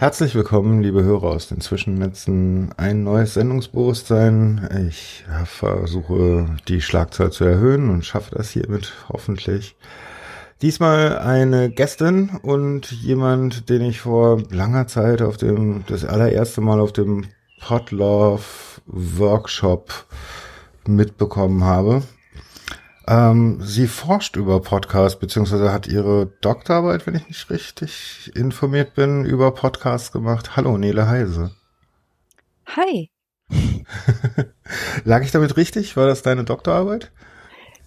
[0.00, 2.70] Herzlich willkommen, liebe Hörer aus den Zwischennetzen.
[2.76, 4.86] Ein neues Sendungsbewusstsein.
[4.88, 9.74] Ich versuche, die Schlagzahl zu erhöhen und schaffe das hiermit hoffentlich.
[10.62, 16.78] Diesmal eine Gästin und jemand, den ich vor langer Zeit auf dem, das allererste Mal
[16.78, 17.24] auf dem
[17.60, 18.44] Podlove
[18.86, 20.06] Workshop
[20.86, 22.04] mitbekommen habe.
[23.08, 29.24] Ähm, sie forscht über Podcasts, beziehungsweise hat ihre Doktorarbeit, wenn ich nicht richtig informiert bin,
[29.24, 30.56] über Podcasts gemacht.
[30.56, 31.52] Hallo, Nele Heise.
[32.66, 33.10] Hi.
[35.04, 35.96] Lag ich damit richtig?
[35.96, 37.10] War das deine Doktorarbeit?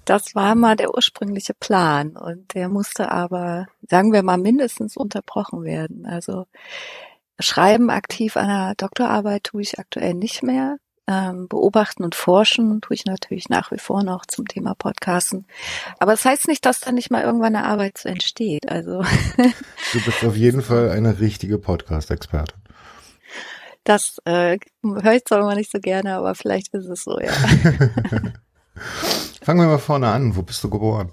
[0.05, 5.63] Das war mal der ursprüngliche Plan und der musste aber, sagen wir mal, mindestens unterbrochen
[5.63, 6.07] werden.
[6.07, 6.47] Also
[7.39, 10.77] schreiben aktiv an einer Doktorarbeit tue ich aktuell nicht mehr.
[11.07, 15.45] Ähm, beobachten und forschen tue ich natürlich nach wie vor noch zum Thema Podcasten.
[15.99, 18.69] Aber es das heißt nicht, dass da nicht mal irgendwann eine Arbeit so entsteht.
[18.69, 19.01] Also
[19.93, 22.61] du bist auf jeden Fall eine richtige Podcast-Expertin.
[23.83, 27.31] Das äh, höre ich zwar immer nicht so gerne, aber vielleicht ist es so, ja.
[29.41, 30.35] Fangen wir mal vorne an.
[30.35, 31.11] Wo bist du geboren?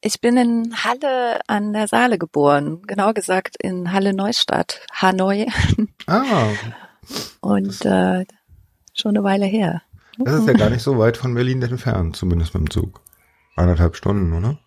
[0.00, 5.46] Ich bin in Halle an der Saale geboren, genauer gesagt in Halle Neustadt, Hanoi.
[6.06, 6.48] Ah.
[7.40, 8.26] Und äh,
[8.94, 9.82] schon eine Weile her.
[10.18, 13.00] Das ist ja gar nicht so weit von Berlin entfernt, zumindest mit dem Zug.
[13.56, 14.58] Eineinhalb Stunden, oder?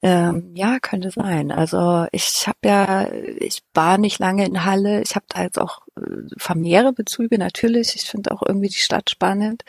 [0.00, 1.50] Ähm, ja, könnte sein.
[1.50, 5.02] Also ich habe ja, ich war nicht lange in Halle.
[5.02, 6.00] Ich habe da jetzt auch äh,
[6.38, 7.96] familiäre Bezüge natürlich.
[7.96, 9.64] Ich finde auch irgendwie die Stadt spannend.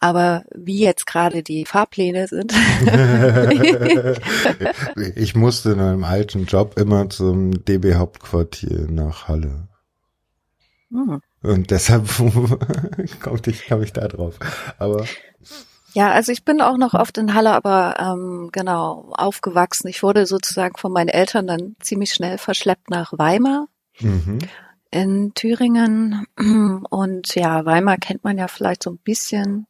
[0.00, 2.52] Aber wie jetzt gerade die Fahrpläne sind.
[5.14, 9.68] ich musste in einem alten Job immer zum DB Hauptquartier nach Halle.
[10.90, 11.20] Hm.
[11.42, 12.08] Und deshalb
[13.20, 14.38] kam ich, kam ich da drauf.
[14.78, 15.04] Aber
[15.94, 19.88] ja, also ich bin auch noch oft in Halle, aber ähm, genau aufgewachsen.
[19.88, 23.66] Ich wurde sozusagen von meinen Eltern dann ziemlich schnell verschleppt nach Weimar
[24.00, 24.38] mhm.
[24.90, 26.26] in Thüringen.
[26.88, 29.66] Und ja, Weimar kennt man ja vielleicht so ein bisschen.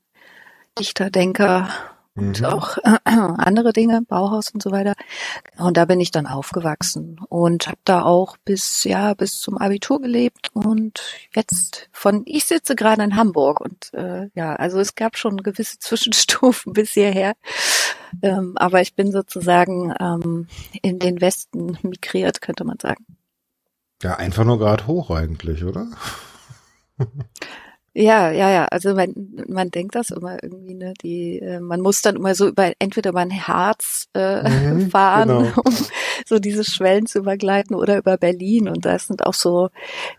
[0.78, 1.68] Dichter, Denker,
[2.14, 2.46] und mhm.
[2.46, 4.94] auch äh, andere Dinge, Bauhaus und so weiter.
[5.56, 10.00] Und da bin ich dann aufgewachsen und habe da auch bis ja bis zum Abitur
[10.00, 11.00] gelebt und
[11.34, 15.78] jetzt von ich sitze gerade in Hamburg und äh, ja also es gab schon gewisse
[15.80, 17.34] Zwischenstufen bis hierher,
[18.22, 20.48] ähm, aber ich bin sozusagen ähm,
[20.82, 23.06] in den Westen migriert, könnte man sagen.
[24.02, 25.86] Ja, einfach nur gerade hoch eigentlich, oder?
[27.94, 28.64] Ja, ja, ja.
[28.66, 29.14] Also man,
[29.48, 30.94] man denkt das immer irgendwie, ne?
[31.02, 35.28] Die, äh, man muss dann immer so über entweder über ein Herz äh, mhm, fahren,
[35.28, 35.62] genau.
[35.64, 35.74] um
[36.26, 38.68] so diese Schwellen zu übergleiten, oder über Berlin.
[38.68, 39.68] Und das sind auch so,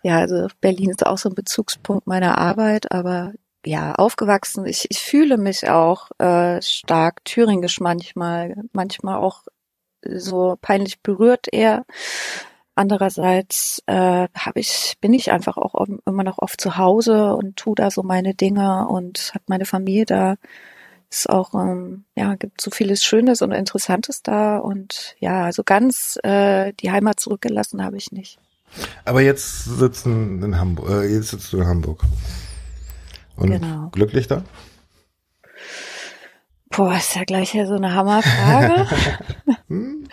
[0.03, 3.33] ja, also Berlin ist auch so ein Bezugspunkt meiner Arbeit, aber
[3.66, 4.66] ja, aufgewachsen.
[4.66, 9.44] Ich, ich fühle mich auch äh, stark thüringisch manchmal, manchmal auch
[10.06, 11.85] so peinlich berührt eher.
[12.75, 15.75] Andererseits äh, habe ich, bin ich einfach auch
[16.06, 20.06] immer noch oft zu Hause und tu da so meine Dinge und habe meine Familie
[20.06, 20.35] da.
[21.12, 26.17] Ist auch, ähm, ja, gibt so vieles Schönes und Interessantes da und ja, also ganz
[26.23, 28.39] äh, die Heimat zurückgelassen habe ich nicht.
[29.06, 32.03] Aber jetzt sitzen in Hamburg, äh, jetzt sitzt du in Hamburg.
[33.35, 33.89] Und genau.
[33.91, 34.44] glücklich da?
[36.75, 38.88] Boah, ist ja gleich ja so eine Hammerfrage.
[39.67, 40.07] hm?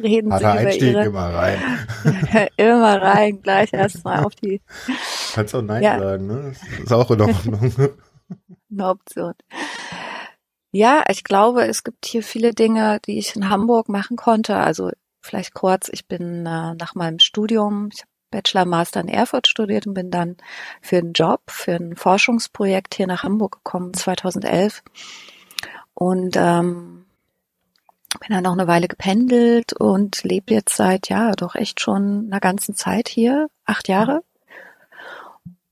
[0.00, 1.58] Reden Hat Sie über Einstieg ihre, immer rein.
[2.56, 4.62] immer rein, gleich erstmal auf die.
[5.34, 5.98] Kannst auch Nein ja.
[5.98, 6.52] sagen, ne?
[6.52, 7.74] Das ist auch in Ordnung.
[8.70, 9.34] eine Option.
[10.70, 14.56] Ja, ich glaube, es gibt hier viele Dinge, die ich in Hamburg machen konnte.
[14.56, 19.46] Also vielleicht kurz, ich bin äh, nach meinem Studium, ich habe Bachelor, Master in Erfurt
[19.46, 20.36] studiert und bin dann
[20.82, 24.82] für einen Job, für ein Forschungsprojekt hier nach Hamburg gekommen, 2011
[25.98, 27.06] und ähm,
[28.20, 32.38] bin dann noch eine Weile gependelt und lebe jetzt seit ja doch echt schon einer
[32.38, 34.22] ganzen Zeit hier, acht Jahre.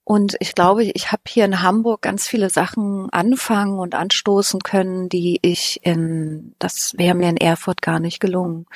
[0.03, 5.09] Und ich glaube, ich habe hier in Hamburg ganz viele Sachen anfangen und anstoßen können,
[5.09, 8.67] die ich in, das wäre mir in Erfurt gar nicht gelungen.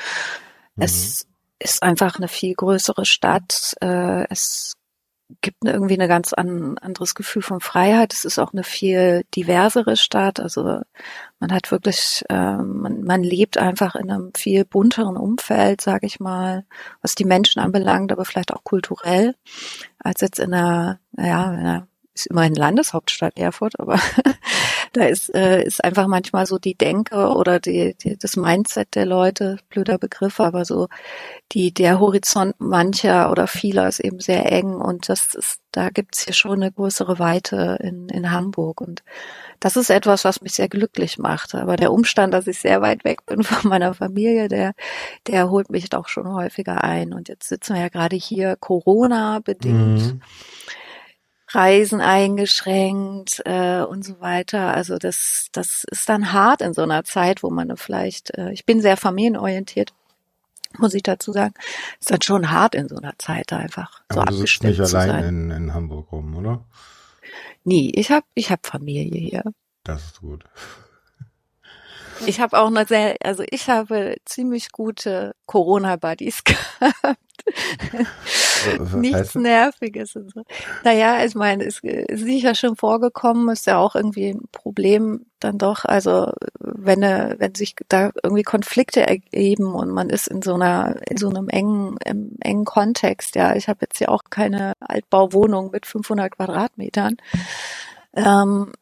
[0.76, 0.82] Mhm.
[0.82, 1.26] Es
[1.58, 3.75] ist einfach eine viel größere Stadt.
[3.81, 4.76] Äh, es
[5.41, 8.12] gibt irgendwie ein ganz an, anderes Gefühl von Freiheit.
[8.12, 10.41] Es ist auch eine viel diversere Stadt.
[10.41, 10.81] Also
[11.38, 16.21] man hat wirklich, äh, man, man lebt einfach in einem viel bunteren Umfeld, sage ich
[16.21, 16.65] mal,
[17.03, 19.35] was die Menschen anbelangt, aber vielleicht auch kulturell,
[19.99, 23.94] als jetzt in einer, naja, in ist immerhin Landeshauptstadt Erfurt, aber
[24.92, 29.06] da ist, äh, ist einfach manchmal so die Denke oder die, die, das Mindset der
[29.06, 30.88] Leute, blöder Begriff, aber so
[31.52, 36.25] die, der Horizont mancher oder vieler ist eben sehr eng und das ist, da gibt's
[36.25, 39.02] hier schon eine größere Weite in, in Hamburg und
[39.60, 41.54] das ist etwas, was mich sehr glücklich macht.
[41.54, 44.72] Aber der Umstand, dass ich sehr weit weg bin von meiner Familie, der,
[45.26, 47.12] der holt mich doch schon häufiger ein.
[47.12, 50.14] Und jetzt sitzen wir ja gerade hier Corona bedingt.
[50.14, 50.22] Mhm.
[51.52, 54.75] Reisen eingeschränkt äh, und so weiter.
[54.75, 58.64] Also das, das ist dann hart in so einer Zeit, wo man vielleicht, äh, ich
[58.64, 59.93] bin sehr familienorientiert,
[60.79, 61.55] muss ich dazu sagen,
[61.99, 64.02] ist dann schon hart in so einer Zeit einfach.
[64.08, 66.64] Aber so du sitzt nicht allein in, in Hamburg rum, oder?
[67.64, 67.91] Nie.
[67.94, 69.43] Ich habe ich hab Familie hier.
[69.85, 70.44] Das ist gut.
[72.26, 77.19] Ich habe auch eine sehr, also ich habe ziemlich gute Corona-Buddies gehabt.
[78.94, 80.43] Nichts Nerviges und so.
[80.84, 85.58] Naja, ich meine, es ist sicher schon vorgekommen, ist ja auch irgendwie ein Problem dann
[85.58, 85.84] doch.
[85.84, 91.17] Also wenn wenn sich da irgendwie Konflikte ergeben und man ist in so einer in
[91.17, 93.34] so einem engen im engen Kontext.
[93.37, 97.17] Ja, ich habe jetzt ja auch keine Altbauwohnung mit 500 Quadratmetern.
[98.14, 98.72] Ähm,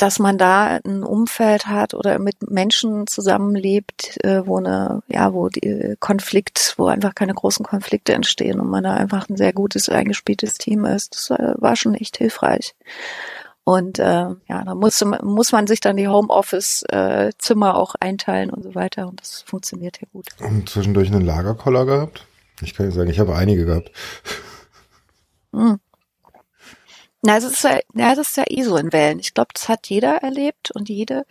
[0.00, 5.48] dass man da ein Umfeld hat oder mit Menschen zusammenlebt, äh, wo eine, ja, wo
[5.50, 9.90] die Konflikt, wo einfach keine großen Konflikte entstehen und man da einfach ein sehr gutes,
[9.90, 11.14] eingespieltes Team ist.
[11.14, 12.74] Das äh, war schon echt hilfreich.
[13.64, 14.04] Und äh,
[14.48, 19.06] ja, da muss, muss man sich dann die Homeoffice-Zimmer auch einteilen und so weiter.
[19.06, 20.28] Und das funktioniert ja gut.
[20.40, 22.26] Und zwischendurch einen Lagerkoller gehabt?
[22.62, 23.92] Ich kann ja sagen, ich habe einige gehabt.
[25.52, 25.78] Hm.
[27.22, 29.18] Na, es ist ja, ja, das ist ja eh so in Wellen.
[29.18, 31.26] Ich glaube, das hat jeder erlebt und jede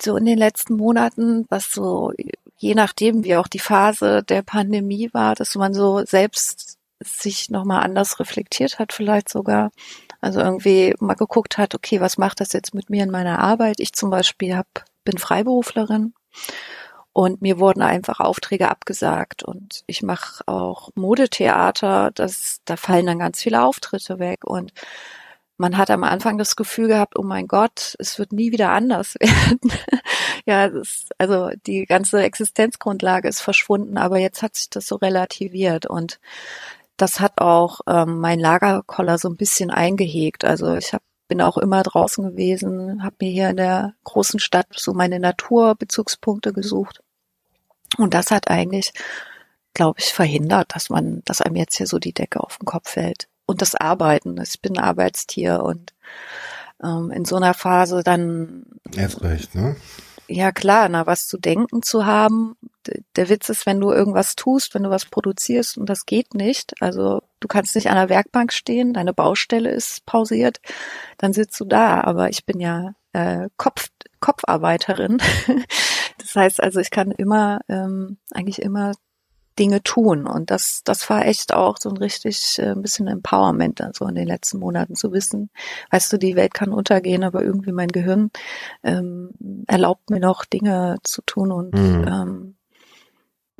[0.00, 2.12] so in den letzten Monaten, was so
[2.58, 7.82] je nachdem, wie auch die Phase der Pandemie war, dass man so selbst sich nochmal
[7.84, 9.70] anders reflektiert hat, vielleicht sogar.
[10.20, 13.80] Also irgendwie mal geguckt hat, okay, was macht das jetzt mit mir in meiner Arbeit?
[13.80, 14.66] Ich zum Beispiel hab,
[15.04, 16.14] bin Freiberuflerin
[17.16, 23.18] und mir wurden einfach Aufträge abgesagt und ich mache auch Modetheater, das, da fallen dann
[23.20, 24.74] ganz viele Auftritte weg und
[25.56, 29.14] man hat am Anfang das Gefühl gehabt, oh mein Gott, es wird nie wieder anders
[29.20, 29.72] werden.
[30.44, 35.86] ja, ist, also die ganze Existenzgrundlage ist verschwunden, aber jetzt hat sich das so relativiert
[35.86, 36.20] und
[36.98, 40.44] das hat auch ähm, mein Lagerkoller so ein bisschen eingehegt.
[40.44, 44.68] Also ich hab, bin auch immer draußen gewesen, habe mir hier in der großen Stadt
[44.76, 47.00] so meine Naturbezugspunkte gesucht
[47.98, 48.92] und das hat eigentlich,
[49.74, 52.90] glaube ich, verhindert, dass man, dass einem jetzt hier so die Decke auf den Kopf
[52.90, 53.28] fällt.
[53.46, 54.40] Und das Arbeiten.
[54.42, 55.94] Ich bin Arbeitstier und
[56.82, 58.64] ähm, in so einer Phase dann.
[58.94, 59.76] Erst recht, ne?
[60.28, 62.56] Ja klar, na was zu denken zu haben.
[63.16, 66.74] Der Witz ist, wenn du irgendwas tust, wenn du was produzierst und das geht nicht,
[66.80, 70.60] also du kannst nicht an der Werkbank stehen, deine Baustelle ist pausiert,
[71.18, 72.00] dann sitzt du da.
[72.02, 73.88] Aber ich bin ja äh, Kopf,
[74.20, 75.18] Kopfarbeiterin.
[76.18, 78.92] Das heißt also, ich kann immer, ähm, eigentlich immer
[79.58, 80.26] Dinge tun.
[80.26, 84.06] Und das, das war echt auch so ein richtig äh, ein bisschen Empowerment dann so
[84.06, 85.50] in den letzten Monaten zu wissen.
[85.90, 88.30] Weißt du, die Welt kann untergehen, aber irgendwie mein Gehirn
[88.82, 89.30] ähm,
[89.66, 92.06] erlaubt mir noch Dinge zu tun und mhm.
[92.08, 92.56] ähm,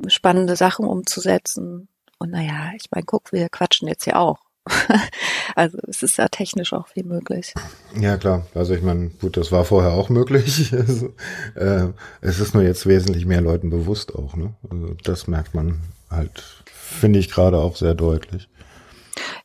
[0.07, 1.87] spannende Sachen umzusetzen.
[2.19, 4.39] Und naja, ich meine, guck, wir quatschen jetzt ja auch.
[5.55, 7.53] also es ist ja technisch auch viel möglich.
[7.99, 10.73] Ja klar, also ich meine, gut, das war vorher auch möglich.
[10.77, 11.13] Also,
[11.55, 11.87] äh,
[12.21, 14.35] es ist nur jetzt wesentlich mehr Leuten bewusst auch.
[14.35, 14.53] Ne?
[14.69, 18.47] Also das merkt man halt, finde ich gerade auch sehr deutlich.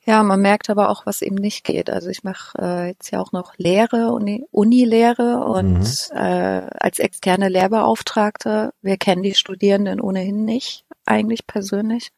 [0.04, 1.88] Ja, man merkt aber auch, was eben nicht geht.
[1.88, 6.16] Also ich mache äh, jetzt ja auch noch Lehre, Uni, Unilehre und mhm.
[6.16, 12.10] äh, als externe Lehrbeauftragte, wir kennen die Studierenden ohnehin nicht, eigentlich persönlich.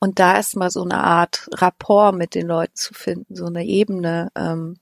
[0.00, 3.64] Und da ist mal so eine Art Rapport mit den Leuten zu finden, so eine
[3.64, 4.78] Ebene ähm,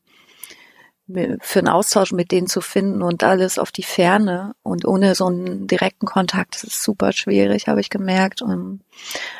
[1.08, 5.26] für einen Austausch mit denen zu finden und alles auf die Ferne und ohne so
[5.26, 8.42] einen direkten Kontakt, das ist super schwierig, habe ich gemerkt.
[8.42, 8.80] Und,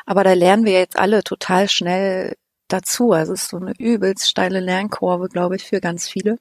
[0.05, 2.37] aber da lernen wir jetzt alle total schnell
[2.69, 3.13] dazu.
[3.13, 6.39] Also es ist so eine übelst steile Lernkurve, glaube ich, für ganz viele.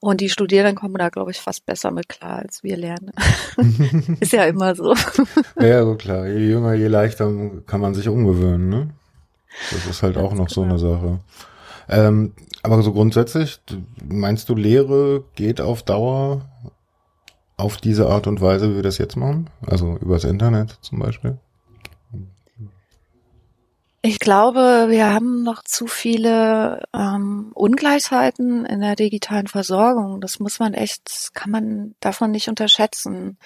[0.00, 3.12] Und die Studierenden kommen da, glaube ich, fast besser mit klar, als wir lernen.
[4.20, 4.94] ist ja immer so.
[5.60, 6.26] ja, so klar.
[6.26, 7.30] Je jünger, je leichter
[7.66, 8.90] kann man sich umgewöhnen, ne?
[9.70, 11.20] Das ist halt auch noch so eine Sache.
[11.88, 12.32] Ähm,
[12.62, 13.60] aber so grundsätzlich,
[14.08, 16.42] meinst du, Lehre geht auf Dauer
[17.56, 19.50] auf diese Art und Weise, wie wir das jetzt machen?
[19.66, 21.38] Also übers Internet zum Beispiel?
[24.02, 30.22] Ich glaube, wir haben noch zu viele ähm, Ungleichheiten in der digitalen Versorgung.
[30.22, 33.36] Das muss man echt, kann man, darf man nicht unterschätzen,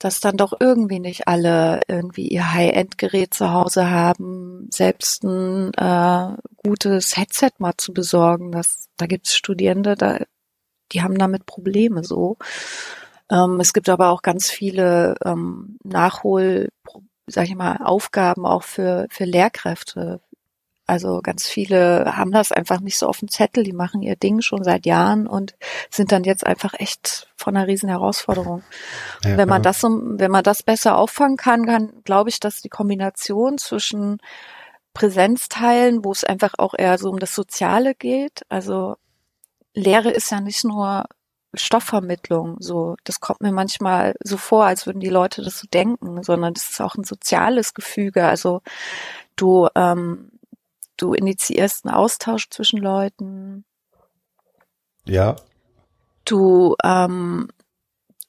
[0.00, 6.36] dass dann doch irgendwie nicht alle irgendwie ihr High-End-Gerät zu Hause haben, selbst ein äh,
[6.56, 8.50] gutes Headset mal zu besorgen.
[8.50, 10.18] Das, da gibt's Studierende, da
[10.92, 12.38] die haben damit Probleme so.
[13.30, 16.68] Ähm, es gibt aber auch ganz viele ähm, Nachhol,
[17.26, 20.20] sag ich mal, Aufgaben auch für, für Lehrkräfte.
[20.90, 24.40] Also ganz viele haben das einfach nicht so auf dem Zettel, die machen ihr Ding
[24.40, 25.54] schon seit Jahren und
[25.88, 28.64] sind dann jetzt einfach echt von einer riesen Herausforderung.
[29.24, 32.68] Ja, wenn man das, wenn man das besser auffangen kann, kann, glaube ich, dass die
[32.68, 34.18] Kombination zwischen
[34.92, 38.96] Präsenzteilen, wo es einfach auch eher so um das Soziale geht, also
[39.72, 41.04] Lehre ist ja nicht nur
[41.54, 42.56] Stoffvermittlung.
[42.58, 46.52] So, das kommt mir manchmal so vor, als würden die Leute das so denken, sondern
[46.52, 48.24] das ist auch ein soziales Gefüge.
[48.24, 48.62] Also
[49.36, 50.32] du, ähm,
[51.00, 53.64] du initiierst einen Austausch zwischen Leuten.
[55.04, 55.36] Ja.
[56.24, 57.48] Du, ähm,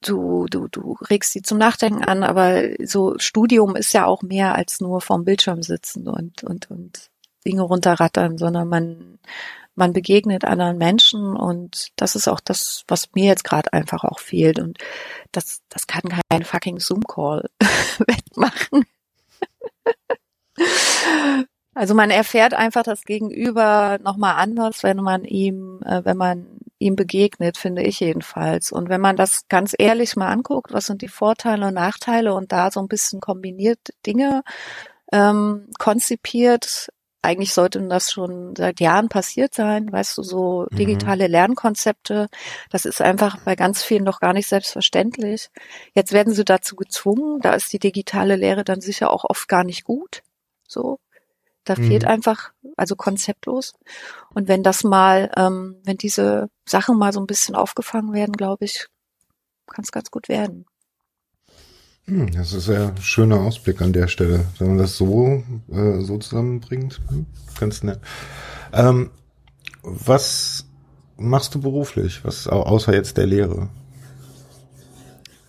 [0.01, 4.55] du, du, du regst sie zum Nachdenken an, aber so Studium ist ja auch mehr
[4.55, 7.09] als nur vorm Bildschirm sitzen und, und, und
[7.45, 9.19] Dinge runterrattern, sondern man
[9.75, 14.19] man begegnet anderen Menschen und das ist auch das, was mir jetzt gerade einfach auch
[14.19, 14.77] fehlt und
[15.31, 17.49] das, das kann kein fucking Zoom-Call
[17.99, 18.85] wettmachen.
[21.81, 26.95] Also man erfährt einfach das Gegenüber nochmal anders, wenn man ihm, äh, wenn man ihm
[26.95, 28.71] begegnet, finde ich jedenfalls.
[28.71, 32.51] Und wenn man das ganz ehrlich mal anguckt, was sind die Vorteile und Nachteile und
[32.51, 34.43] da so ein bisschen kombiniert Dinge
[35.11, 36.89] ähm, konzipiert,
[37.23, 40.75] eigentlich sollte das schon seit Jahren passiert sein, weißt du, so mhm.
[40.75, 42.27] digitale Lernkonzepte,
[42.69, 45.50] das ist einfach bei ganz vielen noch gar nicht selbstverständlich.
[45.95, 49.63] Jetzt werden sie dazu gezwungen, da ist die digitale Lehre dann sicher auch oft gar
[49.63, 50.21] nicht gut,
[50.67, 51.00] so.
[51.63, 51.88] Da mhm.
[51.88, 53.74] fehlt einfach, also konzeptlos.
[54.34, 58.65] Und wenn das mal, ähm, wenn diese Sachen mal so ein bisschen aufgefangen werden, glaube
[58.65, 58.88] ich,
[59.68, 60.65] kann es ganz gut werden.
[62.06, 66.01] Hm, das ist ja ein schöner Ausblick an der Stelle, wenn man das so, äh,
[66.01, 67.00] so zusammenbringt.
[67.10, 67.25] Hm,
[67.60, 68.00] ganz nett.
[68.74, 69.12] Ähm,
[69.84, 70.65] was
[71.18, 73.70] machst du beruflich, was außer jetzt der Lehre?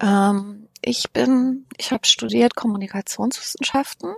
[0.00, 4.14] Ähm, ich bin, ich habe studiert Kommunikationswissenschaften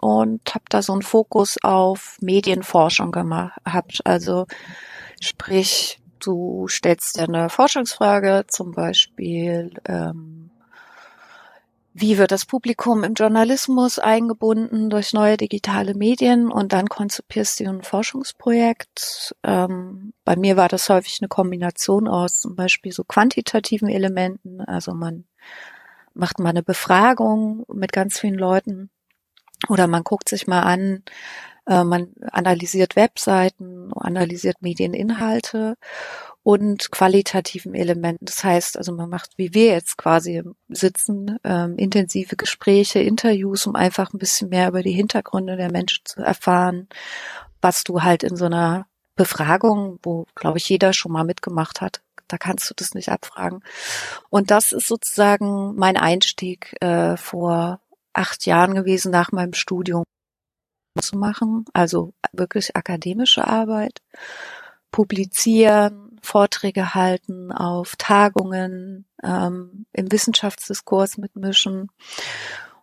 [0.00, 3.60] und habe da so einen Fokus auf Medienforschung gemacht.
[4.04, 4.46] Also
[5.20, 10.50] sprich, du stellst dir eine Forschungsfrage, zum Beispiel ähm,
[11.92, 17.68] wie wird das Publikum im Journalismus eingebunden durch neue digitale Medien und dann konzipierst du
[17.68, 19.34] ein Forschungsprojekt.
[19.42, 24.94] Ähm, bei mir war das häufig eine Kombination aus zum Beispiel so quantitativen Elementen, also
[24.94, 25.24] man
[26.14, 28.90] macht mal eine Befragung mit ganz vielen Leuten
[29.68, 31.02] oder man guckt sich mal an,
[31.66, 35.76] äh, man analysiert Webseiten, analysiert Medieninhalte
[36.42, 38.24] und qualitativen Elementen.
[38.24, 43.76] Das heißt, also man macht, wie wir jetzt quasi sitzen, ähm, intensive Gespräche, Interviews, um
[43.76, 46.88] einfach ein bisschen mehr über die Hintergründe der Menschen zu erfahren,
[47.60, 48.86] was du halt in so einer
[49.16, 53.62] Befragung, wo, glaube ich, jeder schon mal mitgemacht hat, da kannst du das nicht abfragen.
[54.30, 57.80] Und das ist sozusagen mein Einstieg äh, vor
[58.12, 60.04] acht Jahren gewesen nach meinem Studium
[61.00, 64.02] zu machen, also wirklich akademische Arbeit,
[64.90, 71.90] publizieren, Vorträge halten, auf Tagungen, ähm, im Wissenschaftsdiskurs mitmischen.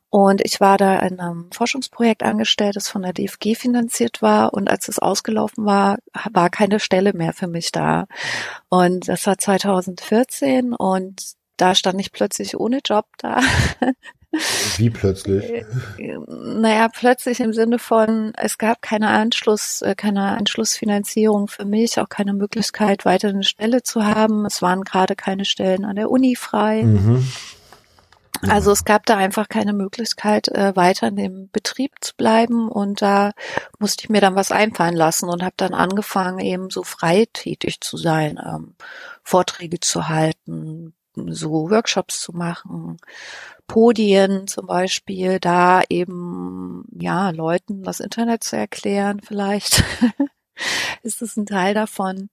[0.10, 4.53] Und ich war da in einem Forschungsprojekt angestellt, das von der DFG finanziert war.
[4.53, 5.98] Und als es ausgelaufen war,
[6.31, 8.07] war keine Stelle mehr für mich da.
[8.69, 11.22] Und das war 2014 und
[11.57, 13.41] da stand ich plötzlich ohne Job da.
[14.77, 15.44] Wie plötzlich?
[15.50, 15.65] Äh,
[16.27, 22.10] naja, plötzlich im Sinne von, es gab keine Anschluss, äh, keine Anschlussfinanzierung für mich, auch
[22.10, 24.46] keine Möglichkeit, weiter eine Stelle zu haben.
[24.46, 26.84] Es waren gerade keine Stellen an der Uni frei.
[26.84, 27.25] Mhm.
[28.44, 28.53] Ja.
[28.53, 33.01] Also es gab da einfach keine Möglichkeit, äh, weiter in dem Betrieb zu bleiben und
[33.01, 33.32] da
[33.79, 37.82] musste ich mir dann was einfallen lassen und habe dann angefangen, eben so frei tätig
[37.82, 38.75] zu sein, ähm,
[39.24, 40.94] Vorträge zu halten,
[41.29, 42.97] so Workshops zu machen,
[43.67, 49.83] Podien zum Beispiel, da eben ja Leuten das Internet zu erklären, vielleicht
[51.03, 52.29] ist es ein Teil davon,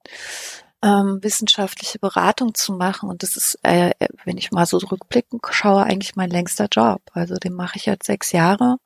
[0.83, 3.09] ähm, wissenschaftliche Beratung zu machen.
[3.09, 3.93] Und das ist, äh,
[4.25, 7.03] wenn ich mal so rückblicken schaue, eigentlich mein längster Job.
[7.13, 8.77] Also den mache ich jetzt sechs Jahre.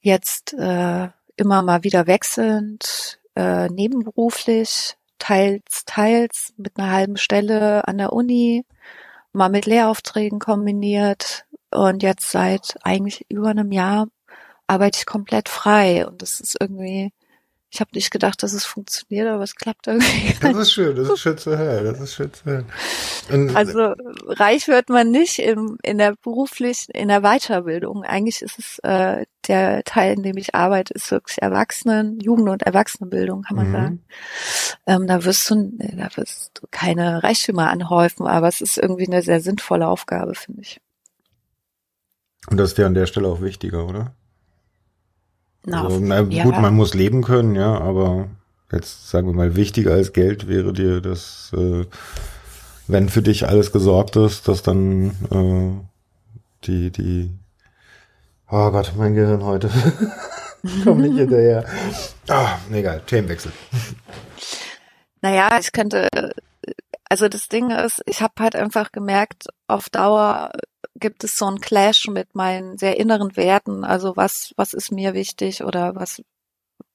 [0.00, 7.98] Jetzt äh, immer mal wieder wechselnd, äh, nebenberuflich, teils, teils mit einer halben Stelle an
[7.98, 8.64] der Uni,
[9.36, 14.08] mal mit Lehraufträgen kombiniert, und jetzt seit eigentlich über einem Jahr
[14.66, 16.06] arbeite ich komplett frei.
[16.06, 17.12] Und das ist irgendwie,
[17.76, 20.34] Ich habe nicht gedacht, dass es funktioniert, aber es klappt irgendwie.
[20.40, 22.64] Das ist schön, das ist schön zu hören, das ist schön zu hören.
[23.30, 23.92] Und Also
[24.28, 28.02] reich wird man nicht im, in der beruflichen, in der Weiterbildung.
[28.02, 32.62] Eigentlich ist es äh, der Teil, in dem ich arbeite, ist wirklich Erwachsenen, Jugend- und
[32.62, 33.72] Erwachsenenbildung, kann man Mhm.
[33.72, 34.04] sagen.
[34.86, 39.20] Ähm, da wirst du, da wirst du keine Reichtümer anhäufen, aber es ist irgendwie eine
[39.20, 40.80] sehr sinnvolle Aufgabe, finde ich.
[42.48, 44.16] Und das ist dir an der Stelle auch wichtiger, oder?
[45.66, 46.44] Na, also, na, ja.
[46.44, 48.28] gut, man muss leben können, ja, aber
[48.72, 51.84] jetzt sagen wir mal, wichtiger als Geld wäre dir, dass äh,
[52.86, 57.30] wenn für dich alles gesorgt ist, dass dann äh, die, die
[58.48, 59.68] Oh Gott, mein Gehirn heute.
[60.84, 61.64] Komm nicht hinterher.
[62.28, 63.50] Ah, egal, Themenwechsel.
[65.20, 66.08] Naja, ich könnte,
[67.08, 70.52] also das Ding ist, ich habe halt einfach gemerkt, auf Dauer
[70.98, 73.84] gibt es so einen Clash mit meinen sehr inneren Werten.
[73.84, 76.22] Also was, was ist mir wichtig oder was,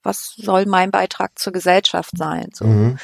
[0.04, 2.50] was soll mein Beitrag zur Gesellschaft sein?
[2.54, 2.66] So.
[2.66, 2.98] Mhm.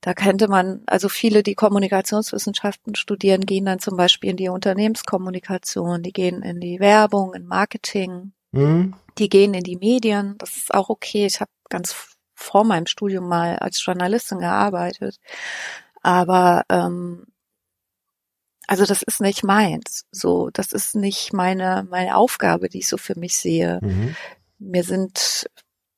[0.00, 6.02] Da könnte man, also viele, die Kommunikationswissenschaften studieren, gehen dann zum Beispiel in die Unternehmenskommunikation,
[6.02, 8.94] die gehen in die Werbung, in Marketing, Mhm.
[9.18, 10.36] die gehen in die Medien.
[10.38, 11.26] Das ist auch okay.
[11.26, 11.94] Ich habe ganz
[12.34, 15.18] vor meinem Studium mal als Journalistin gearbeitet.
[16.02, 17.26] Aber ähm,
[18.68, 20.04] also das ist nicht meins.
[20.12, 23.80] So, das ist nicht meine meine Aufgabe, die ich so für mich sehe.
[23.82, 24.14] Mhm.
[24.58, 25.48] Mir sind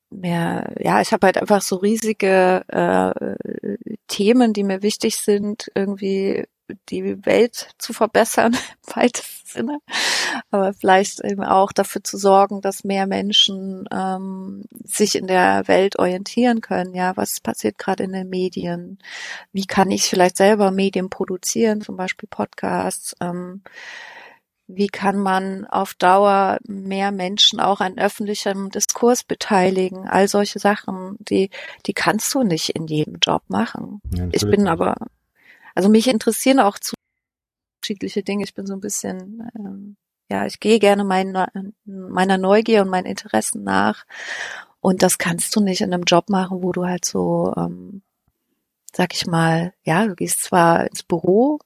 [0.09, 6.45] mehr, ja, ich habe halt einfach so riesige äh, Themen, die mir wichtig sind, irgendwie
[6.89, 8.53] die Welt zu verbessern,
[8.87, 9.79] im weitesten Sinne.
[10.49, 15.99] Aber vielleicht eben auch dafür zu sorgen, dass mehr Menschen ähm, sich in der Welt
[15.99, 16.93] orientieren können.
[16.93, 18.99] Ja, was passiert gerade in den Medien?
[19.51, 23.15] Wie kann ich vielleicht selber Medien produzieren, zum Beispiel Podcasts?
[23.21, 23.61] Ähm,
[24.75, 30.07] wie kann man auf Dauer mehr Menschen auch an öffentlichem Diskurs beteiligen?
[30.07, 31.49] All solche Sachen, die,
[31.85, 34.01] die kannst du nicht in jedem Job machen.
[34.13, 34.95] Ja, Ich bin aber,
[35.81, 36.93] also mich interessieren auch zu
[37.79, 38.43] unterschiedliche Dinge.
[38.43, 39.97] Ich bin so ein bisschen, ähm,
[40.29, 41.51] ja, ich gehe gerne meiner,
[41.85, 44.05] meiner Neugier und meinen Interessen nach.
[44.79, 48.03] Und das kannst du nicht in einem Job machen, wo du halt so, ähm,
[48.93, 51.57] sag ich mal, ja, du gehst zwar ins Büro,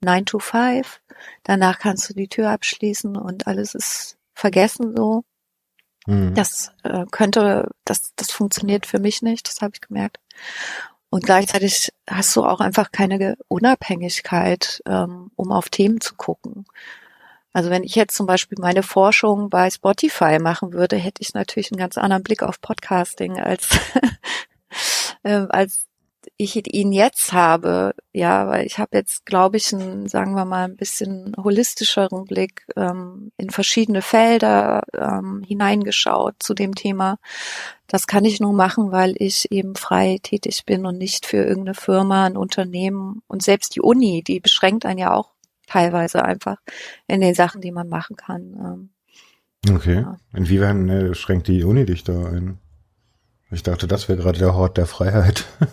[0.00, 1.02] 9 to 5,
[1.42, 5.24] danach kannst du die Tür abschließen und alles ist vergessen so.
[6.06, 6.34] Mhm.
[6.34, 10.18] Das äh, könnte, das, das funktioniert für mich nicht, das habe ich gemerkt.
[11.10, 16.66] Und gleichzeitig hast du auch einfach keine Unabhängigkeit, ähm, um auf Themen zu gucken.
[17.52, 21.72] Also wenn ich jetzt zum Beispiel meine Forschung bei Spotify machen würde, hätte ich natürlich
[21.72, 23.68] einen ganz anderen Blick auf Podcasting als,
[25.24, 25.89] äh, als
[26.42, 27.94] ich ihn jetzt habe.
[28.12, 32.66] Ja, weil ich habe jetzt, glaube ich, einen, sagen wir mal, ein bisschen holistischeren Blick
[32.76, 37.18] ähm, in verschiedene Felder ähm, hineingeschaut zu dem Thema.
[37.86, 41.74] Das kann ich nur machen, weil ich eben frei tätig bin und nicht für irgendeine
[41.74, 45.30] Firma, ein Unternehmen und selbst die Uni, die beschränkt einen ja auch
[45.66, 46.56] teilweise einfach
[47.06, 48.40] in den Sachen, die man machen kann.
[48.54, 48.90] Ähm,
[49.68, 50.00] Okay.
[50.00, 50.16] Ja.
[50.32, 52.58] Inwiefern äh, schränkt die Uni dich da ein?
[53.50, 55.44] Ich dachte, das wäre gerade der Hort der Freiheit.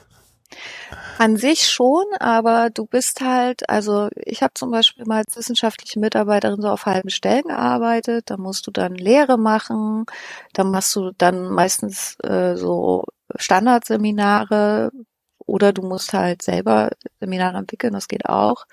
[1.18, 6.00] An sich schon, aber du bist halt, also ich habe zum Beispiel mal als wissenschaftliche
[6.00, 10.06] Mitarbeiterin so auf halben Stellen gearbeitet, da musst du dann Lehre machen,
[10.54, 13.04] dann machst du dann meistens äh, so
[13.36, 14.92] Standardseminare
[15.40, 18.66] oder du musst halt selber Seminare entwickeln, das geht auch.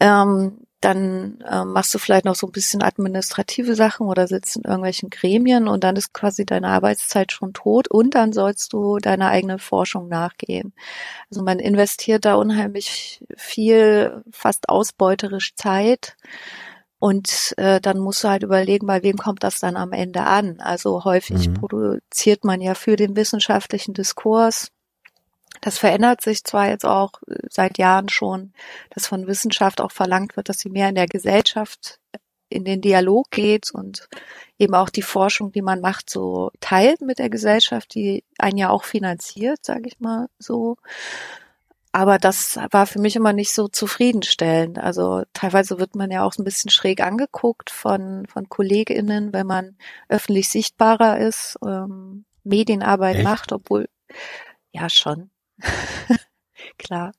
[0.00, 4.64] Ähm, dann ähm, machst du vielleicht noch so ein bisschen administrative Sachen oder sitzt in
[4.64, 9.28] irgendwelchen Gremien und dann ist quasi deine Arbeitszeit schon tot und dann sollst du deiner
[9.28, 10.72] eigenen Forschung nachgehen.
[11.30, 16.16] Also man investiert da unheimlich viel, fast ausbeuterisch Zeit.
[16.98, 20.60] Und äh, dann musst du halt überlegen, bei wem kommt das dann am Ende an.
[20.60, 21.54] Also häufig Mhm.
[21.54, 24.68] produziert man ja für den wissenschaftlichen Diskurs.
[25.62, 28.52] Das verändert sich zwar jetzt auch äh, seit Jahren schon,
[28.90, 31.98] dass von Wissenschaft auch verlangt wird, dass sie mehr in der Gesellschaft
[32.50, 34.08] in den Dialog geht und
[34.58, 38.68] eben auch die Forschung, die man macht, so teilt mit der Gesellschaft, die einen ja
[38.68, 40.76] auch finanziert, sage ich mal so.
[41.92, 44.78] Aber das war für mich immer nicht so zufriedenstellend.
[44.78, 49.76] Also teilweise wird man ja auch ein bisschen schräg angeguckt von, von KollegInnen, wenn man
[50.08, 53.24] öffentlich sichtbarer ist, ähm, Medienarbeit Echt?
[53.24, 53.88] macht, obwohl,
[54.72, 55.30] ja schon.
[56.78, 57.12] Klar.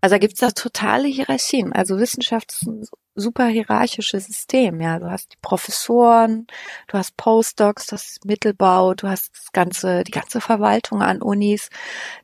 [0.00, 1.72] Also da gibt's da totale Hierarchien.
[1.72, 4.80] Also Wissenschaft ist ein super hierarchisches System.
[4.80, 6.46] Ja, du hast die Professoren,
[6.86, 11.68] du hast Postdocs, das Mittelbau, du hast das ganze, die ganze Verwaltung an Unis.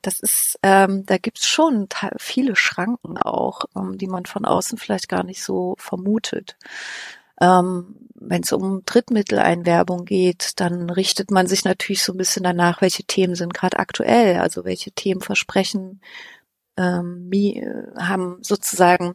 [0.02, 5.08] Das ist, ähm, da gibt's schon viele Schranken auch, ähm, die man von außen vielleicht
[5.08, 6.56] gar nicht so vermutet.
[7.40, 12.80] Ähm, Wenn es um Drittmitteleinwerbung geht, dann richtet man sich natürlich so ein bisschen danach,
[12.80, 16.00] welche Themen sind gerade aktuell, also welche Themen versprechen,
[16.76, 17.30] ähm,
[17.98, 19.14] haben sozusagen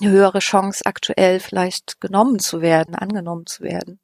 [0.00, 4.00] eine höhere Chance, aktuell vielleicht genommen zu werden, angenommen zu werden.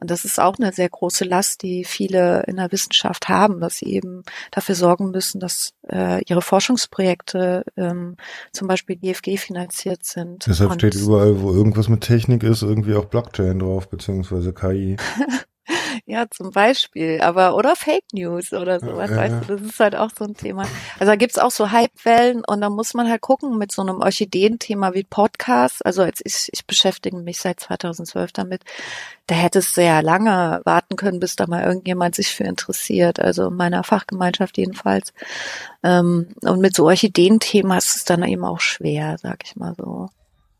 [0.00, 3.78] Und das ist auch eine sehr große Last, die viele in der Wissenschaft haben, dass
[3.78, 8.16] sie eben dafür sorgen müssen, dass äh, ihre Forschungsprojekte ähm,
[8.52, 10.46] zum Beispiel GFG finanziert sind.
[10.46, 14.96] Deshalb Und steht überall, wo irgendwas mit Technik ist, irgendwie auch Blockchain drauf, beziehungsweise KI.
[16.10, 19.94] Ja, zum Beispiel, aber oder Fake News oder sowas, ja, weißt du, das ist halt
[19.94, 20.62] auch so ein Thema.
[20.98, 24.00] Also da gibt's auch so Hypewellen und da muss man halt gucken mit so einem
[24.00, 25.84] Orchideenthema wie Podcast.
[25.84, 28.62] Also als ich, ich beschäftige mich seit 2012 damit,
[29.26, 33.20] da hätte es sehr lange warten können, bis da mal irgendjemand sich für interessiert.
[33.20, 35.12] Also in meiner Fachgemeinschaft jedenfalls.
[35.82, 40.08] Ähm, und mit so Orchideenthemen ist es dann eben auch schwer, sag ich mal so.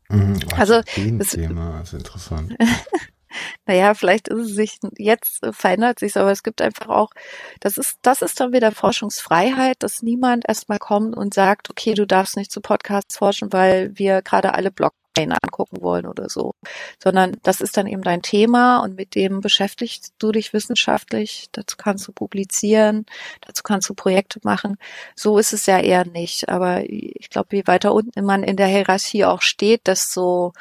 [0.09, 0.83] Mhm, also
[1.17, 2.55] das Thema, ist interessant.
[3.65, 7.11] Naja, vielleicht ist es sich, jetzt verändert sich aber es gibt einfach auch,
[7.59, 12.05] das ist, das ist dann wieder Forschungsfreiheit, dass niemand erstmal kommt und sagt, okay, du
[12.07, 16.53] darfst nicht zu Podcasts forschen, weil wir gerade alle Blockchain angucken wollen oder so.
[17.01, 21.77] Sondern das ist dann eben dein Thema und mit dem beschäftigst du dich wissenschaftlich, dazu
[21.77, 23.05] kannst du publizieren,
[23.41, 24.77] dazu kannst du Projekte machen.
[25.15, 26.49] So ist es ja eher nicht.
[26.49, 30.53] Aber ich glaube, je weiter unten man in der Hierarchie auch steht, desto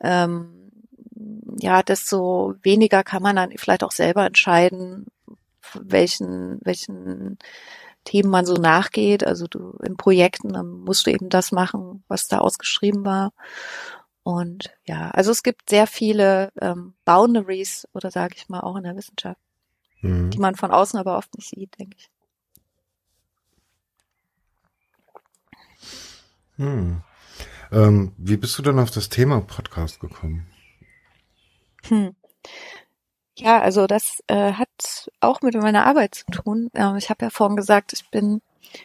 [0.00, 0.63] ähm,
[1.58, 5.06] ja, desto weniger kann man dann vielleicht auch selber entscheiden,
[5.74, 7.38] welchen, welchen
[8.04, 9.26] Themen man so nachgeht.
[9.26, 13.32] Also du in Projekten, dann musst du eben das machen, was da ausgeschrieben war.
[14.22, 18.84] Und ja, also es gibt sehr viele ähm, Boundaries oder sage ich mal auch in
[18.84, 19.40] der Wissenschaft,
[20.00, 20.30] mhm.
[20.30, 22.10] die man von außen aber oft nicht sieht, denke ich.
[26.56, 27.02] Hm.
[27.72, 30.46] Ähm, wie bist du denn auf das Thema Podcast gekommen?
[31.88, 32.14] Hm.
[33.36, 36.70] Ja, also das äh, hat auch mit meiner Arbeit zu tun.
[36.74, 38.42] Ähm, ich habe ja vorhin gesagt, ich bin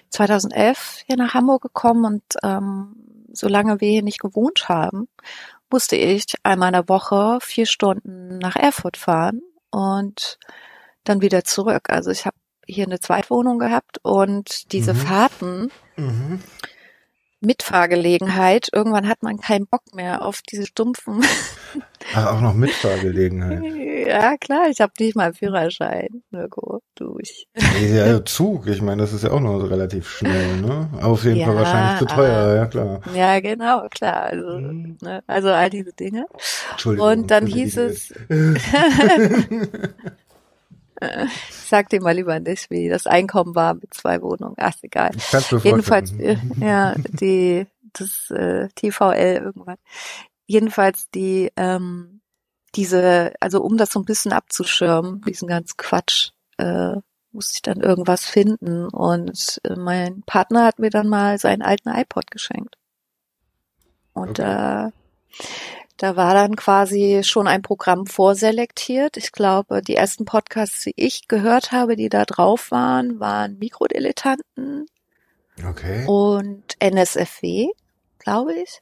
[0.10, 2.96] 2011 hier nach Hamburg gekommen und ähm,
[3.32, 5.08] solange wir hier nicht gewohnt haben,
[5.70, 10.40] musste ich einmal in der Woche vier Stunden nach Erfurt fahren und
[11.04, 11.90] dann wieder zurück.
[11.90, 14.98] Also ich habe hier eine Zweitwohnung gehabt und diese mhm.
[14.98, 16.42] Fahrten mhm.
[17.42, 18.68] Mitfahrgelegenheit.
[18.74, 21.22] Irgendwann hat man keinen Bock mehr auf diese stumpfen.
[22.14, 23.62] Ach, auch noch Mitfahrgelegenheit.
[24.08, 26.24] ja, klar, ich habe nicht mal einen Führerschein.
[26.32, 27.48] Mirko, durch.
[27.82, 30.90] ja, Zug, ich meine, das ist ja auch noch relativ schnell, ne?
[31.02, 33.02] Auf jeden ja, Fall wahrscheinlich zu teuer, ja klar.
[33.14, 34.24] Ja, genau, klar.
[34.24, 34.98] Also, mhm.
[35.02, 36.26] ne, also all diese Dinge.
[36.72, 37.10] Entschuldigung.
[37.10, 38.14] Und dann hieß es.
[41.02, 44.56] Ich sag dir mal lieber nicht, wie das Einkommen war mit zwei Wohnungen.
[44.58, 45.12] Ach, egal.
[45.64, 49.78] Jedenfalls, äh, ja, die, das äh, TVL irgendwann.
[50.46, 52.22] Jedenfalls die, ähm,
[52.76, 56.96] diese, also um das so ein bisschen abzuschirmen, diesen ganzen Quatsch, äh,
[57.32, 58.88] musste ich dann irgendwas finden.
[58.90, 62.76] Und äh, mein Partner hat mir dann mal seinen alten iPod geschenkt.
[64.14, 64.88] Und okay.
[64.88, 64.92] äh,
[66.00, 69.18] da war dann quasi schon ein Programm vorselektiert.
[69.18, 74.86] Ich glaube, die ersten Podcasts, die ich gehört habe, die da drauf waren, waren Mikrodilettanten.
[75.68, 76.06] Okay.
[76.08, 77.68] Und NSFW,
[78.18, 78.80] glaube ich.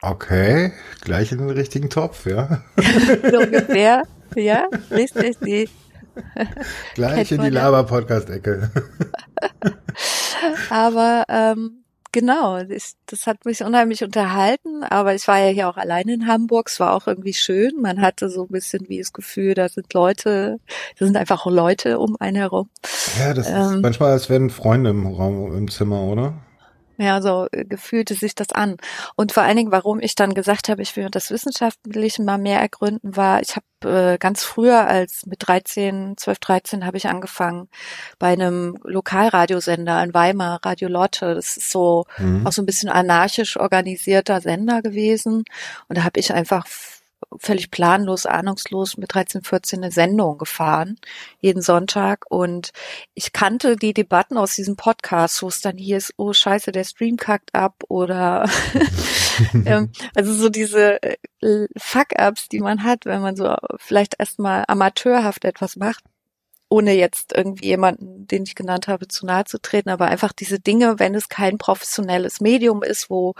[0.00, 2.64] Okay, gleich in den richtigen Topf, ja.
[3.30, 4.02] so ungefähr,
[4.34, 5.38] ja, richtig.
[5.40, 5.68] Die
[6.94, 8.70] gleich in die Laber-Podcast-Ecke.
[10.70, 11.81] Aber ähm,
[12.12, 16.26] Genau, ich, das hat mich unheimlich unterhalten, aber ich war ja hier auch alleine in
[16.26, 17.80] Hamburg, es war auch irgendwie schön.
[17.80, 20.60] Man hatte so ein bisschen wie das Gefühl, da sind Leute,
[20.98, 22.68] da sind einfach Leute um einen herum.
[23.18, 26.34] Ja, das ähm, ist manchmal, als wären Freunde im Raum, im Zimmer, oder?
[26.98, 28.76] Ja, so äh, gefühlte sich das an.
[29.16, 32.60] Und vor allen Dingen, warum ich dann gesagt habe, ich will das Wissenschaftliche mal mehr
[32.60, 37.68] ergründen, war, ich habe äh, ganz früher als mit 13, 12, 13 habe ich angefangen
[38.18, 41.34] bei einem Lokalradiosender in Weimar, Radio Lotte.
[41.34, 42.46] Das ist so mhm.
[42.46, 45.44] auch so ein bisschen anarchisch organisierter Sender gewesen.
[45.88, 46.66] Und da habe ich einfach
[47.38, 50.98] völlig planlos, ahnungslos mit 13, 14 eine Sendung gefahren,
[51.40, 52.24] jeden Sonntag.
[52.28, 52.72] Und
[53.14, 56.84] ich kannte die Debatten aus diesem Podcast, wo es dann hier ist, oh scheiße, der
[56.84, 58.48] Stream kackt ab oder
[59.66, 61.16] ähm, also so diese äh,
[61.76, 66.04] Fuck-ups, die man hat, wenn man so vielleicht erstmal amateurhaft etwas macht
[66.72, 70.58] ohne jetzt irgendwie jemanden, den ich genannt habe, zu nahe zu treten, aber einfach diese
[70.58, 73.34] Dinge, wenn es kein professionelles Medium ist, wo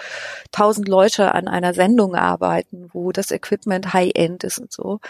[0.50, 5.00] tausend Leute an einer Sendung arbeiten, wo das Equipment High-End ist und so,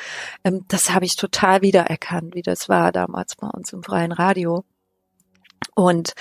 [0.44, 4.64] ähm, das habe ich total wiedererkannt, wie das war damals bei uns im freien Radio.
[5.74, 6.12] Und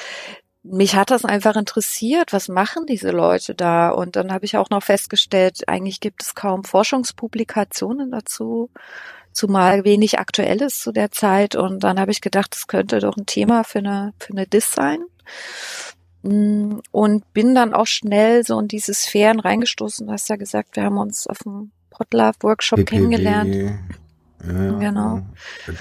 [0.63, 3.89] mich hat das einfach interessiert, was machen diese Leute da?
[3.89, 8.71] Und dann habe ich auch noch festgestellt, eigentlich gibt es kaum Forschungspublikationen dazu,
[9.33, 11.55] zumal wenig Aktuelles zu der Zeit.
[11.55, 14.71] Und dann habe ich gedacht, das könnte doch ein Thema für eine, für eine Diss
[14.71, 15.03] sein.
[16.23, 20.07] Mm, und bin dann auch schnell so in diese Sphären reingestoßen.
[20.07, 23.79] Du hast ja gesagt, wir haben uns auf dem Potlove-Workshop kennengelernt.
[24.47, 25.21] Ja, genau.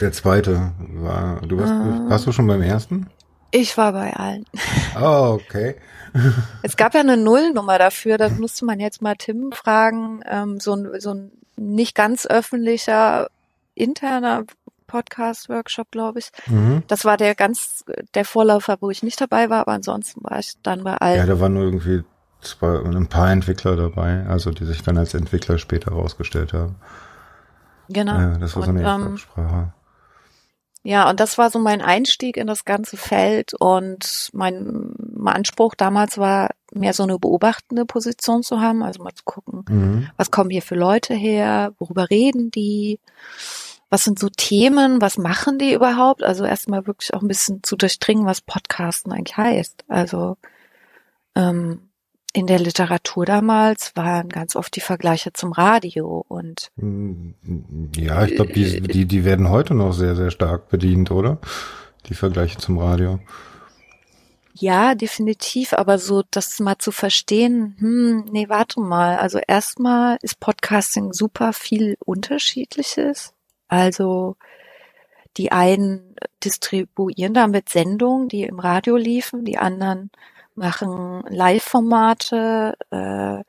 [0.00, 3.06] Der zweite war, du warst, äh, warst du schon beim ersten?
[3.52, 4.44] Ich war bei allen.
[5.00, 5.76] Oh, okay.
[6.62, 10.20] es gab ja eine Nullnummer dafür, das musste man jetzt mal Tim fragen.
[10.28, 13.28] Ähm, so, ein, so ein nicht ganz öffentlicher
[13.80, 14.44] interner
[14.86, 16.30] Podcast-Workshop, glaube ich.
[16.46, 16.82] Mhm.
[16.88, 20.54] Das war der ganz, der Vorläufer, wo ich nicht dabei war, aber ansonsten war ich
[20.62, 21.18] dann bei allen.
[21.18, 22.02] Ja, da waren nur irgendwie
[22.40, 26.76] zwei, ein paar Entwickler dabei, also die sich dann als Entwickler später rausgestellt haben.
[27.88, 28.18] Genau.
[28.18, 29.72] Ja, das war so eine ähm, Absprache.
[30.82, 35.74] Ja, und das war so mein Einstieg in das ganze Feld und mein, mein Anspruch
[35.74, 40.10] damals war, mehr so eine beobachtende Position zu haben, also mal zu gucken, mhm.
[40.16, 42.98] was kommen hier für Leute her, worüber reden die,
[43.90, 46.22] was sind so Themen, was machen die überhaupt?
[46.22, 49.84] Also erstmal wirklich auch ein bisschen zu durchdringen, was Podcasten eigentlich heißt.
[49.88, 50.36] Also
[51.34, 51.90] ähm,
[52.32, 57.30] in der Literatur damals waren ganz oft die Vergleiche zum Radio und mm,
[57.96, 61.38] ja, ich glaube, die, die, die werden heute noch sehr, sehr stark bedient, oder?
[62.06, 63.18] Die Vergleiche zum Radio.
[64.54, 69.16] Ja, definitiv, aber so das mal zu verstehen, hm, nee, warte mal.
[69.16, 73.32] Also erstmal ist Podcasting super viel Unterschiedliches.
[73.70, 74.36] Also
[75.36, 80.10] die einen distribuieren damit Sendungen, die im Radio liefen, die anderen
[80.56, 83.44] machen Live-Formate, äh,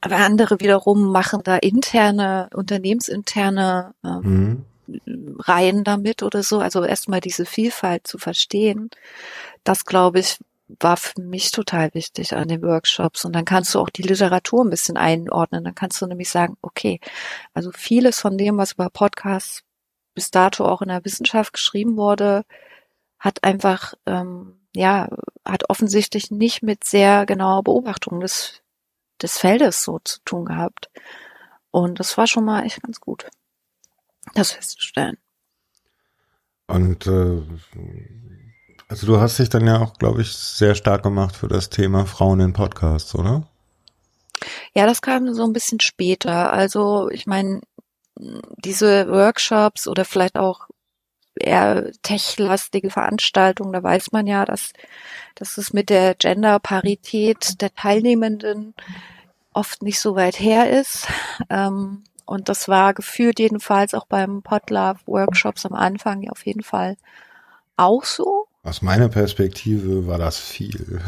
[0.00, 5.36] aber andere wiederum machen da interne, unternehmensinterne ähm, mhm.
[5.40, 6.60] Reihen damit oder so.
[6.60, 8.90] Also erstmal diese Vielfalt zu verstehen,
[9.64, 13.24] das glaube ich war für mich total wichtig an den Workshops.
[13.24, 15.64] Und dann kannst du auch die Literatur ein bisschen einordnen.
[15.64, 17.00] Dann kannst du nämlich sagen, okay,
[17.52, 19.62] also vieles von dem, was über Podcasts
[20.14, 22.44] bis dato auch in der Wissenschaft geschrieben wurde,
[23.18, 25.08] hat einfach, ähm, ja,
[25.44, 28.62] hat offensichtlich nicht mit sehr genauer Beobachtung des,
[29.20, 30.90] des Feldes so zu tun gehabt.
[31.70, 33.28] Und das war schon mal echt ganz gut,
[34.34, 35.18] das festzustellen.
[36.66, 37.42] Und äh,
[38.94, 42.06] also du hast dich dann ja auch, glaube ich, sehr stark gemacht für das Thema
[42.06, 43.42] Frauen in Podcasts, oder?
[44.72, 46.52] Ja, das kam so ein bisschen später.
[46.52, 47.60] Also ich meine,
[48.14, 50.68] diese Workshops oder vielleicht auch
[51.34, 54.72] eher techlastige Veranstaltungen, da weiß man ja, dass,
[55.34, 58.74] dass es mit der Genderparität der Teilnehmenden
[59.52, 61.08] oft nicht so weit her ist.
[61.50, 66.96] Ähm, und das war gefühlt jedenfalls auch beim Podlove Workshops am Anfang auf jeden Fall
[67.76, 68.46] auch so.
[68.64, 71.02] Aus meiner Perspektive war das viel.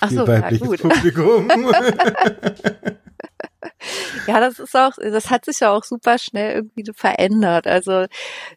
[0.00, 0.82] Ach so, ja, gut.
[0.82, 1.48] Publikum.
[4.26, 7.68] ja, das ist auch, das hat sich ja auch super schnell irgendwie verändert.
[7.68, 8.06] Also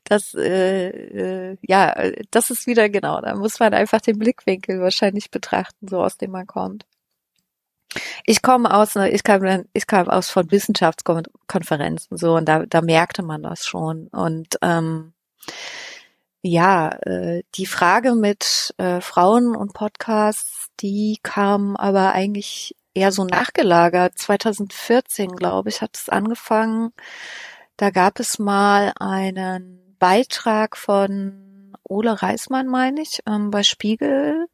[0.04, 1.94] das, äh, äh, ja,
[2.32, 3.22] das ist wieder genau.
[3.22, 6.88] Da muss man einfach den Blickwinkel wahrscheinlich betrachten, so aus dem man kommt.
[8.26, 13.22] Ich komme aus, ich kam, ich kam aus von Wissenschaftskonferenzen so und da, da merkte
[13.22, 15.14] man das schon und ähm,
[16.42, 23.26] ja, äh, die Frage mit äh, Frauen und Podcasts, die kam aber eigentlich eher so
[23.26, 24.18] nachgelagert.
[24.18, 26.94] 2014, glaube ich, hat es angefangen.
[27.78, 34.48] Da gab es mal einen Beitrag von Ole Reismann, meine ich, ähm, bei Spiegel.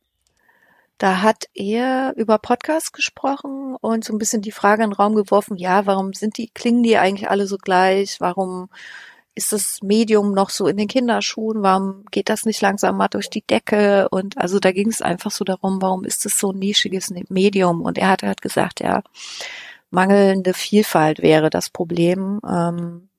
[0.98, 5.16] Da hat er über Podcasts gesprochen und so ein bisschen die Frage in den Raum
[5.16, 8.20] geworfen, ja, warum sind die, klingen die eigentlich alle so gleich?
[8.20, 8.70] Warum
[9.38, 11.62] ist das Medium noch so in den Kinderschuhen?
[11.62, 14.10] Warum geht das nicht langsam mal durch die Decke?
[14.10, 17.82] Und also da ging es einfach so darum, warum ist es so ein nischiges Medium?
[17.82, 19.04] Und er hat halt gesagt, ja,
[19.92, 22.42] mangelnde Vielfalt wäre das Problem.
[22.48, 23.10] Ähm,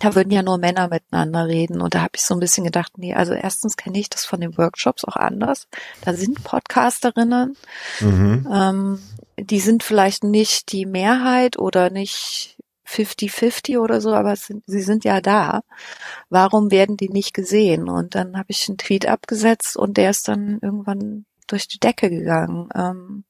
[0.00, 1.80] da würden ja nur Männer miteinander reden.
[1.80, 4.40] Und da habe ich so ein bisschen gedacht, nee, also erstens kenne ich das von
[4.40, 5.66] den Workshops auch anders.
[6.02, 7.56] Da sind Podcasterinnen.
[8.00, 8.48] Mhm.
[8.52, 9.02] Ähm,
[9.36, 12.57] die sind vielleicht nicht die Mehrheit oder nicht
[12.88, 15.62] 50-50 oder so, aber sind, sie sind ja da.
[16.30, 17.88] Warum werden die nicht gesehen?
[17.88, 22.10] Und dann habe ich einen Tweet abgesetzt und der ist dann irgendwann durch die Decke
[22.10, 22.68] gegangen.
[22.74, 23.24] Ähm,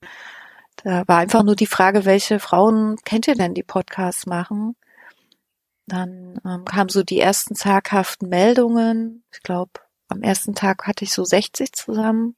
[0.76, 4.76] da war einfach nur die Frage, welche Frauen kennt ihr denn, die Podcasts machen?
[5.86, 9.24] Dann ähm, kamen so die ersten zaghaften Meldungen.
[9.32, 9.72] Ich glaube,
[10.08, 12.36] am ersten Tag hatte ich so 60 zusammen.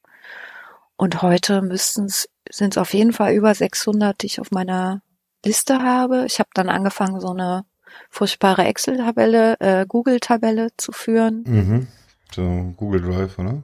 [0.97, 5.03] Und heute müssten es, sind es auf jeden Fall über 600, die ich auf meiner
[5.45, 6.27] Liste habe.
[6.27, 7.65] Ich habe dann angefangen, so eine
[8.09, 11.45] furchtbare Excel-Tabelle, äh, Google-Tabelle zu führen.
[11.47, 11.89] Mhm.
[12.33, 13.63] So Google Drive, oder?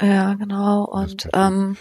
[0.00, 0.84] Ja, genau.
[0.84, 1.76] Und ähm,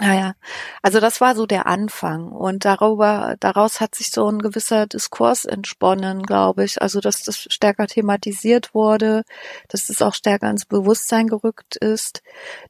[0.00, 0.32] ja, ja.
[0.80, 5.44] Also das war so der Anfang und darüber, daraus hat sich so ein gewisser Diskurs
[5.44, 6.80] entsponnen, glaube ich.
[6.80, 9.22] Also dass das stärker thematisiert wurde,
[9.68, 12.22] dass das auch stärker ins Bewusstsein gerückt ist.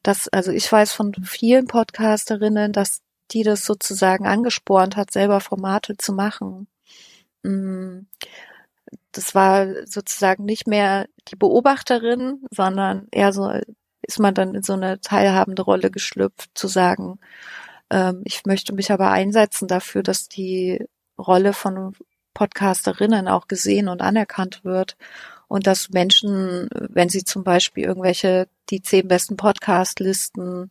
[0.03, 3.01] Dass, also ich weiß von vielen Podcasterinnen, dass
[3.33, 6.69] die das sozusagen angespornt hat, selber Formate zu machen.
[7.43, 8.07] Mm.
[9.13, 13.51] Das war sozusagen nicht mehr die Beobachterin, sondern eher so
[14.03, 17.19] ist man dann in so eine teilhabende Rolle geschlüpft, zu sagen,
[17.91, 20.85] ähm, ich möchte mich aber einsetzen dafür, dass die
[21.19, 21.95] Rolle von
[22.35, 24.97] Podcasterinnen auch gesehen und anerkannt wird
[25.49, 30.71] und dass Menschen, wenn sie zum Beispiel irgendwelche die zehn besten Podcast-Listen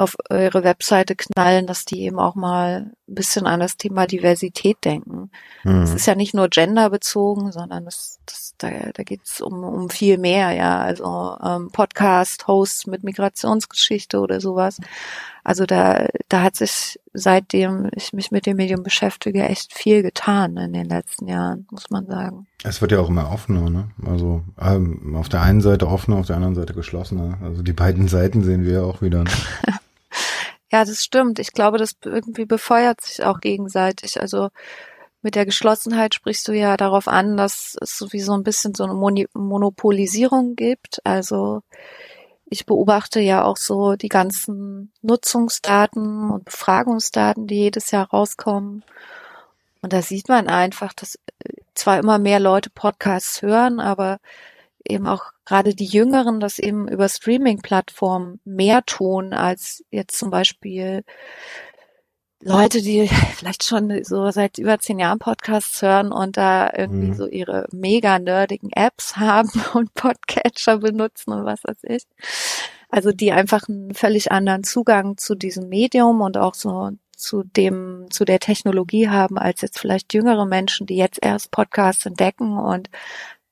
[0.00, 4.78] auf eure Webseite knallen, dass die eben auch mal ein bisschen an das Thema Diversität
[4.84, 5.30] denken.
[5.62, 5.82] Mhm.
[5.82, 9.90] Es ist ja nicht nur genderbezogen, sondern das, das, da, da geht es um, um
[9.90, 10.78] viel mehr, ja.
[10.78, 14.78] Also ähm, Podcast-Hosts mit Migrationsgeschichte oder sowas.
[15.44, 20.56] Also da, da hat sich seitdem ich mich mit dem Medium beschäftige, echt viel getan
[20.56, 22.46] in den letzten Jahren, muss man sagen.
[22.62, 23.90] Es wird ja auch immer offener, ne?
[24.06, 27.38] Also ähm, auf der einen Seite offener, auf der anderen Seite geschlossener.
[27.42, 29.24] Also die beiden Seiten sehen wir ja auch wieder.
[29.24, 29.30] Ne?
[30.72, 31.38] Ja, das stimmt.
[31.38, 34.20] Ich glaube, das irgendwie befeuert sich auch gegenseitig.
[34.20, 34.50] Also
[35.22, 38.94] mit der Geschlossenheit sprichst du ja darauf an, dass es sowieso ein bisschen so eine
[38.94, 41.00] Mon Monopolisierung gibt.
[41.04, 41.62] Also
[42.46, 48.84] ich beobachte ja auch so die ganzen Nutzungsdaten und Befragungsdaten, die jedes Jahr rauskommen.
[49.82, 51.18] Und da sieht man einfach, dass
[51.74, 54.18] zwar immer mehr Leute Podcasts hören, aber
[54.88, 61.04] eben auch gerade die Jüngeren das eben über Streaming-Plattformen mehr tun als jetzt zum Beispiel
[62.42, 67.14] Leute, die vielleicht schon so seit über zehn Jahren Podcasts hören und da irgendwie mhm.
[67.14, 72.04] so ihre mega nerdigen Apps haben und Podcatcher benutzen und was weiß ich.
[72.88, 78.06] Also die einfach einen völlig anderen Zugang zu diesem Medium und auch so zu dem,
[78.10, 82.90] zu der Technologie haben, als jetzt vielleicht jüngere Menschen, die jetzt erst Podcasts entdecken und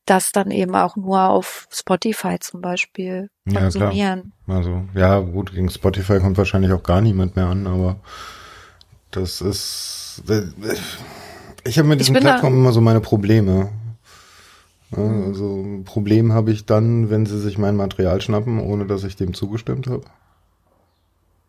[0.09, 4.33] das dann eben auch nur auf Spotify zum Beispiel konsumieren.
[4.47, 7.97] Ja, also, ja, gut, gegen Spotify kommt wahrscheinlich auch gar niemand mehr an, aber
[9.11, 10.23] das ist,
[11.65, 13.71] ich habe mit diesen Plattformen immer so meine Probleme.
[14.97, 19.17] also ein Problem habe ich dann, wenn sie sich mein Material schnappen, ohne dass ich
[19.17, 20.05] dem zugestimmt habe.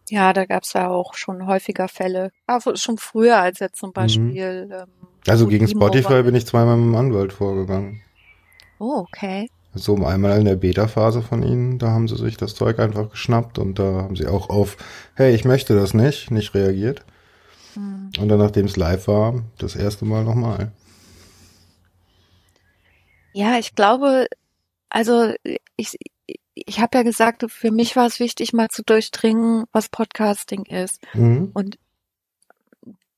[0.09, 2.31] Ja, da gab es ja auch schon häufiger Fälle.
[2.47, 3.93] Also schon früher als jetzt zum mhm.
[3.93, 4.65] Beispiel.
[4.65, 4.71] Mhm.
[4.71, 4.87] Ähm,
[5.27, 8.01] also gegen Spotify bin ich zweimal mit dem Anwalt vorgegangen.
[8.79, 9.49] Oh, okay.
[9.75, 13.59] So einmal in der Beta-Phase von ihnen, da haben sie sich das Zeug einfach geschnappt
[13.59, 14.77] und da haben sie auch auf,
[15.13, 17.05] hey, ich möchte das nicht, nicht reagiert.
[17.75, 18.11] Hm.
[18.19, 20.71] Und dann, nachdem es live war, das erste Mal nochmal.
[23.33, 24.25] Ja, ich glaube,
[24.89, 25.33] also
[25.77, 25.97] ich,
[26.55, 31.01] ich habe ja gesagt, für mich war es wichtig, mal zu durchdringen, was Podcasting ist.
[31.13, 31.51] Mhm.
[31.53, 31.77] Und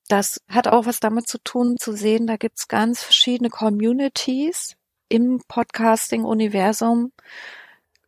[0.10, 4.76] das hat auch was damit zu tun, zu sehen, da gibt's ganz verschiedene Communities
[5.12, 7.12] im Podcasting-Universum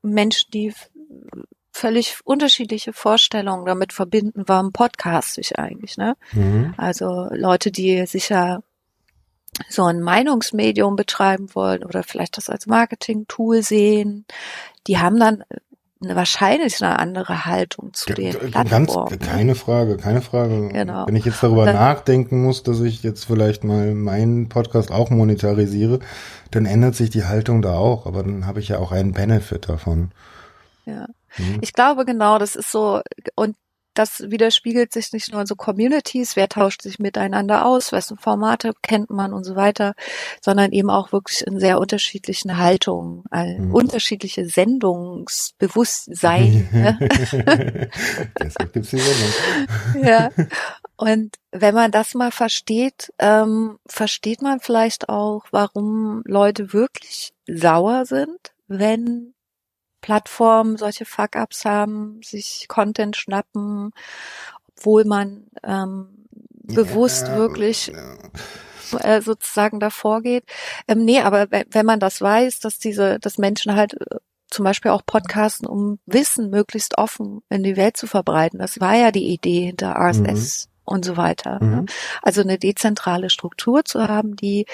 [0.01, 0.73] Menschen, die
[1.71, 6.15] völlig unterschiedliche Vorstellungen damit verbinden, warum podcast ich eigentlich, ne?
[6.31, 6.73] Mhm.
[6.77, 8.63] Also Leute, die sicher
[9.69, 14.25] so ein Meinungsmedium betreiben wollen oder vielleicht das als Marketing-Tool sehen,
[14.87, 15.43] die haben dann
[16.09, 19.09] wahrscheinlich eine andere Haltung zu den Plattformen.
[19.09, 20.69] Ganz, keine Frage, keine Frage.
[20.69, 21.07] Genau.
[21.07, 25.09] Wenn ich jetzt darüber dann, nachdenken muss, dass ich jetzt vielleicht mal meinen Podcast auch
[25.09, 25.99] monetarisiere,
[26.51, 29.69] dann ändert sich die Haltung da auch, aber dann habe ich ja auch einen Benefit
[29.69, 30.11] davon.
[30.85, 31.07] Ja.
[31.29, 31.59] Hm.
[31.61, 33.01] Ich glaube genau, das ist so,
[33.35, 33.55] und
[33.93, 38.73] das widerspiegelt sich nicht nur in so Communities, wer tauscht sich miteinander aus, wessen Formate
[38.82, 39.93] kennt man und so weiter,
[40.41, 43.73] sondern eben auch wirklich in sehr unterschiedlichen Haltungen, äh, mhm.
[43.73, 46.69] unterschiedliche Sendungsbewusstsein.
[46.71, 47.89] ne?
[48.39, 49.29] Deshalb gibt's die Sendung.
[50.03, 50.29] ja.
[50.95, 58.06] Und wenn man das mal versteht, ähm, versteht man vielleicht auch, warum Leute wirklich sauer
[58.06, 59.34] sind, wenn
[60.03, 63.91] Plattformen solche Fuck-ups haben, sich Content schnappen,
[64.67, 68.99] obwohl man ähm, bewusst ja, wirklich ja.
[68.99, 70.43] Äh, sozusagen davor geht.
[70.87, 74.17] Ähm, nee, aber wenn man das weiß, dass diese, dass Menschen halt äh,
[74.49, 78.59] zum Beispiel auch Podcasten, um Wissen möglichst offen in die Welt zu verbreiten.
[78.59, 80.67] Das war ja die Idee hinter RSS.
[80.67, 81.59] Mhm und so weiter.
[81.61, 81.82] Ne?
[81.82, 81.86] Mhm.
[82.21, 84.65] Also eine dezentrale Struktur zu haben, die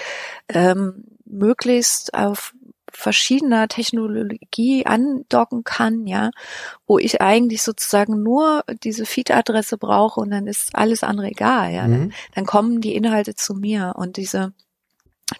[0.48, 2.56] ähm, möglichst auf
[2.92, 6.32] verschiedener Technologie andocken kann, ja,
[6.88, 11.88] wo ich eigentlich sozusagen nur diese Feed-Adresse brauche und dann ist alles andere egal, ja.
[11.88, 11.92] Mhm.
[11.92, 14.54] Dann, dann kommen die Inhalte zu mir und diese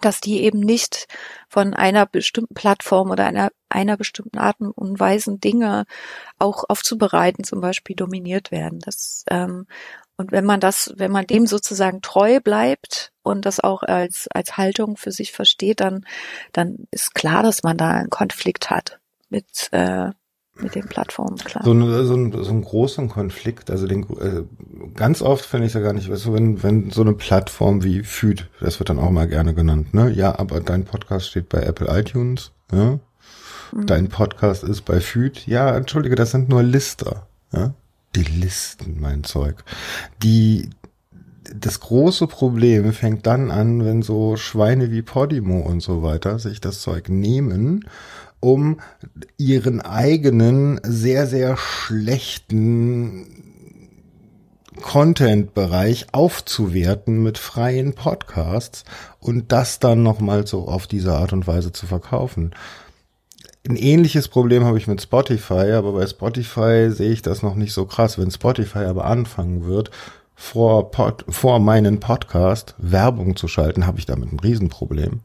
[0.00, 1.08] dass die eben nicht
[1.48, 5.84] von einer bestimmten Plattform oder einer einer bestimmten Art und Weise Dinge
[6.38, 8.80] auch aufzubereiten, zum Beispiel dominiert werden.
[8.80, 9.66] Das, ähm,
[10.20, 14.58] und wenn man das, wenn man dem sozusagen treu bleibt und das auch als, als
[14.58, 16.04] Haltung für sich versteht, dann,
[16.52, 19.00] dann ist klar, dass man da einen Konflikt hat
[19.30, 20.10] mit, äh,
[20.56, 21.64] mit den Plattformen, klar.
[21.64, 24.42] So, eine, so, ein, so einen großen Konflikt, also den, äh,
[24.94, 27.82] ganz oft finde ich es ja gar nicht, weißt du, wenn, wenn so eine Plattform
[27.82, 30.10] wie Feed, das wird dann auch mal gerne genannt, ne?
[30.10, 32.98] Ja, aber dein Podcast steht bei Apple iTunes, ja?
[33.72, 33.86] Mhm.
[33.86, 37.72] Dein Podcast ist bei Feed, ja, entschuldige, das sind nur Lister, ja?
[38.14, 39.64] Die Listen, mein Zeug.
[40.22, 40.70] Die,
[41.54, 46.60] das große Problem fängt dann an, wenn so Schweine wie Podimo und so weiter sich
[46.60, 47.84] das Zeug nehmen
[48.40, 48.80] um
[49.36, 53.26] ihren eigenen sehr, sehr schlechten
[54.80, 58.84] Content-Bereich aufzuwerten mit freien Podcasts
[59.18, 62.52] und das dann nochmal so auf diese Art und Weise zu verkaufen.
[63.68, 67.74] Ein ähnliches Problem habe ich mit Spotify, aber bei Spotify sehe ich das noch nicht
[67.74, 68.18] so krass.
[68.18, 69.90] Wenn Spotify aber anfangen wird,
[70.34, 75.20] vor, Pod, vor meinen Podcast Werbung zu schalten, habe ich damit ein Riesenproblem.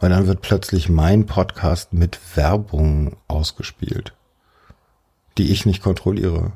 [0.00, 4.12] Weil dann wird plötzlich mein Podcast mit Werbung ausgespielt,
[5.38, 6.52] die ich nicht kontrolliere.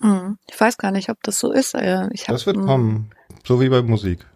[0.00, 1.74] Hm, ich weiß gar nicht, ob das so ist.
[1.74, 3.10] Ich hab, das wird kommen,
[3.44, 4.26] so wie bei Musik.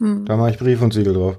[0.00, 0.26] Hm.
[0.26, 1.38] Da mache ich Brief und Siegel drauf.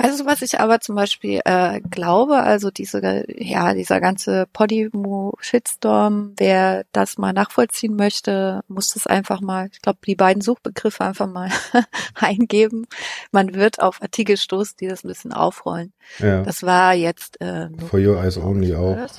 [0.00, 2.36] Weißt du, was ich aber zum Beispiel äh, glaube?
[2.36, 9.68] Also diese, ja, dieser ganze Podimo-Shitstorm, wer das mal nachvollziehen möchte, muss das einfach mal,
[9.72, 11.50] ich glaube, die beiden Suchbegriffe einfach mal
[12.14, 12.86] eingeben.
[13.32, 15.92] Man wird auf Artikel stoßen, die das ein bisschen aufrollen.
[16.20, 16.42] Ja.
[16.44, 18.98] Das war jetzt äh, For your eyes only auch.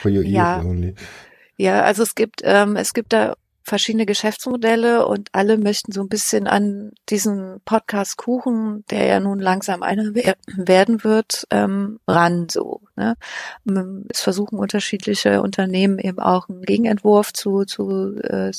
[0.00, 0.62] For your ears ja.
[0.62, 0.94] only.
[1.58, 3.36] Ja, also es gibt, ähm, es gibt da
[3.66, 9.40] verschiedene Geschäftsmodelle und alle möchten so ein bisschen an diesen Podcast Kuchen, der ja nun
[9.40, 12.82] langsam einer werden wird, ähm, ran so.
[12.94, 13.16] Ne?
[14.08, 18.52] Es versuchen unterschiedliche Unternehmen eben auch einen Gegenentwurf zu, zu äh,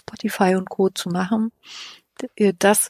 [0.00, 0.88] Spotify und Co.
[0.90, 1.52] zu machen.
[2.58, 2.88] Das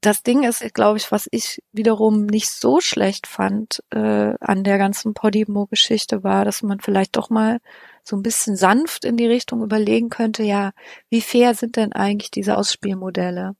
[0.00, 4.76] das Ding ist, glaube ich, was ich wiederum nicht so schlecht fand äh, an der
[4.76, 7.58] ganzen Podimo-Geschichte war, dass man vielleicht doch mal
[8.04, 10.72] so ein bisschen sanft in die Richtung überlegen könnte, ja,
[11.08, 13.56] wie fair sind denn eigentlich diese Ausspielmodelle?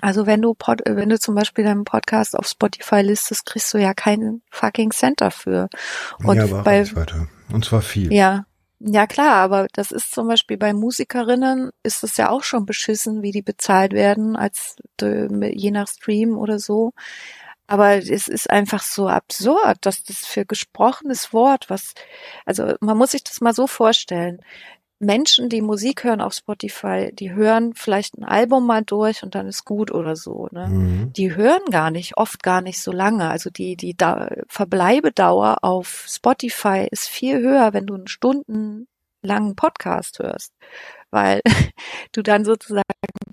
[0.00, 3.78] Also wenn du Pod, wenn du zum Beispiel deinen Podcast auf Spotify listest, kriegst du
[3.78, 5.68] ja keinen fucking Cent dafür.
[6.18, 7.28] Und ja, bei, weiter.
[7.52, 8.12] Und zwar viel.
[8.12, 8.46] Ja,
[8.80, 13.22] ja klar, aber das ist zum Beispiel bei Musikerinnen ist es ja auch schon beschissen,
[13.22, 16.92] wie die bezahlt werden, als je nach Stream oder so.
[17.66, 21.94] Aber es ist einfach so absurd, dass das für gesprochenes Wort, was,
[22.44, 24.42] also man muss sich das mal so vorstellen.
[25.00, 29.46] Menschen, die Musik hören auf Spotify, die hören vielleicht ein Album mal durch und dann
[29.48, 30.48] ist gut oder so.
[30.52, 30.68] Ne?
[30.68, 31.12] Mhm.
[31.14, 33.28] Die hören gar nicht, oft gar nicht so lange.
[33.28, 40.20] Also die, die da Verbleibedauer auf Spotify ist viel höher, wenn du einen stundenlangen Podcast
[40.20, 40.52] hörst
[41.14, 41.40] weil
[42.12, 42.82] du dann sozusagen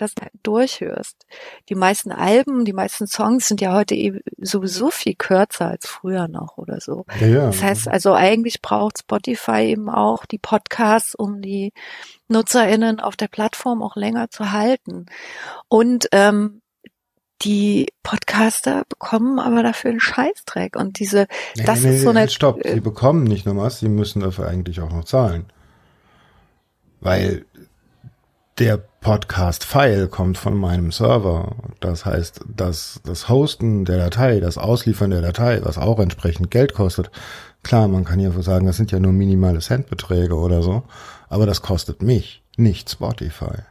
[0.01, 1.25] das durchhörst.
[1.69, 6.27] Die meisten Alben, die meisten Songs sind ja heute eben sowieso viel kürzer als früher
[6.27, 7.05] noch oder so.
[7.19, 7.45] Ja, ja.
[7.47, 11.73] Das heißt also eigentlich braucht Spotify eben auch die Podcasts, um die
[12.27, 15.05] NutzerInnen auf der Plattform auch länger zu halten.
[15.67, 16.61] Und ähm,
[17.43, 20.75] die Podcaster bekommen aber dafür einen Scheißdreck.
[20.75, 21.27] Und diese,
[21.57, 22.29] nee, das nee, ist so eine.
[22.29, 25.45] Stopp, sie bekommen nicht nur was, sie müssen dafür eigentlich auch noch zahlen.
[26.99, 27.45] Weil
[28.61, 31.55] der Podcast-File kommt von meinem Server.
[31.79, 36.75] Das heißt, dass das Hosten der Datei, das Ausliefern der Datei, was auch entsprechend Geld
[36.75, 37.09] kostet.
[37.63, 40.83] Klar, man kann ja sagen, das sind ja nur minimale Centbeträge oder so,
[41.27, 43.63] aber das kostet mich, nicht Spotify.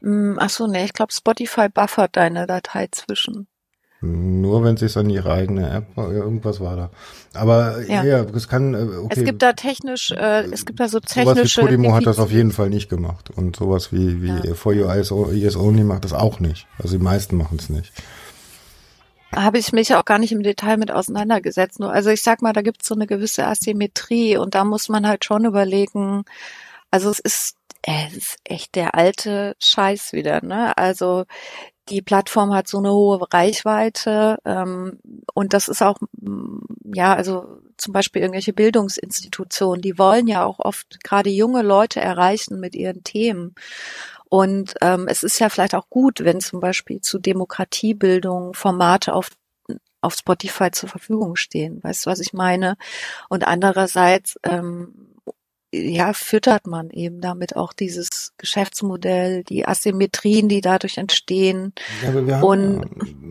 [0.00, 3.48] Mm, ach so, nee, ich glaube, Spotify buffert deine Datei zwischen.
[4.04, 6.90] Nur wenn sie es an ihre eigene App, irgendwas war da.
[7.34, 8.74] Aber ja, ja es kann.
[8.74, 9.20] Äh, okay.
[9.20, 11.46] Es gibt da technisch, äh, es gibt da so technische.
[11.46, 14.54] Sowas wie Podimo hat das auf jeden Fall nicht gemacht und sowas wie wie ja.
[14.54, 16.66] For Your Eyes, ES Only macht das auch nicht.
[16.78, 17.92] Also die meisten machen es nicht.
[19.32, 21.78] Habe ich mich auch gar nicht im Detail mit auseinandergesetzt.
[21.78, 24.88] Nur, also ich sag mal, da gibt es so eine gewisse Asymmetrie und da muss
[24.88, 26.24] man halt schon überlegen.
[26.90, 30.76] Also es ist äh, es ist echt der alte Scheiß wieder, ne?
[30.76, 31.24] Also
[31.88, 34.98] die Plattform hat so eine hohe Reichweite ähm,
[35.34, 36.58] und das ist auch, mm,
[36.94, 42.60] ja, also zum Beispiel irgendwelche Bildungsinstitutionen, die wollen ja auch oft gerade junge Leute erreichen
[42.60, 43.54] mit ihren Themen.
[44.28, 49.30] Und ähm, es ist ja vielleicht auch gut, wenn zum Beispiel zu Demokratiebildung Formate auf
[50.00, 51.82] auf Spotify zur Verfügung stehen.
[51.82, 52.76] Weißt du, was ich meine?
[53.28, 55.12] Und andererseits ähm,
[55.72, 61.72] ja, füttert man eben damit auch dieses Geschäftsmodell, die Asymmetrien, die dadurch entstehen.
[62.02, 62.84] Ja, aber wir haben, und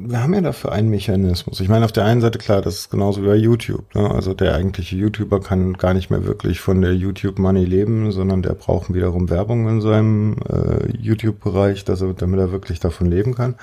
[0.09, 1.59] wir haben ja dafür einen Mechanismus.
[1.59, 3.93] Ich meine, auf der einen Seite klar, das ist genauso wie bei YouTube.
[3.93, 4.09] Ne?
[4.09, 8.41] Also der eigentliche YouTuber kann gar nicht mehr wirklich von der YouTube Money leben, sondern
[8.41, 13.35] der braucht wiederum Werbung in seinem äh, YouTube-Bereich, dass er, damit er wirklich davon leben
[13.35, 13.55] kann.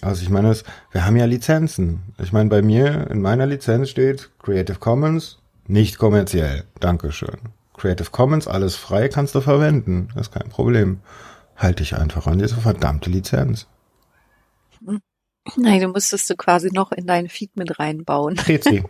[0.00, 0.56] Also ich meine,
[0.92, 2.02] wir haben ja Lizenzen.
[2.22, 6.64] Ich meine, bei mir in meiner Lizenz steht Creative Commons, nicht kommerziell.
[6.78, 7.38] Dankeschön.
[7.82, 10.06] Creative Commons, alles frei, kannst du verwenden.
[10.14, 11.00] Das ist kein Problem.
[11.56, 13.66] Halte ich einfach an diese verdammte Lizenz.
[15.56, 18.36] Nein, du musstest du quasi noch in deinen Feed mit reinbauen.
[18.36, 18.84] Prezi.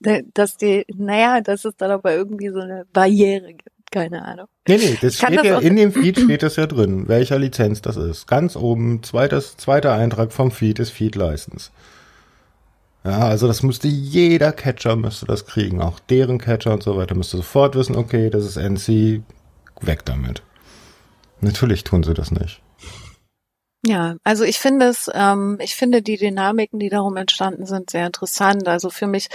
[0.32, 3.68] dass die, naja, dass es dann aber irgendwie so eine Barriere gibt.
[3.90, 4.46] Keine Ahnung.
[4.66, 7.82] Nee, nee, das steht das ja, in dem Feed steht das ja drin, welcher Lizenz
[7.82, 8.26] das ist.
[8.26, 11.70] Ganz oben, zweites, zweiter Eintrag vom Feed ist Feed License.
[13.06, 17.14] Ja, also das müsste jeder Catcher müsste das kriegen, auch deren Catcher und so weiter
[17.14, 19.22] müsste sofort wissen, okay, das ist NC,
[19.80, 20.42] weg damit.
[21.40, 22.60] Natürlich tun sie das nicht.
[23.86, 28.06] Ja, also ich finde es, ähm, ich finde die Dynamiken, die darum entstanden sind, sehr
[28.06, 28.66] interessant.
[28.66, 29.28] Also für mich,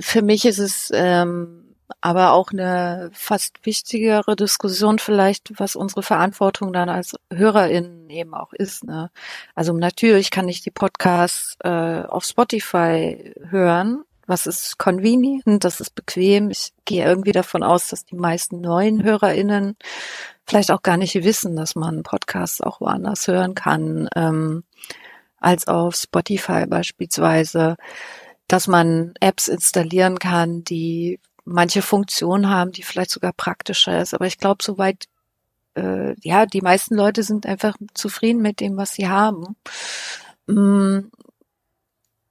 [0.00, 1.63] für mich ist es ähm,
[2.00, 8.52] aber auch eine fast wichtigere Diskussion vielleicht, was unsere Verantwortung dann als HörerInnen eben auch
[8.52, 8.84] ist.
[8.84, 9.10] Ne?
[9.54, 15.94] Also natürlich kann ich die Podcasts äh, auf Spotify hören, was ist convenient, das ist
[15.94, 16.50] bequem.
[16.50, 19.76] Ich gehe irgendwie davon aus, dass die meisten neuen HörerInnen
[20.46, 24.64] vielleicht auch gar nicht wissen, dass man Podcasts auch woanders hören kann, ähm,
[25.38, 27.76] als auf Spotify beispielsweise,
[28.48, 34.14] dass man Apps installieren kann, die manche Funktionen haben, die vielleicht sogar praktischer ist.
[34.14, 35.04] Aber ich glaube, soweit,
[35.74, 39.56] äh, ja, die meisten Leute sind einfach zufrieden mit dem, was sie haben.
[40.46, 41.10] Mm,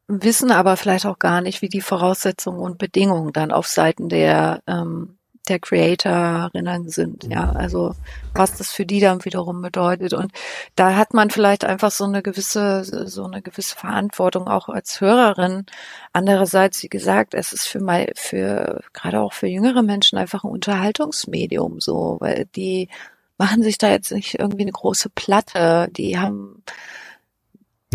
[0.08, 4.62] wissen aber vielleicht auch gar nicht, wie die Voraussetzungen und Bedingungen dann auf Seiten der
[4.68, 5.18] ähm,
[5.50, 7.96] der Creatorinnen sind, ja, also
[8.34, 10.14] was das für die dann wiederum bedeutet.
[10.14, 10.32] Und
[10.76, 15.66] da hat man vielleicht einfach so eine gewisse, so eine gewisse Verantwortung auch als Hörerin.
[16.14, 20.52] Andererseits, wie gesagt, es ist für mal, für, gerade auch für jüngere Menschen einfach ein
[20.52, 22.90] Unterhaltungsmedium so, weil die
[23.38, 26.64] machen sich da jetzt nicht irgendwie eine große Platte, die haben,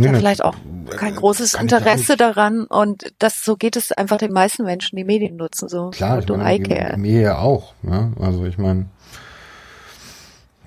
[0.05, 0.57] ja, vielleicht auch
[0.91, 5.37] kein großes Interesse daran und das so geht es einfach den meisten Menschen, die Medien
[5.37, 5.91] nutzen so.
[5.91, 7.75] Klar, ich meine, mir ja auch.
[7.83, 8.11] Ja?
[8.21, 8.87] Also ich meine,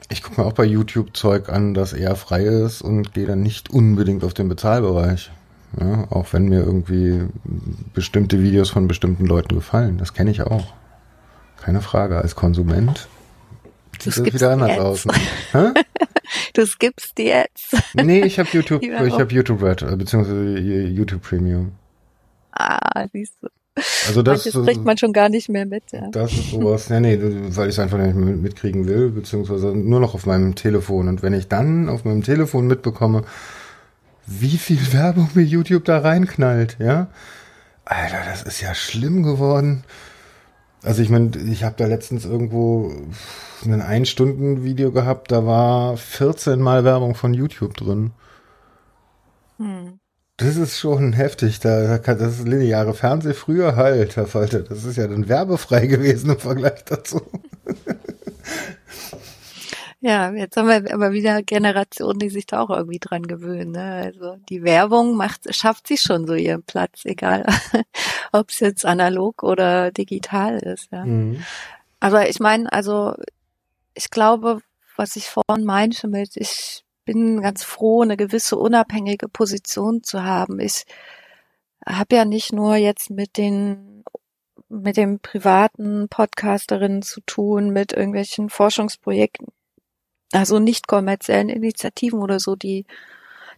[0.09, 3.41] ich gucke mir auch bei YouTube Zeug an, das eher frei ist und gehe dann
[3.41, 5.31] nicht unbedingt auf den Bezahlbereich.
[5.79, 6.07] Ja?
[6.09, 7.21] Auch wenn mir irgendwie
[7.93, 10.73] bestimmte Videos von bestimmten Leuten gefallen, das kenne ich auch.
[11.61, 12.17] Keine Frage.
[12.17, 13.07] Als Konsument
[13.99, 15.05] sieht das wieder anders aus.
[15.53, 15.73] Ne?
[16.53, 17.75] Du skippst die jetzt.
[17.93, 21.73] Nee, ich habe YouTube, ich habe YouTube Red, äh, beziehungsweise YouTube Premium.
[22.51, 23.47] Ah, siehst du.
[24.07, 26.09] Also das Manches kriegt man schon gar nicht mehr mit, ja.
[26.11, 30.01] Das ist sowas, nee, nee, weil ich es einfach nicht mehr mitkriegen will, beziehungsweise nur
[30.01, 31.07] noch auf meinem Telefon.
[31.07, 33.23] Und wenn ich dann auf meinem Telefon mitbekomme,
[34.27, 37.07] wie viel Werbung mir YouTube da reinknallt, ja.
[37.85, 39.83] Alter, das ist ja schlimm geworden.
[40.83, 42.91] Also ich meine, ich habe da letztens irgendwo
[43.63, 48.11] ein Ein-Stunden-Video gehabt, da war 14 Mal Werbung von YouTube drin.
[49.57, 49.99] Hm.
[50.37, 51.59] Das ist schon heftig.
[51.59, 54.61] Da, das ist lineare Fernseh früher halt, Herr Falter.
[54.61, 57.21] Das ist ja dann werbefrei gewesen im Vergleich dazu.
[60.03, 63.71] Ja, jetzt haben wir aber wieder Generationen, die sich da auch irgendwie dran gewöhnen.
[63.71, 64.01] Ne?
[64.05, 67.45] Also die Werbung macht, schafft sich schon so ihren Platz, egal
[68.31, 70.91] ob es jetzt analog oder digital ist.
[70.91, 71.05] Ja.
[71.05, 71.43] Mhm.
[71.99, 73.13] Aber ich meine, also
[73.93, 74.61] ich glaube,
[74.95, 80.59] was ich vorhin meinte mit, ich bin ganz froh, eine gewisse unabhängige Position zu haben.
[80.59, 80.85] Ich
[81.85, 84.03] habe ja nicht nur jetzt mit den
[84.67, 89.47] mit den privaten Podcasterinnen zu tun, mit irgendwelchen Forschungsprojekten,
[90.31, 92.85] also nicht kommerziellen Initiativen oder so, die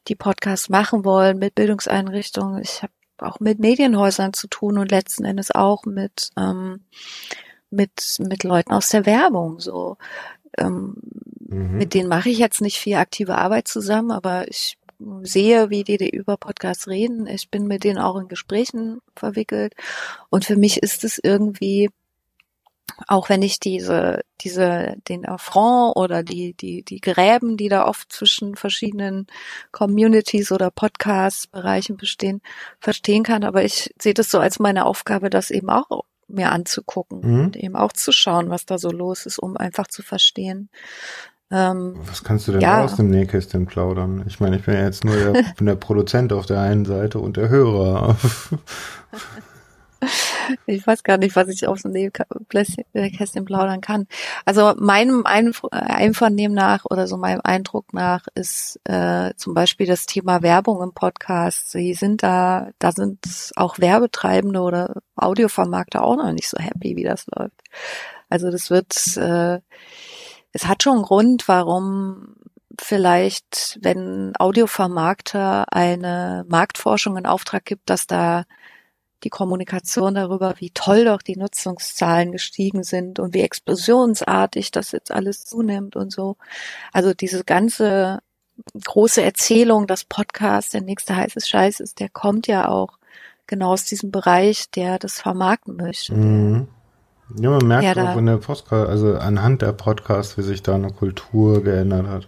[0.07, 2.61] die Podcasts machen wollen, mit Bildungseinrichtungen.
[2.61, 6.81] Ich habe auch mit Medienhäusern zu tun und letzten Endes auch mit ähm,
[7.69, 9.97] mit mit Leuten aus der Werbung so
[10.57, 10.95] ähm,
[11.39, 11.77] mhm.
[11.77, 14.77] mit denen mache ich jetzt nicht viel aktive Arbeit zusammen, aber ich
[15.23, 17.27] sehe, wie die, die über Podcasts reden.
[17.27, 19.73] Ich bin mit denen auch in Gesprächen verwickelt.
[20.29, 21.89] Und für mich ist es irgendwie,
[23.07, 28.11] auch wenn ich diese, diese, den Affront oder die, die, die Gräben, die da oft
[28.11, 29.27] zwischen verschiedenen
[29.71, 32.41] Communities oder Podcast-Bereichen bestehen,
[32.79, 33.43] verstehen kann.
[33.43, 37.39] Aber ich sehe das so als meine Aufgabe, das eben auch mir anzugucken mhm.
[37.41, 40.69] und eben auch zu schauen, was da so los ist, um einfach zu verstehen.
[41.51, 42.83] Ähm, was kannst du denn ja.
[42.83, 44.23] aus dem Nähkästchen plaudern?
[44.27, 47.19] Ich meine, ich bin ja jetzt nur der, bin der Produzent auf der einen Seite
[47.19, 48.17] und der Hörer.
[50.65, 54.07] ich weiß gar nicht, was ich aus dem Nähkästchen plaudern kann.
[54.45, 60.41] Also meinem Einvernehmen nach oder so meinem Eindruck nach ist äh, zum Beispiel das Thema
[60.41, 61.71] Werbung im Podcast.
[61.71, 67.03] Sie sind da, da sind auch Werbetreibende oder Audiovermarkter auch noch nicht so happy, wie
[67.03, 67.61] das läuft.
[68.29, 69.59] Also das wird, äh,
[70.51, 72.35] es hat schon einen Grund, warum
[72.81, 78.45] vielleicht, wenn Audiovermarkter eine Marktforschung in Auftrag gibt, dass da
[79.23, 85.11] die Kommunikation darüber, wie toll doch die Nutzungszahlen gestiegen sind und wie explosionsartig das jetzt
[85.11, 86.37] alles zunimmt und so.
[86.91, 88.19] Also diese ganze
[88.83, 92.97] große Erzählung, dass Podcast der nächste heiße Scheiß ist, der kommt ja auch
[93.47, 96.13] genau aus diesem Bereich, der das vermarkten möchte.
[96.13, 96.67] Mhm.
[97.35, 100.75] Ja, man merkt ja, auch in der Podcast, also anhand der Podcasts, wie sich da
[100.75, 102.27] eine Kultur geändert hat.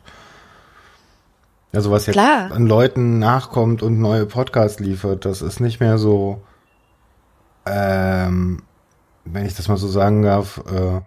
[1.74, 2.52] Also was jetzt Klar.
[2.52, 6.42] an Leuten nachkommt und neue Podcasts liefert, das ist nicht mehr so,
[7.66, 8.62] ähm,
[9.26, 11.02] wenn ich das mal so sagen darf, äh,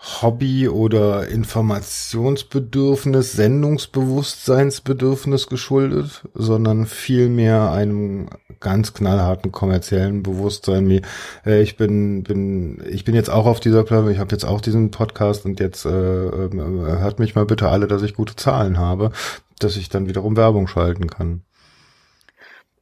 [0.00, 8.28] Hobby oder Informationsbedürfnis, Sendungsbewusstseinsbedürfnis geschuldet, sondern vielmehr einem
[8.60, 11.02] ganz knallharten kommerziellen Bewusstsein wie
[11.44, 14.60] äh, ich bin bin ich bin jetzt auch auf dieser Plattform, ich habe jetzt auch
[14.60, 18.78] diesen Podcast und jetzt äh, äh, hört mich mal bitte alle, dass ich gute Zahlen
[18.78, 19.10] habe,
[19.58, 21.42] dass ich dann wiederum Werbung schalten kann.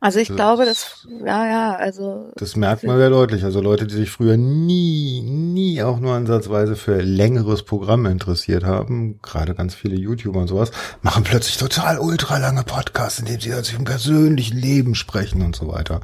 [0.01, 2.31] Also ich das, glaube, das, ja, ja, also.
[2.37, 3.45] Das merkt man sehr deutlich.
[3.45, 9.21] Also Leute, die sich früher nie, nie auch nur ansatzweise für längeres Programm interessiert haben,
[9.23, 10.71] gerade ganz viele YouTuber und sowas,
[11.01, 15.57] machen plötzlich total ultra lange Podcasts, in denen sie sich im persönlichen Leben sprechen und
[15.57, 16.01] so weiter.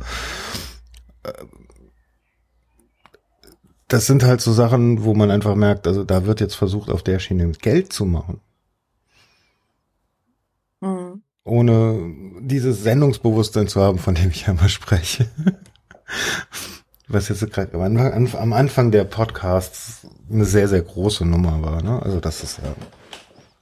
[1.23, 1.33] Äh,
[3.89, 7.03] das sind halt so Sachen, wo man einfach merkt, also da wird jetzt versucht, auf
[7.03, 8.41] der Schiene Geld zu machen.
[11.45, 15.29] Ohne dieses Sendungsbewusstsein zu haben, von dem ich ja immer spreche.
[17.09, 21.83] Was jetzt gerade am Anfang, am Anfang der Podcasts eine sehr, sehr große Nummer war.
[21.83, 22.01] Ne?
[22.03, 22.73] Also das ist ja,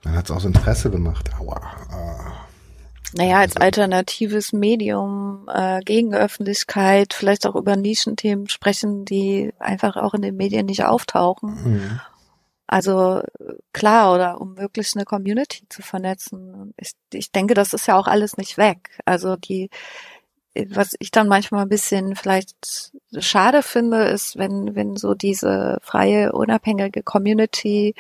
[0.05, 1.31] man hat es aus Interesse gemacht.
[1.41, 1.61] Aua.
[3.13, 9.97] Naja, als also alternatives Medium äh, gegen Öffentlichkeit, vielleicht auch über Nischenthemen sprechen, die einfach
[9.97, 11.51] auch in den Medien nicht auftauchen.
[11.65, 12.01] Mhm.
[12.73, 13.21] Also
[13.73, 16.73] klar, oder um wirklich eine Community zu vernetzen.
[16.77, 18.91] Ich, ich denke, das ist ja auch alles nicht weg.
[19.05, 19.71] Also die,
[20.69, 26.31] was ich dann manchmal ein bisschen vielleicht schade finde, ist, wenn, wenn so diese freie,
[26.31, 27.97] unabhängige Community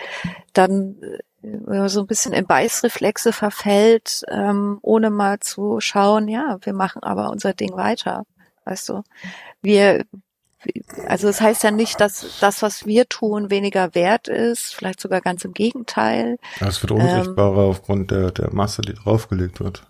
[0.52, 1.00] dann
[1.42, 7.02] äh, so ein bisschen in Beißreflexe verfällt, ähm, ohne mal zu schauen, ja, wir machen
[7.02, 8.24] aber unser Ding weiter.
[8.64, 9.02] Weißt du,
[9.62, 10.04] wir,
[11.06, 15.00] also es das heißt ja nicht, dass das, was wir tun, weniger wert ist, vielleicht
[15.00, 16.38] sogar ganz im Gegenteil.
[16.60, 19.84] Es wird unsichtbarer ähm, aufgrund der, der Masse, die draufgelegt wird.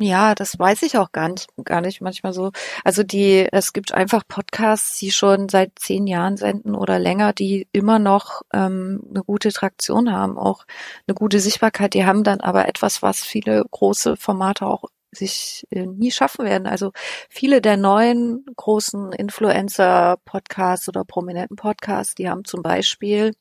[0.00, 2.50] Ja, das weiß ich auch gar nicht, gar nicht manchmal so.
[2.82, 7.68] Also die, es gibt einfach Podcasts, die schon seit zehn Jahren senden oder länger, die
[7.70, 10.64] immer noch ähm, eine gute Traktion haben, auch
[11.06, 11.94] eine gute Sichtbarkeit.
[11.94, 14.84] Die haben dann aber etwas, was viele große Formate auch
[15.14, 16.66] sich äh, nie schaffen werden.
[16.66, 16.92] Also
[17.28, 23.32] viele der neuen großen Influencer-Podcasts oder prominenten Podcasts, die haben zum Beispiel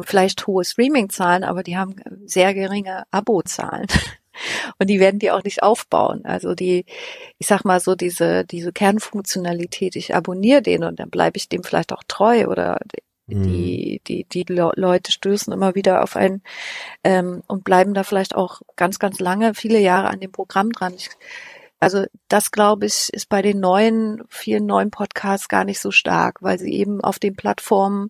[0.00, 3.86] vielleicht hohe Streaming-Zahlen, aber die haben sehr geringe Abo-Zahlen.
[4.78, 6.24] Und die werden die auch nicht aufbauen.
[6.24, 6.86] Also die,
[7.38, 11.62] ich sag mal so, diese, diese Kernfunktionalität, ich abonniere den und dann bleibe ich dem
[11.62, 12.78] vielleicht auch treu oder
[13.34, 13.42] Mhm.
[13.42, 16.42] Die, die, die Leute stößen immer wieder auf einen
[17.04, 20.94] ähm, und bleiben da vielleicht auch ganz, ganz lange, viele Jahre an dem Programm dran.
[20.96, 21.10] Ich,
[21.82, 26.40] also das, glaube ich, ist bei den neuen, vielen neuen Podcasts gar nicht so stark,
[26.40, 28.08] weil sie eben auf den Plattformen,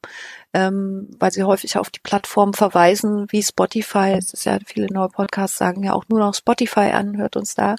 [0.52, 5.08] ähm, weil sie häufig auf die Plattformen verweisen, wie Spotify, es ist ja, viele neue
[5.08, 7.76] Podcasts sagen ja auch nur noch Spotify an, hört uns da,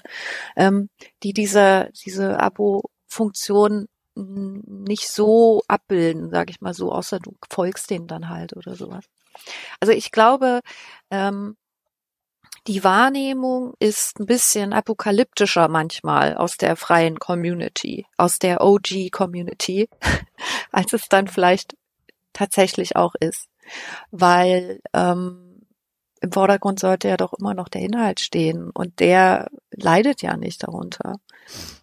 [0.56, 0.88] ähm,
[1.22, 8.06] die diese, diese Abo-Funktion nicht so abbilden, sage ich mal so, außer du folgst denen
[8.06, 9.04] dann halt oder sowas.
[9.80, 10.60] Also ich glaube,
[11.10, 11.56] ähm,
[12.66, 19.88] die Wahrnehmung ist ein bisschen apokalyptischer manchmal aus der freien Community, aus der OG-Community,
[20.72, 21.76] als es dann vielleicht
[22.32, 23.48] tatsächlich auch ist.
[24.10, 25.66] Weil ähm,
[26.20, 30.62] im Vordergrund sollte ja doch immer noch der Inhalt stehen und der leidet ja nicht
[30.62, 31.16] darunter.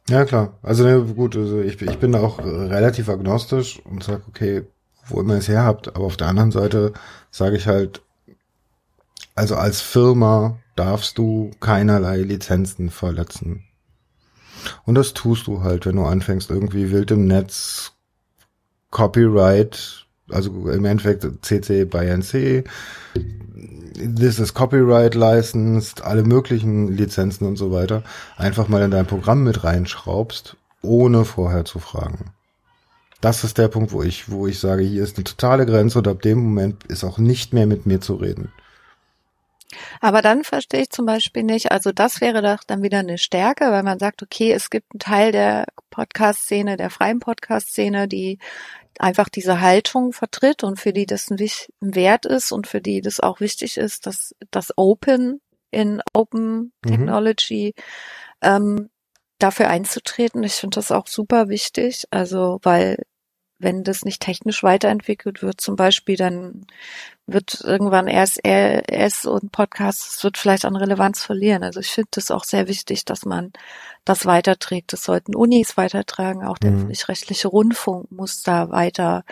[0.09, 0.57] Ja, klar.
[0.61, 4.63] Also ne, gut, also ich, ich bin da auch relativ agnostisch und sage, okay,
[5.07, 6.93] wo immer ihr es her habt, aber auf der anderen Seite
[7.29, 8.01] sage ich halt,
[9.35, 13.63] also als Firma darfst du keinerlei Lizenzen verletzen.
[14.85, 17.93] Und das tust du halt, wenn du anfängst, irgendwie wild im Netz
[18.91, 22.63] Copyright, also im Endeffekt CC by NC,
[24.01, 28.03] this is Copyright licensed, alle möglichen Lizenzen und so weiter,
[28.37, 32.31] einfach mal in dein Programm mit reinschraubst ohne vorher zu fragen.
[33.21, 36.07] Das ist der Punkt, wo ich, wo ich sage, hier ist eine totale Grenze und
[36.07, 38.51] ab dem Moment ist auch nicht mehr mit mir zu reden.
[39.99, 43.71] Aber dann verstehe ich zum Beispiel nicht, also das wäre doch dann wieder eine Stärke,
[43.71, 48.39] weil man sagt, okay, es gibt einen Teil der Podcast-Szene, der freien Podcast-Szene, die
[48.99, 51.39] einfach diese Haltung vertritt und für die das ein,
[51.79, 55.41] Wert ist und für die das auch wichtig ist, dass das Open
[55.71, 56.89] in Open mhm.
[56.89, 57.73] Technology
[58.41, 58.47] mhm.
[58.49, 58.89] ähm,
[59.39, 60.43] dafür einzutreten.
[60.43, 62.97] Ich finde das auch super wichtig, also weil
[63.61, 66.65] wenn das nicht technisch weiterentwickelt wird, zum Beispiel, dann
[67.27, 71.63] wird irgendwann erst RS und Podcast, es wird vielleicht an Relevanz verlieren.
[71.63, 73.53] Also ich finde das auch sehr wichtig, dass man
[74.05, 74.93] das weiterträgt.
[74.93, 76.77] Das sollten Unis weitertragen, auch der mhm.
[76.77, 79.23] öffentlich-rechtliche Rundfunk muss da weiter,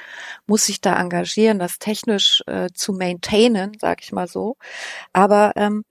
[0.45, 4.57] muss sich da engagieren, das technisch äh, zu maintainen, sag ich mal so.
[5.11, 5.83] Aber ähm,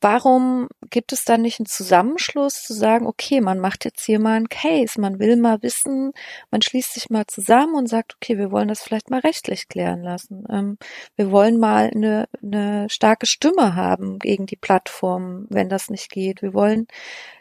[0.00, 4.36] warum gibt es dann nicht einen Zusammenschluss zu sagen, okay, man macht jetzt hier mal
[4.36, 6.12] einen Case, man will mal wissen,
[6.50, 10.02] man schließt sich mal zusammen und sagt, okay, wir wollen das vielleicht mal rechtlich klären
[10.02, 10.44] lassen.
[10.50, 10.78] Ähm,
[11.16, 16.42] wir wollen mal eine, eine starke Stimme haben gegen die Plattform, wenn das nicht geht.
[16.42, 16.86] Wir wollen,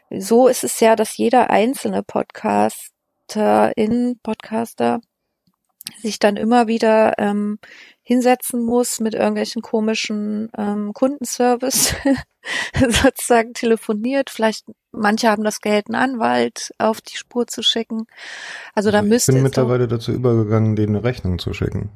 [0.10, 5.02] so ist es ja, dass jeder einzelne Podcaster in Podcaster
[6.02, 7.60] sich dann immer wieder ähm,
[8.02, 11.96] hinsetzen muss mit irgendwelchen komischen ähm, Kundenservice,
[12.80, 14.30] sozusagen telefoniert.
[14.30, 18.08] Vielleicht manche haben das Geld, einen Anwalt auf die Spur zu schicken.
[18.74, 21.89] Also da müsste Ich bin mittlerweile dazu übergegangen, denen eine Rechnung zu schicken.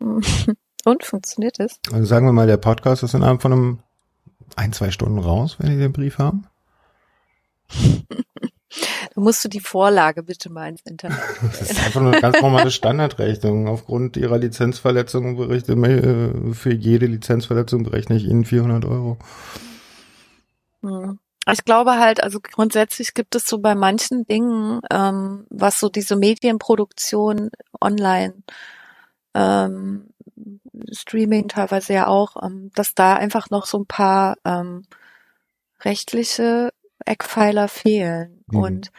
[0.84, 1.78] Und funktioniert es?
[1.92, 3.78] Also sagen wir mal, der Podcast ist innerhalb von einem
[4.56, 6.46] ein, zwei Stunden raus, wenn die den Brief haben.
[7.68, 11.18] Da musst du die Vorlage bitte mal ins Internet.
[11.42, 13.66] Das ist einfach nur eine ganz normale Standardrechnung.
[13.68, 19.16] Aufgrund ihrer Lizenzverletzung berichte äh, für jede Lizenzverletzung berechne ich Ihnen 400 Euro.
[21.50, 26.16] Ich glaube halt, also grundsätzlich gibt es so bei manchen Dingen, ähm, was so diese
[26.16, 28.42] Medienproduktion online,
[29.34, 30.10] ähm,
[30.90, 34.86] Streaming teilweise ja auch, ähm, dass da einfach noch so ein paar ähm,
[35.80, 36.70] rechtliche
[37.04, 38.44] Eckpfeiler fehlen.
[38.46, 38.58] Mhm.
[38.58, 38.90] und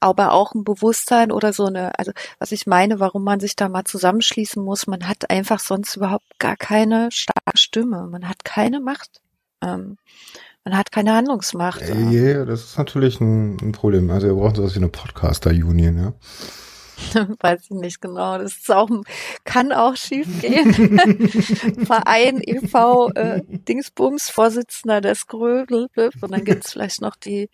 [0.00, 3.68] aber auch ein Bewusstsein oder so eine, also was ich meine, warum man sich da
[3.68, 8.80] mal zusammenschließen muss, man hat einfach sonst überhaupt gar keine starke Stimme, man hat keine
[8.80, 9.20] Macht,
[9.62, 9.96] ähm,
[10.64, 11.88] man hat keine Handlungsmacht.
[11.88, 14.10] Ja, yeah, das ist natürlich ein, ein, Problem.
[14.10, 16.12] Also wir brauchen sowas wie eine Podcaster-Union, ja.
[17.40, 18.38] Weiß ich nicht genau.
[18.38, 18.90] Das ist auch,
[19.44, 20.74] kann auch schief gehen.
[21.86, 23.10] Verein e.V.
[23.12, 25.88] Äh, Dingsbums, Vorsitzender des Grödel.
[26.20, 27.48] Und dann gibt's vielleicht noch die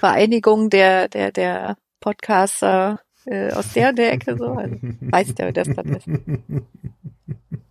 [0.00, 4.36] Vereinigung der, der, der Podcaster äh, aus der, der Ecke.
[4.36, 4.52] So.
[4.52, 6.08] Also, weiß der, wer das dann ist.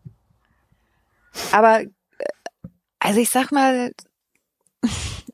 [1.52, 1.82] Aber,
[3.08, 3.94] also ich sag mal,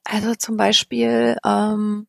[0.04, 2.06] also zum Beispiel, ähm,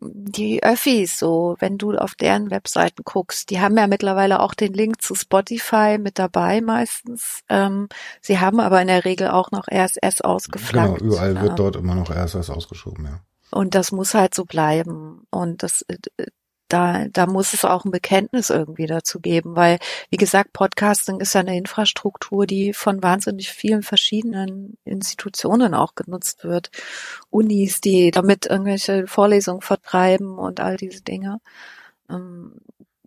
[0.00, 4.72] die Öffis so, wenn du auf deren Webseiten guckst, die haben ja mittlerweile auch den
[4.72, 7.40] Link zu Spotify mit dabei meistens.
[7.50, 7.88] Ähm,
[8.22, 11.00] sie haben aber in der Regel auch noch RSS ausgeflankt.
[11.00, 13.20] Genau, überall wird ähm, dort immer noch RSS ausgeschoben, ja.
[13.50, 15.26] Und das muss halt so bleiben.
[15.30, 15.96] Und das, äh,
[16.68, 19.78] da, da muss es auch ein Bekenntnis irgendwie dazu geben, weil,
[20.10, 26.44] wie gesagt, Podcasting ist ja eine Infrastruktur, die von wahnsinnig vielen verschiedenen Institutionen auch genutzt
[26.44, 26.70] wird.
[27.30, 31.40] Unis, die damit irgendwelche Vorlesungen vertreiben und all diese Dinge.
[32.10, 32.52] Ähm,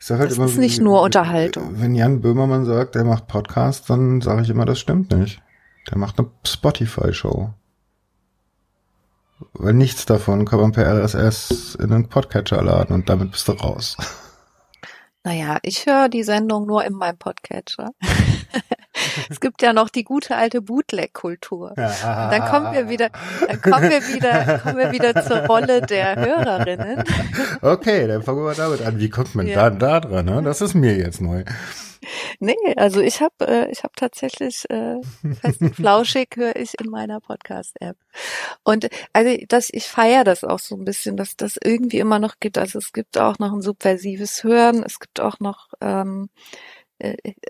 [0.10, 1.80] halt das immer, ist nicht nur Unterhaltung.
[1.80, 5.42] Wenn Jan Böhmermann sagt, er macht Podcast, dann sage ich immer, das stimmt nicht.
[5.90, 7.54] Der macht eine Spotify-Show.
[9.54, 13.54] Weil nichts davon kann man per RSS in einen Podcatcher laden und damit bist du
[13.54, 13.98] raus.
[15.24, 17.92] Naja, ich höre die Sendung nur in meinem Podcatcher.
[19.30, 21.74] es gibt ja noch die gute alte Bootleg-Kultur.
[21.76, 23.10] dann kommen wir wieder,
[23.48, 27.04] dann kommen wir wieder, kommen wir wieder zur Rolle der Hörerinnen.
[27.62, 29.00] okay, dann fangen wir damit an.
[29.00, 29.70] Wie kommt man ja.
[29.70, 30.26] da, da dran?
[30.26, 30.42] Ne?
[30.44, 31.44] Das ist mir jetzt neu.
[32.40, 35.00] Nee, also ich habe äh, ich habe tatsächlich äh,
[35.42, 37.96] fest und flauschig höre ich in meiner Podcast-App.
[38.64, 42.40] Und also das, ich feiere das auch so ein bisschen, dass das irgendwie immer noch
[42.40, 42.58] gibt.
[42.58, 46.81] Also es gibt auch noch ein subversives Hören, es gibt auch noch ähm, äh,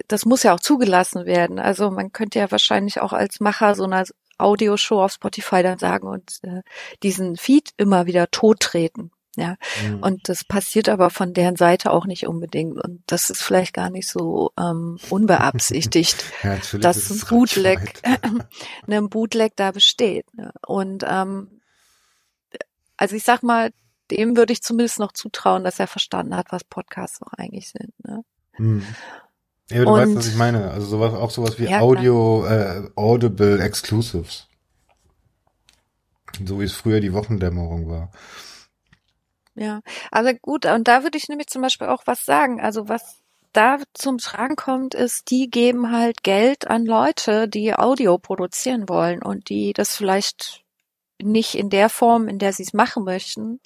[0.07, 1.59] das muss ja auch zugelassen werden.
[1.59, 4.05] Also man könnte ja wahrscheinlich auch als Macher so einer
[4.37, 6.61] Audioshow auf Spotify dann sagen und äh,
[7.03, 9.11] diesen Feed immer wieder tottreten.
[9.37, 9.99] Ja, mhm.
[10.03, 12.77] und das passiert aber von deren Seite auch nicht unbedingt.
[12.83, 18.01] Und das ist vielleicht gar nicht so ähm, unbeabsichtigt, ja, dass ein Bootleg,
[18.87, 20.25] ein Bootleg da besteht.
[20.33, 20.51] Ne?
[20.67, 21.61] Und ähm,
[22.97, 23.71] also ich sag mal,
[24.11, 27.93] dem würde ich zumindest noch zutrauen, dass er verstanden hat, was Podcasts auch eigentlich sind.
[28.03, 28.25] Ne?
[28.57, 28.85] Mhm.
[29.71, 30.71] Ja, du und, weißt, was ich meine.
[30.71, 34.47] Also sowas, auch sowas wie ja, Audio, äh, Audible Exclusives.
[36.45, 38.11] So wie es früher die Wochendämmerung war.
[39.55, 42.61] Ja, also gut, und da würde ich nämlich zum Beispiel auch was sagen.
[42.61, 43.21] Also was
[43.53, 49.21] da zum Tragen kommt, ist, die geben halt Geld an Leute, die Audio produzieren wollen
[49.21, 50.63] und die das vielleicht
[51.21, 53.59] nicht in der Form, in der sie es machen möchten,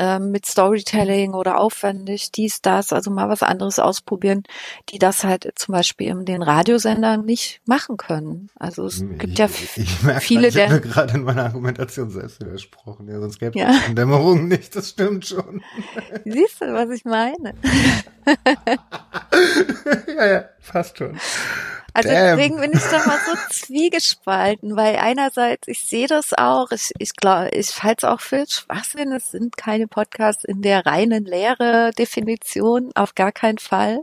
[0.00, 4.44] ähm, mit Storytelling oder aufwendig, dies, das, also mal was anderes ausprobieren,
[4.88, 8.48] die das halt zum Beispiel in den Radiosendern nicht machen können.
[8.58, 12.08] Also es hm, gibt ja ich, ich merke, viele, ich habe gerade in meiner Argumentation
[12.08, 13.08] selbst widersprochen.
[13.08, 13.74] Ja, sonst gäbe es ja.
[13.92, 15.62] Dämmerung nicht, das stimmt schon.
[16.24, 17.52] Siehst du, was ich meine?
[20.16, 21.18] ja, ja, fast schon.
[21.92, 22.36] Also Damn.
[22.36, 27.14] deswegen bin ich da mal so zwiegespalten, weil einerseits, ich sehe das auch, ich, ich
[27.16, 31.90] glaube, ich halte es auch für Schwachsinn, es sind keine Podcasts in der reinen Lehre
[31.98, 34.02] Definition, auf gar keinen Fall.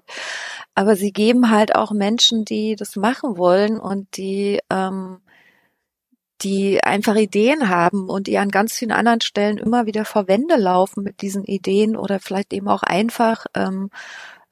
[0.76, 5.22] Aber sie geben halt auch Menschen, die das machen wollen und die, ähm,
[6.41, 10.55] die einfach Ideen haben und die an ganz vielen anderen Stellen immer wieder vor Wände
[10.55, 13.89] laufen mit diesen Ideen oder vielleicht eben auch einfach ähm,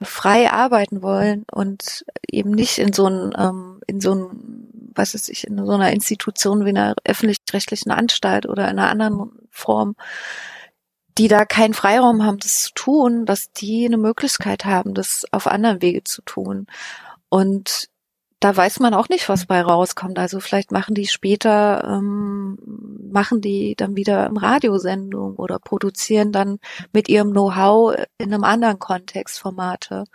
[0.02, 5.30] frei arbeiten wollen und eben nicht in so ein, ähm, in so ein, was weiß
[5.30, 9.96] ich, in so einer Institution wie einer öffentlich-rechtlichen Anstalt oder in einer anderen Form,
[11.18, 15.48] die da keinen Freiraum haben, das zu tun, dass die eine Möglichkeit haben, das auf
[15.48, 16.68] anderen Wege zu tun.
[17.30, 17.90] Und
[18.40, 20.20] da weiß man auch nicht, was bei rauskommt.
[20.20, 22.58] Also vielleicht machen die später, ähm,
[23.12, 26.60] machen die dann wieder im Radiosendung oder produzieren dann
[26.94, 30.06] mit ihrem Know-how in einem anderen Kontext Formate.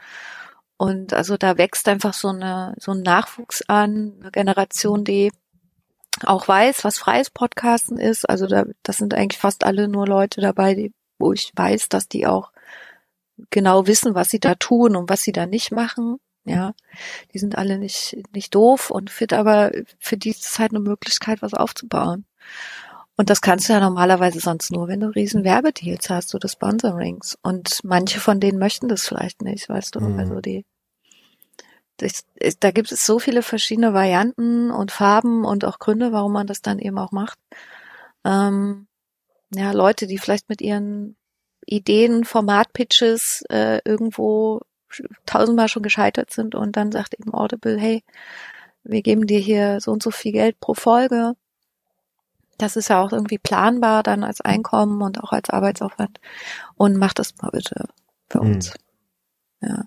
[0.77, 5.33] Und also da wächst einfach so eine so ein Nachwuchs an, eine Generation, die
[6.25, 8.29] auch weiß, was freies Podcasten ist.
[8.29, 12.09] Also da, das sind eigentlich fast alle nur Leute dabei, die, wo ich weiß, dass
[12.09, 12.53] die auch
[13.51, 16.19] genau wissen, was sie da tun und was sie da nicht machen.
[16.45, 16.73] Ja,
[17.35, 20.81] die sind alle nicht, nicht doof und fit, aber für die ist es halt eine
[20.81, 22.25] Möglichkeit, was aufzubauen.
[23.17, 27.37] Und das kannst du ja normalerweise sonst nur, wenn du riesen Werbedeals hast oder Sponsorings.
[27.43, 30.01] Und manche von denen möchten das vielleicht nicht, weißt du.
[30.01, 30.19] Mhm.
[30.19, 30.65] Also die,
[31.99, 32.25] das,
[32.61, 36.63] da gibt es so viele verschiedene Varianten und Farben und auch Gründe, warum man das
[36.63, 37.39] dann eben auch macht.
[38.25, 38.87] Ähm,
[39.55, 41.17] ja, Leute, die vielleicht mit ihren
[41.67, 44.63] Ideen, Formatpitches äh, irgendwo
[45.27, 48.03] tausendmal schon gescheitert sind und dann sagt eben Audible, hey,
[48.83, 51.35] wir geben dir hier so und so viel Geld pro Folge.
[52.59, 56.21] Das ist ja auch irgendwie planbar dann als Einkommen und auch als Arbeitsaufwand.
[56.77, 57.89] Und mach das mal bitte
[58.29, 58.53] für hm.
[58.53, 58.75] uns.
[59.61, 59.69] Mhm.
[59.69, 59.85] Ja.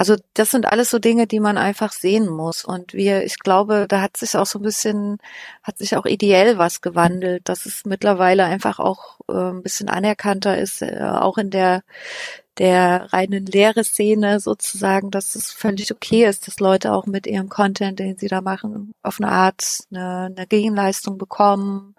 [0.00, 2.64] Also das sind alles so Dinge, die man einfach sehen muss.
[2.64, 5.18] Und wir, ich glaube, da hat sich auch so ein bisschen,
[5.62, 10.56] hat sich auch ideell was gewandelt, dass es mittlerweile einfach auch äh, ein bisschen anerkannter
[10.56, 11.82] ist, äh, auch in der
[12.60, 17.98] der reinen Lehre-Szene sozusagen, dass es völlig okay ist, dass Leute auch mit ihrem Content,
[17.98, 21.94] den sie da machen, auf eine Art eine, eine Gegenleistung bekommen,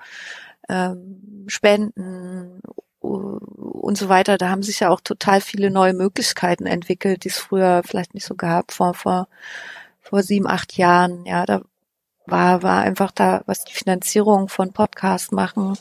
[0.70, 2.62] ähm, spenden
[3.00, 4.38] und so weiter.
[4.38, 8.28] Da haben sich ja auch total viele neue Möglichkeiten entwickelt, die es früher vielleicht nicht
[8.28, 9.30] so gab, vor, vor,
[10.00, 11.26] vor sieben, acht Jahren.
[11.26, 11.64] Ja, da
[12.32, 15.78] war, war einfach da, was die Finanzierung von Podcasts machen,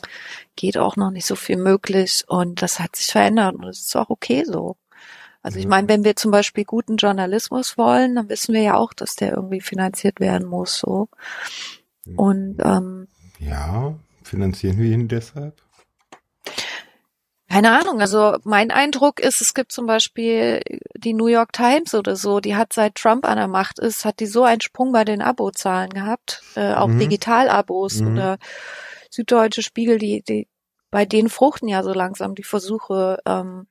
[0.55, 3.95] geht auch noch nicht so viel möglich und das hat sich verändert und es ist
[3.95, 4.77] auch okay so.
[5.43, 5.71] Also ich mhm.
[5.71, 9.31] meine, wenn wir zum Beispiel guten Journalismus wollen, dann wissen wir ja auch, dass der
[9.33, 11.09] irgendwie finanziert werden muss, so.
[12.15, 13.07] Und ähm,
[13.39, 15.61] ja, finanzieren wir ihn deshalb?
[17.51, 17.99] Keine Ahnung.
[17.99, 20.61] Also mein Eindruck ist, es gibt zum Beispiel
[20.95, 24.21] die New York Times oder so, die hat seit Trump an der Macht ist, hat
[24.21, 26.99] die so einen Sprung bei den Abozahlen gehabt, äh, auch mhm.
[26.99, 28.13] Digital-Abos mhm.
[28.13, 28.37] oder
[29.09, 30.47] Süddeutsche Spiegel, die, die,
[30.91, 33.67] bei denen fruchten ja so langsam die Versuche, ähm,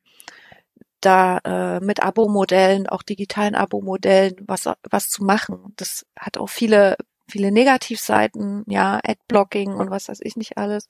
[1.01, 5.73] da äh, mit Abo-Modellen, auch digitalen Abo-Modellen, was was zu machen.
[5.77, 6.97] Das hat auch viele
[7.31, 10.89] viele Negativseiten, ja, Adblocking und was weiß ich nicht alles.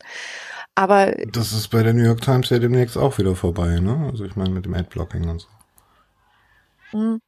[0.75, 4.09] Aber das ist bei der New York Times ja demnächst auch wieder vorbei, ne?
[4.11, 5.49] Also ich meine mit dem Adblocking und so.
[6.99, 7.21] Mhm.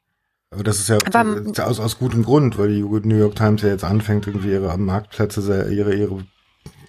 [0.51, 3.69] Aber das ist ja aber, aus, aus gutem Grund, weil die New York Times ja
[3.69, 5.41] jetzt anfängt, irgendwie ihre Marktplätze,
[5.73, 6.27] ihre, ihre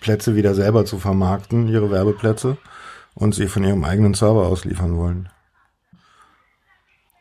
[0.01, 2.57] Plätze wieder selber zu vermarkten, ihre Werbeplätze,
[3.15, 5.29] und sie von ihrem eigenen Server ausliefern wollen.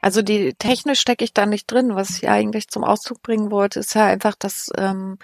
[0.02, 1.94] Also die technisch stecke ich da nicht drin.
[1.94, 5.18] Was ich eigentlich zum Ausdruck bringen wollte, ist ja einfach, dass ähm,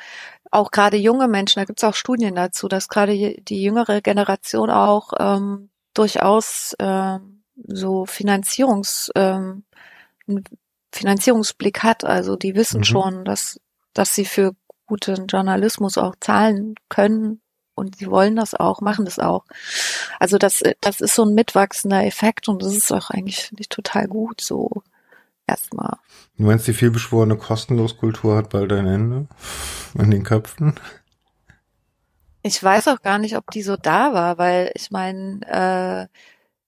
[0.53, 4.70] auch gerade junge Menschen, da gibt es auch Studien dazu, dass gerade die jüngere Generation
[4.70, 9.64] auch ähm, durchaus ähm, so Finanzierungs ähm,
[10.93, 12.05] Finanzierungsblick hat.
[12.05, 12.85] Also die wissen mhm.
[12.85, 13.61] schon, dass
[13.95, 14.53] dass sie für
[14.87, 17.41] guten Journalismus auch zahlen können
[17.79, 19.45] und sie wollen das auch, machen das auch.
[20.18, 23.68] Also das, das ist so ein mitwachsender Effekt und das ist auch eigentlich, finde ich,
[23.68, 24.83] total gut so
[25.47, 25.97] erstmal.
[26.37, 29.26] Du meinst, die vielbeschworene Kostenloskultur hat bald ein Ende
[29.99, 30.74] an den Köpfen?
[32.43, 36.18] Ich weiß auch gar nicht, ob die so da war, weil ich meine, äh,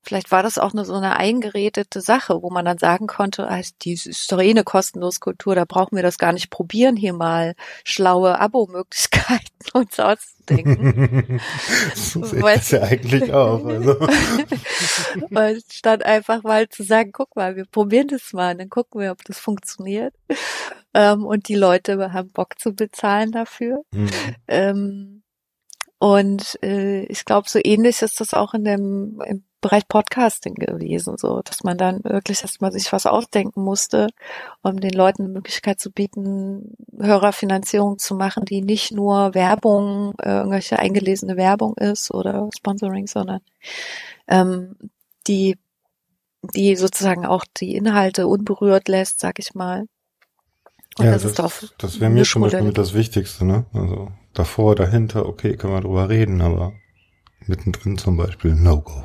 [0.02, 3.60] Vielleicht war das auch nur so eine eingeredete Sache, wo man dann sagen konnte, ah,
[3.82, 7.12] die ist doch eh eine kostenlose Kultur, da brauchen wir das gar nicht probieren, hier
[7.12, 9.44] mal schlaue Abo-Möglichkeiten
[9.74, 11.40] uns auszudenken.
[11.94, 13.64] so sehe ich das ja eigentlich auch.
[13.64, 13.98] Also.
[15.30, 19.12] Und statt einfach mal zu sagen, guck mal, wir probieren das mal, dann gucken wir,
[19.12, 20.14] ob das funktioniert.
[20.94, 23.82] Ähm, und die Leute haben Bock zu bezahlen dafür.
[23.92, 24.10] Mhm.
[24.48, 25.22] Ähm,
[25.98, 31.16] und äh, ich glaube, so ähnlich ist das auch in dem im Bereich Podcasting gewesen,
[31.18, 34.08] so dass man dann wirklich erstmal sich was ausdenken musste,
[34.62, 40.38] um den Leuten eine Möglichkeit zu bieten, Hörerfinanzierung zu machen, die nicht nur Werbung, äh,
[40.38, 43.40] irgendwelche eingelesene Werbung ist oder Sponsoring, sondern
[44.28, 44.76] ähm,
[45.26, 45.58] die
[46.54, 49.86] die sozusagen auch die Inhalte unberührt lässt, sag ich mal.
[50.98, 53.66] Und ja, das, das, das wäre mir zum Beispiel mit das Wichtigste, ne?
[53.72, 56.72] Also davor, dahinter, okay, können wir drüber reden, aber
[57.46, 59.04] mittendrin zum Beispiel No-Go.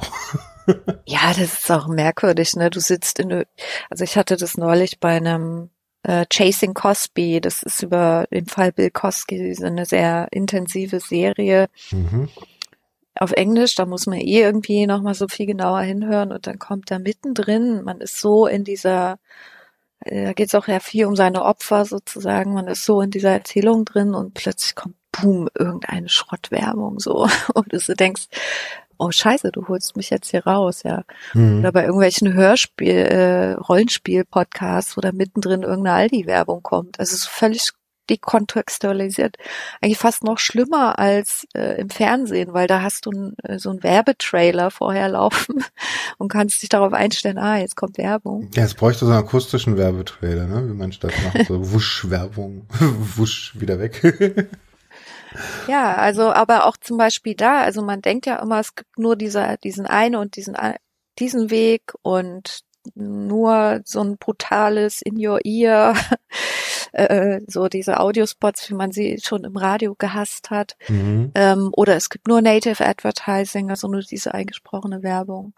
[1.06, 2.70] ja, das ist auch merkwürdig, ne?
[2.70, 3.46] Du sitzt in,
[3.90, 5.70] also ich hatte das neulich bei einem
[6.04, 11.68] äh, Chasing Cosby, das ist über den Fall Bill Cosby, eine sehr intensive Serie.
[11.92, 12.30] Mhm.
[13.18, 16.92] Auf Englisch, da muss man eh irgendwie nochmal so viel genauer hinhören und dann kommt
[16.92, 19.20] da mittendrin, man ist so in dieser
[20.00, 22.54] äh, da geht es auch ja viel um seine Opfer sozusagen.
[22.54, 27.28] Man ist so in dieser Erzählung drin und plötzlich kommt boom, irgendeine Schrottwerbung so.
[27.54, 28.28] Und du denkst,
[28.98, 31.04] oh scheiße, du holst mich jetzt hier raus, ja.
[31.34, 31.60] Mhm.
[31.60, 37.00] Oder bei irgendwelchen Hörspiel, äh, Rollenspiel-Podcasts, wo da mittendrin irgendeine Aldi-Werbung kommt.
[37.00, 37.72] Also so völlig
[38.10, 39.38] dekontextualisiert.
[39.82, 43.84] Eigentlich fast noch schlimmer als äh, im Fernsehen, weil da hast du äh, so einen
[43.84, 45.64] Werbetrailer vorher laufen
[46.18, 48.50] und kannst dich darauf einstellen, ah, jetzt kommt Werbung.
[48.54, 50.68] Ja, es bräuchte so einen akustischen Werbetrailer, ne?
[50.70, 52.68] wie man statt macht, so Wusch-Werbung,
[53.16, 54.50] Wusch wieder weg.
[55.68, 59.16] Ja, also aber auch zum Beispiel da, also man denkt ja immer, es gibt nur
[59.16, 60.56] dieser, diesen einen und diesen,
[61.20, 65.96] diesen Weg und nur so ein brutales In Your Ear,
[66.92, 70.76] äh, so diese Audiospots, wie man sie schon im Radio gehasst hat.
[70.88, 71.32] Mhm.
[71.36, 75.54] Ähm, oder es gibt nur Native Advertising, also nur diese eingesprochene Werbung,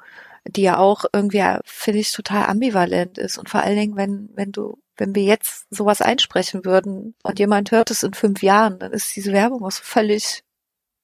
[0.45, 3.37] die ja auch irgendwie, finde ich, total ambivalent ist.
[3.37, 7.71] Und vor allen Dingen, wenn, wenn du wenn wir jetzt sowas einsprechen würden und jemand
[7.71, 10.43] hört es in fünf Jahren, dann ist diese Werbung auch so völlig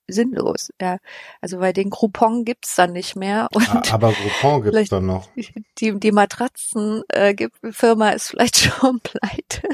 [0.07, 0.71] sinnlos.
[0.81, 0.97] Ja.
[1.41, 3.47] Also weil den Groupon gibt's dann nicht mehr.
[3.53, 5.29] Und Aber Groupon gibt's dann noch.
[5.79, 7.35] Die, die Matratzen äh,
[7.71, 9.67] Firma ist vielleicht schon pleite.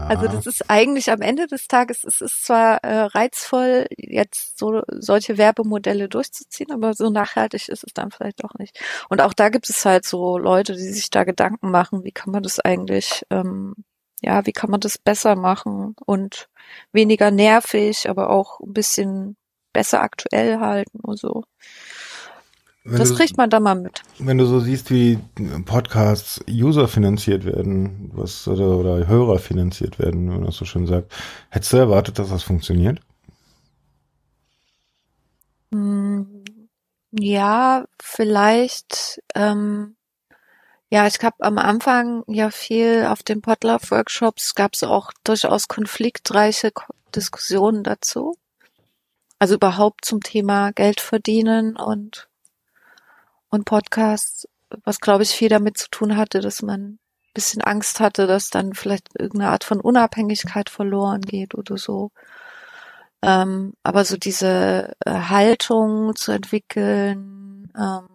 [0.00, 4.82] Also das ist eigentlich am Ende des Tages, es ist zwar äh, reizvoll, jetzt so
[4.88, 8.78] solche Werbemodelle durchzuziehen, aber so nachhaltig ist es dann vielleicht doch nicht.
[9.08, 12.32] Und auch da gibt es halt so Leute, die sich da Gedanken machen, wie kann
[12.32, 13.74] man das eigentlich, ähm,
[14.22, 16.48] ja, wie kann man das besser machen und
[16.92, 19.36] weniger nervig, aber auch ein bisschen
[19.72, 21.44] besser aktuell halten und so.
[22.88, 24.02] Wenn das du, kriegt man da mal mit.
[24.20, 25.18] Wenn du so siehst, wie
[25.64, 30.86] Podcasts User finanziert werden, was oder, oder Hörer finanziert werden, wenn man das so schön
[30.86, 31.12] sagt,
[31.50, 33.00] hättest du erwartet, dass das funktioniert?
[35.72, 36.44] Hm,
[37.10, 39.20] ja, vielleicht.
[39.34, 39.96] Ähm,
[40.88, 46.70] ja, ich habe am Anfang ja viel auf den Podlove-Workshops gab es auch durchaus konfliktreiche
[47.16, 48.36] Diskussionen dazu.
[49.40, 52.28] Also überhaupt zum Thema Geld verdienen und
[53.50, 54.48] und Podcasts,
[54.84, 56.98] was glaube ich viel damit zu tun hatte, dass man ein
[57.34, 62.10] bisschen Angst hatte, dass dann vielleicht irgendeine Art von Unabhängigkeit verloren geht oder so.
[63.22, 68.08] Ähm, aber so diese äh, Haltung zu entwickeln, ähm,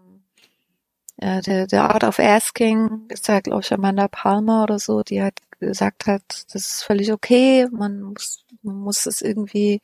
[1.22, 5.22] ja, der, der Art of Asking ist ja, glaube ich, Amanda Palmer oder so, die
[5.22, 6.24] halt gesagt hat,
[6.54, 9.82] das ist völlig okay, man muss, man muss es irgendwie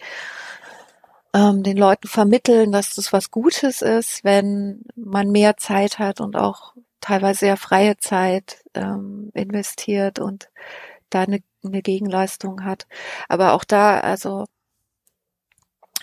[1.38, 6.36] ähm, den Leuten vermitteln, dass das was Gutes ist, wenn man mehr Zeit hat und
[6.36, 10.50] auch teilweise sehr freie Zeit ähm, investiert und
[11.10, 12.88] da eine, eine Gegenleistung hat.
[13.30, 14.46] Aber auch da, also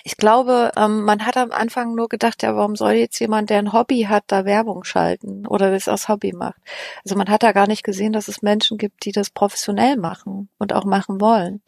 [0.05, 3.59] ich glaube, ähm, man hat am Anfang nur gedacht, ja, warum soll jetzt jemand, der
[3.59, 6.61] ein Hobby hat, da Werbung schalten oder das aus Hobby macht?
[7.05, 10.49] Also man hat da gar nicht gesehen, dass es Menschen gibt, die das professionell machen
[10.59, 11.63] und auch machen wollen.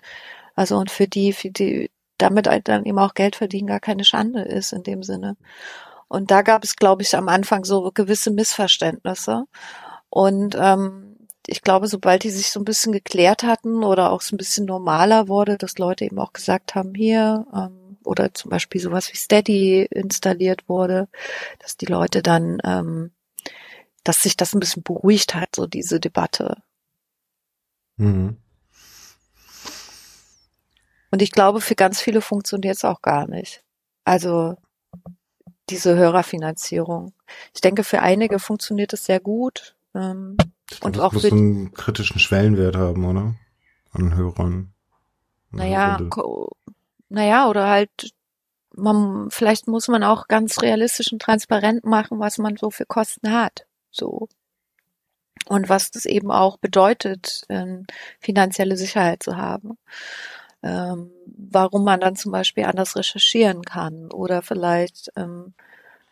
[0.54, 4.42] Also und für die, für die, damit dann eben auch Geld verdienen gar keine Schande
[4.42, 5.36] ist in dem Sinne.
[6.08, 9.44] Und da gab es, glaube ich, am Anfang so gewisse Missverständnisse.
[10.08, 14.34] Und ähm, ich glaube, sobald die sich so ein bisschen geklärt hatten oder auch so
[14.34, 18.80] ein bisschen normaler wurde, dass Leute eben auch gesagt haben, hier, ähm, oder zum Beispiel
[18.80, 21.08] sowas wie Steady installiert wurde,
[21.58, 23.10] dass die Leute dann, ähm,
[24.04, 26.62] dass sich das ein bisschen beruhigt hat, so diese Debatte.
[27.96, 28.36] Mhm.
[31.10, 33.62] Und ich glaube, für ganz viele funktioniert es auch gar nicht.
[34.04, 34.56] Also
[35.70, 37.12] diese Hörerfinanzierung.
[37.54, 39.76] Ich denke, für einige funktioniert es sehr gut.
[39.94, 40.36] Ähm,
[40.80, 43.34] und auch muss für einen kritischen Schwellenwert haben, oder?
[43.92, 44.72] An Hörern.
[45.50, 45.98] Naja,
[47.08, 48.12] naja, oder halt,
[48.74, 53.32] man, vielleicht muss man auch ganz realistisch und transparent machen, was man so für Kosten
[53.32, 53.66] hat.
[53.90, 54.28] So.
[55.48, 57.86] Und was das eben auch bedeutet, ähm,
[58.20, 59.78] finanzielle Sicherheit zu haben.
[60.62, 65.54] Ähm, warum man dann zum Beispiel anders recherchieren kann oder vielleicht ähm,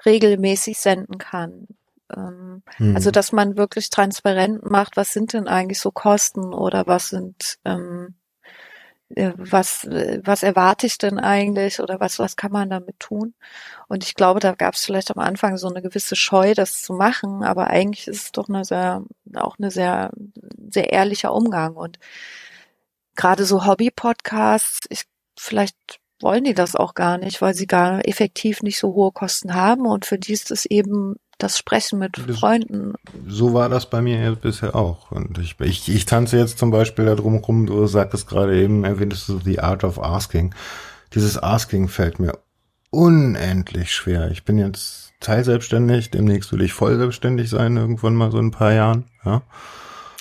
[0.04, 1.66] regelmäßig senden kann.
[2.14, 2.94] Ähm, hm.
[2.94, 7.58] Also dass man wirklich transparent macht, was sind denn eigentlich so Kosten oder was sind
[7.64, 8.14] ähm,
[9.10, 13.34] äh, was, was erwarte ich denn eigentlich oder was, was kann man damit tun?
[13.88, 16.94] Und ich glaube, da gab es vielleicht am Anfang so eine gewisse Scheu, das zu
[16.94, 19.02] machen, aber eigentlich ist es doch eine sehr,
[19.34, 20.10] auch eine sehr,
[20.70, 21.76] sehr ehrlicher Umgang.
[21.76, 21.98] Und
[23.16, 25.04] gerade so Hobby-Podcasts, ich,
[25.38, 25.76] vielleicht
[26.20, 29.86] wollen die das auch gar nicht, weil sie gar effektiv nicht so hohe Kosten haben
[29.86, 32.94] und für die ist es eben das Sprechen mit Freunden.
[33.26, 35.10] So war das bei mir bisher auch.
[35.10, 38.84] Und ich, ich, ich tanze jetzt zum Beispiel da drum rum, du sagtest gerade eben,
[38.84, 40.54] erwähntest du The Art of Asking.
[41.12, 42.38] Dieses Asking fällt mir
[42.90, 44.30] unendlich schwer.
[44.30, 48.52] Ich bin jetzt teilselbstständig, demnächst will ich voll selbstständig sein, irgendwann mal so in ein
[48.52, 49.06] paar Jahren.
[49.24, 49.42] Ja.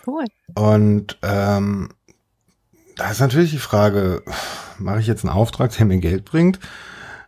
[0.05, 0.25] Cool.
[0.55, 1.89] Und ähm,
[2.95, 4.23] da ist natürlich die Frage,
[4.77, 6.59] mache ich jetzt einen Auftrag, der mir Geld bringt?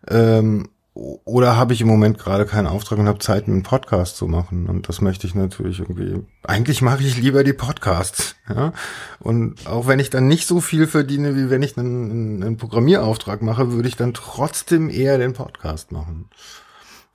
[0.07, 4.27] Ähm, oder habe ich im Moment gerade keinen Auftrag und habe Zeit, einen Podcast zu
[4.27, 4.67] machen?
[4.67, 6.23] Und das möchte ich natürlich irgendwie.
[6.43, 8.37] Eigentlich mache ich lieber die Podcasts.
[8.47, 8.71] Ja?
[9.19, 13.41] Und auch wenn ich dann nicht so viel verdiene, wie wenn ich einen, einen Programmierauftrag
[13.41, 16.29] mache, würde ich dann trotzdem eher den Podcast machen.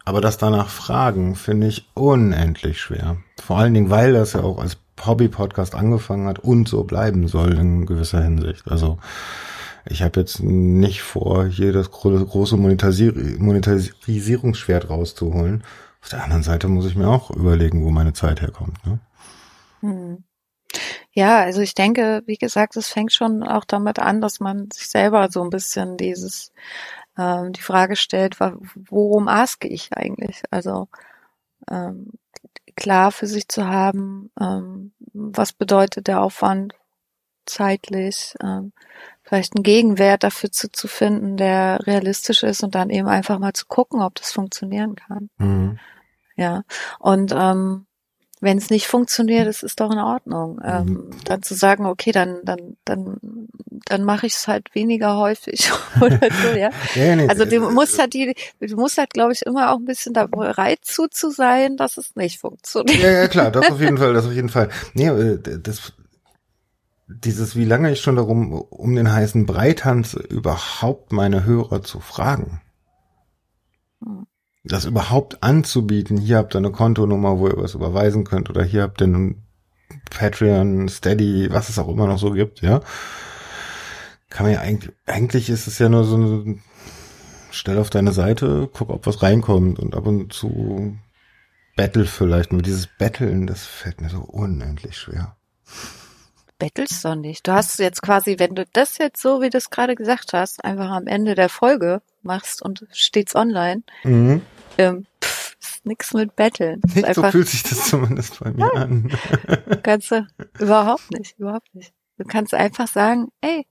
[0.05, 3.17] Aber das danach fragen, finde ich unendlich schwer.
[3.43, 4.77] Vor allen Dingen, weil das ja auch als
[5.07, 8.71] Hobby-Podcast angefangen hat und so bleiben soll in gewisser Hinsicht.
[8.71, 8.99] Also
[9.87, 15.65] ich habe jetzt nicht vor, hier das große Monetisier Monetarisierungsschwert rauszuholen.
[16.03, 18.85] Auf der anderen Seite muss ich mir auch überlegen, wo meine Zeit herkommt.
[18.87, 18.99] Ne?
[19.81, 20.25] Hm.
[21.13, 24.89] Ja, also ich denke, wie gesagt, es fängt schon auch damit an, dass man sich
[24.89, 26.53] selber so ein bisschen dieses
[27.19, 30.43] ähm, die Frage stellt, worum aske ich eigentlich?
[30.51, 30.89] Also
[31.71, 32.13] ähm,
[32.71, 36.75] klar für sich zu haben, ähm, was bedeutet der Aufwand
[37.47, 38.73] zeitlich, ähm,
[39.23, 43.53] vielleicht einen Gegenwert dafür zu, zu finden, der realistisch ist und dann eben einfach mal
[43.53, 45.31] zu gucken, ob das funktionieren kann.
[45.39, 45.79] Mhm.
[46.37, 46.63] Ja.
[46.99, 47.87] Und ähm,
[48.41, 50.61] wenn es nicht funktioniert, es ist doch in Ordnung.
[50.65, 51.11] Ähm, mhm.
[51.25, 53.19] Dann zu sagen, okay, dann, dann, dann,
[53.87, 55.71] dann mache ich es halt weniger häufig
[56.01, 56.71] oder so, ja.
[56.95, 59.85] ja nee, also du musst halt die, du musst halt, glaube ich, immer auch ein
[59.85, 63.01] bisschen da bereit zu, zu sein, dass es nicht funktioniert.
[63.01, 64.71] Ja, ja, klar, das auf jeden Fall, das auf jeden Fall.
[64.95, 65.11] Nee,
[65.63, 65.93] das,
[67.07, 72.01] dieses, wie lange ich schon darum, um den heißen Brei tanze, überhaupt meine Hörer zu
[72.01, 72.63] fragen.
[74.63, 78.83] Das überhaupt anzubieten, hier habt ihr eine Kontonummer, wo ihr was überweisen könnt, oder hier
[78.83, 79.43] habt ihr einen
[80.11, 82.81] Patreon, Steady, was es auch immer noch so gibt, ja.
[84.29, 86.59] Kann man ja eigentlich, eigentlich ist es ja nur so eine,
[87.51, 90.97] stell auf deine Seite, guck, ob was reinkommt und ab und zu
[91.75, 92.53] Battle vielleicht.
[92.53, 95.37] Nur dieses Betteln, das fällt mir so unendlich schwer
[96.61, 97.49] bettelst doch nicht.
[97.49, 100.65] Du hast jetzt quasi, wenn du das jetzt so, wie du es gerade gesagt hast,
[100.65, 104.43] einfach am Ende der Folge machst und steht's online, mhm.
[104.79, 106.81] ähm, pff, ist nix mit Betteln.
[106.95, 109.11] Nicht einfach, so fühlt sich das zumindest bei mir ja, an.
[109.83, 110.27] kannst du
[110.59, 111.93] überhaupt nicht, überhaupt nicht.
[112.19, 113.67] Du kannst einfach sagen, ey,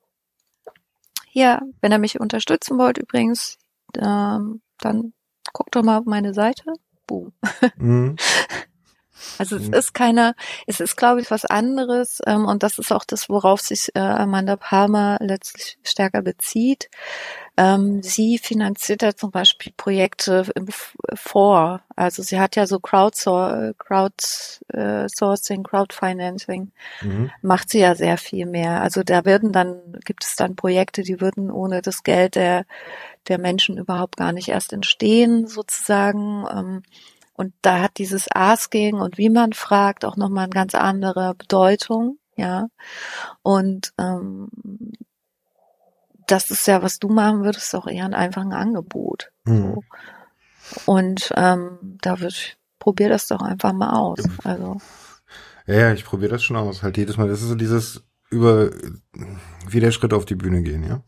[1.27, 3.57] hier, wenn ihr mich unterstützen wollt übrigens,
[3.97, 5.13] ähm, dann
[5.53, 6.73] guck doch mal auf meine Seite.
[7.07, 7.33] Boom.
[7.77, 8.15] Mhm.
[9.37, 9.73] Also es mhm.
[9.73, 10.33] ist keine,
[10.65, 13.99] es ist, glaube ich, was anderes ähm, und das ist auch das, worauf sich äh,
[13.99, 16.89] Amanda Palmer letztlich stärker bezieht.
[17.59, 20.67] Ähm, sie finanziert ja zum Beispiel Projekte im
[21.13, 21.81] vor.
[21.93, 26.71] Also sie hat ja so Crowdsourcing, Crowdfinancing,
[27.01, 27.31] mhm.
[27.41, 28.81] macht sie ja sehr viel mehr.
[28.81, 32.65] Also da werden dann, gibt es dann Projekte, die würden ohne das Geld der,
[33.27, 36.45] der Menschen überhaupt gar nicht erst entstehen, sozusagen.
[36.49, 36.83] Ähm,
[37.33, 42.19] und da hat dieses Asking und wie man fragt auch nochmal eine ganz andere Bedeutung,
[42.37, 42.69] ja.
[43.41, 44.47] Und ähm,
[46.31, 49.31] das ist ja, was du machen würdest, auch eher ein einfaches Angebot.
[49.45, 49.75] Mhm.
[49.75, 49.83] So.
[50.85, 54.19] Und ähm, da würde ich, probier das doch einfach mal aus.
[54.43, 54.77] Also.
[55.65, 56.83] Ja, ja, ich probiere das schon aus.
[56.83, 57.27] Halt jedes Mal.
[57.27, 58.69] Das ist so dieses über
[59.67, 61.01] wie der Schritt auf die Bühne gehen, ja.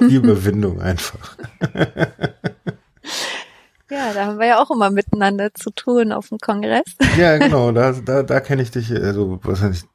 [0.00, 1.36] die Überwindung einfach.
[3.90, 6.96] Ja, da haben wir ja auch immer miteinander zu tun auf dem Kongress.
[7.18, 9.86] Ja, genau, da, da, da kenne ich dich, also was heißt,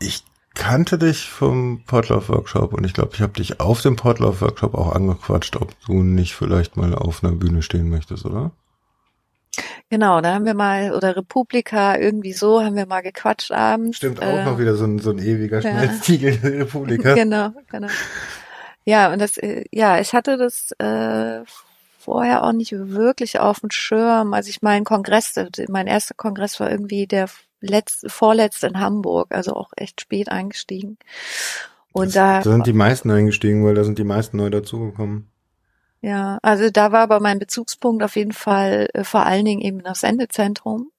[0.00, 0.24] ich
[0.56, 5.56] kannte dich vom Potlauf-Workshop und ich glaube, ich habe dich auf dem Potlauf-Workshop auch angequatscht,
[5.56, 8.50] ob du nicht vielleicht mal auf einer Bühne stehen möchtest, oder?
[9.88, 13.98] Genau, da haben wir mal, oder Republika, irgendwie so, haben wir mal gequatscht abends.
[13.98, 16.48] Stimmt, auch äh, noch wieder so ein, so ein ewiger Schmelztiegel ja.
[16.48, 17.14] Republika.
[17.14, 17.88] genau, genau.
[18.84, 21.44] Ja, und das, äh, ja, ich hatte das äh,
[21.98, 24.34] vorher auch nicht wirklich auf dem Schirm.
[24.34, 25.34] Also ich mein Kongress,
[25.68, 27.28] mein erster Kongress war irgendwie der
[27.60, 30.98] letzte, vorletzte in Hamburg, also auch echt spät eingestiegen.
[31.92, 35.30] Und das, da, da sind die meisten eingestiegen, weil da sind die meisten neu dazugekommen.
[36.02, 39.82] Ja, also da war aber mein Bezugspunkt auf jeden Fall äh, vor allen Dingen eben
[39.82, 40.90] das Sendezentrum.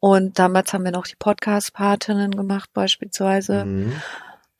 [0.00, 3.66] Und damals haben wir noch die Podcast-Patinnen gemacht beispielsweise.
[3.66, 3.92] Mhm.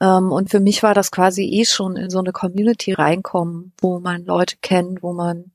[0.01, 4.01] Ähm, und für mich war das quasi eh schon in so eine Community reinkommen, wo
[4.01, 5.51] man Leute kennt, wo man,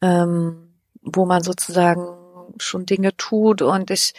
[0.00, 2.06] ähm, wo man sozusagen
[2.58, 3.60] schon Dinge tut.
[3.60, 4.14] Und ich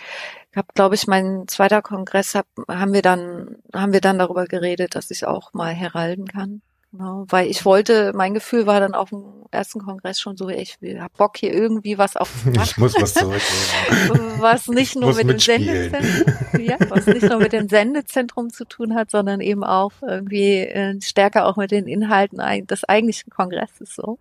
[0.58, 4.96] habe, glaube ich, mein zweiter Kongress hab, haben wir dann, haben wir dann darüber geredet,
[4.96, 6.62] dass ich auch mal heralden kann.
[6.94, 10.78] Genau, weil ich wollte, mein Gefühl war dann auf dem ersten Kongress schon so, ich
[11.00, 12.62] hab Bock hier irgendwie was aufzumachen.
[12.64, 14.40] Ich muss was zurücknehmen.
[14.40, 18.94] was nicht nur mit dem Sendezentrum, ja, was nicht nur mit dem Sendezentrum zu tun
[18.94, 24.20] hat, sondern eben auch irgendwie äh, stärker auch mit den Inhalten des eigentlichen Kongresses so.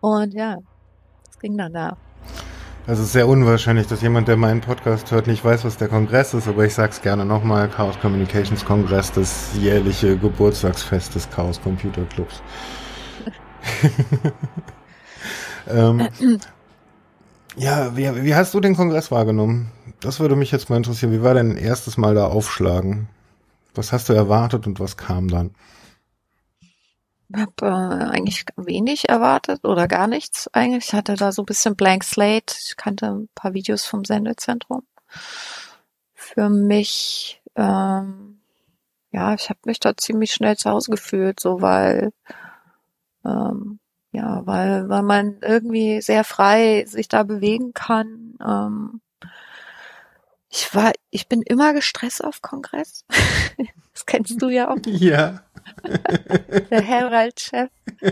[0.00, 0.58] Und ja,
[1.24, 1.96] das ging dann da.
[2.88, 5.88] Also es ist sehr unwahrscheinlich, dass jemand, der meinen Podcast hört, nicht weiß, was der
[5.88, 11.60] Kongress ist, aber ich sag's gerne nochmal, Chaos Communications Kongress, das jährliche Geburtstagsfest des Chaos
[11.60, 12.40] Computer Clubs.
[15.68, 16.08] ähm,
[17.56, 19.70] ja, wie, wie hast du den Kongress wahrgenommen?
[20.00, 21.12] Das würde mich jetzt mal interessieren.
[21.12, 23.06] Wie war dein erstes Mal da aufschlagen?
[23.74, 25.50] Was hast du erwartet und was kam dann?
[27.34, 30.86] Habe äh, eigentlich wenig erwartet oder gar nichts eigentlich.
[30.86, 32.54] Ich hatte da so ein bisschen Blank Slate.
[32.58, 34.82] Ich kannte ein paar Videos vom Sendezentrum.
[36.14, 38.40] Für mich, ähm,
[39.10, 42.12] ja, ich habe mich da ziemlich schnell zu Hause gefühlt, so weil,
[43.24, 43.78] ähm,
[44.12, 48.38] ja, weil, weil man irgendwie sehr frei sich da bewegen kann.
[48.44, 49.00] Ähm,
[50.50, 53.04] ich war, ich bin immer gestresst auf Kongress.
[53.92, 54.78] das kennst du ja auch.
[54.86, 55.42] Ja.
[56.70, 57.70] Der Herald-Chef.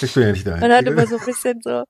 [0.00, 0.56] Ich bin ja nicht da.
[0.56, 1.84] Man hat immer so ein bisschen so,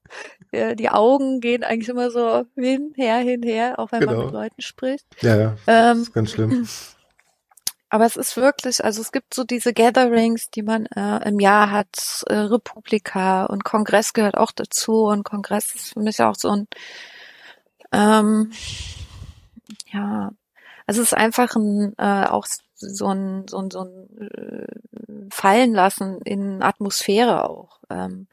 [0.52, 4.12] ja, die Augen gehen eigentlich immer so hin, her, hin, her, auch wenn genau.
[4.12, 5.06] man mit Leuten spricht.
[5.22, 5.56] Ja, ja.
[5.66, 6.68] Ähm, das ist ganz schlimm.
[7.88, 11.70] Aber es ist wirklich, also es gibt so diese Gatherings, die man äh, im Jahr
[11.70, 16.48] hat, äh, Republika und Kongress gehört auch dazu und Kongress ist für mich auch so
[16.50, 16.68] ein,
[17.92, 18.50] ähm,
[19.92, 20.30] ja,
[20.86, 22.46] also es ist einfach ein, äh, auch
[22.82, 27.78] so ein, so ein, so ein äh, Fallen lassen in Atmosphäre auch.
[27.90, 28.26] Ähm,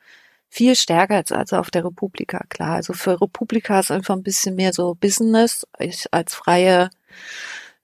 [0.50, 2.76] viel stärker als, als auf der Republika, klar.
[2.76, 5.68] Also für Republika ist einfach ein bisschen mehr so Business.
[5.78, 6.90] Ich als freie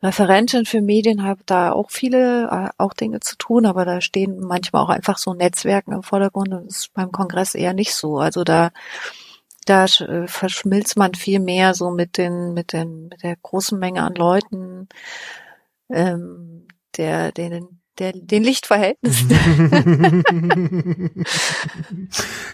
[0.02, 4.40] Referentin für Medien habe da auch viele, äh, auch Dinge zu tun, aber da stehen
[4.40, 8.20] manchmal auch einfach so Netzwerken im Vordergrund und das ist beim Kongress eher nicht so.
[8.20, 8.72] Also da
[9.66, 14.04] da äh, verschmilzt man viel mehr so mit den, mit den, mit der großen Menge
[14.04, 14.88] an Leuten,
[15.90, 16.68] ähm,
[16.98, 19.30] der, den, der, den Lichtverhältnissen.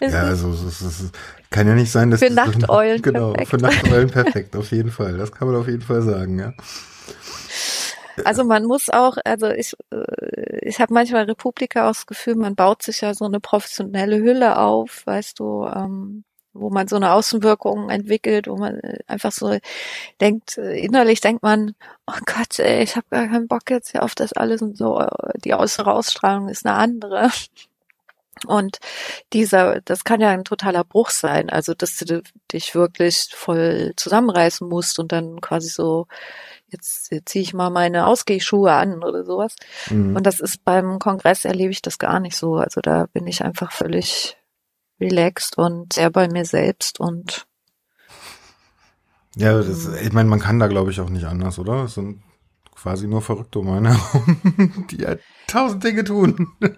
[0.00, 1.12] ja, also es, es, es
[1.50, 3.50] kann ja nicht sein, dass für Nachteulen genau perfekt.
[3.50, 5.16] für Nachteulen perfekt auf jeden Fall.
[5.16, 6.52] Das kann man auf jeden Fall sagen, ja.
[8.24, 12.54] Also man muss auch, also ich, äh, ich habe manchmal Republika auch das Gefühl, man
[12.54, 17.12] baut sich ja so eine professionelle Hülle auf, weißt du, ähm, wo man so eine
[17.12, 19.56] Außenwirkung entwickelt, wo man äh, einfach so
[20.20, 21.74] denkt, äh, innerlich denkt man,
[22.06, 25.00] oh Gott, ey, ich habe gar keinen Bock jetzt hier auf das alles und so,
[25.00, 27.30] äh, die äußere Ausstrahlung ist eine andere.
[28.46, 28.78] Und
[29.32, 32.22] dieser, das kann ja ein totaler Bruch sein, also dass du
[32.52, 36.06] dich wirklich voll zusammenreißen musst und dann quasi so,
[36.68, 39.54] jetzt, jetzt ziehe ich mal meine Ausgehschuhe an oder sowas.
[39.90, 40.16] Mhm.
[40.16, 42.56] Und das ist beim Kongress erlebe ich das gar nicht so.
[42.56, 44.36] Also da bin ich einfach völlig
[45.02, 47.46] relaxed und sehr bei mir selbst und
[49.34, 51.84] ja, das, ich meine, man kann da glaube ich auch nicht anders, oder?
[51.84, 52.22] Es sind
[52.74, 53.96] quasi nur Verrückte um einen
[54.90, 56.48] die halt tausend Dinge tun.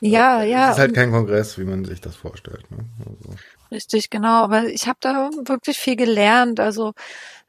[0.00, 0.66] Ja, ja.
[0.66, 2.70] Es ist halt kein Kongress, wie man sich das vorstellt.
[2.70, 2.84] Ne?
[2.98, 3.36] Also.
[3.70, 4.44] Richtig, genau.
[4.44, 6.60] Aber ich habe da wirklich viel gelernt.
[6.60, 6.92] Also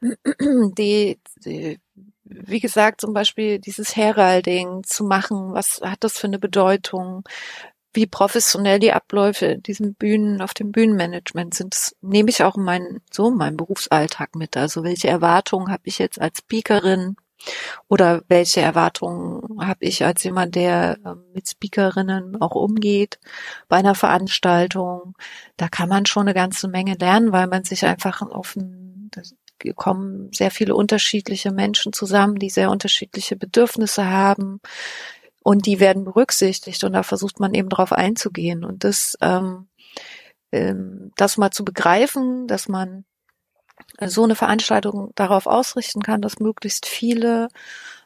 [0.00, 1.78] die, die,
[2.24, 7.24] wie gesagt, zum Beispiel dieses Heralding zu machen, was hat das für eine Bedeutung?
[7.92, 11.74] Wie professionell die Abläufe in diesen Bühnen, auf dem Bühnenmanagement sind.
[11.74, 14.56] Das nehme ich auch in meinen, so in meinem Berufsalltag mit.
[14.56, 17.16] Also welche Erwartungen habe ich jetzt als Speakerin
[17.86, 23.18] oder welche Erwartungen habe ich als jemand, der ähm, mit Speakerinnen auch umgeht
[23.68, 25.14] bei einer Veranstaltung.
[25.56, 29.10] Da kann man schon eine ganze Menge lernen, weil man sich einfach auf ein,
[29.74, 34.60] kommen sehr viele unterschiedliche Menschen zusammen, die sehr unterschiedliche Bedürfnisse haben
[35.48, 39.66] und die werden berücksichtigt und da versucht man eben drauf einzugehen und das ähm,
[40.52, 43.06] ähm, das mal zu begreifen, dass man
[44.04, 47.48] so eine Veranstaltung darauf ausrichten kann, dass möglichst viele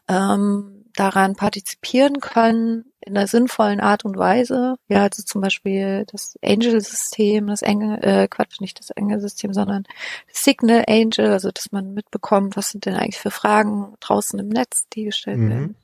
[0.07, 4.77] ähm, daran partizipieren können in einer sinnvollen Art und Weise.
[4.87, 9.83] Ja, also zum Beispiel das Angel-System, das enge, äh, Quatsch, nicht das enge System, sondern
[10.29, 14.49] das Signal Angel, also dass man mitbekommt, was sind denn eigentlich für Fragen draußen im
[14.49, 15.51] Netz, die gestellt mhm.
[15.51, 15.77] werden.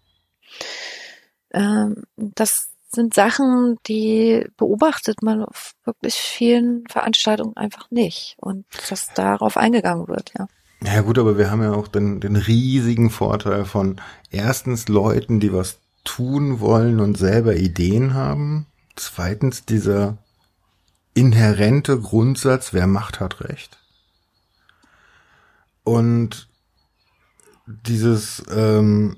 [1.53, 9.13] Ähm, das sind Sachen, die beobachtet man auf wirklich vielen Veranstaltungen einfach nicht und dass
[9.15, 10.49] darauf eingegangen wird, ja.
[10.83, 14.01] Ja gut, aber wir haben ja auch den, den riesigen Vorteil von
[14.31, 18.67] erstens Leuten, die was tun wollen und selber Ideen haben.
[18.95, 20.19] Zweitens dieser
[21.15, 23.79] inhärente Grundsatz, wer Macht hat Recht.
[25.83, 26.49] Und
[27.67, 29.17] dieses ähm,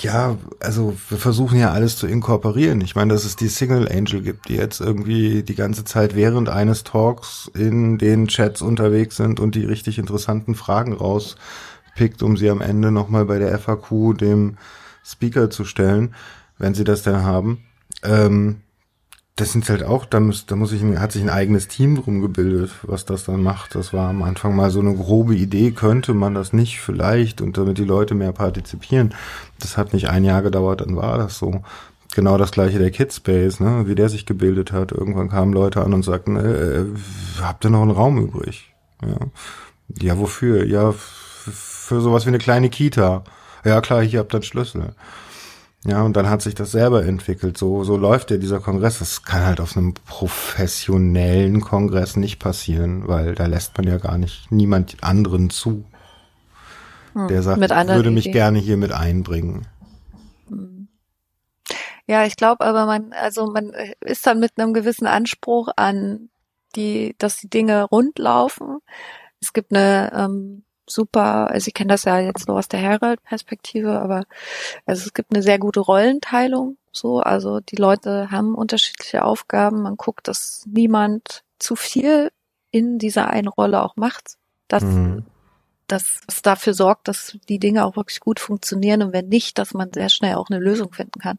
[0.00, 2.80] ja, also wir versuchen ja alles zu inkorporieren.
[2.80, 6.48] Ich meine, dass es die Single Angel gibt, die jetzt irgendwie die ganze Zeit während
[6.48, 12.50] eines Talks in den Chats unterwegs sind und die richtig interessanten Fragen rauspickt, um sie
[12.50, 14.56] am Ende nochmal bei der FAQ dem
[15.04, 16.14] Speaker zu stellen,
[16.58, 17.64] wenn sie das denn haben.
[18.02, 18.62] Ähm,
[19.40, 22.20] das sind halt auch, da muss, da muss ich, hat sich ein eigenes Team drum
[22.20, 23.76] gebildet, was das dann macht.
[23.76, 27.56] Das war am Anfang mal so eine grobe Idee, könnte man das nicht vielleicht und
[27.56, 29.14] damit die Leute mehr partizipieren.
[29.60, 31.62] Das hat nicht ein Jahr gedauert, dann war das so.
[32.14, 34.90] Genau das gleiche der Kidspace, ne, wie der sich gebildet hat.
[34.92, 36.86] Irgendwann kamen Leute an und sagten, äh, äh
[37.40, 38.74] habt ihr noch einen Raum übrig?
[39.02, 39.18] Ja,
[40.00, 40.66] ja wofür?
[40.66, 43.22] Ja, für sowas wie eine kleine Kita.
[43.64, 44.94] Ja klar, hier habt ihr einen Schlüssel.
[45.88, 47.56] Ja, und dann hat sich das selber entwickelt.
[47.56, 48.98] So, so läuft ja dieser Kongress.
[48.98, 54.18] Das kann halt auf einem professionellen Kongress nicht passieren, weil da lässt man ja gar
[54.18, 55.84] nicht niemand anderen zu.
[57.14, 58.32] Hm, der sagt, würde mich Ideen.
[58.32, 59.66] gerne hier mit einbringen.
[60.48, 60.88] Hm.
[62.06, 66.28] Ja, ich glaube aber man, also man ist dann mit einem gewissen Anspruch an
[66.76, 68.78] die, dass die Dinge rund laufen.
[69.40, 74.00] Es gibt eine ähm, super, also ich kenne das ja jetzt nur aus der Herald-Perspektive,
[74.00, 74.24] aber
[74.86, 76.76] also es gibt eine sehr gute Rollenteilung.
[76.92, 79.82] So, also die Leute haben unterschiedliche Aufgaben.
[79.82, 82.30] Man guckt, dass niemand zu viel
[82.70, 84.36] in dieser einen Rolle auch macht.
[84.68, 85.24] Das, mhm.
[85.88, 89.74] Das, das dafür sorgt, dass die Dinge auch wirklich gut funktionieren und wenn nicht, dass
[89.74, 91.38] man sehr schnell auch eine Lösung finden kann.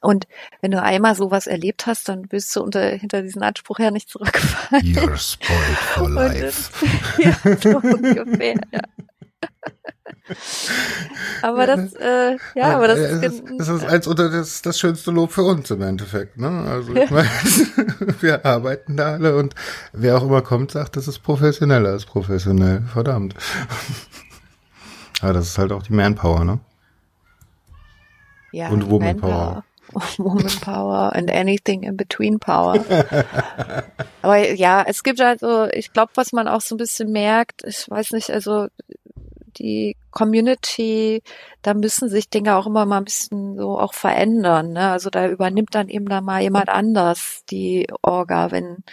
[0.00, 0.26] Und
[0.60, 4.08] wenn du einmal sowas erlebt hast, dann bist du unter, hinter diesen Anspruch ja nicht
[4.08, 4.84] zurückgefallen.
[4.84, 6.72] You're spoiled for life.
[7.18, 8.80] ja, so ungefähr, ja.
[11.42, 15.32] aber das, äh, ja, aber das ist, das ist als unter das, das schönste Lob
[15.32, 16.64] für uns im Endeffekt, ne?
[16.68, 17.28] Also ich meine,
[18.20, 19.54] wir arbeiten da alle und
[19.92, 22.82] wer auch immer kommt, sagt, das ist professioneller als professionell.
[22.92, 23.34] Verdammt.
[25.20, 26.60] aber das ist halt auch die Manpower, ne?
[28.52, 29.64] Ja, und Womanpower.
[30.16, 32.82] Woman Power and anything in between Power.
[34.22, 37.90] Aber ja, es gibt also, ich glaube, was man auch so ein bisschen merkt, ich
[37.90, 38.68] weiß nicht, also
[39.58, 41.22] die Community,
[41.62, 44.72] da müssen sich Dinge auch immer mal ein bisschen so auch verändern.
[44.72, 44.90] Ne?
[44.90, 48.84] Also da übernimmt dann eben da mal jemand anders die Orga, wenn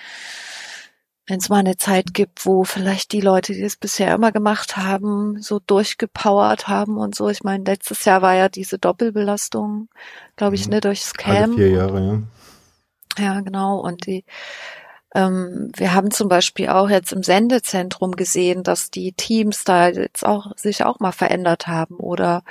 [1.30, 4.78] wenn es mal eine Zeit gibt, wo vielleicht die Leute, die es bisher immer gemacht
[4.78, 7.30] haben, so durchgepowert haben und so.
[7.30, 9.90] Ich meine, letztes Jahr war ja diese Doppelbelastung,
[10.36, 10.74] glaube ich, mhm.
[10.74, 11.36] ne, durch Scam.
[11.36, 12.24] Alle vier Jahre,
[13.18, 13.24] ja.
[13.24, 13.80] Ja, genau.
[13.80, 14.26] Und die,
[15.14, 20.56] wir haben zum Beispiel auch jetzt im Sendezentrum gesehen, dass die Teams da jetzt auch
[20.56, 22.44] sich auch mal verändert haben oder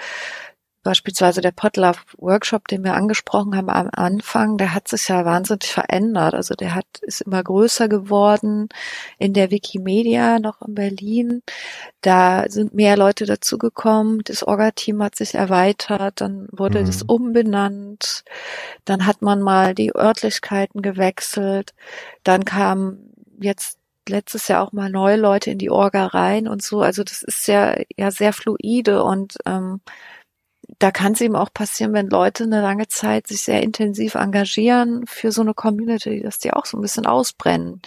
[0.82, 5.72] Beispielsweise der Podlove Workshop, den wir angesprochen haben am Anfang, der hat sich ja wahnsinnig
[5.72, 6.34] verändert.
[6.34, 8.68] Also der hat, ist immer größer geworden
[9.18, 11.42] in der Wikimedia noch in Berlin.
[12.00, 14.20] Da sind mehr Leute dazugekommen.
[14.24, 16.20] Das Orga-Team hat sich erweitert.
[16.20, 16.86] Dann wurde mhm.
[16.86, 18.24] das umbenannt.
[18.84, 21.74] Dann hat man mal die Örtlichkeiten gewechselt.
[22.22, 22.98] Dann kam
[23.40, 23.78] jetzt
[24.08, 26.80] letztes Jahr auch mal neue Leute in die Orga rein und so.
[26.80, 29.80] Also das ist ja, ja sehr fluide und ähm,
[30.78, 35.04] da kann es eben auch passieren, wenn Leute eine lange Zeit sich sehr intensiv engagieren
[35.06, 37.80] für so eine Community, dass die auch so ein bisschen ausbrennen.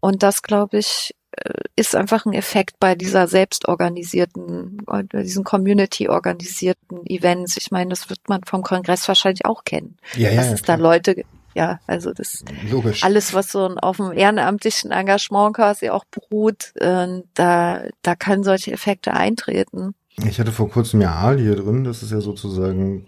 [0.00, 7.06] Und das, glaube ich, äh, ist einfach ein Effekt bei dieser selbstorganisierten, bei diesen Community-organisierten
[7.06, 7.56] Events.
[7.56, 9.96] Ich meine, das wird man vom Kongress wahrscheinlich auch kennen.
[10.14, 11.22] Ja, ja, dass ja, es da Leute,
[11.54, 13.04] ja, also das Logisch.
[13.04, 18.72] alles, was so auf dem ehrenamtlichen Engagement quasi auch beruht, äh, da, da können solche
[18.72, 19.94] Effekte eintreten.
[20.16, 23.06] Ich hatte vor kurzem ja Aal hier drin, das ist ja sozusagen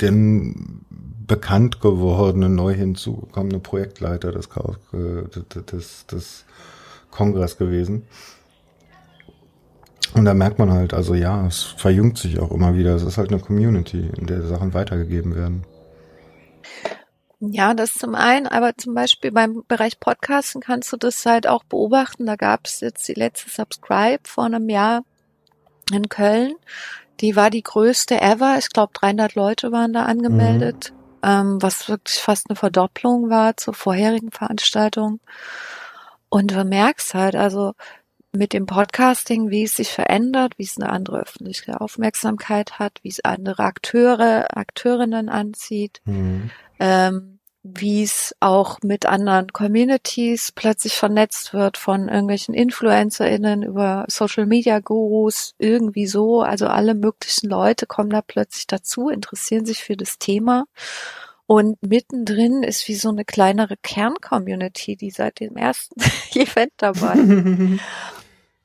[0.00, 0.12] der
[1.26, 4.48] bekannt gewordene, neu hinzugekommene Projektleiter des,
[5.70, 6.44] des, des
[7.10, 8.06] Kongress gewesen.
[10.14, 12.94] Und da merkt man halt, also ja, es verjüngt sich auch immer wieder.
[12.94, 15.64] Es ist halt eine Community, in der Sachen weitergegeben werden.
[17.40, 21.64] Ja, das zum einen, aber zum Beispiel beim Bereich Podcasten kannst du das halt auch
[21.64, 22.26] beobachten.
[22.26, 25.02] Da gab es jetzt die letzte Subscribe vor einem Jahr
[25.92, 26.54] in Köln.
[27.20, 28.56] Die war die größte ever.
[28.58, 30.92] Ich glaube, 300 Leute waren da angemeldet,
[31.22, 31.28] mhm.
[31.28, 35.20] ähm, was wirklich fast eine Verdopplung war zur vorherigen Veranstaltung.
[36.28, 37.74] Und du merkst halt, also
[38.32, 43.08] mit dem Podcasting, wie es sich verändert, wie es eine andere öffentliche Aufmerksamkeit hat, wie
[43.08, 46.50] es andere Akteure, Akteurinnen anzieht, mhm.
[46.80, 47.33] ähm,
[47.66, 54.80] wie es auch mit anderen Communities plötzlich vernetzt wird von irgendwelchen InfluencerInnen über Social Media
[54.80, 56.42] Gurus, irgendwie so.
[56.42, 60.66] Also alle möglichen Leute kommen da plötzlich dazu, interessieren sich für das Thema.
[61.46, 65.98] Und mittendrin ist wie so eine kleinere Kerncommunity, die seit dem ersten
[66.34, 67.16] Event dabei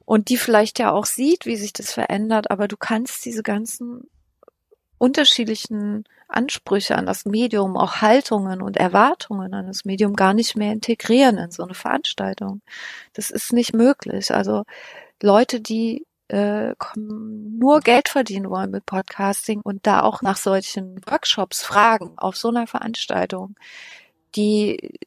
[0.04, 4.10] und die vielleicht ja auch sieht, wie sich das verändert, aber du kannst diese ganzen
[4.98, 10.72] unterschiedlichen Ansprüche an das Medium, auch Haltungen und Erwartungen an das Medium gar nicht mehr
[10.72, 12.62] integrieren in so eine Veranstaltung.
[13.14, 14.34] Das ist nicht möglich.
[14.34, 14.64] Also
[15.22, 21.64] Leute, die äh, nur Geld verdienen wollen mit Podcasting und da auch nach solchen Workshops
[21.64, 23.56] fragen auf so einer Veranstaltung,
[24.36, 25.00] die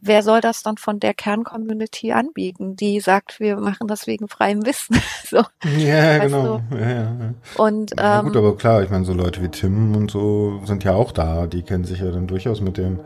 [0.00, 4.64] wer soll das dann von der Kerncommunity anbieten, die sagt, wir machen das wegen freiem
[4.64, 5.00] Wissen.
[5.26, 5.44] so,
[5.78, 6.60] ja, genau.
[6.70, 7.34] Ja, ja.
[7.56, 10.84] Und ähm, ja, gut, aber klar, ich meine, so Leute wie Tim und so sind
[10.84, 13.00] ja auch da, die kennen sich ja dann durchaus mit dem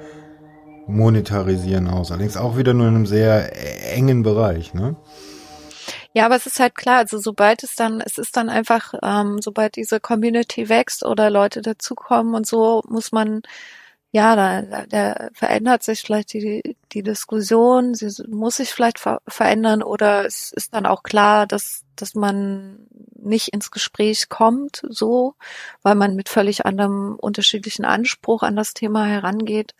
[0.86, 2.10] Monetarisieren aus.
[2.10, 4.96] Allerdings auch wieder nur in einem sehr engen Bereich, ne?
[6.12, 9.42] Ja, aber es ist halt klar, also sobald es dann, es ist dann einfach, ähm,
[9.42, 13.42] sobald diese Community wächst oder Leute dazukommen und so, muss man
[14.14, 19.82] ja, da, da verändert sich vielleicht die, die Diskussion, sie muss sich vielleicht ver verändern
[19.82, 22.86] oder es ist dann auch klar, dass, dass man
[23.16, 25.34] nicht ins Gespräch kommt, so,
[25.82, 29.74] weil man mit völlig anderem unterschiedlichen Anspruch an das Thema herangeht.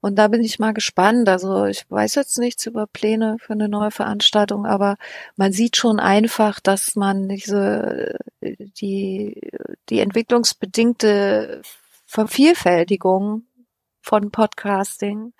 [0.00, 1.28] Und da bin ich mal gespannt.
[1.28, 4.96] Also ich weiß jetzt nichts über Pläne für eine neue Veranstaltung, aber
[5.36, 9.40] man sieht schon einfach, dass man diese, die,
[9.90, 11.62] die entwicklungsbedingte
[12.06, 13.44] Vervielfältigung
[14.10, 15.32] von Podcasting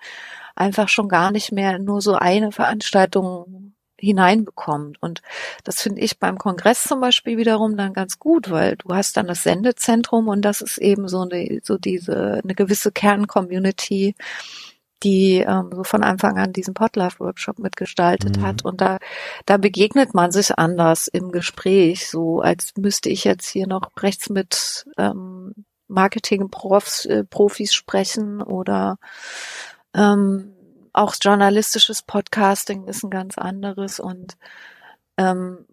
[0.55, 4.95] einfach schon gar nicht mehr nur so eine Veranstaltung hineinbekommt.
[5.03, 5.21] Und
[5.65, 9.27] das finde ich beim Kongress zum Beispiel wiederum dann ganz gut, weil du hast dann
[9.27, 14.15] das Sendezentrum und das ist eben so eine, so diese, eine gewisse Kerncommunity,
[15.03, 18.41] die ähm, so von Anfang an diesen Podlove-Workshop mitgestaltet mhm.
[18.43, 18.63] hat.
[18.63, 18.99] Und da,
[19.45, 24.29] da begegnet man sich anders im Gespräch, so als müsste ich jetzt hier noch rechts
[24.29, 25.30] mit ähm,
[25.91, 28.97] Marketing-Profis äh, Profis sprechen oder
[29.93, 30.53] ähm,
[30.93, 34.37] auch journalistisches Podcasting ist ein ganz anderes und
[35.17, 35.65] ähm,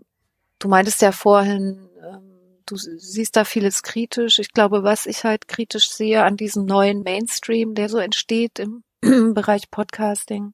[0.58, 2.30] du meintest ja vorhin, ähm,
[2.66, 4.38] du siehst da vieles kritisch.
[4.38, 8.82] Ich glaube, was ich halt kritisch sehe an diesem neuen Mainstream, der so entsteht im
[9.34, 10.52] Bereich Podcasting,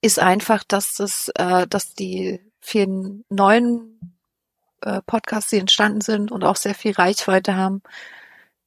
[0.00, 4.14] ist einfach, dass das, äh, dass die vielen neuen
[4.84, 7.82] äh, Podcasts, die entstanden sind und auch sehr viel Reichweite haben,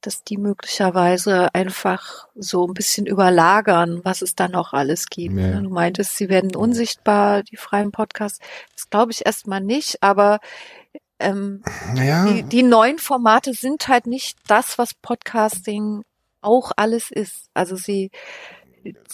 [0.00, 5.38] dass die möglicherweise einfach so ein bisschen überlagern, was es da noch alles gibt.
[5.38, 5.60] Ja.
[5.60, 8.40] Du meintest, sie werden unsichtbar, die freien Podcasts.
[8.74, 10.38] Das glaube ich erstmal nicht, aber
[11.18, 11.62] ähm,
[11.94, 12.26] naja.
[12.26, 16.02] die, die neuen Formate sind halt nicht das, was Podcasting
[16.40, 17.50] auch alles ist.
[17.54, 18.10] Also sie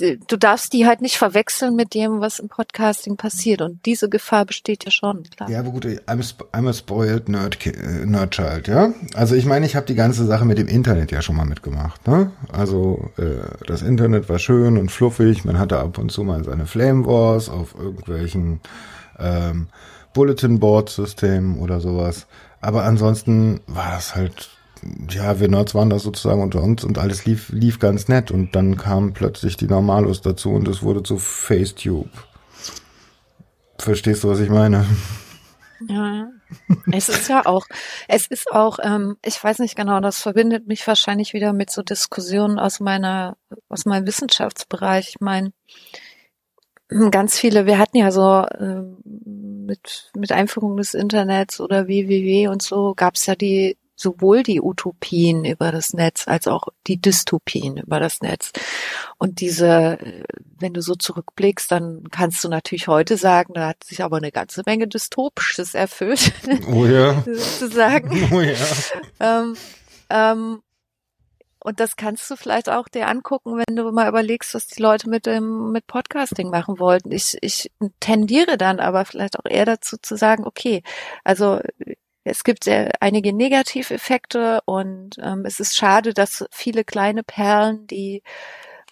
[0.00, 3.62] du darfst die halt nicht verwechseln mit dem, was im Podcasting passiert.
[3.62, 5.50] Und diese Gefahr besteht ja schon, klar.
[5.50, 8.92] Ja, aber gut, I'm, I'm a spoiled nerd, äh, nerd child, ja.
[9.14, 12.06] Also ich meine, ich habe die ganze Sache mit dem Internet ja schon mal mitgemacht.
[12.06, 12.30] Ne?
[12.52, 15.44] Also äh, das Internet war schön und fluffig.
[15.44, 18.60] Man hatte ab und zu mal seine Flame Wars auf irgendwelchen
[19.18, 19.68] ähm,
[20.12, 22.26] Bulletin Board Systemen oder sowas.
[22.60, 24.50] Aber ansonsten war es halt
[25.10, 28.54] ja, wir Nerds waren da sozusagen unter uns und alles lief, lief ganz nett und
[28.54, 32.10] dann kamen plötzlich die Normalos dazu und es wurde zu Facetube.
[33.78, 34.86] Verstehst du, was ich meine?
[35.88, 36.28] Ja,
[36.92, 37.66] es ist ja auch,
[38.08, 41.82] es ist auch, ähm, ich weiß nicht genau, das verbindet mich wahrscheinlich wieder mit so
[41.82, 43.36] Diskussionen aus meiner,
[43.68, 45.10] aus meinem Wissenschaftsbereich.
[45.10, 45.52] Ich meine,
[47.10, 52.62] ganz viele, wir hatten ja so ähm, mit, mit Einführung des Internets oder WWW und
[52.62, 57.78] so gab es ja die sowohl die Utopien über das Netz als auch die Dystopien
[57.78, 58.52] über das Netz.
[59.18, 59.98] Und diese,
[60.60, 64.30] wenn du so zurückblickst, dann kannst du natürlich heute sagen, da hat sich aber eine
[64.30, 66.32] ganze Menge Dystopisches erfüllt.
[66.70, 67.22] Oh ja.
[67.26, 68.10] sozusagen.
[68.32, 68.54] Oh ja.
[69.20, 69.56] ähm,
[70.10, 70.62] ähm,
[71.60, 75.08] Und das kannst du vielleicht auch dir angucken, wenn du mal überlegst, was die Leute
[75.08, 77.10] mit dem, mit Podcasting machen wollten.
[77.10, 77.70] Ich, ich
[78.00, 80.82] tendiere dann aber vielleicht auch eher dazu zu sagen, okay,
[81.24, 81.60] also
[82.24, 88.22] es gibt sehr, einige Negativeffekte und ähm, es ist schade, dass viele kleine Perlen, die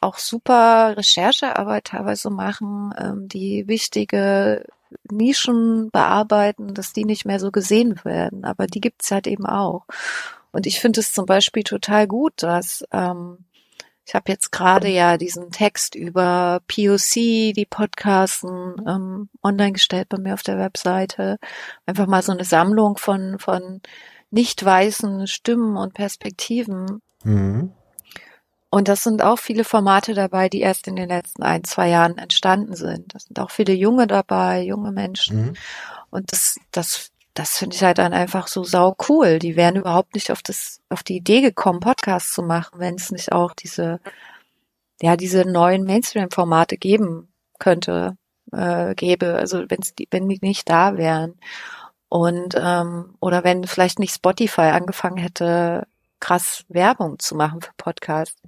[0.01, 4.67] auch super Recherchearbeit teilweise machen, ähm, die wichtige
[5.11, 8.45] Nischen bearbeiten, dass die nicht mehr so gesehen werden.
[8.45, 9.87] Aber die gibt's halt eben auch.
[10.53, 13.39] Und ich finde es zum Beispiel total gut, dass ähm,
[14.05, 20.19] ich habe jetzt gerade ja diesen Text über POC, die Podcasten, ähm, online gestellt bei
[20.19, 21.39] mir auf der Webseite.
[21.87, 23.81] Einfach mal so eine Sammlung von, von
[24.31, 27.01] nicht weißen Stimmen und Perspektiven.
[27.23, 27.73] Mhm.
[28.71, 32.17] Und das sind auch viele Formate dabei, die erst in den letzten ein, zwei Jahren
[32.17, 33.15] entstanden sind.
[33.15, 35.43] Das sind auch viele Junge dabei, junge Menschen.
[35.43, 35.55] Mhm.
[36.11, 39.39] Und das, das das finde ich halt dann einfach so sau cool.
[39.39, 43.11] Die wären überhaupt nicht auf das, auf die Idee gekommen, Podcasts zu machen, wenn es
[43.11, 44.01] nicht auch diese,
[45.01, 48.17] ja, diese neuen Mainstream-Formate geben könnte,
[48.53, 49.37] äh, gäbe.
[49.37, 51.39] Also wenn's die, wenn die nicht da wären.
[52.09, 55.87] Und ähm, oder wenn vielleicht nicht Spotify angefangen hätte,
[56.23, 58.41] krass Werbung zu machen für Podcasts.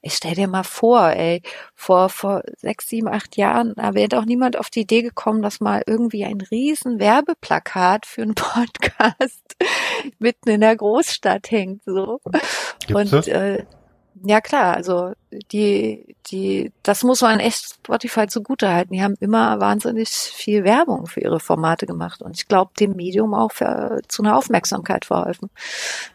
[0.00, 1.42] Ich stell dir mal vor, ey,
[1.74, 5.60] vor, vor sechs, sieben, acht Jahren, da wäre doch niemand auf die Idee gekommen, dass
[5.60, 9.56] mal irgendwie ein riesen Werbeplakat für einen Podcast
[10.18, 12.20] mitten in der Großstadt hängt, so.
[12.86, 13.66] Gibt's Und, äh,
[14.24, 15.12] ja klar, also
[15.52, 18.94] die, die, das muss man echt Spotify zugute halten.
[18.94, 23.34] Die haben immer wahnsinnig viel Werbung für ihre Formate gemacht und ich glaube, dem Medium
[23.34, 25.50] auch für, zu einer Aufmerksamkeit verholfen.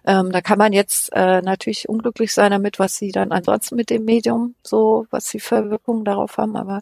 [0.06, 3.90] Ähm, da kann man jetzt äh, natürlich unglücklich sein damit, was sie dann ansonsten mit
[3.90, 6.82] dem Medium so, was sie für Wirkungen darauf haben, aber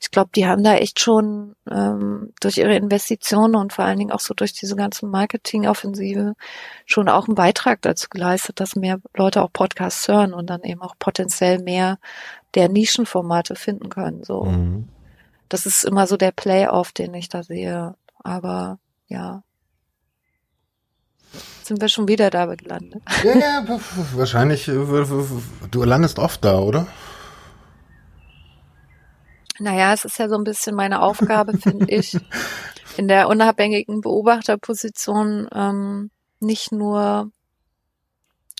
[0.00, 4.12] ich glaube, die haben da echt schon ähm, durch ihre Investitionen und vor allen Dingen
[4.12, 6.34] auch so durch diese ganzen Marketingoffensive
[6.86, 10.82] schon auch einen Beitrag dazu geleistet, dass mehr Leute auch Podcasts hören und dann eben
[10.82, 11.71] auch potenziell mehr
[12.54, 14.24] der Nischenformate finden können.
[14.24, 14.88] So, mhm.
[15.48, 17.94] das ist immer so der Playoff, den ich da sehe.
[18.22, 18.78] Aber
[19.08, 19.42] ja,
[21.62, 23.02] sind wir schon wieder da gelandet.
[23.24, 23.80] Ja, ja,
[24.14, 24.66] wahrscheinlich.
[24.66, 26.86] Du landest oft da, oder?
[29.58, 32.18] Naja, es ist ja so ein bisschen meine Aufgabe, finde ich,
[32.96, 37.30] in der unabhängigen Beobachterposition ähm, nicht nur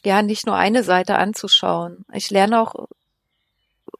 [0.05, 2.05] ja nicht nur eine Seite anzuschauen.
[2.12, 2.89] Ich lerne auch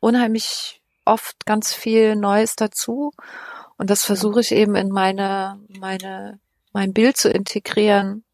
[0.03, 3.13] unheimlich oft ganz viel Neues dazu.
[3.79, 6.39] Und das versuche ich eben in meine meine
[6.73, 8.25] mein Bild zu integrieren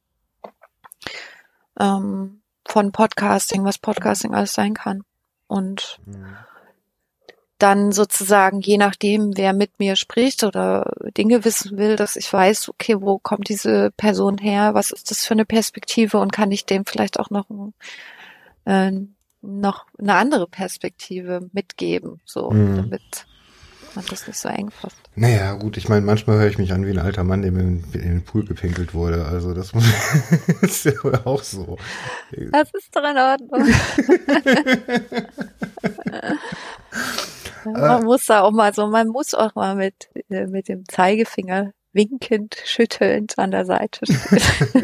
[1.78, 5.02] ähm, von Podcasting, was Podcasting alles sein kann.
[5.46, 6.36] Und mhm.
[7.58, 12.68] dann sozusagen, je nachdem, wer mit mir spricht oder Dinge wissen will, dass ich weiß,
[12.68, 16.66] okay, wo kommt diese Person her, was ist das für eine Perspektive und kann ich
[16.66, 17.46] dem vielleicht auch noch,
[18.64, 18.92] äh,
[19.40, 22.76] noch eine andere Perspektive mitgeben, so, mhm.
[22.76, 23.26] damit
[23.94, 25.00] man das nicht so eng fasst.
[25.14, 27.84] Naja, gut, ich meine, manchmal höre ich mich an wie ein alter Mann, dem in,
[27.92, 29.26] in den Pool gepinkelt wurde.
[29.26, 29.72] Also das
[30.60, 30.92] ist ja
[31.24, 31.76] auch so.
[32.52, 33.66] Das ist doch in Ordnung.
[37.64, 41.72] Man muss da auch mal so, man muss auch mal mit, äh, mit dem Zeigefinger
[41.92, 44.40] winkend, schüttelnd an der Seite stehen.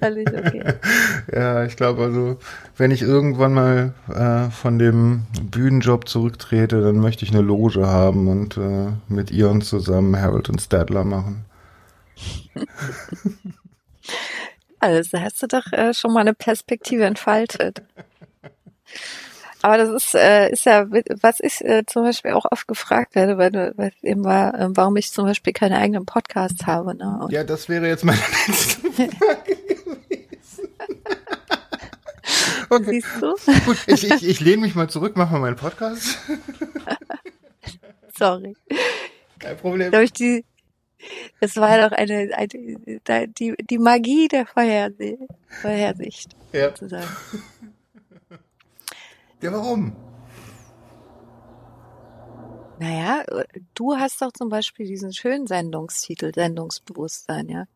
[0.00, 0.74] okay.
[1.32, 2.38] Ja, ich glaube also,
[2.76, 8.28] wenn ich irgendwann mal äh, von dem Bühnenjob zurücktrete, dann möchte ich eine Loge haben
[8.28, 11.44] und äh, mit Ion zusammen Harold und Stadler machen.
[14.80, 17.82] Also hast du doch äh, schon mal eine Perspektive entfaltet.
[19.64, 20.84] Aber das ist, äh, ist ja,
[21.22, 24.94] was ich äh, zum Beispiel auch oft gefragt werde, weil, weil eben war, äh, warum
[24.98, 26.94] ich zum Beispiel keine eigenen Podcasts habe.
[26.94, 27.20] Ne?
[27.22, 30.68] Und ja, das wäre jetzt meine letzte Frage gewesen.
[32.68, 32.84] okay.
[32.90, 33.34] Siehst du?
[33.64, 36.18] Gut, ich, ich, ich lehne mich mal zurück, mach mal meinen Podcast.
[38.18, 38.54] Sorry.
[39.38, 39.90] Kein Problem.
[39.90, 40.44] Da ich die,
[41.40, 45.22] das war doch eine, eine die, die Magie der Vorhersicht.
[45.62, 46.68] Vorhersicht ja.
[46.68, 47.08] sozusagen.
[49.44, 49.92] Ja, warum?
[52.78, 53.24] Naja,
[53.74, 57.66] du hast doch zum Beispiel diesen schönen Sendungstitel, Sendungsbewusstsein, ja.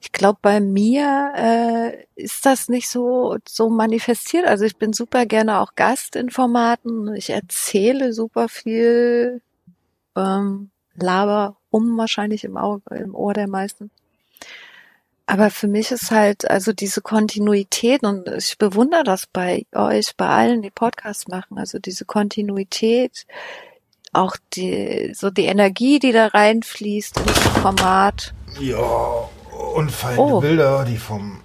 [0.00, 4.46] Ich glaube, bei mir äh, ist das nicht so so manifestiert.
[4.46, 7.14] Also ich bin super gerne auch Gast in Formaten.
[7.14, 9.42] Ich erzähle super viel,
[10.16, 13.90] ähm, laber um wahrscheinlich im, Auge, im Ohr der meisten.
[15.28, 20.26] Aber für mich ist halt also diese Kontinuität und ich bewundere das bei euch, bei
[20.26, 23.26] allen, die Podcasts machen, also diese Kontinuität,
[24.14, 28.32] auch die, so die Energie, die da reinfließt in das Format.
[28.58, 28.78] Ja,
[29.74, 30.40] und fallende oh.
[30.40, 31.42] Bilder, die vom,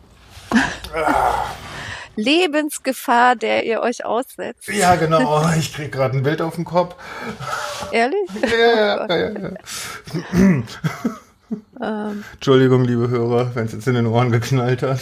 [0.96, 1.44] ah.
[2.16, 4.70] Lebensgefahr, der ihr euch aussetzt.
[4.70, 5.42] Ja, genau.
[5.42, 6.96] Oh, ich krieg gerade ein Bild auf den Kopf.
[7.92, 8.30] Ehrlich?
[8.50, 9.52] Ja, ja, ja, ja.
[11.82, 12.24] ähm.
[12.34, 15.00] Entschuldigung, liebe Hörer, wenn es jetzt in den Ohren geknallt hat.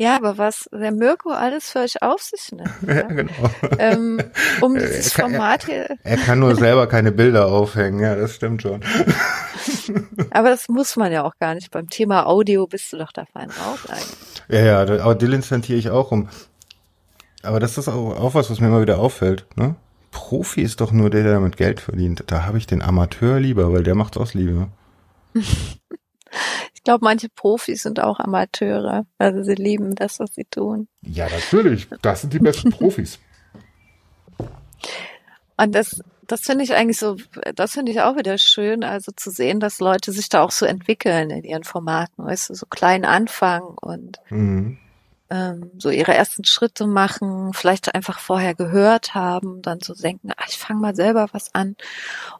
[0.00, 2.70] Ja, aber was der Mirko alles für euch auf sich nimmt.
[2.86, 3.32] Ja, ja genau.
[3.78, 4.22] Ähm,
[4.62, 5.90] um dieses kann, Format hier.
[5.90, 8.80] Er, er kann nur selber keine Bilder aufhängen, ja, das stimmt schon.
[10.30, 11.70] aber das muss man ja auch gar nicht.
[11.70, 14.42] Beim Thema Audio bist du doch da fein raus eigentlich.
[14.48, 16.30] Ja, ja, aber dilettantiere ich auch um.
[17.42, 19.74] Aber das ist auch, auch was, was mir immer wieder auffällt, ne?
[20.12, 22.24] Profi ist doch nur der, der damit Geld verdient.
[22.26, 24.68] Da habe ich den Amateur lieber, weil der macht's aus Liebe.
[26.74, 29.04] Ich glaube, manche Profis sind auch Amateure.
[29.18, 30.88] Also sie lieben das, was sie tun.
[31.02, 31.88] Ja, natürlich.
[32.00, 33.18] Das sind die besten Profis.
[35.58, 37.18] Und das, das finde ich eigentlich so,
[37.54, 40.64] das finde ich auch wieder schön, also zu sehen, dass Leute sich da auch so
[40.64, 44.78] entwickeln in ihren Formaten, weißt du, so klein anfangen und mhm.
[45.28, 50.48] ähm, so ihre ersten Schritte machen, vielleicht einfach vorher gehört haben, dann so denken, ach,
[50.48, 51.76] ich fange mal selber was an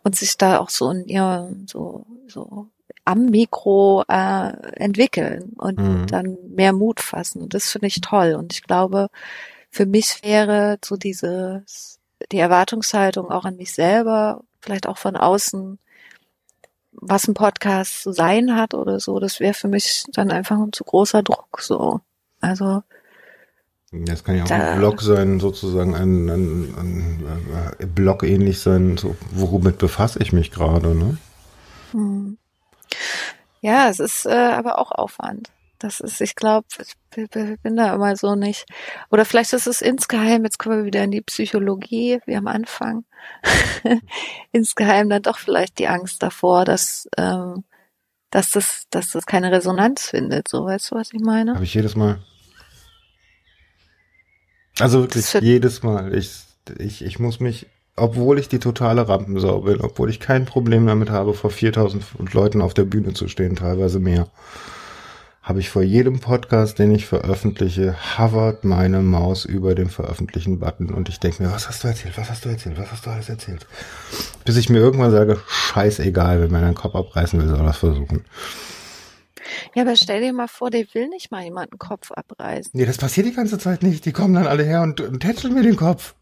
[0.03, 2.71] und sich da auch so in ihr so so
[3.05, 6.07] am Mikro äh, entwickeln und mhm.
[6.07, 7.43] dann mehr Mut fassen.
[7.43, 8.35] Und das finde ich toll.
[8.35, 9.09] Und ich glaube,
[9.71, 11.65] für mich wäre so diese,
[12.33, 15.79] die Erwartungshaltung auch an mich selber, vielleicht auch von außen,
[16.93, 20.73] was ein Podcast zu sein hat oder so, das wäre für mich dann einfach ein
[20.73, 22.01] zu großer Druck, so.
[22.41, 22.83] Also,
[23.93, 27.25] das kann ja auch da, ein Blog sein, sozusagen ein, ein, ein,
[27.79, 31.17] ein Blog ähnlich sein, so, womit befasse ich mich gerade, ne?
[33.61, 35.51] Ja, es ist äh, aber auch Aufwand.
[35.81, 36.95] Das ist, ich glaube, ich
[37.63, 38.67] bin da immer so nicht.
[39.11, 43.05] Oder vielleicht ist es insgeheim, jetzt kommen wir wieder in die Psychologie, wie am Anfang.
[44.53, 47.65] insgeheim dann doch vielleicht die Angst davor, dass, ähm,
[48.31, 50.49] dass das, dass das keine Resonanz findet.
[50.49, 51.55] So, weißt du, was ich meine?
[51.55, 52.23] Habe ich jedes Mal.
[54.79, 56.15] Also wirklich jedes Mal.
[56.15, 56.43] Ich,
[56.79, 61.11] ich, ich muss mich obwohl ich die totale Rampensau bin, obwohl ich kein Problem damit
[61.11, 64.29] habe, vor 4000 Leuten auf der Bühne zu stehen, teilweise mehr,
[65.43, 70.91] habe ich vor jedem Podcast, den ich veröffentliche, hovert meine Maus über den veröffentlichen Button
[70.91, 73.11] und ich denke mir, was hast du erzählt, was hast du erzählt, was hast du
[73.11, 73.67] alles erzählt?
[74.45, 78.25] Bis ich mir irgendwann sage, scheißegal, wenn man einen Kopf abreißen will, soll das versuchen.
[79.75, 82.73] Ja, aber stell dir mal vor, der will nicht mal jemanden Kopf abreißen.
[82.75, 84.05] Nee, das passiert die ganze Zeit nicht.
[84.05, 86.15] Die kommen dann alle her und, und tätscheln mir den Kopf.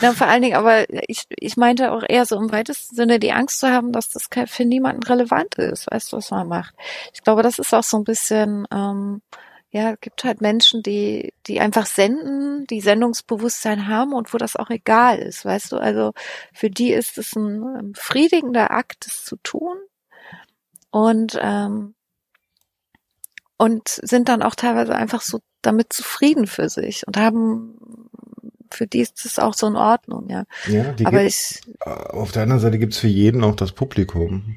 [0.00, 3.32] Na, vor allen Dingen, aber ich, ich meinte auch eher so im weitesten Sinne die
[3.32, 6.74] Angst zu haben, dass das für niemanden relevant ist, weißt du, was man macht.
[7.12, 9.22] Ich glaube, das ist auch so ein bisschen, ähm,
[9.70, 14.70] ja, gibt halt Menschen, die, die einfach senden, die Sendungsbewusstsein haben und wo das auch
[14.70, 15.76] egal ist, weißt du.
[15.76, 16.12] Also
[16.52, 19.76] für die ist es ein befriedigender Akt, das zu tun.
[20.90, 21.94] Und, ähm,
[23.58, 28.09] und sind dann auch teilweise einfach so damit zufrieden für sich und haben
[28.70, 30.44] für die ist es auch so in Ordnung, ja.
[30.66, 34.56] Ja, die Aber ich, auf der anderen Seite gibt es für jeden auch das Publikum.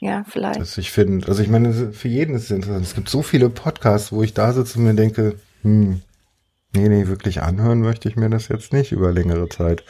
[0.00, 0.60] Ja, vielleicht.
[0.60, 2.84] Das ich finde, also ich meine, für jeden ist es interessant.
[2.84, 6.02] Es gibt so viele Podcasts, wo ich da sitze und mir denke, hm,
[6.74, 9.84] nee, nee, wirklich anhören möchte ich mir das jetzt nicht über längere Zeit.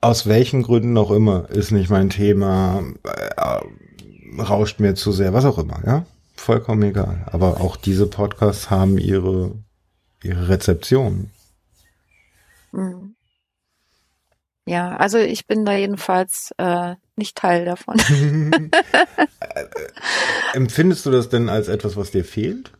[0.00, 5.44] Aus welchen Gründen auch immer ist nicht mein Thema, äh, rauscht mir zu sehr, was
[5.44, 6.06] auch immer, ja
[6.40, 7.26] vollkommen egal.
[7.30, 9.52] Aber auch diese Podcasts haben ihre,
[10.22, 11.30] ihre Rezeption.
[12.72, 13.14] Mhm.
[14.66, 17.96] Ja, also ich bin da jedenfalls äh, nicht Teil davon.
[20.52, 22.72] Empfindest du das denn als etwas, was dir fehlt?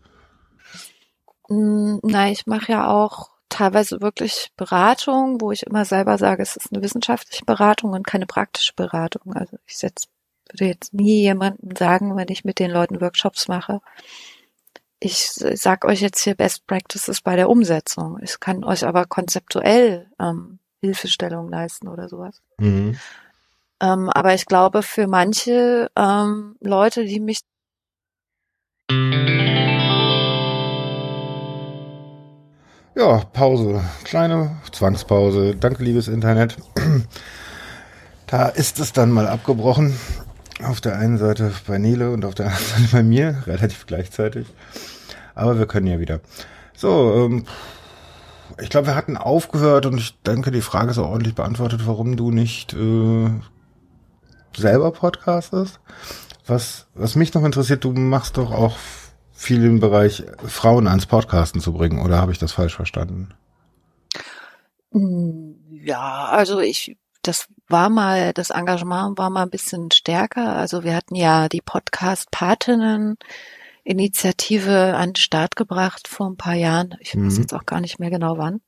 [1.49, 6.57] Mm, nein, ich mache ja auch teilweise wirklich Beratung, wo ich immer selber sage, es
[6.57, 9.35] ist eine wissenschaftliche Beratung und keine praktische Beratung.
[9.35, 10.07] Also ich setze
[10.53, 13.81] würde jetzt nie jemandem sagen, wenn ich mit den Leuten Workshops mache.
[14.99, 18.19] Ich sag euch jetzt hier Best Practices bei der Umsetzung.
[18.23, 22.43] Ich kann euch aber konzeptuell ähm, Hilfestellung leisten oder sowas.
[22.59, 22.99] Mhm.
[23.83, 27.41] Ähm, aber ich glaube, für manche ähm, Leute, die mich
[32.97, 33.83] Ja, Pause.
[34.05, 35.55] Kleine Zwangspause.
[35.55, 36.57] Danke, liebes Internet.
[38.27, 39.99] Da ist es dann mal abgebrochen.
[40.63, 44.47] Auf der einen Seite bei Nele und auf der anderen Seite bei mir, relativ gleichzeitig.
[45.35, 46.21] Aber wir können ja wieder.
[46.77, 47.47] So, ähm,
[48.61, 52.17] ich glaube, wir hatten aufgehört und ich denke, die Frage ist auch ordentlich beantwortet, warum
[52.17, 53.31] du nicht äh,
[54.57, 55.81] selber podcastest.
[56.47, 58.77] Was, was mich noch interessiert, du machst doch auch
[59.33, 63.33] viel im Bereich Frauen ans Podcasten zu bringen, oder habe ich das falsch verstanden?
[64.93, 70.57] Ja, also ich das war mal, das Engagement war mal ein bisschen stärker.
[70.57, 73.17] Also wir hatten ja die Podcast-Patinnen
[73.85, 76.97] Initiative an den Start gebracht vor ein paar Jahren.
[77.01, 77.41] Ich weiß mhm.
[77.41, 78.61] jetzt auch gar nicht mehr genau wann.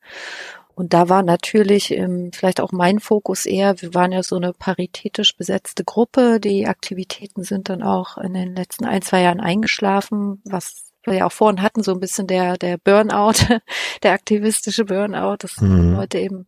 [0.74, 4.52] Und da war natürlich ähm, vielleicht auch mein Fokus eher, wir waren ja so eine
[4.54, 6.40] paritätisch besetzte Gruppe.
[6.40, 11.26] Die Aktivitäten sind dann auch in den letzten ein, zwei Jahren eingeschlafen, was wir ja
[11.26, 13.60] auch vorhin hatten, so ein bisschen der, der Burnout,
[14.02, 15.94] der aktivistische Burnout, dass mhm.
[15.94, 16.46] Leute eben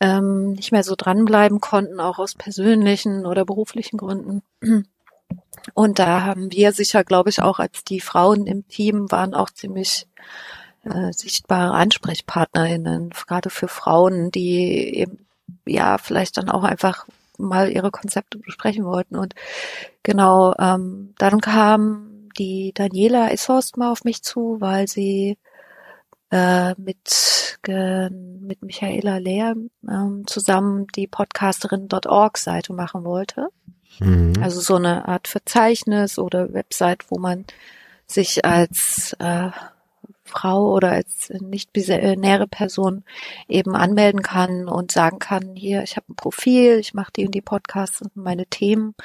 [0.00, 4.42] ähm, nicht mehr so dranbleiben konnten, auch aus persönlichen oder beruflichen Gründen.
[5.72, 9.50] Und da haben wir sicher, glaube ich, auch als die Frauen im Team waren auch
[9.50, 10.06] ziemlich
[10.84, 15.26] äh, sichtbare AnsprechpartnerInnen, gerade für Frauen, die eben
[15.66, 17.06] ja vielleicht dann auch einfach
[17.38, 19.16] mal ihre Konzepte besprechen wollten.
[19.16, 19.34] Und
[20.02, 25.38] genau, ähm, dann kam die Daniela Ishorst mal auf mich zu, weil sie
[26.34, 29.54] äh, mit, äh, mit Michaela Lehr
[29.88, 33.50] ähm, zusammen die Podcasterin.org Seite machen wollte.
[34.00, 34.32] Mhm.
[34.42, 37.44] Also so eine Art Verzeichnis oder Website, wo man
[38.08, 39.50] sich als äh,
[40.24, 43.04] Frau oder als nicht binäre Person
[43.46, 47.32] eben anmelden kann und sagen kann, hier, ich habe ein Profil, ich mache die und
[47.32, 48.96] die Podcasts und meine Themen,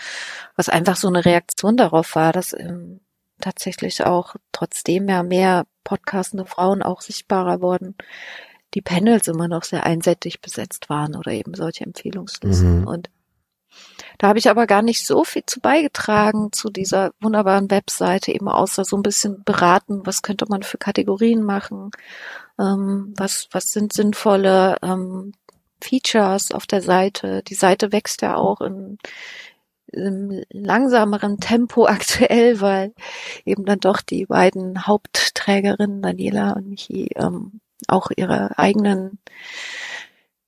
[0.55, 3.01] was einfach so eine Reaktion darauf war, dass ähm,
[3.39, 7.95] tatsächlich auch trotzdem ja mehr podcastende Frauen auch sichtbarer wurden,
[8.73, 12.81] die Panels immer noch sehr einseitig besetzt waren oder eben solche Empfehlungslisten.
[12.81, 12.87] Mhm.
[12.87, 13.09] Und
[14.17, 18.49] da habe ich aber gar nicht so viel zu beigetragen zu dieser wunderbaren Webseite, eben
[18.49, 21.91] außer so ein bisschen beraten, was könnte man für Kategorien machen,
[22.59, 25.33] ähm, was, was sind sinnvolle ähm,
[25.81, 27.41] Features auf der Seite.
[27.43, 28.97] Die Seite wächst ja auch in,
[29.91, 32.93] langsameren Tempo aktuell, weil
[33.45, 39.19] eben dann doch die beiden Hauptträgerinnen, Daniela und Michi, ähm, auch ihre eigenen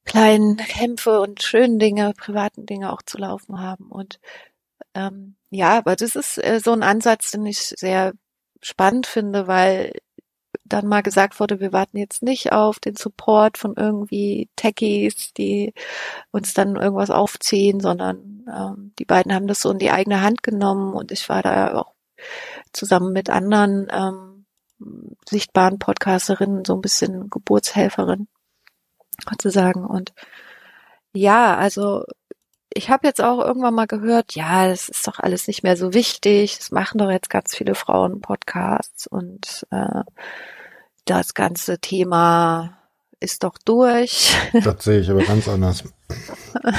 [0.05, 3.89] kleinen Kämpfe und schönen Dinge, privaten Dinge auch zu laufen haben.
[3.89, 4.19] Und
[4.95, 8.13] ähm, ja, aber das ist äh, so ein Ansatz, den ich sehr
[8.61, 9.93] spannend finde, weil
[10.65, 15.73] dann mal gesagt wurde, wir warten jetzt nicht auf den Support von irgendwie Techies, die
[16.31, 20.43] uns dann irgendwas aufziehen, sondern ähm, die beiden haben das so in die eigene Hand
[20.43, 21.93] genommen und ich war da auch
[22.73, 24.45] zusammen mit anderen ähm,
[25.29, 28.27] sichtbaren Podcasterinnen so ein bisschen Geburtshelferin
[29.29, 29.85] sozusagen.
[29.85, 30.13] Und
[31.13, 32.03] ja, also
[32.73, 35.93] ich habe jetzt auch irgendwann mal gehört, ja, das ist doch alles nicht mehr so
[35.93, 36.57] wichtig.
[36.59, 40.03] Es machen doch jetzt ganz viele Frauen Podcasts und äh,
[41.05, 42.77] das ganze Thema
[43.19, 44.35] ist doch durch.
[44.63, 45.83] Das sehe ich aber ganz anders.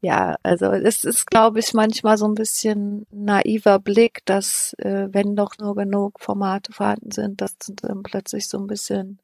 [0.00, 5.36] ja, also es ist, glaube ich, manchmal so ein bisschen naiver Blick, dass äh, wenn
[5.36, 9.20] doch nur genug Formate vorhanden sind, dass dann plötzlich so ein bisschen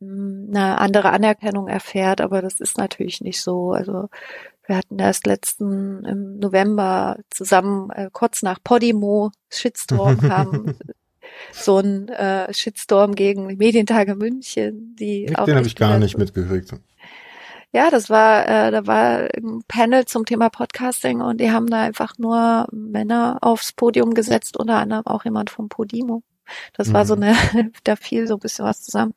[0.00, 3.72] hm, eine andere Anerkennung erfährt, aber das ist natürlich nicht so.
[3.72, 4.08] Also
[4.68, 10.74] wir hatten erst letzten im November zusammen äh, kurz nach Podimo Shitstorm kam
[11.52, 15.98] so ein äh, Shitstorm gegen die Medientage München, die ich, auch den habe ich gar
[15.98, 16.74] nicht mitgekriegt.
[17.72, 21.82] Ja, das war, äh, da war ein Panel zum Thema Podcasting und die haben da
[21.82, 26.22] einfach nur Männer aufs Podium gesetzt, unter anderem auch jemand vom Podimo.
[26.72, 27.24] Das war so mhm.
[27.24, 27.36] eine,
[27.84, 29.14] da fiel so ein bisschen was zusammen.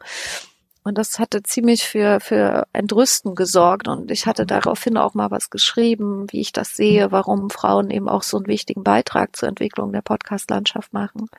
[0.84, 3.88] Und das hatte ziemlich für, für Entrüsten gesorgt.
[3.88, 8.10] Und ich hatte daraufhin auch mal was geschrieben, wie ich das sehe, warum Frauen eben
[8.10, 11.30] auch so einen wichtigen Beitrag zur Entwicklung der Podcast-Landschaft machen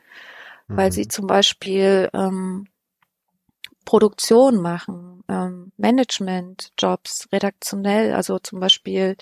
[0.67, 1.09] weil sie mhm.
[1.09, 2.67] zum Beispiel ähm,
[3.85, 9.15] Produktion machen, ähm, Management-Jobs, redaktionell, also zum Beispiel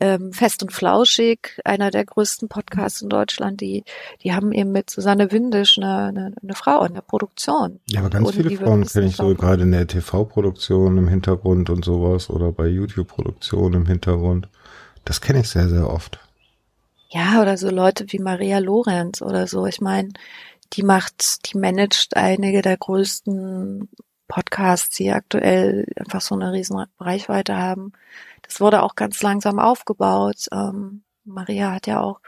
[0.00, 3.84] ähm, Fest und Flauschig, einer der größten Podcasts in Deutschland, die,
[4.22, 7.80] die haben eben mit Susanne Windisch eine, eine, eine Frau in der Produktion.
[7.86, 11.84] Ja, aber ganz viele Frauen kenne ich so gerade in der TV-Produktion im Hintergrund und
[11.84, 14.48] sowas oder bei YouTube-Produktion im Hintergrund.
[15.04, 16.18] Das kenne ich sehr, sehr oft.
[17.08, 19.66] Ja, oder so Leute wie Maria Lorenz oder so.
[19.66, 20.08] Ich meine,
[20.72, 23.88] die macht, die managt einige der größten
[24.28, 27.92] Podcasts, die aktuell einfach so eine riesen Reichweite haben.
[28.42, 30.46] Das wurde auch ganz langsam aufgebaut.
[30.52, 32.20] Ähm, Maria hat ja auch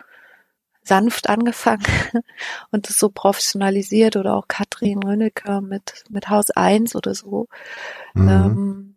[0.83, 1.85] sanft angefangen
[2.71, 7.47] und das so professionalisiert oder auch Katrin Rönecke mit, mit Haus 1 oder so.
[8.15, 8.29] Mhm.
[8.29, 8.95] Ähm,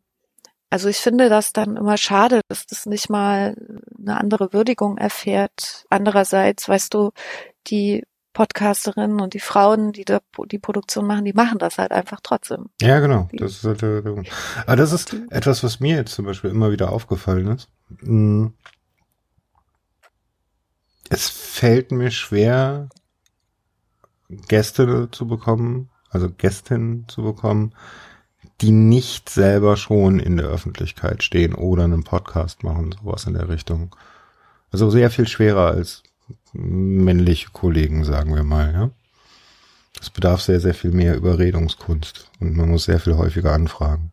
[0.69, 3.57] also ich finde das dann immer schade, dass das nicht mal
[3.99, 5.85] eine andere Würdigung erfährt.
[5.89, 7.11] Andererseits, weißt du,
[7.68, 12.19] die Podcasterinnen und die Frauen, die da die Produktion machen, die machen das halt einfach
[12.23, 12.69] trotzdem.
[12.81, 13.29] Ja, genau.
[13.33, 14.03] Das ist halt der,
[14.65, 17.69] Aber das ist etwas, was mir jetzt zum Beispiel immer wieder aufgefallen ist.
[17.99, 18.53] Hm.
[21.09, 22.87] Es fällt mir schwer,
[24.29, 27.75] Gäste zu bekommen, also Gästinnen zu bekommen,
[28.61, 33.49] die nicht selber schon in der Öffentlichkeit stehen oder einen Podcast machen, sowas in der
[33.49, 33.93] Richtung.
[34.71, 36.03] Also sehr viel schwerer als
[36.53, 38.89] männliche Kollegen, sagen wir mal, ja.
[39.99, 44.11] Es bedarf sehr, sehr viel mehr Überredungskunst und man muss sehr viel häufiger anfragen.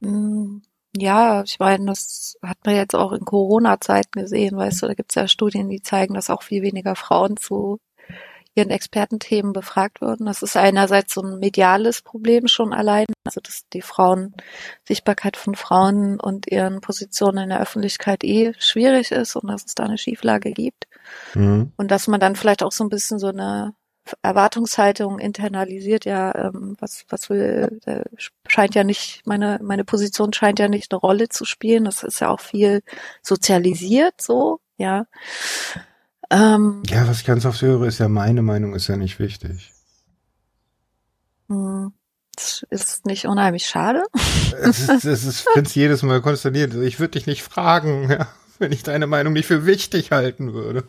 [0.00, 0.58] Mm,
[0.96, 5.10] ja, ich meine, das hat man jetzt auch in Corona-Zeiten gesehen, weißt du, da gibt
[5.10, 7.80] es ja Studien, die zeigen, dass auch viel weniger Frauen zu
[8.54, 10.26] ihren Expertenthemen befragt wurden.
[10.26, 14.34] Das ist einerseits so ein mediales Problem schon allein, also dass die Frauen,
[14.86, 19.74] Sichtbarkeit von Frauen und ihren Positionen in der Öffentlichkeit eh schwierig ist und dass es
[19.74, 20.86] da eine Schieflage gibt.
[21.34, 21.72] Mhm.
[21.76, 23.74] Und dass man dann vielleicht auch so ein bisschen so eine
[24.22, 28.04] Erwartungshaltung internalisiert, ja, ähm, was, was will, äh,
[28.46, 31.84] scheint ja nicht, meine, meine Position scheint ja nicht eine Rolle zu spielen.
[31.84, 32.82] Das ist ja auch viel
[33.22, 35.06] sozialisiert so, ja.
[36.30, 39.72] Ähm, ja, was ich ganz oft höre, ist ja, meine Meinung ist ja nicht wichtig.
[41.48, 41.92] Hm,
[42.34, 44.04] das ist nicht unheimlich schade.
[44.60, 46.74] Es ist, es ist, finde jedes Mal konsterniert.
[46.74, 48.28] Ich würde dich nicht fragen, ja,
[48.58, 50.84] wenn ich deine Meinung nicht für wichtig halten würde.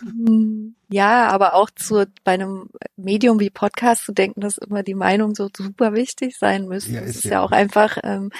[0.00, 4.94] Hm, ja, aber auch zu, bei einem Medium wie Podcast zu denken, dass immer die
[4.94, 6.92] Meinung so super wichtig sein müsste.
[6.92, 8.30] Ja, ist das ist ja, ja auch einfach ähm,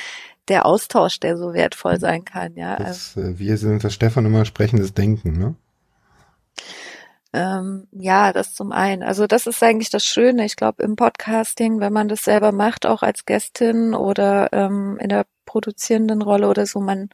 [0.48, 2.77] der Austausch, der so wertvoll sein kann, ja.
[2.77, 5.55] Das, äh, wir sind das Stefan immer sprechendes Denken, ne?
[7.35, 9.02] Ähm, ja, das zum einen.
[9.02, 10.44] Also das ist eigentlich das Schöne.
[10.44, 15.09] Ich glaube, im Podcasting, wenn man das selber macht, auch als Gästin oder ähm, in
[15.09, 17.09] der produzierenden Rolle oder so, man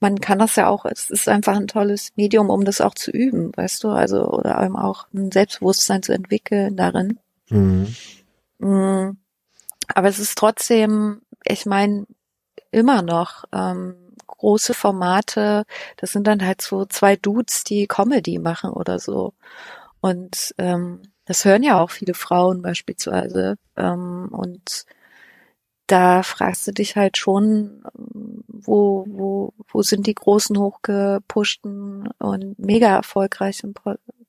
[0.00, 3.10] man kann das ja auch, es ist einfach ein tolles Medium, um das auch zu
[3.10, 7.18] üben, weißt du, also oder eben auch ein Selbstbewusstsein zu entwickeln darin.
[7.48, 7.94] Mhm.
[8.58, 9.16] Mm.
[9.94, 12.06] Aber es ist trotzdem, ich meine,
[12.76, 13.96] immer noch ähm,
[14.26, 15.64] große Formate,
[15.96, 19.32] das sind dann halt so zwei Dudes, die Comedy machen oder so.
[20.00, 23.56] Und ähm, das hören ja auch viele Frauen beispielsweise.
[23.76, 24.84] Ähm, und
[25.86, 27.82] da fragst du dich halt schon,
[28.48, 33.74] wo, wo, wo sind die großen, hochgepushten und mega erfolgreichen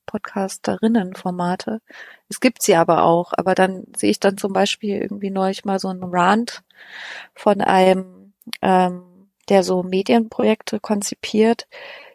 [0.06, 1.80] Podcasterinnen-Formate.
[2.28, 5.78] Es gibt sie aber auch, aber dann sehe ich dann zum Beispiel irgendwie neulich mal
[5.78, 6.62] so einen Rant
[7.34, 8.17] von einem
[8.62, 9.02] ähm,
[9.48, 11.66] der so Medienprojekte konzipiert,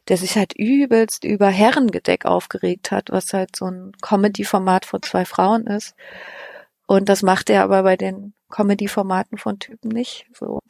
[0.08, 5.26] der sich halt übelst über Herrengedeck aufgeregt hat, was halt so ein Comedy-Format von zwei
[5.26, 5.96] Frauen ist.
[6.86, 10.26] Und das macht er aber bei den Comedy-Formaten von Typen nicht.
[10.34, 10.60] So.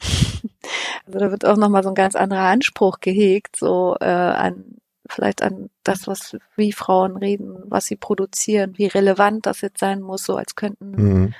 [1.06, 5.42] Also da wird auch nochmal so ein ganz anderer Anspruch gehegt, so äh, an vielleicht
[5.42, 10.24] an das, was wie Frauen reden, was sie produzieren, wie relevant das jetzt sein muss,
[10.24, 11.34] so als könnten mhm.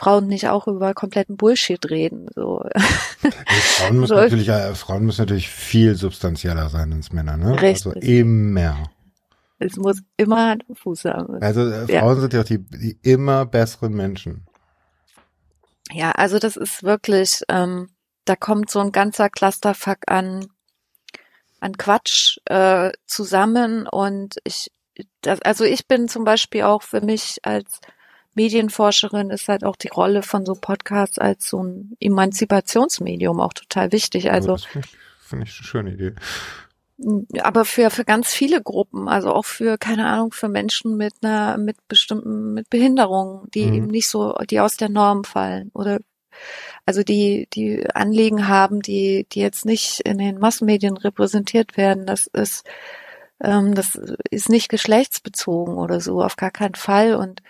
[0.00, 2.26] Frauen nicht auch über kompletten Bullshit reden.
[2.34, 2.64] So.
[3.20, 4.14] Frauen, müssen so.
[4.14, 7.50] natürlich, äh, Frauen müssen natürlich viel substanzieller sein als Männer, ne?
[7.50, 7.96] Also Richtig.
[7.96, 8.90] Also immer.
[9.58, 11.42] Es muss immer Hand und Fuß haben.
[11.42, 12.20] Also äh, Frauen ja.
[12.22, 14.46] sind ja auch die, die immer besseren Menschen.
[15.92, 17.90] Ja, also das ist wirklich, ähm,
[18.24, 20.46] da kommt so ein ganzer Clusterfuck an,
[21.60, 24.72] an Quatsch äh, zusammen und ich,
[25.20, 27.80] das, also ich bin zum Beispiel auch für mich als
[28.40, 33.92] Medienforscherin ist halt auch die Rolle von so Podcasts als so ein Emanzipationsmedium auch total
[33.92, 34.30] wichtig.
[34.30, 36.14] Also, also finde ich eine schöne Idee.
[37.42, 41.58] Aber für, für ganz viele Gruppen, also auch für, keine Ahnung, für Menschen mit einer,
[41.58, 43.74] mit bestimmten, mit Behinderungen, die mhm.
[43.74, 45.98] eben nicht so, die aus der Norm fallen oder
[46.86, 52.06] also die, die Anliegen haben, die, die jetzt nicht in den Massenmedien repräsentiert werden.
[52.06, 52.64] Das ist,
[53.42, 53.98] ähm, das
[54.30, 57.14] ist nicht geschlechtsbezogen oder so, auf gar keinen Fall.
[57.14, 57.42] Und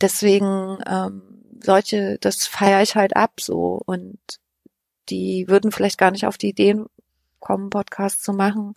[0.00, 1.22] deswegen ähm,
[1.62, 4.18] solche, das feiere ich halt ab so und
[5.08, 6.86] die würden vielleicht gar nicht auf die Ideen
[7.40, 8.74] kommen, Podcasts zu machen,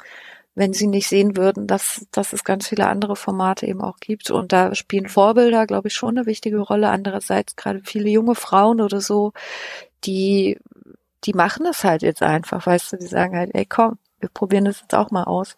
[0.55, 4.29] wenn sie nicht sehen würden, dass, dass es ganz viele andere Formate eben auch gibt.
[4.31, 6.89] Und da spielen Vorbilder, glaube ich, schon eine wichtige Rolle.
[6.89, 9.33] Andererseits gerade viele junge Frauen oder so,
[10.05, 10.59] die,
[11.23, 14.65] die machen das halt jetzt einfach, weißt du, die sagen halt, ey komm, wir probieren
[14.65, 15.55] das jetzt auch mal aus.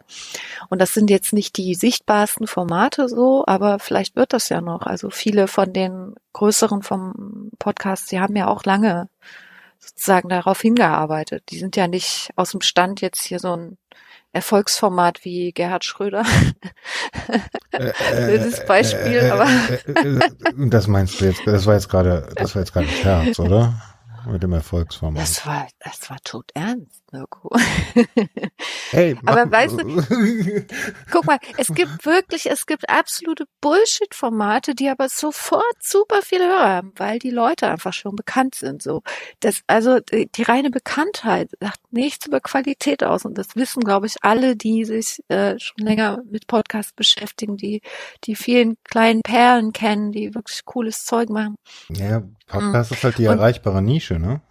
[0.70, 4.82] Und das sind jetzt nicht die sichtbarsten Formate so, aber vielleicht wird das ja noch.
[4.82, 9.08] Also viele von den größeren vom Podcast, die haben ja auch lange
[9.80, 11.44] sozusagen darauf hingearbeitet.
[11.50, 13.78] Die sind ja nicht aus dem Stand jetzt hier so ein
[14.34, 16.26] Erfolgsformat wie Gerhard Schröder.
[17.72, 19.48] Äh, Blödes äh, Beispiel, äh, aber.
[20.70, 23.82] das meinst du jetzt, das war jetzt gerade, das war jetzt gerade Scherz, oder?
[24.28, 25.22] Mit dem Erfolgsformat.
[25.22, 27.50] Das war, das war tot ernst, Mirko.
[28.92, 30.66] Hey, aber weißt du,
[31.12, 36.70] guck mal, es gibt wirklich, es gibt absolute Bullshit-Formate, die aber sofort super viele Hörer
[36.70, 39.02] haben, weil die Leute einfach schon bekannt sind, so.
[39.40, 44.08] Das, also, die, die reine Bekanntheit sagt nichts über Qualität aus und das wissen, glaube
[44.08, 47.82] ich, alle, die sich äh, schon länger mit Podcasts beschäftigen, die,
[48.26, 51.56] die vielen kleinen Perlen kennen, die wirklich cooles Zeug machen.
[51.90, 52.98] Ja, Podcast mhm.
[52.98, 54.42] ist halt die erreichbare Nische, ne?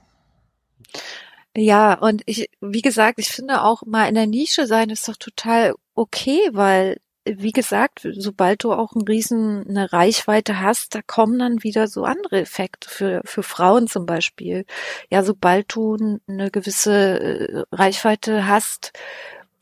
[1.56, 5.16] Ja, und ich, wie gesagt, ich finde auch mal in der Nische sein ist doch
[5.16, 11.38] total okay, weil wie gesagt, sobald du auch ein riesen eine Reichweite hast, da kommen
[11.38, 14.66] dann wieder so andere Effekte für für Frauen zum Beispiel.
[15.10, 15.96] Ja, sobald du
[16.28, 18.92] eine gewisse äh, Reichweite hast,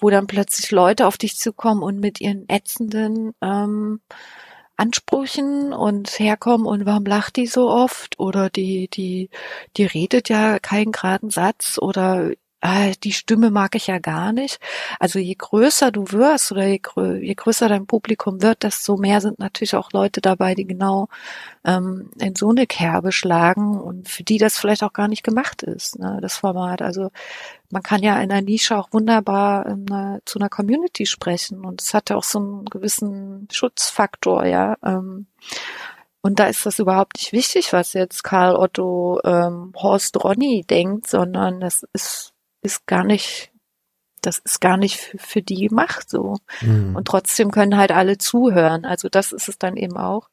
[0.00, 4.00] wo dann plötzlich Leute auf dich zukommen und mit ihren ätzenden ähm,
[4.76, 9.30] Ansprüchen und herkommen und warum lacht die so oft oder die die
[9.76, 12.32] die redet ja keinen geraden Satz oder
[12.62, 14.58] ah, die Stimme mag ich ja gar nicht.
[14.98, 19.20] Also je größer du wirst oder je, grö je größer dein Publikum wird, desto mehr
[19.20, 21.08] sind natürlich auch Leute dabei, die genau
[21.64, 25.62] ähm, in so eine Kerbe schlagen und für die das vielleicht auch gar nicht gemacht
[25.62, 26.82] ist, ne, das Format.
[26.82, 27.10] Also
[27.72, 31.94] man kann ja in einer Nische auch wunderbar eine, zu einer Community sprechen und es
[31.94, 34.76] hat ja auch so einen gewissen Schutzfaktor, ja.
[34.84, 35.26] Ähm,
[36.20, 41.08] und da ist das überhaupt nicht wichtig, was jetzt Karl Otto ähm, Horst Ronny denkt,
[41.08, 43.50] sondern das ist ist gar nicht,
[44.20, 46.36] das ist gar nicht für, für die gemacht so.
[46.60, 46.94] Mhm.
[46.94, 48.84] Und trotzdem können halt alle zuhören.
[48.84, 50.28] Also das ist es dann eben auch.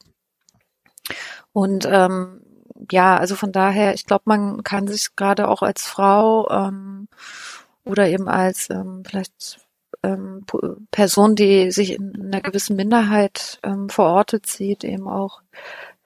[1.52, 2.42] Und ähm,
[2.92, 7.08] ja, also von daher, ich glaube, man kann sich gerade auch als Frau ähm,
[7.84, 9.60] oder eben als ähm, vielleicht
[10.04, 10.46] ähm,
[10.92, 15.42] Person, die sich in einer gewissen Minderheit ähm, verortet sieht, eben auch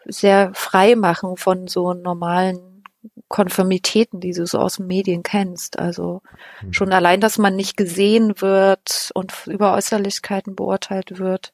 [0.06, 2.84] sehr frei machen von so normalen
[3.28, 5.80] Konformitäten, die du so aus den Medien kennst.
[5.80, 6.22] Also
[6.62, 6.74] mhm.
[6.74, 11.54] schon allein, dass man nicht gesehen wird und über Äußerlichkeiten beurteilt wird,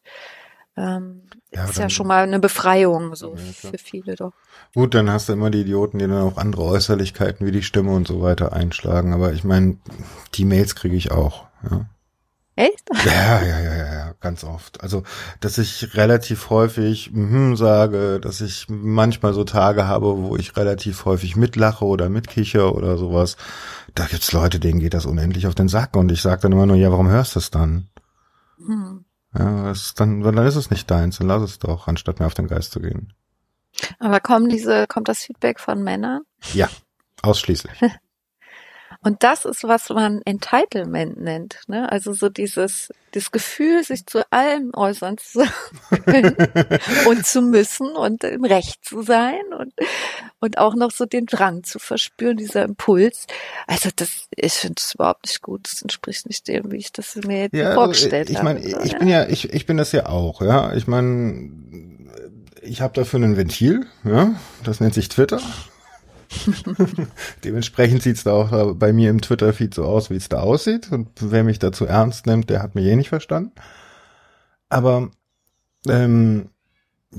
[0.79, 4.33] ähm, ja, ist ja schon mal eine Befreiung so ja, für viele doch.
[4.73, 7.91] Gut, dann hast du immer die Idioten, die dann auch andere Äußerlichkeiten wie die Stimme
[7.91, 9.13] und so weiter einschlagen.
[9.13, 9.77] Aber ich meine,
[10.35, 11.47] die Mails kriege ich auch.
[11.69, 11.85] Ja.
[12.55, 12.89] Echt?
[13.05, 14.81] Ja, ja, ja, ja, ganz oft.
[14.81, 15.03] Also,
[15.39, 21.05] dass ich relativ häufig mhm sage, dass ich manchmal so Tage habe, wo ich relativ
[21.05, 23.37] häufig mitlache oder mitkicher oder sowas.
[23.95, 26.65] Da gibt's Leute, denen geht das unendlich auf den Sack und ich sage dann immer
[26.65, 27.87] nur, ja, warum hörst du es dann?
[28.57, 29.05] Hm.
[29.37, 32.33] Ja, das dann, dann ist es nicht deins, dann lass es doch, anstatt mir auf
[32.33, 33.13] den Geist zu gehen.
[33.99, 36.23] Aber kommen diese, kommt das Feedback von Männern?
[36.53, 36.69] Ja,
[37.21, 37.79] ausschließlich.
[39.01, 41.59] Und das ist, was man Entitlement nennt.
[41.67, 41.91] Ne?
[41.91, 45.43] Also so dieses das Gefühl, sich zu allem äußern zu
[46.05, 46.35] können
[47.07, 49.73] und zu müssen und im Recht zu sein und,
[50.39, 53.25] und auch noch so den Drang zu verspüren, dieser Impuls.
[53.67, 55.61] Also das, ich finde es überhaupt nicht gut.
[55.71, 58.85] Das entspricht nicht dem, wie ich das mir jetzt ja, vorgestellt ich mein, habe.
[58.85, 60.73] Ich bin ja, ich, ich bin das ja auch, ja.
[60.73, 61.51] Ich meine,
[62.61, 64.33] ich habe dafür ein Ventil, ja.
[64.63, 65.41] Das nennt sich Twitter.
[67.43, 70.91] Dementsprechend sieht's da auch bei mir im Twitter-Feed so aus, wie es da aussieht.
[70.91, 73.51] Und wer mich dazu ernst nimmt, der hat mich eh nicht verstanden.
[74.69, 75.09] Aber
[75.87, 76.49] ähm,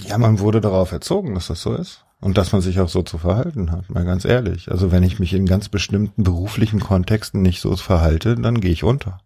[0.01, 2.05] ja, man wurde darauf erzogen, dass das so ist.
[2.21, 4.71] Und dass man sich auch so zu verhalten hat, mal ganz ehrlich.
[4.71, 8.85] Also wenn ich mich in ganz bestimmten beruflichen Kontexten nicht so verhalte, dann gehe ich
[8.85, 9.21] unter.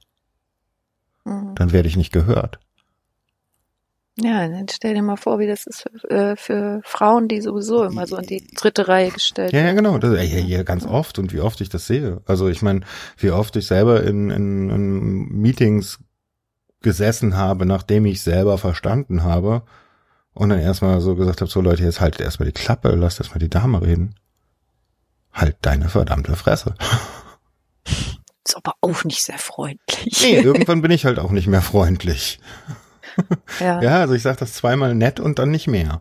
[1.25, 1.57] Mhm.
[1.57, 2.61] Dann werde ich nicht gehört.
[4.17, 7.83] Ja, dann stell dir mal vor, wie das ist für, äh, für Frauen, die sowieso
[7.83, 9.65] immer so in die dritte Reihe gestellt werden.
[9.65, 9.99] Ja, ja, genau.
[9.99, 12.21] Das, ja, ja, ganz oft und wie oft ich das sehe.
[12.25, 12.83] Also ich meine,
[13.17, 15.99] wie oft ich selber in, in, in Meetings
[16.81, 19.63] gesessen habe, nachdem ich selber verstanden habe
[20.33, 23.41] und dann erstmal so gesagt habe, so Leute, jetzt haltet erstmal die Klappe, lasst erstmal
[23.41, 24.15] die Dame reden.
[25.33, 26.75] Halt deine verdammte Fresse.
[28.47, 30.23] Ist aber auch nicht sehr freundlich.
[30.23, 32.39] Nee, irgendwann bin ich halt auch nicht mehr freundlich.
[33.61, 33.81] Ja.
[33.83, 36.01] ja, also ich sage das zweimal nett und dann nicht mehr.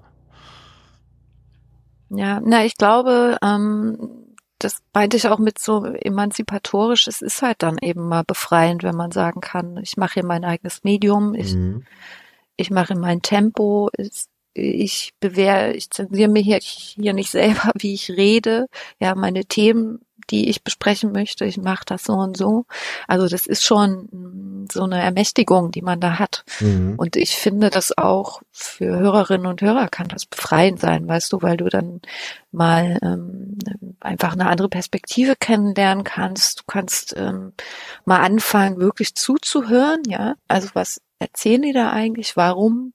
[2.10, 7.64] Ja, na, ich glaube, ähm, das meinte ich auch mit so emanzipatorisch, es ist halt
[7.64, 11.53] dann eben mal befreiend, wenn man sagen kann, ich mache hier mein eigenes Medium, ich,
[11.53, 11.84] mhm.
[12.56, 17.94] ich mache mein Tempo, ich, ich bewähre, ich zensiere mir hier, hier nicht selber, wie
[17.94, 18.68] ich rede,
[18.99, 19.99] ja, meine Themen
[20.30, 21.45] die ich besprechen möchte.
[21.45, 22.66] Ich mache das so und so.
[23.08, 26.44] Also das ist schon mm, so eine Ermächtigung, die man da hat.
[26.60, 26.95] Mhm.
[26.98, 31.41] Und ich finde das auch für Hörerinnen und Hörer kann das befreiend sein, weißt du,
[31.41, 32.02] weil du dann
[32.52, 33.58] mal ähm,
[34.00, 36.60] einfach eine andere Perspektive kennenlernen kannst.
[36.60, 37.54] Du kannst ähm,
[38.06, 40.36] mal anfangen, wirklich zuzuhören, ja.
[40.48, 42.36] Also was erzählen die da eigentlich?
[42.38, 42.94] Warum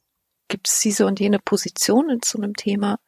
[0.49, 2.99] gibt es diese und jene Position zu einem Thema?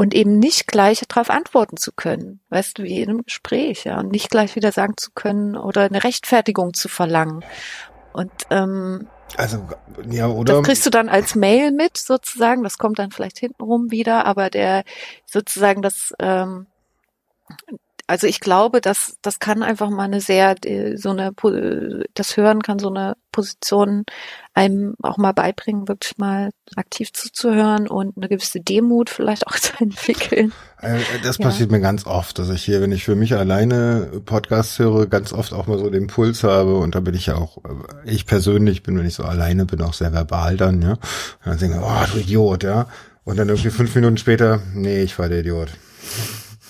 [0.00, 4.00] Und eben nicht gleich darauf antworten zu können, weißt du, wie in einem Gespräch, ja,
[4.00, 7.44] und nicht gleich wieder sagen zu können oder eine Rechtfertigung zu verlangen.
[8.14, 9.68] Und ähm, also
[10.10, 13.90] ja, oder das kriegst du dann als Mail mit sozusagen, das kommt dann vielleicht hintenrum
[13.90, 14.84] wieder, aber der
[15.26, 16.66] sozusagen das ähm,
[18.10, 21.32] also ich glaube, dass das kann einfach mal eine sehr äh, so eine
[22.14, 24.04] das Hören kann so eine Position
[24.52, 29.74] einem auch mal beibringen, wirklich mal aktiv zuzuhören und eine gewisse Demut vielleicht auch zu
[29.78, 30.52] entwickeln.
[30.80, 31.76] Äh, das passiert ja.
[31.76, 35.52] mir ganz oft, dass ich hier, wenn ich für mich alleine Podcasts höre, ganz oft
[35.52, 38.82] auch mal so den Puls habe und da bin ich ja auch, äh, ich persönlich
[38.82, 40.92] bin, wenn ich so alleine bin, auch sehr verbal dann, ja.
[40.94, 40.98] Und
[41.44, 42.88] dann denke ich, oh, du Idiot, ja.
[43.22, 45.68] Und dann irgendwie fünf Minuten später, nee, ich war der Idiot.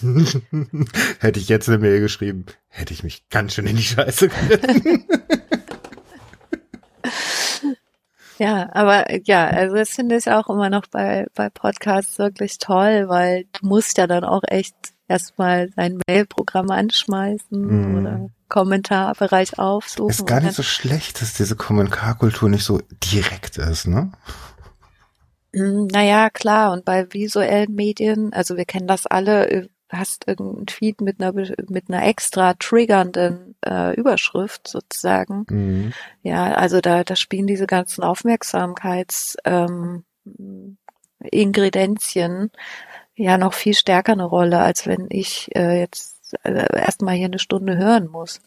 [1.21, 5.05] hätte ich jetzt eine Mail geschrieben, hätte ich mich ganz schön in die Scheiße geritten.
[8.39, 13.07] Ja, aber ja, also das finde ich auch immer noch bei, bei Podcasts wirklich toll,
[13.07, 14.75] weil du musst ja dann auch echt
[15.09, 17.99] erstmal dein Mailprogramm anschmeißen mm.
[17.99, 20.09] oder Kommentarbereich aufsuchen.
[20.09, 22.81] Ist gar nicht so schlecht, dass diese Kommentarkultur nicht so
[23.13, 24.11] direkt ist, ne?
[25.55, 26.73] Hm, naja, klar.
[26.73, 31.89] Und bei visuellen Medien, also wir kennen das alle, hast irgendeinen Tweet mit einer mit
[31.89, 35.47] einer extra triggernden äh, Überschrift sozusagen.
[35.49, 35.93] Mhm.
[36.23, 40.05] Ja, also da da spielen diese ganzen Aufmerksamkeits ähm,
[41.21, 42.51] Ingredienzien
[43.15, 47.39] ja noch viel stärker eine Rolle, als wenn ich äh, jetzt äh, erstmal hier eine
[47.39, 48.41] Stunde hören muss.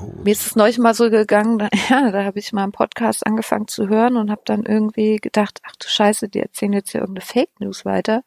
[0.00, 0.12] Oh.
[0.24, 3.26] Mir ist es neulich mal so gegangen, da, ja, da habe ich mal einen Podcast
[3.26, 7.00] angefangen zu hören und habe dann irgendwie gedacht, ach du Scheiße, die erzählen jetzt hier
[7.02, 8.22] irgendeine Fake News weiter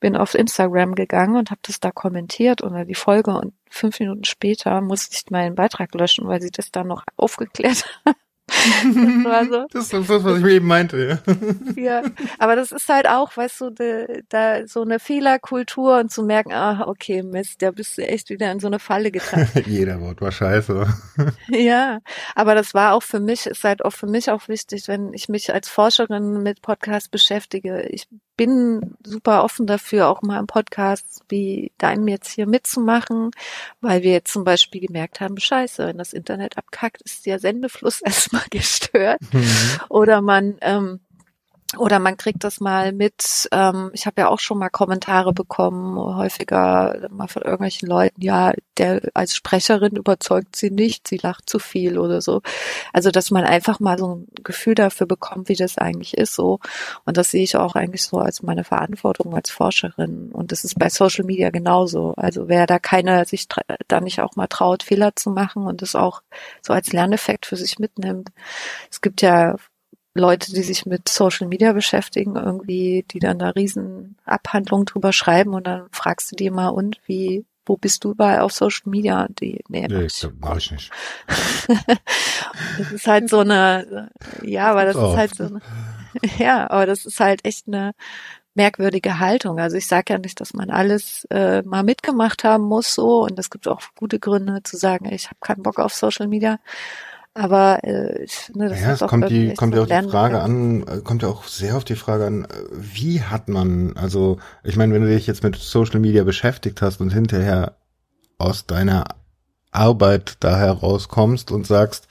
[0.00, 4.24] bin auf Instagram gegangen und habe das da kommentiert oder die Folge und fünf Minuten
[4.24, 8.16] später musste ich meinen Beitrag löschen, weil sie das dann noch aufgeklärt hat.
[8.48, 9.66] das war so.
[9.72, 11.20] Das ist das, was ich mir eben meinte,
[11.76, 12.02] ja.
[12.02, 16.22] ja, aber das ist halt auch, weißt du, de, da so eine Fehlerkultur und zu
[16.22, 19.48] merken, ah, okay, Mist, da bist du echt wieder in so eine Falle getan.
[19.66, 20.86] Jeder Wort war scheiße.
[21.48, 21.98] ja,
[22.36, 25.28] aber das war auch für mich, ist halt auch für mich auch wichtig, wenn ich
[25.28, 27.82] mich als Forscherin mit Podcasts beschäftige.
[27.88, 28.06] Ich
[28.36, 33.30] bin super offen dafür, auch mal im Podcast wie deinem jetzt hier mitzumachen,
[33.80, 38.00] weil wir jetzt zum Beispiel gemerkt haben, scheiße, wenn das Internet abkackt, ist der Sendefluss
[38.04, 39.20] erstmal gestört.
[39.32, 39.80] Mhm.
[39.88, 41.00] Oder man ähm,
[41.78, 43.48] oder man kriegt das mal mit.
[43.52, 48.52] Ähm, ich habe ja auch schon mal Kommentare bekommen, häufiger mal von irgendwelchen Leuten, ja,
[48.78, 52.40] der als Sprecherin überzeugt sie nicht, sie lacht zu viel oder so.
[52.92, 56.60] Also, dass man einfach mal so ein Gefühl dafür bekommt, wie das eigentlich ist so.
[57.04, 60.30] Und das sehe ich auch eigentlich so als meine Verantwortung als Forscherin.
[60.32, 62.14] Und das ist bei Social Media genauso.
[62.16, 63.48] Also wer da keiner sich
[63.88, 66.22] da nicht auch mal traut, Fehler zu machen und das auch
[66.62, 68.30] so als Lerneffekt für sich mitnimmt.
[68.90, 69.56] Es gibt ja
[70.16, 75.54] Leute, die sich mit Social Media beschäftigen, irgendwie, die dann da riesen Abhandlungen drüber schreiben
[75.54, 79.26] und dann fragst du die mal, und wie, wo bist du überall auf Social Media?
[79.28, 80.90] Die, nee, nee das mach ich nicht.
[82.78, 84.10] das ist halt so eine,
[84.42, 85.10] ja, aber das oh.
[85.10, 85.60] ist halt so eine,
[86.38, 87.92] ja, aber das ist halt echt eine
[88.54, 89.60] merkwürdige Haltung.
[89.60, 93.38] Also ich sage ja nicht, dass man alles äh, mal mitgemacht haben muss so und
[93.38, 96.58] es gibt auch gute Gründe zu sagen, ich habe keinen Bock auf Social Media.
[97.36, 100.86] Aber äh, ich finde, das ja, es kommt die kommt ja auch die Frage an,
[100.88, 104.76] äh, kommt ja auch sehr auf die Frage an, äh, wie hat man, also ich
[104.76, 107.76] meine, wenn du dich jetzt mit Social Media beschäftigt hast und hinterher
[108.38, 109.04] aus deiner
[109.70, 112.08] Arbeit da herauskommst und sagst,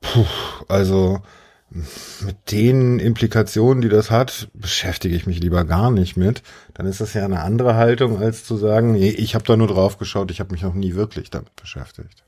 [0.00, 0.24] puh,
[0.66, 1.20] also
[1.68, 6.42] mit den Implikationen, die das hat, beschäftige ich mich lieber gar nicht mit,
[6.72, 9.68] dann ist das ja eine andere Haltung, als zu sagen, nee, ich habe da nur
[9.68, 12.24] drauf geschaut, ich habe mich noch nie wirklich damit beschäftigt.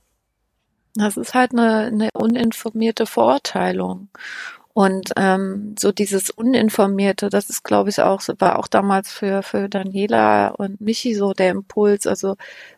[0.94, 4.08] Das ist halt eine, eine uninformierte Verurteilung.
[4.74, 9.68] Und ähm, so dieses Uninformierte, das ist, glaube ich, auch, war auch damals für, für
[9.68, 12.06] Daniela und Michi so der Impuls.
[12.08, 12.36] Also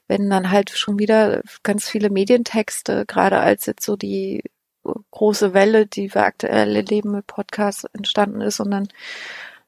[0.09, 4.43] wenn dann halt schon wieder ganz viele Medientexte, gerade als jetzt so die
[5.11, 8.89] große Welle, die wir aktuell erleben mit Podcasts entstanden ist und dann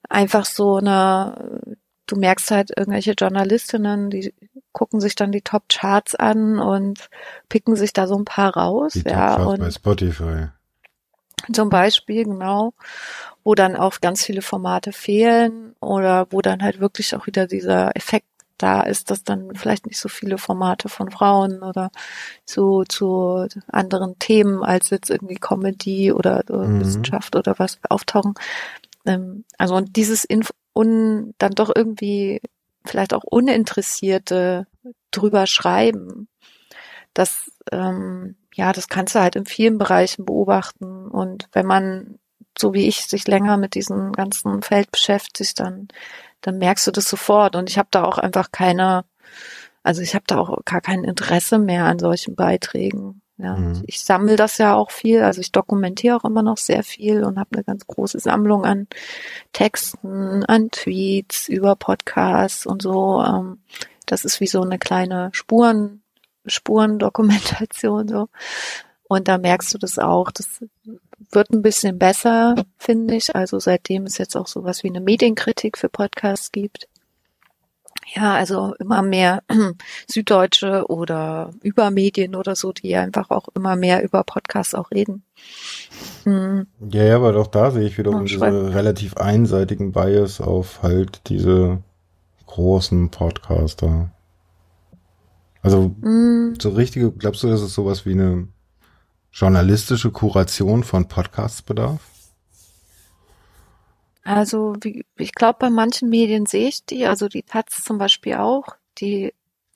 [0.08, 1.76] einfach so eine,
[2.08, 4.34] du merkst halt irgendwelche Journalistinnen, die
[4.72, 7.08] gucken sich dann die Top-Charts an und
[7.48, 8.94] picken sich da so ein paar raus.
[8.94, 10.48] Die ja, und bei Spotify.
[11.52, 12.74] Zum Beispiel, genau,
[13.44, 17.96] wo dann auch ganz viele Formate fehlen oder wo dann halt wirklich auch wieder dieser
[17.96, 18.26] Effekt
[18.58, 21.90] da ist, dass dann vielleicht nicht so viele Formate von Frauen oder
[22.44, 26.80] zu, zu anderen Themen als jetzt irgendwie Comedy oder, oder mhm.
[26.80, 28.34] Wissenschaft oder was auftauchen.
[29.06, 32.40] Ähm, also und dieses Inf un, dann doch irgendwie
[32.84, 34.66] vielleicht auch Uninteressierte
[35.10, 36.28] drüber schreiben.
[37.14, 41.08] Das, ähm, ja, das kannst du halt in vielen Bereichen beobachten.
[41.08, 42.18] Und wenn man,
[42.56, 45.88] so wie ich, sich länger mit diesem ganzen Feld beschäftigt, dann,
[46.40, 47.56] dann merkst du das sofort.
[47.56, 49.04] Und ich habe da auch einfach keine,
[49.82, 53.20] also ich habe da auch gar kein Interesse mehr an solchen Beiträgen.
[53.38, 53.84] Ja, mhm.
[53.86, 57.38] ich sammle das ja auch viel, also ich dokumentiere auch immer noch sehr viel und
[57.38, 58.88] habe eine ganz große Sammlung an
[59.52, 63.22] Texten, an Tweets über Podcasts und so.
[63.22, 63.58] Ähm,
[64.06, 66.02] Das ist wie so eine kleine Spuren,
[66.46, 68.28] Spurendokumentation so.
[69.08, 70.30] Und da merkst du das auch.
[70.30, 70.64] Das
[71.30, 73.34] wird ein bisschen besser, finde ich.
[73.34, 76.88] Also seitdem es jetzt auch sowas wie eine Medienkritik für Podcasts gibt.
[78.14, 79.42] Ja, also immer mehr
[80.08, 85.24] Süddeutsche oder Übermedien oder so, die einfach auch immer mehr über Podcasts auch reden.
[86.24, 86.66] Hm.
[86.90, 91.82] Ja, ja, aber doch da sehe ich wiederum diese relativ einseitigen Bias auf halt diese
[92.46, 94.10] großen Podcaster.
[95.62, 96.54] Also hm.
[96.60, 98.48] so richtige, glaubst du, dass es sowas wie eine
[99.32, 102.00] journalistische Kuration von Podcasts bedarf?
[104.24, 108.34] Also wie, ich glaube, bei manchen Medien sehe ich die, also die Taz zum Beispiel
[108.34, 109.32] auch, die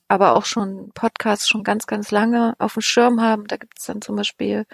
[0.08, 3.46] aber auch schon Podcasts schon ganz, ganz lange auf dem Schirm haben.
[3.46, 4.66] Da gibt es dann zum Beispiel,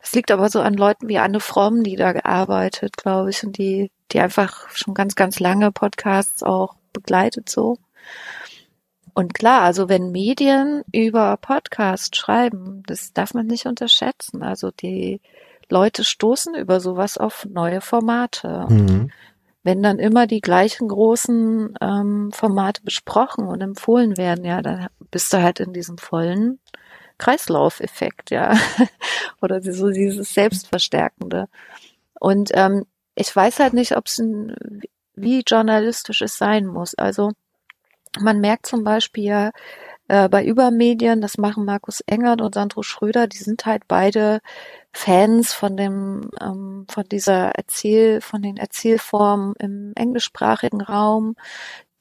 [0.00, 3.58] das liegt aber so an Leuten wie Anne Fromm, die da gearbeitet, glaube ich, und
[3.58, 7.76] die, die einfach schon ganz, ganz lange Podcasts auch begleitet so.
[9.12, 14.42] Und klar, also wenn Medien über Podcasts schreiben, das darf man nicht unterschätzen.
[14.42, 15.20] Also die
[15.70, 18.66] Leute stoßen über sowas auf neue Formate.
[18.68, 19.10] Mhm.
[19.62, 25.32] Wenn dann immer die gleichen großen ähm, Formate besprochen und empfohlen werden, ja, dann bist
[25.32, 26.58] du halt in diesem vollen
[27.18, 28.54] Kreislaufeffekt, ja.
[29.40, 31.48] Oder so dieses Selbstverstärkende.
[32.20, 32.84] Und ähm,
[33.14, 34.22] ich weiß halt nicht, ob es
[35.14, 36.94] wie journalistisch es sein muss.
[36.94, 37.32] Also
[38.20, 39.50] man merkt zum Beispiel ja
[40.08, 44.40] äh, bei Übermedien, das machen Markus Engert und Sandro Schröder, die sind halt beide
[44.92, 51.36] Fans von dem, ähm, von dieser Erzähl, von den Erzählformen im englischsprachigen Raum.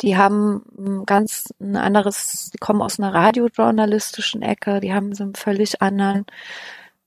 [0.01, 5.35] Die haben ganz ein anderes, die kommen aus einer radiojournalistischen Ecke, die haben so einen
[5.35, 6.25] völlig anderen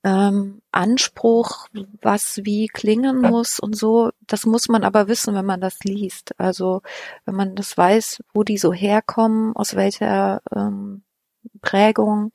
[0.06, 1.66] ähm, Anspruch,
[2.00, 4.10] was wie klingen muss und so.
[4.28, 6.38] Das muss man aber wissen, wenn man das liest.
[6.38, 6.82] Also
[7.24, 11.02] wenn man das weiß, wo die so herkommen, aus welcher ähm,
[11.60, 12.30] Prägung,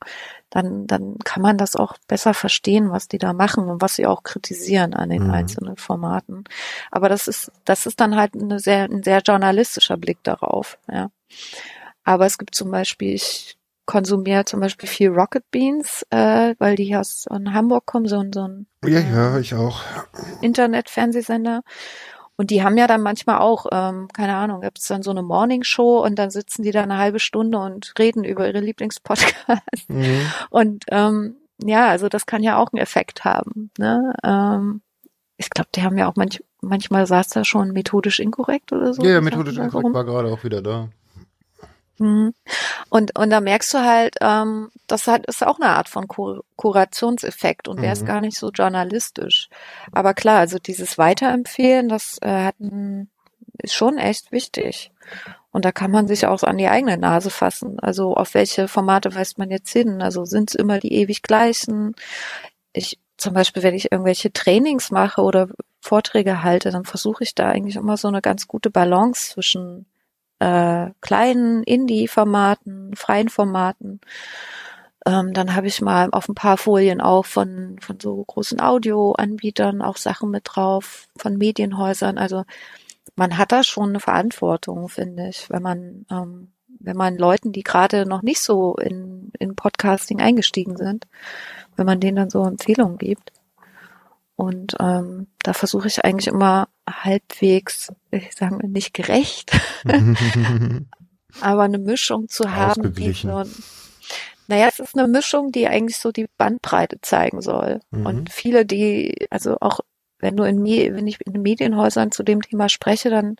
[0.50, 4.06] dann, dann kann man das auch besser verstehen, was die da machen und was sie
[4.06, 5.30] auch kritisieren an den mhm.
[5.30, 6.44] einzelnen Formaten.
[6.90, 11.10] Aber das ist, das ist dann halt eine sehr, ein sehr journalistischer Blick darauf, ja.
[12.04, 16.94] Aber es gibt zum Beispiel, ich konsumiere zum Beispiel viel Rocket Beans, äh, weil die
[16.96, 19.80] aus Hamburg kommen, so, so ein ja, ja, ich auch.
[20.40, 21.62] Internet-Fernsehsender.
[22.36, 25.22] Und die haben ja dann manchmal auch, ähm, keine Ahnung, gibt es dann so eine
[25.22, 29.88] Morning-Show und dann sitzen die da eine halbe Stunde und reden über ihre Lieblingspodcasts.
[29.88, 30.26] Mhm.
[30.50, 33.70] Und ähm, ja, also das kann ja auch einen Effekt haben.
[33.78, 34.14] Ne?
[34.24, 34.82] Ähm,
[35.36, 39.02] ich glaube, die haben ja auch manch, manchmal saß da schon methodisch inkorrekt oder so.
[39.02, 40.88] Ja, ja methodisch inkorrekt war gerade auch wieder da.
[42.02, 42.34] Mhm.
[42.90, 46.44] Und, und da merkst du halt, ähm, das hat, ist auch eine Art von Kur
[46.56, 47.92] Kurationseffekt und der mhm.
[47.92, 49.48] ist gar nicht so journalistisch.
[49.92, 52.56] Aber klar, also dieses Weiterempfehlen, das äh, hat
[53.58, 54.90] ist schon echt wichtig.
[55.52, 57.78] Und da kann man sich auch an die eigene Nase fassen.
[57.78, 60.00] Also auf welche Formate weist man jetzt hin?
[60.00, 61.94] Also sind es immer die ewig gleichen?
[62.72, 65.48] Ich, zum Beispiel, wenn ich irgendwelche Trainings mache oder
[65.80, 69.86] Vorträge halte, dann versuche ich da eigentlich immer so eine ganz gute Balance zwischen
[70.42, 74.00] äh, kleinen Indie-Formaten, freien Formaten.
[75.06, 79.82] Ähm, dann habe ich mal auf ein paar Folien auch von, von so großen Audioanbietern
[79.82, 82.18] auch Sachen mit drauf, von Medienhäusern.
[82.18, 82.44] Also
[83.14, 86.50] man hat da schon eine Verantwortung, finde ich, wenn man, ähm,
[86.80, 91.06] wenn man Leuten, die gerade noch nicht so in, in Podcasting eingestiegen sind,
[91.76, 93.32] wenn man denen dann so Empfehlungen gibt.
[94.34, 99.52] Und ähm, da versuche ich eigentlich immer halbwegs, ich sage nicht gerecht,
[101.40, 103.44] aber eine Mischung zu haben, die so,
[104.48, 107.80] naja, es ist eine Mischung, die eigentlich so die Bandbreite zeigen soll.
[107.90, 108.06] Mhm.
[108.06, 109.80] Und viele, die, also auch
[110.18, 113.36] wenn du in, wenn ich in Medienhäusern zu dem Thema spreche, dann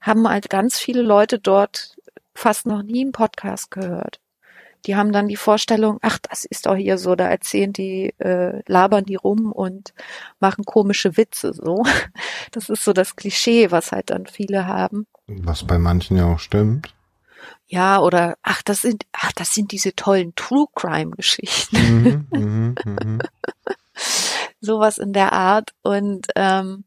[0.00, 1.96] haben halt ganz viele Leute dort
[2.34, 4.20] fast noch nie einen Podcast gehört
[4.86, 8.62] die haben dann die Vorstellung, ach, das ist doch hier so, da erzählen die, äh,
[8.66, 9.92] labern die rum und
[10.40, 11.84] machen komische Witze so.
[12.52, 15.06] Das ist so das Klischee, was halt dann viele haben.
[15.26, 16.94] Was bei manchen ja auch stimmt.
[17.66, 22.26] Ja, oder ach, das sind, ach, das sind diese tollen True Crime Geschichten.
[22.30, 23.18] Mhm, mh, mh.
[24.60, 25.74] Sowas in der Art.
[25.82, 26.84] Und ähm,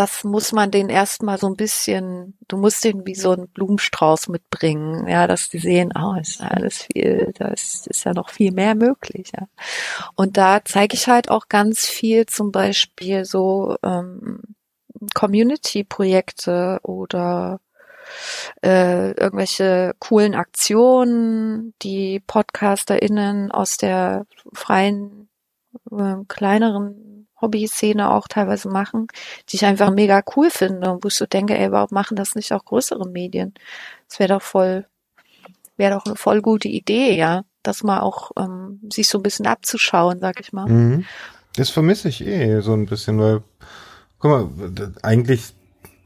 [0.00, 4.28] das muss man den erstmal so ein bisschen, du musst den wie so einen Blumenstrauß
[4.28, 8.50] mitbringen, ja, dass die sehen, oh, ist alles viel, da ist, ist ja noch viel
[8.50, 9.46] mehr möglich, ja.
[10.14, 14.40] Und da zeige ich halt auch ganz viel zum Beispiel so ähm,
[15.14, 17.60] Community-Projekte oder
[18.62, 24.24] äh, irgendwelche coolen Aktionen, die PodcasterInnen aus der
[24.54, 25.28] freien,
[25.90, 27.09] äh, kleineren
[27.40, 29.08] Hobby-Szene auch teilweise machen,
[29.48, 32.34] die ich einfach mega cool finde und wo ich so denke, ey, warum machen das
[32.34, 33.54] nicht auch größere Medien?
[34.08, 34.86] Das wäre doch voll,
[35.76, 39.46] wäre doch eine voll gute Idee, ja, das mal auch ähm, sich so ein bisschen
[39.46, 40.66] abzuschauen, sag ich mal.
[40.66, 41.04] Mhm.
[41.56, 43.42] Das vermisse ich eh so ein bisschen, weil,
[44.18, 45.54] guck mal, eigentlich,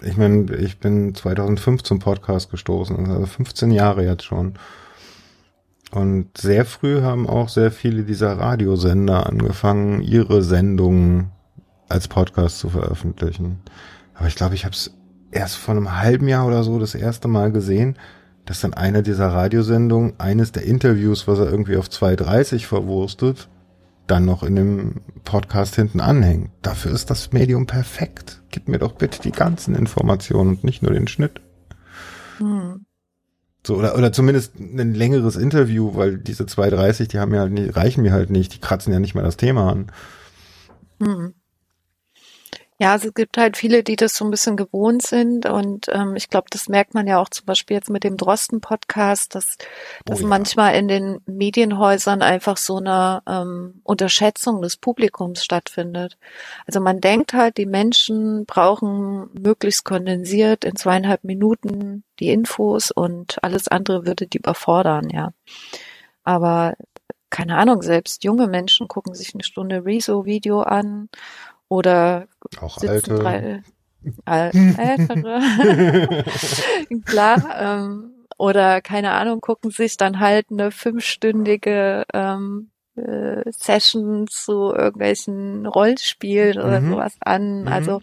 [0.03, 4.59] ich meine, ich bin 2005 zum Podcast gestoßen, also 15 Jahre jetzt schon.
[5.95, 11.31] Und sehr früh haben auch sehr viele dieser Radiosender angefangen, ihre Sendungen
[11.89, 13.61] als Podcast zu veröffentlichen.
[14.15, 14.93] Aber ich glaube, ich habe es
[15.31, 17.97] erst vor einem halben Jahr oder so das erste Mal gesehen,
[18.45, 23.49] dass dann einer dieser Radiosendungen eines der Interviews, was er irgendwie auf 2.30 verwurstet,
[24.09, 26.51] dann noch in dem Podcast hinten anhängt.
[26.63, 28.43] Dafür ist das Medium perfekt.
[28.51, 31.41] Gib mir doch bitte die ganzen Informationen und nicht nur den Schnitt.
[32.39, 32.85] Hm.
[33.67, 38.03] So, oder, oder zumindest ein längeres Interview, weil diese 2,30, die haben ja nicht, reichen
[38.03, 39.87] mir halt nicht, die kratzen ja nicht mal das Thema an.
[41.03, 41.35] Hm.
[42.81, 46.17] Ja, also es gibt halt viele, die das so ein bisschen gewohnt sind und ähm,
[46.17, 49.59] ich glaube, das merkt man ja auch zum Beispiel jetzt mit dem Drosten-Podcast, dass,
[50.05, 50.29] dass oh ja.
[50.29, 56.19] manchmal in den Medienhäusern einfach so eine ähm, Unterschätzung des Publikums stattfindet.
[56.67, 63.39] Also man denkt halt, die Menschen brauchen möglichst kondensiert in zweieinhalb Minuten die Infos und
[63.45, 65.33] alles andere würde die überfordern, ja.
[66.25, 66.75] Aber
[67.31, 71.09] keine Ahnung, selbst junge Menschen gucken sich eine Stunde Rezo-Video an
[71.69, 72.27] oder
[72.61, 73.15] auch alte.
[73.15, 73.63] Drei,
[74.27, 76.25] äh, ältere.
[77.05, 77.57] Klar.
[77.59, 85.67] Ähm, oder keine Ahnung, gucken sich dann halt eine fünfstündige ähm, äh, Session zu irgendwelchen
[85.67, 86.91] Rollenspielen oder mhm.
[86.91, 87.63] sowas an.
[87.63, 87.69] Mhm.
[87.69, 88.01] Also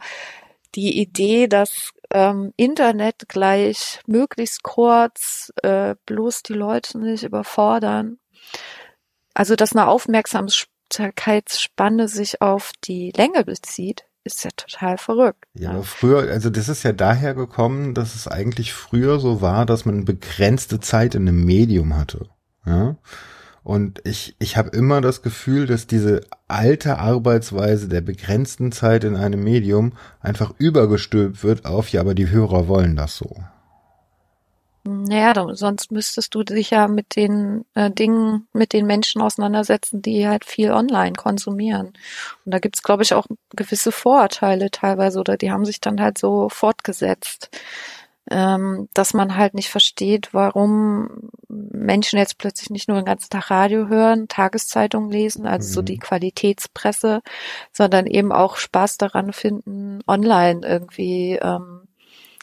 [0.75, 8.19] die Idee, dass ähm, Internet gleich möglichst kurz, äh, bloß die Leute nicht überfordern.
[9.33, 15.45] Also dass eine Aufmerksamkeit Aufmerksamkeitsspanne sich auf die Länge bezieht, ist ja total verrückt.
[15.53, 15.83] Ja, ne?
[15.83, 20.05] früher, also das ist ja daher gekommen, dass es eigentlich früher so war, dass man
[20.05, 22.29] begrenzte Zeit in einem Medium hatte.
[22.65, 22.97] Ja.
[23.63, 29.15] Und ich, ich habe immer das Gefühl, dass diese alte Arbeitsweise der begrenzten Zeit in
[29.15, 33.43] einem Medium einfach übergestülpt wird auf, ja, aber die Hörer wollen das so.
[34.83, 40.27] Naja, sonst müsstest du dich ja mit den äh, Dingen, mit den Menschen auseinandersetzen, die
[40.27, 41.93] halt viel online konsumieren.
[42.45, 46.17] Und da gibt's, glaube ich, auch gewisse Vorurteile teilweise oder die haben sich dann halt
[46.17, 47.49] so fortgesetzt,
[48.31, 53.51] ähm, dass man halt nicht versteht, warum Menschen jetzt plötzlich nicht nur den ganzen Tag
[53.51, 55.73] Radio hören, Tageszeitungen lesen, also mhm.
[55.73, 57.21] so die Qualitätspresse,
[57.71, 61.87] sondern eben auch Spaß daran finden, online irgendwie ähm,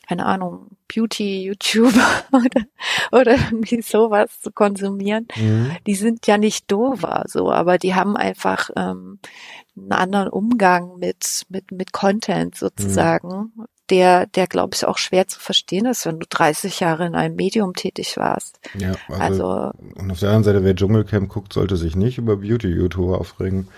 [0.09, 2.66] keine Ahnung, Beauty-YouTuber oder,
[3.12, 5.72] oder irgendwie sowas zu konsumieren, mhm.
[5.86, 9.18] die sind ja nicht dover, so, aber die haben einfach ähm,
[9.76, 13.64] einen anderen Umgang mit, mit, mit Content sozusagen, mhm.
[13.90, 17.36] der, der glaube ich auch schwer zu verstehen ist, wenn du 30 Jahre in einem
[17.36, 18.60] Medium tätig warst.
[18.78, 22.39] Ja, also, also und auf der anderen Seite, wer Dschungelcamp guckt, sollte sich nicht über
[22.39, 23.68] Beauty-YouTuber aufregen.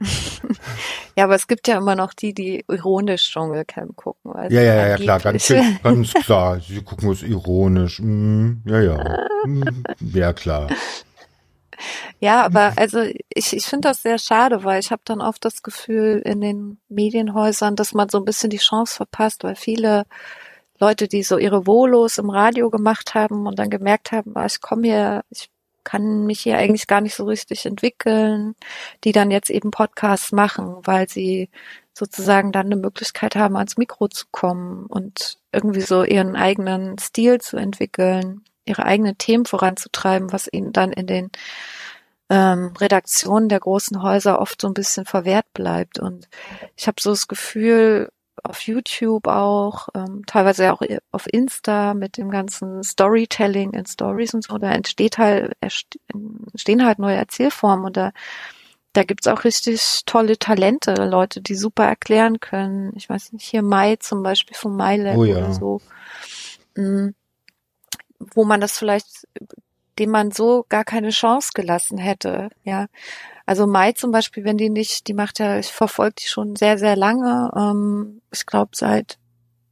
[1.16, 4.32] ja, aber es gibt ja immer noch die, die ironisch Dschungelcamp gucken.
[4.50, 5.52] ja, ja, ja, klar, ganz,
[5.82, 6.60] ganz klar.
[6.60, 8.00] Sie gucken es ironisch.
[8.00, 9.26] Mm, ja, ja.
[9.46, 10.68] Mm, ja, klar.
[12.20, 15.62] Ja, aber also ich, ich finde das sehr schade, weil ich habe dann oft das
[15.62, 20.06] Gefühl in den Medienhäusern, dass man so ein bisschen die Chance verpasst, weil viele
[20.78, 24.60] Leute, die so ihre Volos im Radio gemacht haben und dann gemerkt haben, ah, ich
[24.60, 25.50] komme hier, ich
[25.84, 28.54] kann mich hier eigentlich gar nicht so richtig entwickeln,
[29.04, 31.50] die dann jetzt eben Podcasts machen, weil sie
[31.92, 37.40] sozusagen dann eine Möglichkeit haben, ans Mikro zu kommen und irgendwie so ihren eigenen Stil
[37.40, 41.30] zu entwickeln, ihre eigenen Themen voranzutreiben, was ihnen dann in den
[42.30, 45.98] ähm, Redaktionen der großen Häuser oft so ein bisschen verwehrt bleibt.
[45.98, 46.28] Und
[46.76, 48.10] ich habe so das Gefühl,
[48.42, 50.82] auf YouTube auch, ähm, teilweise auch
[51.12, 56.98] auf Insta mit dem ganzen Storytelling in Stories und so, da entsteht halt, entstehen halt
[56.98, 58.12] neue Erzählformen und da,
[58.92, 62.92] da gibt's auch richtig tolle Talente, Leute, die super erklären können.
[62.96, 65.36] Ich weiß nicht, hier Mai zum Beispiel von MyLab oh ja.
[65.36, 65.80] oder so.
[66.76, 67.14] Mhm.
[68.18, 69.28] Wo man das vielleicht,
[69.98, 72.86] dem man so gar keine Chance gelassen hätte, ja.
[73.46, 76.78] Also Mai zum Beispiel, wenn die nicht, die macht ja, ich verfolge die schon sehr,
[76.78, 77.50] sehr lange.
[77.54, 79.18] Ähm, ich glaube seit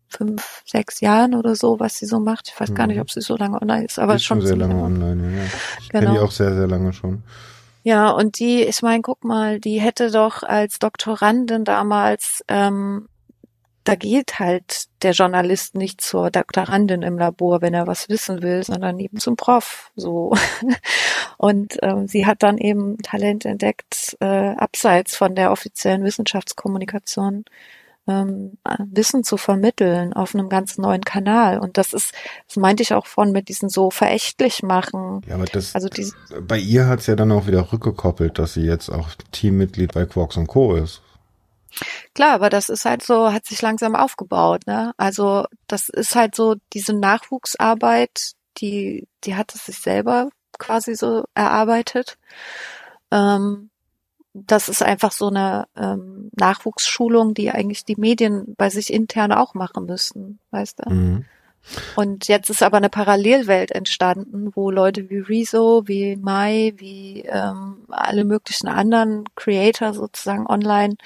[0.09, 2.49] fünf, sechs Jahren oder so, was sie so macht.
[2.49, 2.74] Ich weiß mhm.
[2.74, 3.03] gar nicht, mhm.
[3.03, 5.39] ob sie so lange online ist, aber ist schon, schon sehr lange online.
[5.39, 5.44] Ja.
[5.81, 6.05] Ich genau.
[6.05, 7.23] kenne die auch sehr, sehr lange schon.
[7.85, 13.09] Ja, und die, ich meine, guck mal, die hätte doch als Doktorandin damals ähm,
[13.85, 18.63] da geht halt der Journalist nicht zur Doktorandin im Labor, wenn er was wissen will,
[18.63, 19.91] sondern eben zum Prof.
[19.97, 20.35] So.
[21.37, 27.45] Und ähm, sie hat dann eben Talent entdeckt, äh, abseits von der offiziellen Wissenschaftskommunikation.
[28.09, 31.59] ähm, Wissen zu vermitteln auf einem ganz neuen Kanal.
[31.59, 32.13] Und das ist,
[32.49, 35.23] das meinte ich auch von mit diesen so verächtlich machen.
[35.29, 36.11] Ja, aber das, also die,
[36.41, 40.37] bei ihr hat's ja dann auch wieder rückgekoppelt, dass sie jetzt auch Teammitglied bei Quarks
[40.37, 40.75] und Co.
[40.75, 41.01] ist.
[42.15, 44.93] Klar, aber das ist halt so, hat sich langsam aufgebaut, ne?
[44.97, 51.24] Also das ist halt so diese Nachwuchsarbeit, die, die hat es sich selber quasi so
[51.35, 52.19] erarbeitet.
[53.11, 53.70] Ähm,
[54.35, 59.55] das ist einfach so eine ähm, Nachwuchsschulung, die eigentlich die Medien bei sich intern auch
[59.55, 60.90] machen müssten, weißt du?
[60.90, 61.24] Mhm.
[61.94, 67.85] Und jetzt ist aber eine Parallelwelt entstanden, wo Leute wie Rezo, wie Mai, wie ähm,
[67.89, 70.97] alle möglichen anderen Creator sozusagen online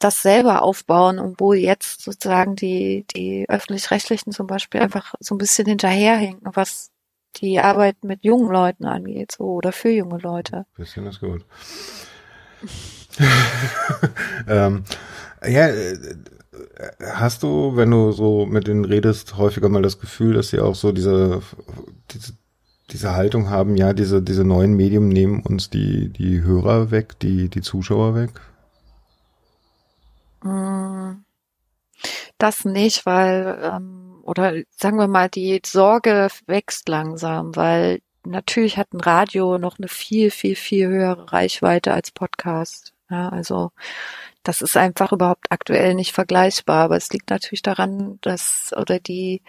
[0.00, 5.66] das selber aufbauen wo jetzt sozusagen die, die öffentlich-rechtlichen zum Beispiel einfach so ein bisschen
[5.66, 6.90] hinterherhinken, was
[7.36, 10.66] die Arbeit mit jungen Leuten angeht, so oder für junge Leute.
[10.76, 11.44] Bisschen ist gut.
[14.48, 14.84] ähm,
[15.46, 15.96] ja, äh,
[17.12, 20.74] hast du, wenn du so mit denen redest, häufiger mal das Gefühl, dass sie auch
[20.74, 21.42] so diese,
[22.10, 22.32] diese,
[22.90, 27.48] diese Haltung haben, ja, diese, diese neuen Medien nehmen uns die, die Hörer weg, die,
[27.48, 28.30] die Zuschauer weg?
[32.38, 38.92] Das nicht, weil, ähm, oder sagen wir mal, die Sorge wächst langsam, weil natürlich hat
[38.92, 42.92] ein Radio noch eine viel, viel, viel höhere Reichweite als Podcast.
[43.10, 43.72] Ja, also
[44.42, 46.84] das ist einfach überhaupt aktuell nicht vergleichbar.
[46.84, 49.42] Aber es liegt natürlich daran, dass oder die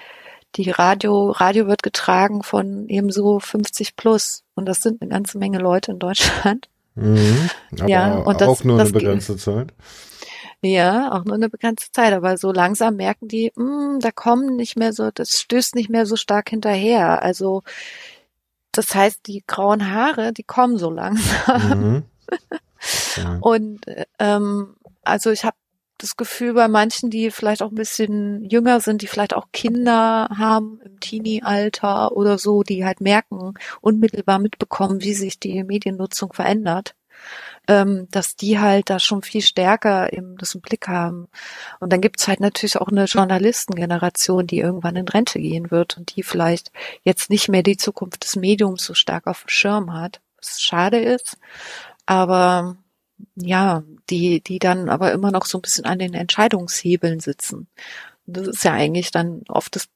[0.56, 5.60] die Radio Radio wird getragen von ebenso 50 plus und das sind eine ganze Menge
[5.60, 6.68] Leute in Deutschland.
[6.96, 7.50] Mhm,
[7.80, 9.74] aber ja, und das, auch nur eine begrenzte Zeit.
[10.64, 14.56] Ja, auch nur eine begrenzte Zeit, aber so langsam merken die, mh, hm, da kommen
[14.56, 17.22] nicht mehr so, das stößt nicht mehr so stark hinterher.
[17.24, 17.64] Also
[18.72, 21.80] das heißt, die grauen Haare, die kommen so langsam.
[21.80, 22.04] Mhm.
[23.16, 23.38] Ja.
[23.42, 23.82] Und
[24.18, 25.56] ähm, also ich habe
[26.00, 30.28] das Gefühl bei manchen, die vielleicht auch ein bisschen jünger sind, die vielleicht auch Kinder
[30.36, 36.96] haben im Teenie-Alter oder so, die halt merken, unmittelbar mitbekommen, wie sich die Mediennutzung verändert
[37.68, 41.28] ähm, dass die halt da schon viel stärker eben das im Blick haben.
[41.80, 46.16] Und dann gibt's halt natürlich auch eine Journalistengeneration, die irgendwann in Rente gehen wird und
[46.16, 46.72] die vielleicht
[47.04, 51.00] jetzt nicht mehr die Zukunft des Mediums so stark auf dem Schirm hat, was schade
[51.00, 51.38] ist.
[52.06, 52.78] Aber
[53.36, 57.68] ja, die, die dann aber immer noch so ein bisschen an den Entscheidungshebeln sitzen.
[58.28, 59.88] Und das ist ja eigentlich dann oft das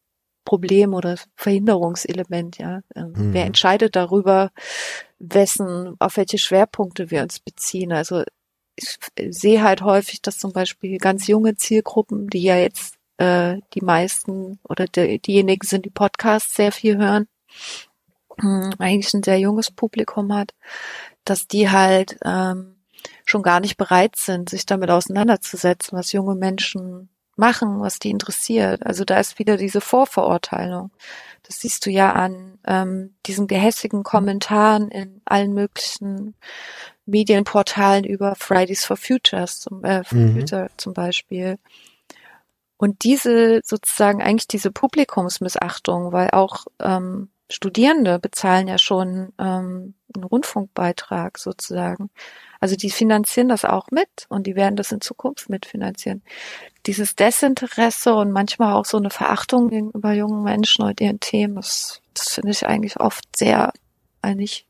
[0.46, 2.82] Problem oder Verhinderungselement, ja.
[2.96, 3.34] Mhm.
[3.34, 4.52] Wer entscheidet darüber,
[5.20, 7.92] wessen, auf welche Schwerpunkte wir uns beziehen?
[7.92, 8.24] Also
[8.76, 8.98] ich
[9.30, 14.60] sehe halt häufig, dass zum Beispiel ganz junge Zielgruppen, die ja jetzt äh, die meisten
[14.64, 17.28] oder die, diejenigen sind, die Podcasts sehr viel hören,
[18.38, 20.54] mh, eigentlich ein sehr junges Publikum hat,
[21.24, 22.76] dass die halt ähm,
[23.26, 28.86] schon gar nicht bereit sind, sich damit auseinanderzusetzen, was junge Menschen machen, was die interessiert.
[28.86, 30.92] Also da ist wieder diese Vorverurteilung.
[31.44, 36.36] Das siehst du ja an ähm, diesen gehässigen Kommentaren in allen möglichen
[37.06, 40.40] Medienportalen über Fridays for Futures zum, äh, for mhm.
[40.40, 41.58] Future zum Beispiel.
[42.78, 50.24] Und diese sozusagen eigentlich diese Publikumsmissachtung, weil auch ähm, Studierende bezahlen ja schon ähm, einen
[50.24, 52.10] Rundfunkbeitrag sozusagen.
[52.66, 56.24] Also die finanzieren das auch mit und die werden das in Zukunft mitfinanzieren.
[56.88, 62.02] Dieses Desinteresse und manchmal auch so eine Verachtung gegenüber jungen Menschen und ihren Themen, das,
[62.16, 63.72] das finde ich eigentlich oft sehr,
[64.24, 64.66] eigentlich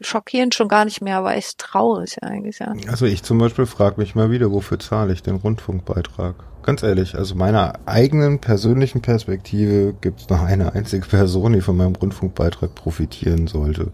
[0.00, 2.72] schockierend schon gar nicht mehr, aber echt traurig eigentlich, ja.
[2.86, 6.36] Also ich zum Beispiel frage mich mal wieder, wofür zahle ich den Rundfunkbeitrag?
[6.62, 11.76] Ganz ehrlich, also meiner eigenen persönlichen Perspektive gibt es noch eine einzige Person, die von
[11.76, 13.90] meinem Rundfunkbeitrag profitieren sollte.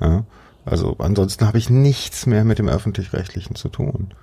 [0.00, 0.24] Ja?
[0.64, 4.14] Also ansonsten habe ich nichts mehr mit dem öffentlich-rechtlichen zu tun.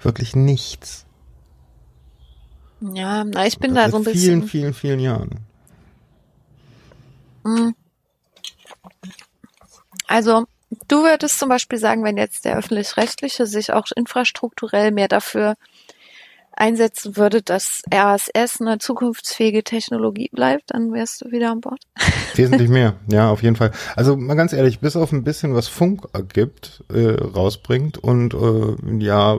[0.00, 1.06] Wirklich nichts.
[2.80, 4.42] Ja, na, ich bin da so ein bisschen.
[4.42, 5.40] Vielen, vielen, vielen Jahren.
[7.44, 7.74] Hm.
[10.06, 10.46] Also,
[10.88, 15.54] du würdest zum Beispiel sagen, wenn jetzt der öffentlich-rechtliche sich auch infrastrukturell mehr dafür
[16.56, 21.80] einsetzen würde, dass RSS eine zukunftsfähige Technologie bleibt, dann wärst du wieder an Bord.
[22.34, 23.72] Wesentlich mehr, ja, auf jeden Fall.
[23.96, 29.04] Also mal ganz ehrlich, bis auf ein bisschen was Funk gibt, äh, rausbringt und äh,
[29.04, 29.38] ja,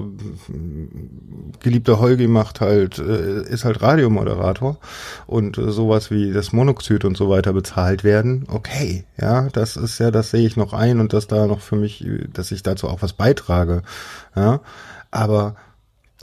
[1.60, 4.78] geliebter Holgi macht halt, äh, ist halt Radiomoderator
[5.28, 10.00] und äh, sowas wie das Monoxid und so weiter bezahlt werden, okay, ja, das ist
[10.00, 12.88] ja, das sehe ich noch ein und dass da noch für mich, dass ich dazu
[12.88, 13.84] auch was beitrage,
[14.36, 14.62] ja,
[15.12, 15.56] aber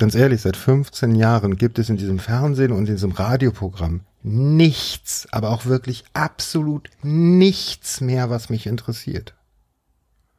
[0.03, 5.29] Ganz ehrlich, seit 15 Jahren gibt es in diesem Fernsehen und in diesem Radioprogramm nichts,
[5.31, 9.37] aber auch wirklich absolut nichts mehr, was mich interessiert.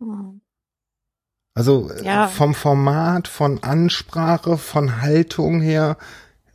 [0.01, 0.41] Hm.
[1.53, 2.27] Also äh, ja.
[2.27, 5.95] vom Format, von Ansprache, von Haltung her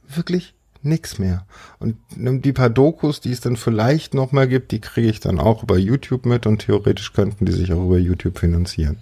[0.07, 1.47] wirklich nix mehr.
[1.79, 5.41] Und die paar Dokus, die es dann vielleicht noch mal gibt, die kriege ich dann
[5.41, 8.99] auch über YouTube mit und theoretisch könnten die sich auch über YouTube finanzieren.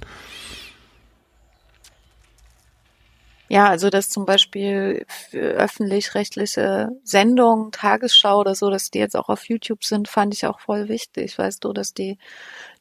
[3.49, 9.45] Ja, also dass zum Beispiel öffentlich-rechtliche Sendungen, Tagesschau oder so, dass die jetzt auch auf
[9.49, 11.39] YouTube sind, fand ich auch voll wichtig.
[11.39, 12.19] Weißt du, dass die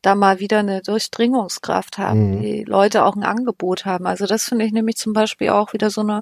[0.02, 2.42] da mal wieder eine Durchdringungskraft haben, mhm.
[2.42, 4.08] die Leute auch ein Angebot haben.
[4.08, 6.22] Also das finde ich nämlich zum Beispiel auch wieder so eine,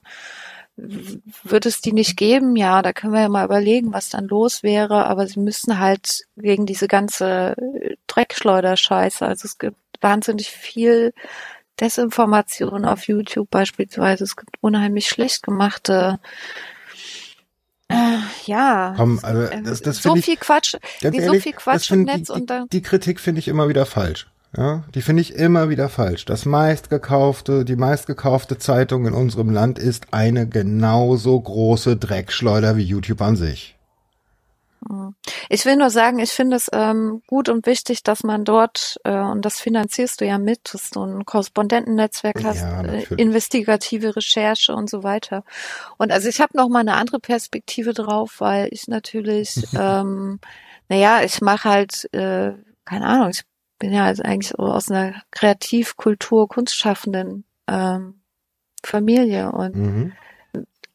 [0.76, 2.56] wird es die nicht geben?
[2.56, 6.24] Ja, da können wir ja mal überlegen, was dann los wäre, aber sie müssen halt
[6.36, 7.56] gegen diese ganze
[8.08, 11.14] Dreckschleuderscheiße, also es gibt wahnsinnig viel
[11.80, 14.24] Desinformation auf YouTube beispielsweise.
[14.24, 16.20] Es gibt unheimlich schlecht gemachte
[17.90, 21.54] äh, ja, Komm, also ähm, das, das so ich, viel Quatsch, ganz ehrlich, so viel
[21.54, 24.28] Quatsch im Netz die, und dann die Kritik finde ich immer wieder falsch.
[24.56, 26.26] Ja, die finde ich immer wieder falsch.
[26.26, 33.22] Das meistgekaufte, die meistgekaufte Zeitung in unserem Land ist eine genauso große Dreckschleuder wie YouTube
[33.22, 33.76] an sich.
[35.50, 39.18] Ich will nur sagen, ich finde es ähm, gut und wichtig, dass man dort, äh,
[39.18, 44.74] und das finanzierst du ja mit, dass du ein Korrespondentennetzwerk hast, ja, äh, investigative Recherche
[44.74, 45.44] und so weiter.
[45.98, 50.40] Und also ich habe noch mal eine andere Perspektive drauf, weil ich natürlich, ähm,
[50.90, 52.54] naja, ich mache halt, äh,
[52.86, 53.44] keine Ahnung, ich
[53.80, 58.22] bin ja also eigentlich aus einer Kreativkultur, Kunstschaffenden ähm,
[58.84, 60.14] Familie und mhm.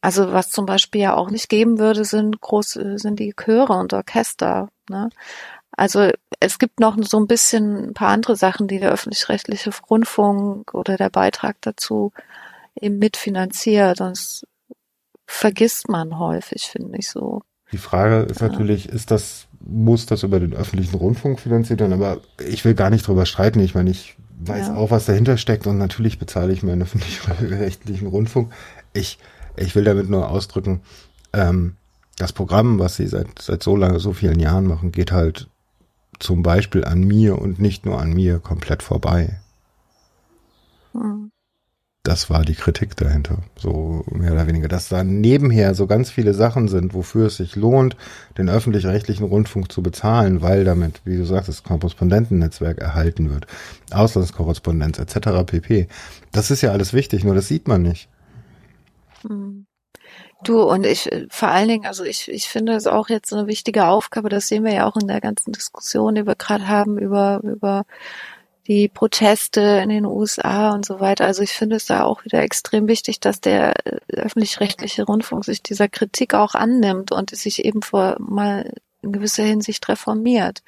[0.01, 3.93] Also was zum Beispiel ja auch nicht geben würde, sind groß, sind die Chöre und
[3.93, 4.69] Orchester.
[4.89, 5.09] Ne?
[5.71, 6.09] Also
[6.39, 10.97] es gibt noch so ein bisschen ein paar andere Sachen, die der öffentlich-rechtliche Rundfunk oder
[10.97, 12.11] der Beitrag dazu
[12.79, 13.97] eben mitfinanziert.
[13.97, 14.47] Sonst
[15.25, 17.43] vergisst man häufig, finde ich so.
[17.71, 18.93] Die Frage ist natürlich, ja.
[18.93, 21.93] ist das, muss das über den öffentlichen Rundfunk finanziert werden?
[21.93, 23.59] Aber ich will gar nicht drüber streiten.
[23.59, 24.75] Ich meine, ich weiß ja.
[24.75, 28.51] auch, was dahinter steckt und natürlich bezahle ich meinen öffentlich-rechtlichen Rundfunk.
[28.93, 29.19] Ich
[29.55, 30.81] ich will damit nur ausdrücken,
[31.33, 31.75] ähm,
[32.17, 35.47] das Programm, was sie seit, seit so lange, so vielen Jahren machen, geht halt
[36.19, 39.39] zum Beispiel an mir und nicht nur an mir komplett vorbei.
[40.93, 41.31] Mhm.
[42.03, 46.33] Das war die Kritik dahinter, so mehr oder weniger, dass da nebenher so ganz viele
[46.33, 47.97] Sachen sind, wofür es sich lohnt,
[48.37, 53.47] den öffentlich-rechtlichen Rundfunk zu bezahlen, weil damit, wie du sagst, das Korrespondentennetzwerk erhalten wird,
[53.91, 55.43] Auslandskorrespondenz etc.
[55.45, 55.87] pp.
[56.31, 58.07] Das ist ja alles wichtig, nur das sieht man nicht.
[59.23, 59.65] Hm.
[60.43, 63.85] Du und ich vor allen Dingen, also ich, ich finde es auch jetzt eine wichtige
[63.87, 67.41] Aufgabe, das sehen wir ja auch in der ganzen Diskussion, die wir gerade haben über,
[67.43, 67.85] über
[68.69, 71.25] die Proteste in den USA und so weiter.
[71.25, 73.73] Also ich finde es da auch wieder extrem wichtig, dass der
[74.07, 78.71] öffentlich-rechtliche Rundfunk sich dieser Kritik auch annimmt und sich eben vor mal
[79.01, 80.61] in gewisser Hinsicht reformiert.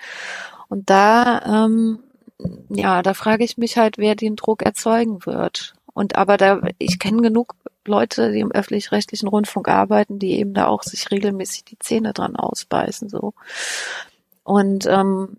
[0.67, 1.99] Und da, ähm,
[2.69, 5.75] ja, da frage ich mich halt, wer den Druck erzeugen wird.
[5.93, 7.55] Und aber da, ich kenne genug
[7.85, 12.35] Leute, die im öffentlich-rechtlichen Rundfunk arbeiten, die eben da auch sich regelmäßig die Zähne dran
[12.35, 13.33] ausbeißen, so.
[14.43, 15.37] Und ähm,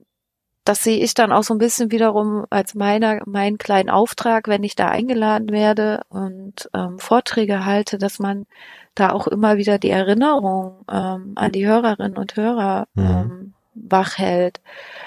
[0.65, 4.63] das sehe ich dann auch so ein bisschen wiederum als meiner, meinen kleinen Auftrag, wenn
[4.63, 8.47] ich da eingeladen werde und ähm, Vorträge halte, dass man
[8.95, 13.05] da auch immer wieder die Erinnerung ähm, an die Hörerinnen und Hörer mhm.
[13.05, 14.61] ähm, wach hält.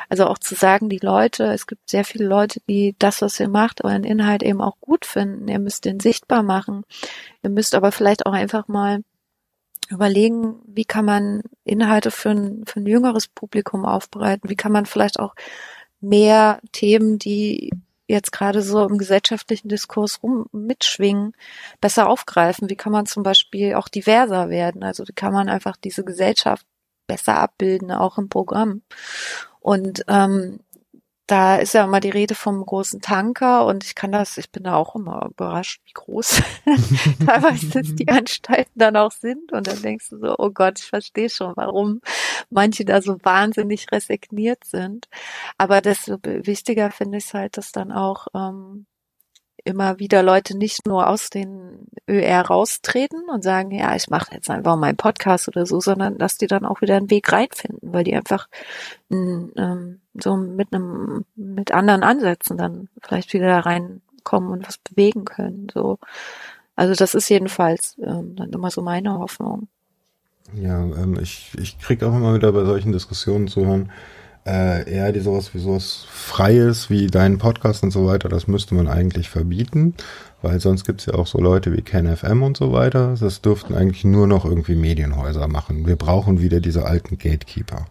[0.10, 3.50] Also auch zu sagen, die Leute, es gibt sehr viele Leute, die das, was ihr
[3.50, 5.48] macht, euren Inhalt eben auch gut finden.
[5.48, 6.84] Ihr müsst den sichtbar machen.
[7.44, 9.02] Ihr müsst aber vielleicht auch einfach mal
[9.90, 14.50] überlegen, wie kann man Inhalte für ein, für ein jüngeres Publikum aufbereiten?
[14.50, 15.36] Wie kann man vielleicht auch
[16.02, 17.72] mehr Themen, die
[18.08, 21.34] jetzt gerade so im gesellschaftlichen Diskurs rum mitschwingen,
[21.82, 22.70] besser aufgreifen?
[22.70, 24.84] Wie kann man zum Beispiel auch diverser werden?
[24.84, 26.66] Also wie kann man einfach diese Gesellschaft
[27.07, 28.82] besser abbilden, auch im Programm.
[29.60, 30.60] Und ähm,
[31.27, 34.64] da ist ja immer die Rede vom großen Tanker und ich kann das, ich bin
[34.64, 36.44] da auch immer überrascht, wie groß
[37.26, 41.30] teilweise die Anstalten dann auch sind und dann denkst du so, oh Gott, ich verstehe
[41.30, 42.02] schon, warum
[42.52, 45.07] manche da so wahnsinnig resigniert sind.
[45.57, 48.86] Aber desto wichtiger finde ich es halt, dass dann auch ähm,
[49.66, 54.50] immer wieder Leute nicht nur aus den ÖR raustreten und sagen, ja, ich mache jetzt
[54.50, 58.04] einfach meinen Podcast oder so, sondern dass die dann auch wieder einen Weg reinfinden, weil
[58.04, 58.48] die einfach
[59.12, 65.26] ähm, so mit einem mit anderen Ansätzen dann vielleicht wieder da reinkommen und was bewegen
[65.26, 65.68] können.
[65.74, 65.98] So,
[66.76, 69.68] also das ist jedenfalls ähm, dann immer so meine Hoffnung.
[70.54, 73.92] Ja, ähm, ich ich krieg auch immer wieder bei solchen Diskussionen zu hören
[74.46, 78.76] äh, eher die sowas wie sowas Freies wie deinen Podcast und so weiter, das müsste
[78.76, 79.96] man eigentlich verbieten,
[80.42, 83.16] weil sonst gibt's ja auch so Leute wie KenFM und so weiter.
[83.20, 85.88] Das dürften eigentlich nur noch irgendwie Medienhäuser machen.
[85.88, 87.88] Wir brauchen wieder diese alten Gatekeeper.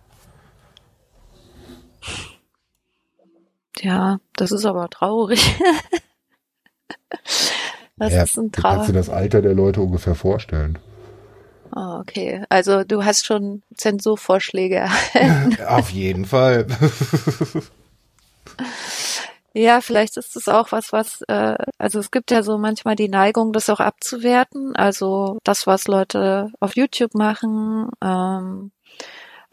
[3.81, 5.41] Ja, das ist aber traurig.
[7.97, 8.87] Das ja, ist ein du kannst Traum.
[8.87, 10.79] dir das Alter der Leute ungefähr vorstellen.
[11.77, 12.45] Oh, okay.
[12.49, 15.61] Also du hast schon Zensurvorschläge erhalten.
[15.67, 16.67] Auf jeden Fall.
[19.57, 23.09] Ja, vielleicht ist es auch was, was, äh, also es gibt ja so manchmal die
[23.09, 24.75] Neigung, das auch abzuwerten.
[24.75, 28.73] Also das, was Leute auf YouTube machen, ähm,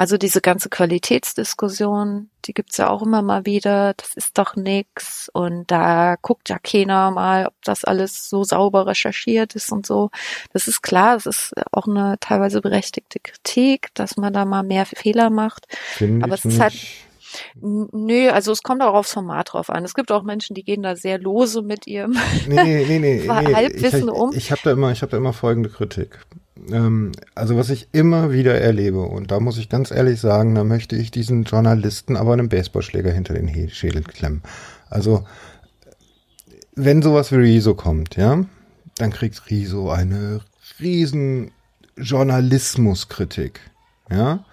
[0.02, 3.94] also diese ganze Qualitätsdiskussion, die gibt's ja auch immer mal wieder.
[3.94, 8.88] Das ist doch nix und da guckt ja keiner mal, ob das alles so sauber
[8.88, 10.10] recherchiert ist und so.
[10.53, 14.88] Das ist klar, es ist auch eine teilweise berechtigte Kritik, dass man da mal mehr
[14.88, 15.68] Fehler macht.
[15.69, 16.73] Finde Aber es ist halt
[17.60, 19.84] Nö, also es kommt auch aufs Format drauf an.
[19.86, 22.18] Es gibt auch Menschen, die gehen da sehr lose mit ihrem.
[22.48, 23.22] Nee, nee, nee, nee.
[23.22, 23.53] nee.
[23.53, 24.32] Halbwissen ich, um.
[24.34, 26.20] Ich habe da immer, ich habe da immer folgende Kritik.
[26.70, 30.64] Ähm, also was ich immer wieder erlebe, und da muss ich ganz ehrlich sagen, da
[30.64, 34.41] möchte ich diesen Journalisten aber einen Baseballschläger hinter den He- Schädel klemmen.
[34.90, 35.26] Also
[36.76, 38.44] wenn sowas wie Rezo kommt, ja,
[38.98, 40.41] dann kriegt Rezo eine
[40.80, 41.52] riesen
[41.98, 43.60] Journalismuskritik,
[44.10, 44.44] ja.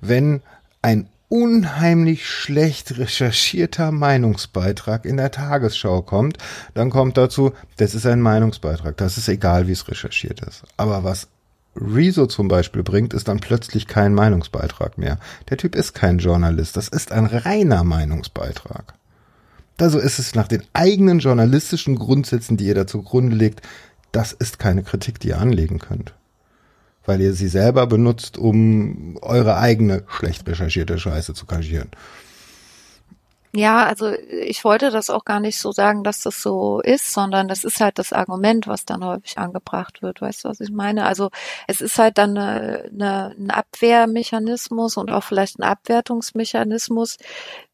[0.00, 0.42] Wenn
[0.82, 6.36] ein unheimlich schlecht recherchierter Meinungsbeitrag in der Tagesschau kommt,
[6.74, 10.64] dann kommt dazu, das ist ein Meinungsbeitrag, das ist egal, wie es recherchiert ist.
[10.76, 11.28] Aber was
[11.74, 15.18] Rezo zum Beispiel bringt, ist dann plötzlich kein Meinungsbeitrag mehr.
[15.48, 18.92] Der Typ ist kein Journalist, das ist ein reiner Meinungsbeitrag.
[19.80, 23.62] Also ist es nach den eigenen journalistischen Grundsätzen, die ihr da zugrunde legt,
[24.12, 26.12] das ist keine Kritik, die ihr anlegen könnt.
[27.04, 31.90] Weil ihr sie selber benutzt, um eure eigene schlecht recherchierte Scheiße zu kaschieren.
[33.54, 37.48] Ja, also ich wollte das auch gar nicht so sagen, dass das so ist, sondern
[37.48, 40.22] das ist halt das Argument, was dann häufig angebracht wird.
[40.22, 41.04] Weißt du, was ich meine?
[41.04, 41.28] Also
[41.66, 47.18] es ist halt dann eine, eine, ein Abwehrmechanismus und auch vielleicht ein Abwertungsmechanismus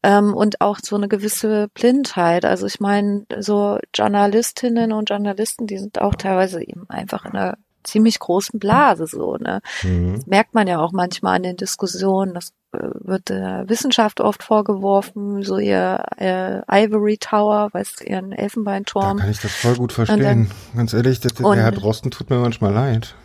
[0.03, 2.43] ähm, und auch so eine gewisse Blindheit.
[2.43, 7.57] Also ich meine, so Journalistinnen und Journalisten, die sind auch teilweise eben einfach in einer
[7.83, 9.61] ziemlich großen Blase so, ne?
[9.83, 10.15] Mhm.
[10.15, 12.33] Das merkt man ja auch manchmal in den Diskussionen.
[12.33, 18.31] Das äh, wird der Wissenschaft oft vorgeworfen, so ihr äh, Ivory Tower, weißt du, ihren
[18.31, 19.17] Da Elfenbeinturm.
[19.17, 20.51] kann ich das voll gut dann- verstehen.
[20.75, 23.15] Ganz ehrlich, der, der Und- Herr Drosten tut mir manchmal leid.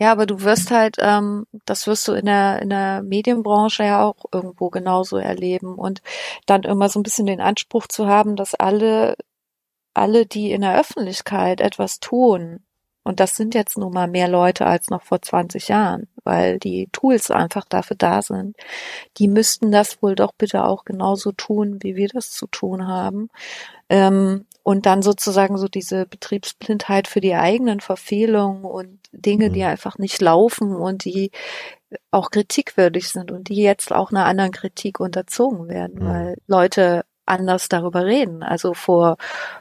[0.00, 4.02] Ja, aber du wirst halt, ähm, das wirst du in der, in der Medienbranche ja
[4.02, 6.00] auch irgendwo genauso erleben und
[6.46, 9.14] dann immer so ein bisschen den Anspruch zu haben, dass alle,
[9.92, 12.60] alle, die in der Öffentlichkeit etwas tun,
[13.04, 16.88] und das sind jetzt nun mal mehr Leute als noch vor 20 Jahren, weil die
[16.92, 18.56] Tools einfach dafür da sind.
[19.18, 23.28] Die müssten das wohl doch bitte auch genauso tun, wie wir das zu tun haben.
[23.88, 29.66] Ähm, und dann sozusagen so diese Betriebsblindheit für die eigenen Verfehlungen und Dinge, die Mhm.
[29.66, 31.32] einfach nicht laufen und die
[32.10, 36.06] auch kritikwürdig sind und die jetzt auch einer anderen Kritik unterzogen werden, Mhm.
[36.08, 38.42] weil Leute anders darüber reden.
[38.42, 39.16] Also vor,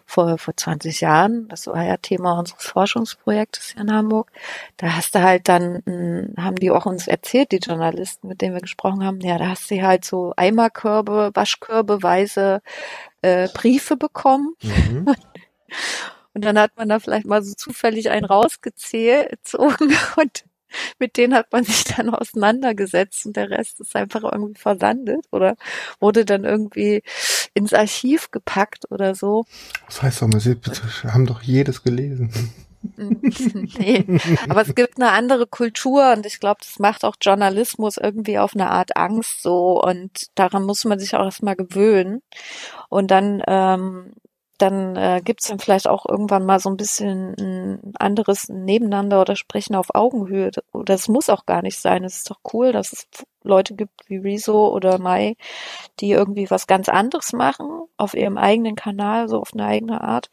[0.05, 4.31] vor, vor 20 Jahren, das war ja Thema unseres Forschungsprojektes hier in Hamburg,
[4.77, 8.55] da hast du halt dann, mh, haben die auch uns erzählt, die Journalisten, mit denen
[8.55, 12.61] wir gesprochen haben, ja, da hast du halt so Eimerkörbe, Waschkörbeweise
[13.21, 15.05] äh, Briefe bekommen Mhm.
[16.33, 20.45] und dann hat man da vielleicht mal so zufällig einen rausgezogen und
[20.99, 25.55] mit denen hat man sich dann auseinandergesetzt und der Rest ist einfach irgendwie versandet oder
[25.99, 27.03] wurde dann irgendwie
[27.53, 29.45] ins Archiv gepackt oder so.
[29.87, 32.31] Das heißt doch bitte haben doch jedes gelesen.
[32.97, 34.05] nee.
[34.49, 38.55] Aber es gibt eine andere Kultur und ich glaube, das macht auch Journalismus irgendwie auf
[38.55, 42.21] eine Art Angst so und daran muss man sich auch erstmal gewöhnen.
[42.89, 44.13] Und dann, ähm,
[44.61, 49.21] dann äh, gibt es dann vielleicht auch irgendwann mal so ein bisschen ein anderes Nebeneinander
[49.21, 50.51] oder Sprechen auf Augenhöhe.
[50.87, 52.03] Es muss auch gar nicht sein.
[52.03, 53.07] Es ist doch cool, dass es
[53.43, 55.35] Leute gibt wie Rezo oder Mai,
[55.99, 57.67] die irgendwie was ganz anderes machen
[57.97, 60.29] auf ihrem eigenen Kanal, so auf eine eigene Art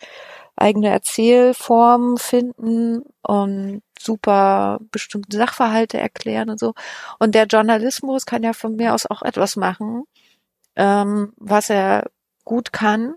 [0.57, 6.75] eigene Erzählformen finden und super bestimmte Sachverhalte erklären und so.
[7.19, 10.05] Und der Journalismus kann ja von mir aus auch etwas machen,
[10.77, 12.11] ähm, was er
[12.45, 13.15] gut kann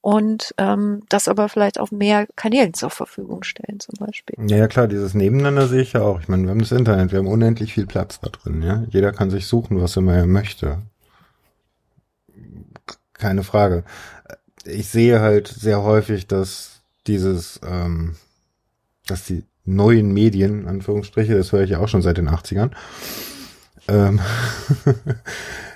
[0.00, 4.36] und ähm, das aber vielleicht auf mehr Kanälen zur Verfügung stellen zum Beispiel.
[4.48, 6.20] Ja, ja, klar, dieses Nebeneinander sehe ich ja auch.
[6.20, 8.84] Ich meine, wir haben das Internet, wir haben unendlich viel Platz da drin, ja.
[8.90, 10.82] Jeder kann sich suchen, was immer er möchte.
[13.12, 13.84] Keine Frage.
[14.64, 18.14] Ich sehe halt sehr häufig, dass dieses, ähm,
[19.06, 22.70] dass die neuen Medien, Anführungsstriche, das höre ich ja auch schon seit den 80ern,
[23.88, 24.20] ähm,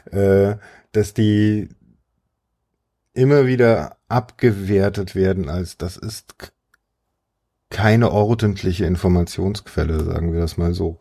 [0.13, 0.57] äh,
[0.93, 1.69] dass die
[3.15, 6.53] immer wieder abgewertet werden als das ist
[7.71, 10.99] keine ordentliche Informationsquelle, sagen wir das mal so.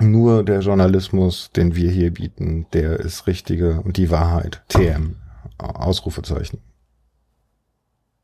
[0.00, 4.64] Nur der Journalismus, den wir hier bieten, der ist richtige und die Wahrheit.
[4.68, 5.16] TM.
[5.58, 6.60] Ausrufezeichen.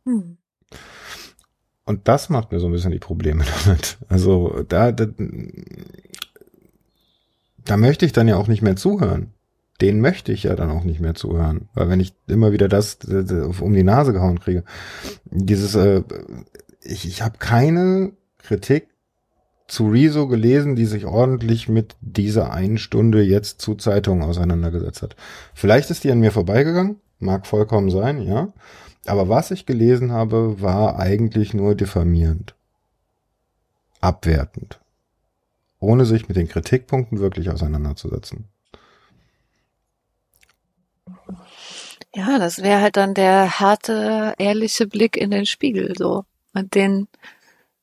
[0.04, 0.38] Hm.
[1.84, 3.98] Und das macht mir so ein bisschen die Probleme damit.
[4.08, 5.06] Also da, da,
[7.64, 9.32] da möchte ich dann ja auch nicht mehr zuhören.
[9.80, 11.68] Den möchte ich ja dann auch nicht mehr zuhören.
[11.74, 12.98] Weil wenn ich immer wieder das,
[13.60, 14.64] um die Nase gehauen kriege,
[15.24, 16.02] dieses, äh,
[16.82, 18.88] ich, ich habe keine Kritik
[19.70, 25.16] zu Rezo gelesen, die sich ordentlich mit dieser einen Stunde jetzt zu Zeitungen auseinandergesetzt hat.
[25.54, 28.52] Vielleicht ist die an mir vorbeigegangen, mag vollkommen sein, ja.
[29.06, 32.54] Aber was ich gelesen habe, war eigentlich nur diffamierend.
[34.00, 34.80] Abwertend.
[35.78, 38.46] Ohne sich mit den Kritikpunkten wirklich auseinanderzusetzen.
[42.14, 46.24] Ja, das wäre halt dann der harte, ehrliche Blick in den Spiegel, so.
[46.54, 47.06] Und den,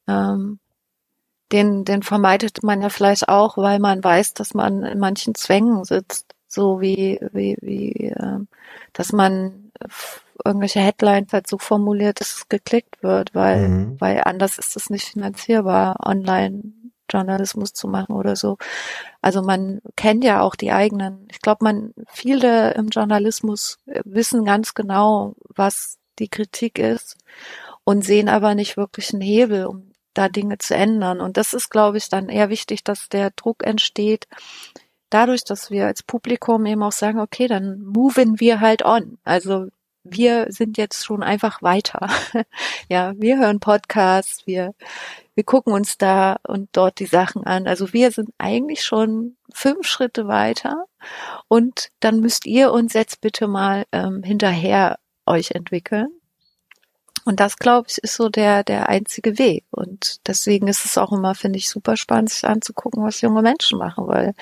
[0.07, 0.59] ähm,
[1.51, 5.85] den, den vermeidet man ja vielleicht auch, weil man weiß, dass man in manchen Zwängen
[5.85, 8.39] sitzt, so wie, wie, wie, äh,
[8.93, 9.71] dass man
[10.43, 14.01] irgendwelche Headlines halt so formuliert, dass es geklickt wird, weil, mhm.
[14.01, 16.63] weil anders ist es nicht finanzierbar, online
[17.09, 18.57] Journalismus zu machen oder so.
[19.21, 21.27] Also man kennt ja auch die eigenen.
[21.31, 27.17] Ich glaube, man viele im Journalismus wissen ganz genau, was die Kritik ist
[27.83, 31.21] und sehen aber nicht wirklich einen Hebel, um da Dinge zu ändern.
[31.21, 34.27] Und das ist, glaube ich, dann eher wichtig, dass der Druck entsteht,
[35.09, 39.17] dadurch, dass wir als Publikum eben auch sagen, okay, dann moven wir halt on.
[39.23, 39.67] Also
[40.03, 42.09] wir sind jetzt schon einfach weiter.
[42.89, 44.73] ja, wir hören Podcasts, wir,
[45.37, 47.67] wir gucken uns da und dort die Sachen an.
[47.67, 50.85] Also wir sind eigentlich schon fünf Schritte weiter
[51.47, 56.07] und dann müsst ihr uns jetzt bitte mal ähm, hinterher euch entwickeln.
[57.23, 59.65] Und das, glaube ich, ist so der, der einzige Weg.
[59.69, 63.77] Und deswegen ist es auch immer, finde ich, super spannend, sich anzugucken, was junge Menschen
[63.77, 64.33] machen, weil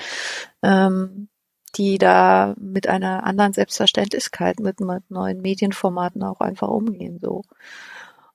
[0.62, 1.28] ähm,
[1.76, 7.18] die da mit einer anderen Selbstverständlichkeit, mit, mit neuen Medienformaten auch einfach umgehen.
[7.20, 7.42] so.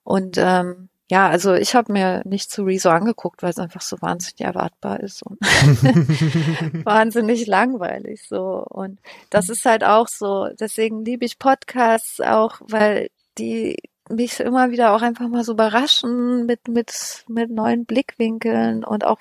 [0.04, 4.00] Und ähm, ja, also ich habe mir nicht zu Rezo angeguckt, weil es einfach so
[4.00, 5.38] wahnsinnig erwartbar ist und
[6.86, 8.64] wahnsinnig langweilig so.
[8.66, 13.76] Und das ist halt auch so, deswegen liebe ich Podcasts auch, weil die
[14.08, 19.20] mich immer wieder auch einfach mal so überraschen mit, mit, mit neuen Blickwinkeln und auch,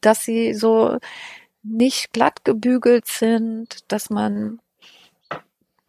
[0.00, 0.98] dass sie so
[1.64, 4.60] nicht glatt gebügelt sind, dass man,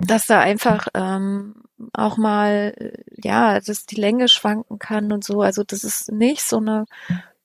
[0.08, 1.56] dass da einfach ähm,
[1.94, 5.42] auch mal, ja, dass die Länge schwanken kann und so.
[5.42, 6.86] Also das ist nicht so eine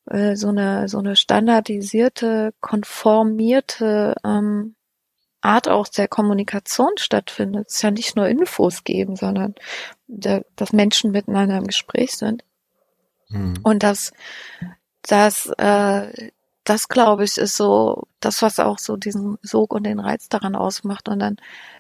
[0.06, 4.74] äh, so eine so eine standardisierte, konformierte ähm,
[5.40, 7.68] Art auch der Kommunikation stattfindet.
[7.68, 9.54] Es ist ja nicht nur Infos geben, sondern
[10.06, 12.44] der, dass Menschen miteinander im Gespräch sind.
[13.28, 13.54] Mhm.
[13.62, 14.12] Und dass,
[15.02, 16.30] dass äh,
[16.64, 20.56] das glaube ich ist so das, was auch so diesen Sog und den Reiz daran
[20.56, 21.08] ausmacht.
[21.08, 21.36] Und dann,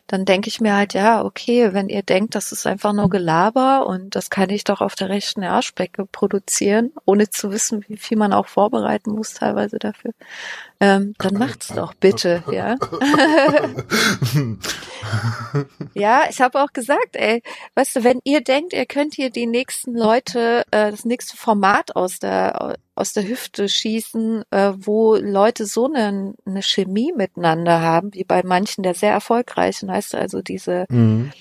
[0.08, 3.86] dann denke ich mir halt, ja, okay, wenn ihr denkt, das ist einfach nur Gelaber
[3.86, 8.16] und das kann ich doch auf der rechten Arschbecke produzieren, ohne zu wissen, wie viel
[8.16, 10.12] man auch vorbereiten muss teilweise dafür,
[10.80, 12.76] ähm, dann macht's doch bitte, ja.
[15.94, 17.42] ja, ich habe auch gesagt, ey,
[17.74, 21.96] weißt du, wenn ihr denkt, ihr könnt hier die nächsten Leute, äh, das nächste Format
[21.96, 28.12] aus der aus der Hüfte schießen, äh, wo Leute so eine, eine Chemie miteinander haben,
[28.12, 31.32] wie bei manchen der sehr erfolgreichen, heißt also diese mhm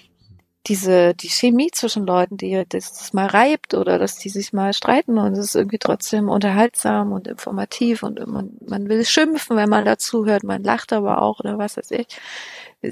[0.67, 4.73] diese, die Chemie zwischen Leuten, die das, das mal reibt oder dass die sich mal
[4.73, 9.69] streiten und es ist irgendwie trotzdem unterhaltsam und informativ und man, man will schimpfen, wenn
[9.69, 12.07] man dazu hört, man lacht aber auch oder was weiß ich.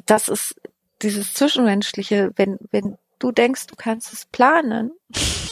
[0.06, 0.56] Das ist
[1.02, 4.92] dieses Zwischenmenschliche, wenn, wenn du denkst, du kannst es planen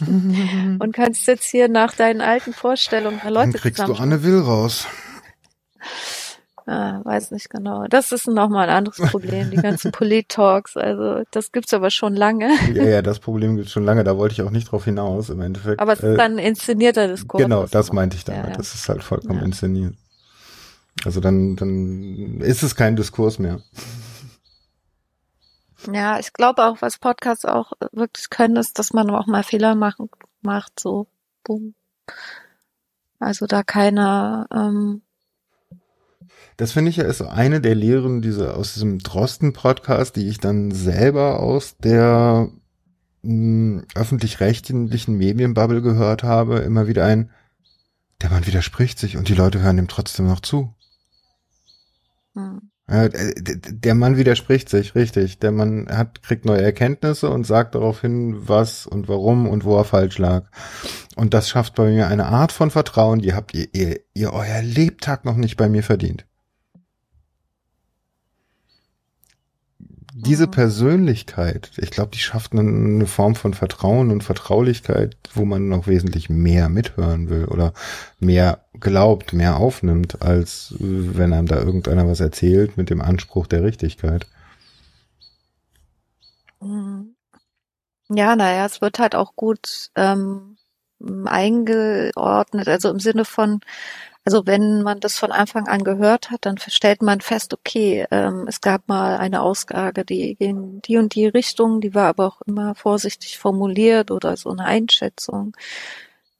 [0.78, 4.86] und kannst jetzt hier nach deinen alten Vorstellungen Leute Dann kriegst du Anne Will raus.
[6.66, 7.86] Ah, weiß nicht genau.
[7.88, 10.78] Das ist nochmal ein anderes Problem, die ganzen Polit-Talks.
[10.78, 12.50] Also das gibt's aber schon lange.
[12.72, 14.02] Ja, ja, das Problem gibt's schon lange.
[14.02, 15.78] Da wollte ich auch nicht drauf hinaus im Endeffekt.
[15.80, 17.42] Aber es ist äh, dann inszenierter Diskurs.
[17.42, 18.44] Genau, das meinte ich damit.
[18.44, 18.56] Ja, ja.
[18.56, 19.44] Das ist halt vollkommen ja.
[19.44, 19.94] inszeniert.
[21.04, 23.60] Also dann, dann ist es kein Diskurs mehr.
[25.92, 29.74] Ja, ich glaube auch, was Podcasts auch wirklich können, ist, dass man auch mal Fehler
[29.74, 30.08] machen
[30.40, 30.80] macht.
[30.80, 31.08] So,
[31.42, 31.74] boom.
[33.18, 35.02] Also da keine ähm,
[36.56, 40.70] das finde ich ja ist eine der Lehren diese, aus diesem Drosten-Podcast, die ich dann
[40.70, 42.48] selber aus der
[43.22, 47.30] hm, öffentlich-rechtlichen Medienbubble gehört habe, immer wieder ein,
[48.22, 50.74] der Mann widerspricht sich und die Leute hören ihm trotzdem noch zu.
[52.34, 52.70] Hm.
[52.86, 55.38] Der Mann widerspricht sich, richtig.
[55.38, 59.78] Der Mann hat, kriegt neue Erkenntnisse und sagt darauf hin, was und warum und wo
[59.78, 60.50] er falsch lag.
[61.16, 64.60] Und das schafft bei mir eine Art von Vertrauen, die habt ihr, ihr, ihr euer
[64.60, 66.26] Lebtag noch nicht bei mir verdient.
[70.26, 70.50] Diese mhm.
[70.50, 76.28] Persönlichkeit, ich glaube, die schafft eine Form von Vertrauen und Vertraulichkeit, wo man noch wesentlich
[76.28, 77.72] mehr mithören will oder
[78.18, 83.62] mehr glaubt, mehr aufnimmt, als wenn einem da irgendeiner was erzählt mit dem Anspruch der
[83.62, 84.26] Richtigkeit.
[86.60, 87.14] Mhm.
[88.08, 90.56] Ja, naja, es wird halt auch gut ähm,
[91.24, 93.60] eingeordnet, also im Sinne von,
[94.24, 98.46] also wenn man das von Anfang an gehört hat, dann stellt man fest, okay, ähm,
[98.48, 102.40] es gab mal eine Ausgabe, die in die und die Richtung, die war aber auch
[102.42, 105.54] immer vorsichtig formuliert oder so eine Einschätzung.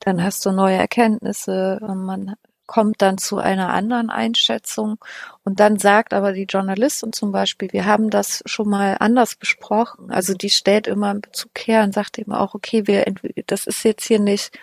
[0.01, 4.99] Dann hast du neue Erkenntnisse, man kommt dann zu einer anderen Einschätzung
[5.45, 10.11] und dann sagt aber die Journalistin zum Beispiel, wir haben das schon mal anders besprochen.
[10.11, 13.05] Also die stellt immer einen Bezug her und sagt eben auch, okay, wir,
[13.47, 14.59] das ist jetzt hier nicht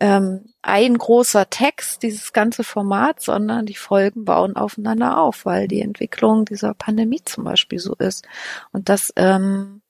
[0.00, 5.80] ähm, ein großer Text, dieses ganze Format, sondern die Folgen bauen aufeinander auf, weil die
[5.80, 8.26] Entwicklung dieser Pandemie zum Beispiel so ist.
[8.72, 9.80] Und das, ähm,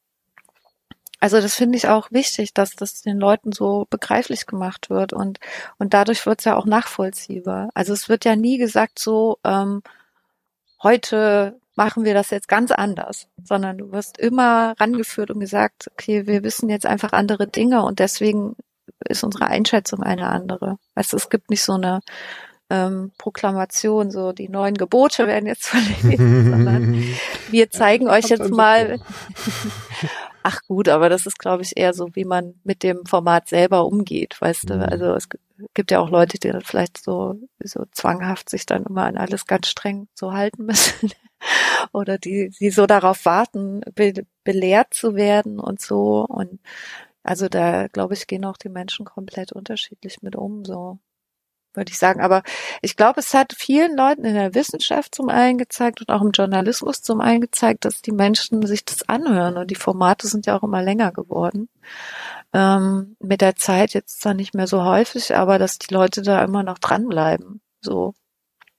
[1.18, 5.40] also das finde ich auch wichtig, dass das den Leuten so begreiflich gemacht wird und,
[5.78, 7.70] und dadurch wird es ja auch nachvollziehbar.
[7.74, 9.82] Also es wird ja nie gesagt so, ähm,
[10.82, 16.26] heute machen wir das jetzt ganz anders, sondern du wirst immer rangeführt und gesagt, okay,
[16.26, 18.56] wir wissen jetzt einfach andere Dinge und deswegen
[19.08, 20.78] ist unsere Einschätzung eine andere.
[20.94, 22.00] Weißt du, es gibt nicht so eine
[22.70, 27.04] ähm, Proklamation, so die neuen Gebote werden jetzt verlesen, sondern
[27.50, 28.98] wir zeigen ja, euch jetzt mal.
[30.42, 33.84] Ach gut, aber das ist, glaube ich, eher so, wie man mit dem Format selber
[33.84, 34.74] umgeht, weißt du.
[34.74, 34.82] Mhm.
[34.82, 35.28] Also es
[35.74, 39.46] gibt ja auch Leute, die dann vielleicht so, so zwanghaft sich dann immer an alles
[39.46, 41.10] ganz streng so halten müssen.
[41.92, 44.12] Oder die, die so darauf warten, be
[44.44, 46.24] belehrt zu werden und so.
[46.28, 46.60] Und
[47.26, 50.98] also da, glaube ich, gehen auch die Menschen komplett unterschiedlich mit um, so
[51.76, 52.20] würde ich sagen.
[52.20, 52.42] Aber
[52.82, 56.30] ich glaube, es hat vielen Leuten in der Wissenschaft zum einen gezeigt und auch im
[56.30, 60.56] Journalismus zum einen gezeigt, dass die Menschen sich das anhören und die Formate sind ja
[60.58, 61.68] auch immer länger geworden.
[62.52, 66.42] Ähm, mit der Zeit jetzt zwar nicht mehr so häufig, aber dass die Leute da
[66.44, 67.60] immer noch dranbleiben.
[67.80, 68.14] So.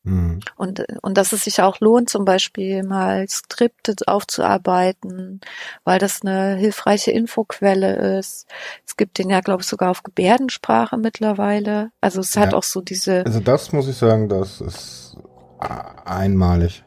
[0.07, 0.39] Mhm.
[0.55, 5.41] Und, und dass es sich auch lohnt, zum Beispiel mal Skripte aufzuarbeiten,
[5.83, 8.47] weil das eine hilfreiche Infoquelle ist.
[8.85, 11.91] Es gibt den ja, glaube ich, sogar auf Gebärdensprache mittlerweile.
[11.99, 12.41] Also es ja.
[12.41, 13.25] hat auch so diese.
[13.25, 15.17] Also das muss ich sagen, das ist
[15.59, 16.85] einmalig.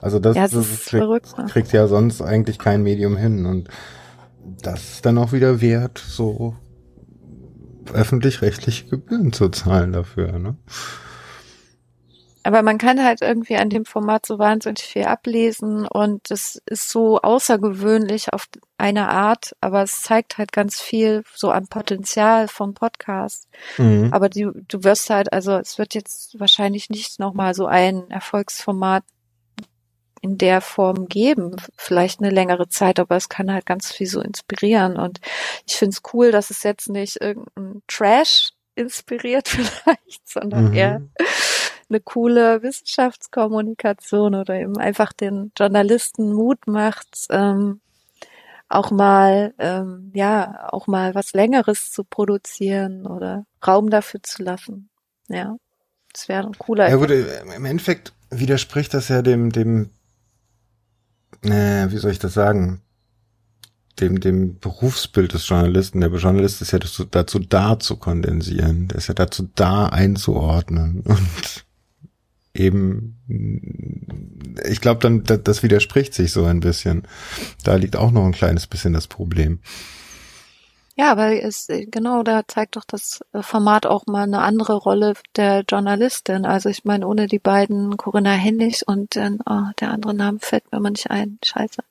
[0.00, 1.46] Also das, ja, das, das kriegt, verrückt, ne?
[1.46, 3.46] kriegt ja sonst eigentlich kein Medium hin.
[3.46, 3.68] Und
[4.62, 6.54] das ist dann auch wieder wert, so
[7.92, 10.38] öffentlich-rechtliche Gebühren zu zahlen dafür.
[10.38, 10.56] Ne?
[12.44, 16.90] Aber man kann halt irgendwie an dem Format so wahnsinnig viel ablesen und es ist
[16.90, 18.46] so außergewöhnlich auf
[18.78, 23.48] eine Art, aber es zeigt halt ganz viel so an Potenzial vom Podcast.
[23.78, 24.08] Mhm.
[24.12, 29.04] Aber du, du wirst halt, also es wird jetzt wahrscheinlich nicht nochmal so ein Erfolgsformat
[30.20, 34.20] in der Form geben, vielleicht eine längere Zeit, aber es kann halt ganz viel so
[34.20, 35.20] inspirieren und
[35.66, 40.74] ich finde es cool, dass es jetzt nicht irgendein Trash inspiriert vielleicht, sondern mhm.
[40.74, 41.02] eher
[41.92, 47.80] eine coole Wissenschaftskommunikation oder eben einfach den Journalisten Mut macht, ähm,
[48.68, 54.88] auch mal, ähm, ja, auch mal was Längeres zu produzieren oder Raum dafür zu lassen.
[55.28, 55.56] Ja,
[56.12, 56.88] das wäre ein cooler.
[56.88, 59.90] Ja gut, im Endeffekt widerspricht das ja dem, dem,
[61.42, 62.80] äh, wie soll ich das sagen,
[64.00, 66.00] dem, dem Berufsbild des Journalisten.
[66.00, 68.88] Der Journalist ist ja dazu, dazu da zu kondensieren.
[68.88, 71.00] Der ist ja dazu da einzuordnen.
[71.06, 71.66] Und
[72.54, 73.18] eben,
[74.68, 77.02] ich glaube dann, das widerspricht sich so ein bisschen.
[77.64, 79.60] Da liegt auch noch ein kleines bisschen das Problem.
[80.94, 85.64] Ja, weil es genau da zeigt doch das Format auch mal eine andere Rolle der
[85.66, 86.44] Journalistin.
[86.44, 90.70] Also ich meine, ohne die beiden Corinna Hennig und dann, oh, der andere Name fällt
[90.70, 91.38] mir mal nicht ein.
[91.42, 91.82] Scheiße.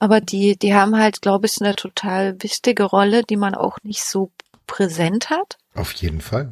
[0.00, 4.02] Aber die, die haben halt, glaube ich, eine total wichtige Rolle, die man auch nicht
[4.02, 4.32] so
[4.66, 5.56] präsent hat.
[5.74, 6.50] Auf jeden Fall.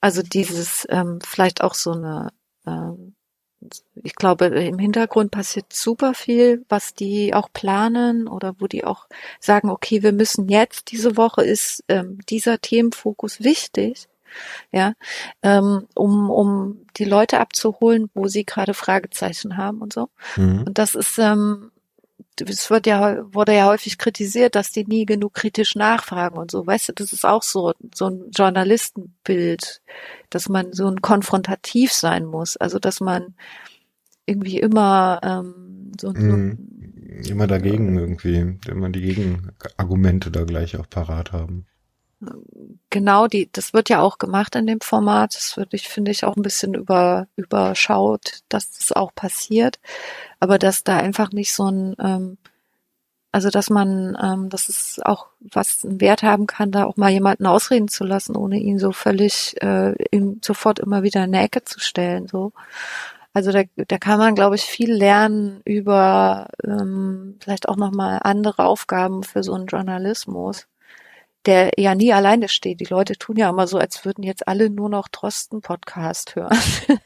[0.00, 2.32] Also dieses ähm, vielleicht auch so eine,
[2.66, 3.14] ähm,
[4.02, 9.06] ich glaube, im Hintergrund passiert super viel, was die auch planen oder wo die auch
[9.38, 14.08] sagen, okay, wir müssen jetzt, diese Woche ist ähm, dieser Themenfokus wichtig,
[14.72, 14.94] ja,
[15.42, 20.08] ähm, um, um die Leute abzuholen, wo sie gerade Fragezeichen haben und so.
[20.36, 20.64] Mhm.
[20.66, 21.70] Und das ist, ähm,
[22.40, 26.66] es wird ja, wurde ja häufig kritisiert, dass die nie genug kritisch nachfragen und so.
[26.66, 29.82] Weißt du, das ist auch so, so ein Journalistenbild,
[30.30, 32.56] dass man so ein konfrontativ sein muss.
[32.56, 33.34] Also, dass man
[34.26, 40.88] irgendwie immer, ähm, so, mm, immer dagegen irgendwie, wenn man die Gegenargumente da gleich auch
[40.88, 41.66] parat haben.
[42.90, 45.34] Genau die, das wird ja auch gemacht in dem Format.
[45.34, 49.78] Das würde ich, finde ich, auch ein bisschen über, überschaut, dass das auch passiert.
[50.38, 52.38] Aber dass da einfach nicht so ein, ähm,
[53.32, 57.10] also dass man, ähm, dass es auch was einen Wert haben kann, da auch mal
[57.10, 61.38] jemanden ausreden zu lassen, ohne ihn so völlig äh, ihm sofort immer wieder in die
[61.38, 62.26] Ecke zu stellen.
[62.28, 62.52] So.
[63.32, 68.64] Also da, da kann man, glaube ich, viel lernen über ähm, vielleicht auch nochmal andere
[68.64, 70.66] Aufgaben für so einen Journalismus,
[71.46, 72.80] der ja nie alleine steht.
[72.80, 76.58] Die Leute tun ja immer so, als würden jetzt alle nur noch Drosten-Podcast hören.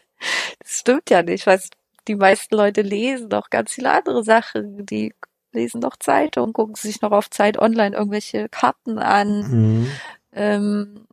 [0.58, 1.60] das stimmt ja nicht, weil
[2.08, 4.84] die meisten Leute lesen doch ganz viele andere Sachen.
[4.86, 5.14] Die
[5.52, 9.50] lesen noch Zeitung, gucken sich noch auf Zeit online irgendwelche Karten an.
[9.50, 9.90] Mhm.
[10.32, 11.06] Ähm,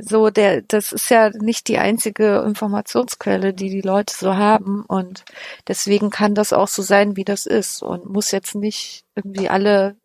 [0.00, 5.24] so der, das ist ja nicht die einzige Informationsquelle, die die Leute so haben und
[5.68, 9.96] deswegen kann das auch so sein, wie das ist und muss jetzt nicht irgendwie alle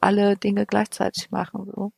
[0.00, 1.70] alle Dinge gleichzeitig machen.
[1.74, 1.92] So.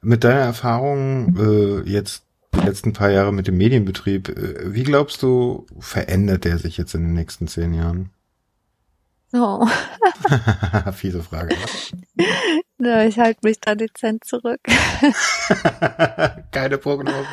[0.00, 5.22] Mit deiner Erfahrung äh, jetzt die letzten paar Jahre mit dem Medienbetrieb, äh, wie glaubst
[5.22, 8.10] du, verändert der sich jetzt in den nächsten zehn Jahren?
[9.32, 9.66] Oh.
[10.92, 11.56] Fiese Frage.
[12.78, 14.60] Na, ich halte mich da dezent zurück.
[16.50, 17.26] Keine Prognose.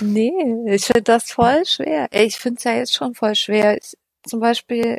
[0.00, 0.32] Nee,
[0.66, 2.08] ich finde das voll schwer.
[2.10, 3.78] Ich finde es ja jetzt schon voll schwer.
[3.78, 4.98] Ich, zum Beispiel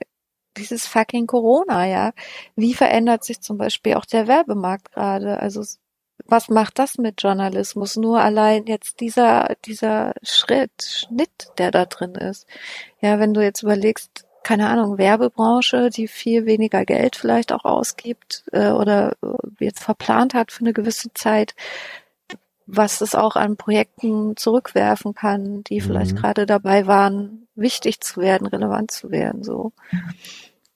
[0.58, 2.12] dieses fucking Corona, ja.
[2.56, 5.40] Wie verändert sich zum Beispiel auch der Werbemarkt gerade?
[5.40, 5.64] Also
[6.26, 7.96] was macht das mit Journalismus?
[7.96, 12.48] Nur allein jetzt dieser, dieser Schritt, Schnitt, der da drin ist.
[13.02, 18.46] Ja, wenn du jetzt überlegst, keine Ahnung, Werbebranche, die viel weniger Geld vielleicht auch ausgibt
[18.52, 21.54] äh, oder äh, jetzt verplant hat für eine gewisse Zeit,
[22.68, 26.18] was es auch an Projekten zurückwerfen kann, die vielleicht mhm.
[26.18, 29.72] gerade dabei waren, wichtig zu werden, relevant zu werden, so.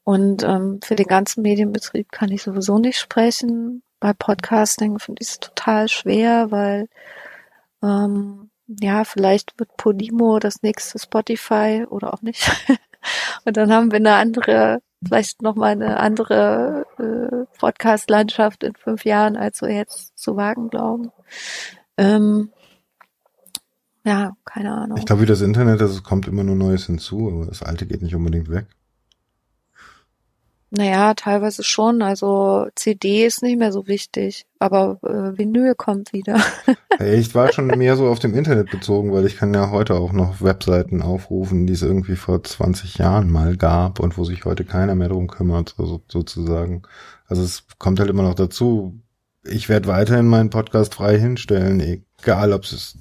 [0.04, 3.84] Und ähm, für den ganzen Medienbetrieb kann ich sowieso nicht sprechen.
[4.00, 6.88] Bei Podcasting finde ich es total schwer, weil
[7.84, 12.50] ähm, ja, vielleicht wird Podimo das nächste Spotify oder auch nicht.
[13.46, 19.36] Und dann haben wir eine andere, vielleicht nochmal eine andere äh, Podcast-Landschaft in fünf Jahren,
[19.36, 21.12] als wir jetzt zu wagen glauben.
[22.02, 22.50] Ähm,
[24.04, 24.98] ja, keine Ahnung.
[24.98, 28.02] Ich glaube, wie das Internet, es kommt immer nur Neues hinzu, aber das Alte geht
[28.02, 28.66] nicht unbedingt weg.
[30.74, 32.02] Naja, teilweise schon.
[32.02, 36.42] Also CD ist nicht mehr so wichtig, aber äh, Vinyl kommt wieder.
[37.00, 40.14] ich war schon mehr so auf dem Internet bezogen, weil ich kann ja heute auch
[40.14, 44.64] noch Webseiten aufrufen, die es irgendwie vor 20 Jahren mal gab und wo sich heute
[44.64, 46.84] keiner mehr drum kümmert, so, sozusagen.
[47.28, 48.98] Also es kommt halt immer noch dazu.
[49.44, 52.98] Ich werde weiterhin meinen Podcast frei hinstellen, egal ob es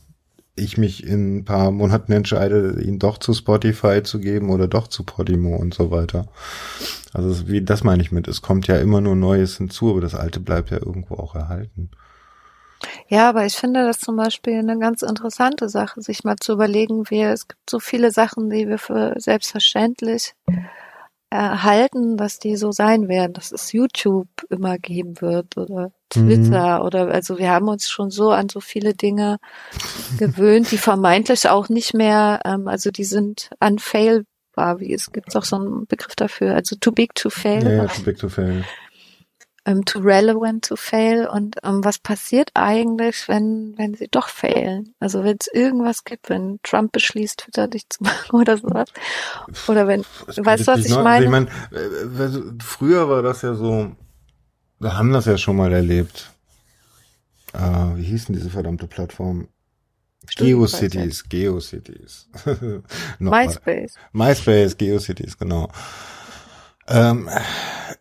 [0.56, 4.88] ich mich in ein paar Monaten entscheide, ihn doch zu Spotify zu geben oder doch
[4.88, 6.26] zu Podimo und so weiter.
[7.12, 10.14] Also wie das meine ich mit, es kommt ja immer nur Neues hinzu, aber das
[10.14, 11.90] Alte bleibt ja irgendwo auch erhalten.
[13.08, 17.10] Ja, aber ich finde das zum Beispiel eine ganz interessante Sache, sich mal zu überlegen,
[17.10, 20.34] wie es gibt so viele Sachen, die wir für selbstverständlich
[21.30, 26.84] erhalten, dass die so sein werden, dass es YouTube immer geben wird oder Twitter mhm.
[26.84, 29.38] oder also wir haben uns schon so an so viele Dinge
[30.18, 35.44] gewöhnt, die vermeintlich auch nicht mehr, ähm, also die sind unfailbar, wie es gibt auch
[35.44, 37.64] so einen Begriff dafür, also too big to fail.
[37.64, 38.64] Ja, too big to fail
[39.70, 44.94] ähm, too relevant to fail und ähm, was passiert eigentlich, wenn, wenn sie doch failen?
[45.00, 48.88] Also wenn es irgendwas gibt, wenn Trump beschließt, Twitter dicht zu machen oder sowas.
[49.68, 51.24] Oder wenn, das weißt du, was ich meine?
[51.24, 53.92] Ich meine, äh, früher war das ja so,
[54.78, 56.30] wir haben das ja schon mal erlebt.
[57.52, 57.58] Äh,
[57.96, 59.48] wie hieß denn diese verdammte Plattform?
[60.36, 62.28] GeoCities, GeoCities.
[63.18, 63.94] MySpace.
[64.12, 65.68] MySpace, GeoCities, genau.
[66.90, 67.28] Ähm,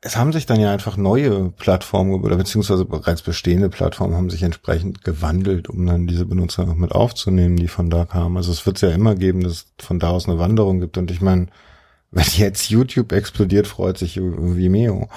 [0.02, 4.44] es haben sich dann ja einfach neue Plattformen oder beziehungsweise bereits bestehende Plattformen haben sich
[4.44, 8.38] entsprechend gewandelt, um dann diese Benutzer noch mit aufzunehmen, die von da kamen.
[8.38, 10.98] Also es wird es ja immer geben, dass es von da aus eine Wanderung gibt.
[10.98, 11.48] Und ich meine,
[12.12, 15.10] wenn jetzt YouTube explodiert, freut sich Vimeo.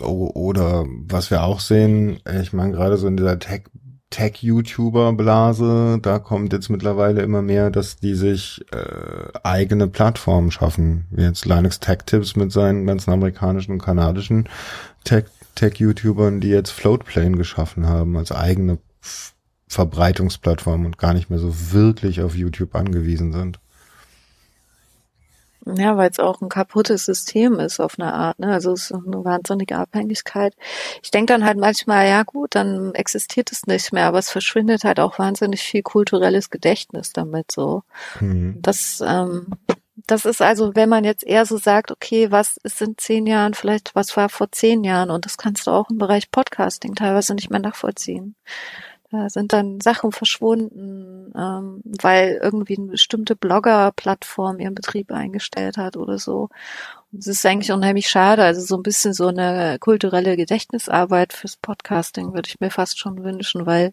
[0.00, 3.62] Oder was wir auch sehen, ich meine, gerade so in dieser Tech
[4.10, 11.06] Tech-YouTuber-Blase, da kommt jetzt mittlerweile immer mehr, dass die sich äh, eigene Plattformen schaffen.
[11.10, 14.48] Wie jetzt Linux Tech Tips mit seinen ganzen amerikanischen und kanadischen
[15.04, 18.78] Tech-YouTubern, die jetzt Floatplane geschaffen haben als eigene
[19.68, 23.60] Verbreitungsplattform und gar nicht mehr so wirklich auf YouTube angewiesen sind.
[25.66, 28.38] Ja, weil es auch ein kaputtes System ist auf eine Art.
[28.38, 28.52] Ne?
[28.52, 30.54] Also es ist eine wahnsinnige Abhängigkeit.
[31.02, 34.84] Ich denke dann halt manchmal, ja gut, dann existiert es nicht mehr, aber es verschwindet
[34.84, 37.82] halt auch wahnsinnig viel kulturelles Gedächtnis damit so.
[38.20, 38.58] Mhm.
[38.62, 39.48] Das, ähm,
[40.06, 43.54] das ist also, wenn man jetzt eher so sagt, okay, was ist in zehn Jahren,
[43.54, 47.34] vielleicht was war vor zehn Jahren und das kannst du auch im Bereich Podcasting teilweise
[47.34, 48.34] nicht mehr nachvollziehen.
[49.28, 56.18] Sind dann Sachen verschwunden, ähm, weil irgendwie eine bestimmte Blogger-Plattform ihren Betrieb eingestellt hat oder
[56.18, 56.48] so.
[57.12, 58.44] Und es ist eigentlich unheimlich schade.
[58.44, 63.24] Also so ein bisschen so eine kulturelle Gedächtnisarbeit fürs Podcasting würde ich mir fast schon
[63.24, 63.92] wünschen, weil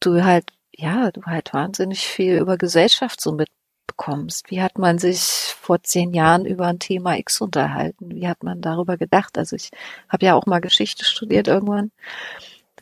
[0.00, 4.50] du halt, ja, du halt wahnsinnig viel über Gesellschaft so mitbekommst.
[4.50, 5.20] Wie hat man sich
[5.60, 8.10] vor zehn Jahren über ein Thema X unterhalten?
[8.14, 9.38] Wie hat man darüber gedacht?
[9.38, 9.70] Also ich
[10.08, 11.90] habe ja auch mal Geschichte studiert irgendwann.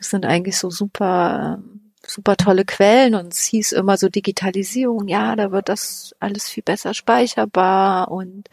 [0.02, 1.62] Das sind eigentlich so super,
[2.04, 6.64] super tolle Quellen und es hieß immer so Digitalisierung, ja, da wird das alles viel
[6.64, 8.48] besser speicherbar und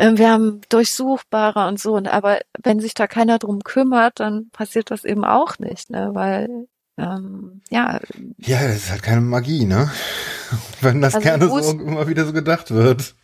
[0.00, 1.94] äh, wir haben durchsuchbarer und so.
[1.94, 6.12] Und aber wenn sich da keiner drum kümmert, dann passiert das eben auch nicht, ne?
[6.14, 8.00] Weil ähm, ja.
[8.38, 9.90] Ja, das ist halt keine Magie, ne?
[10.80, 13.14] Wenn das also gerne so immer wieder so gedacht wird.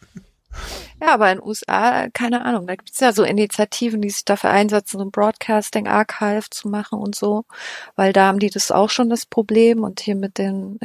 [1.03, 4.51] Ja, aber in den USA, keine Ahnung, da gibt's ja so Initiativen, die sich dafür
[4.51, 7.45] einsetzen, so ein Broadcasting Archive zu machen und so,
[7.97, 10.79] weil da haben die das auch schon das Problem und hier mit den,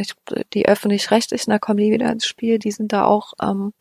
[0.54, 3.74] die öffentlich-rechtlichen, da kommen die wieder ins Spiel, die sind da auch ähm,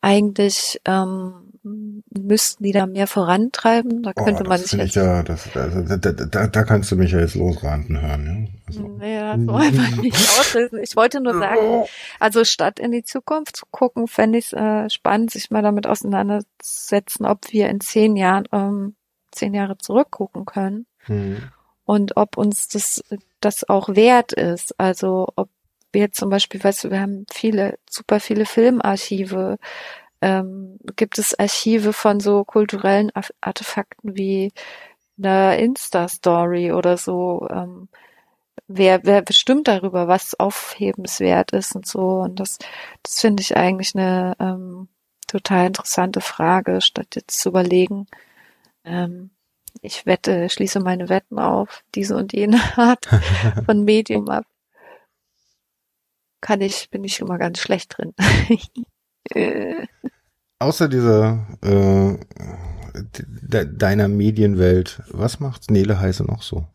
[0.00, 4.02] eigentlich ähm, müssten die da mehr vorantreiben.
[4.02, 4.96] Da könnte oh, man sich jetzt.
[4.96, 8.26] Ja, das, also, da, da, da kannst du mich ja jetzt losranten hören.
[8.26, 8.58] Ja?
[8.66, 8.88] Also.
[8.98, 10.78] Nee, das soll einfach nicht auslösen.
[10.82, 11.84] Ich wollte nur sagen,
[12.20, 15.86] also statt in die Zukunft zu gucken, fände ich es äh, spannend, sich mal damit
[15.86, 18.94] auseinanderzusetzen, ob wir in zehn Jahren, ähm,
[19.30, 20.86] zehn Jahre zurückgucken können.
[21.00, 21.38] Hm.
[21.84, 23.02] Und ob uns das,
[23.40, 24.78] das auch wert ist.
[24.78, 25.48] Also ob
[25.92, 29.58] wir zum Beispiel, weißt du, wir haben viele, super viele Filmarchive,
[30.20, 34.52] ähm, gibt es Archive von so kulturellen Artefakten wie
[35.18, 37.46] eine Insta-Story oder so.
[37.50, 37.88] Ähm,
[38.68, 42.20] wer, wer bestimmt darüber, was aufhebenswert ist und so.
[42.20, 42.58] Und das,
[43.02, 44.88] das finde ich eigentlich eine ähm,
[45.26, 48.06] total interessante Frage, statt jetzt zu überlegen,
[48.84, 49.30] ähm,
[49.82, 53.06] ich wette, schließe meine Wetten auf diese und jene Art
[53.66, 54.44] von Medium ab.
[56.40, 58.14] Kann ich, bin ich immer ganz schlecht drin.
[60.58, 62.16] Außer dieser äh,
[63.22, 66.66] de deiner Medienwelt, was macht Nele Heiße noch so?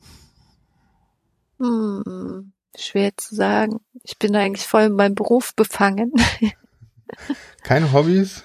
[1.60, 3.80] Hm, schwer zu sagen.
[4.04, 6.14] Ich bin eigentlich voll in meinem Beruf befangen.
[7.64, 8.44] Keine Hobbys?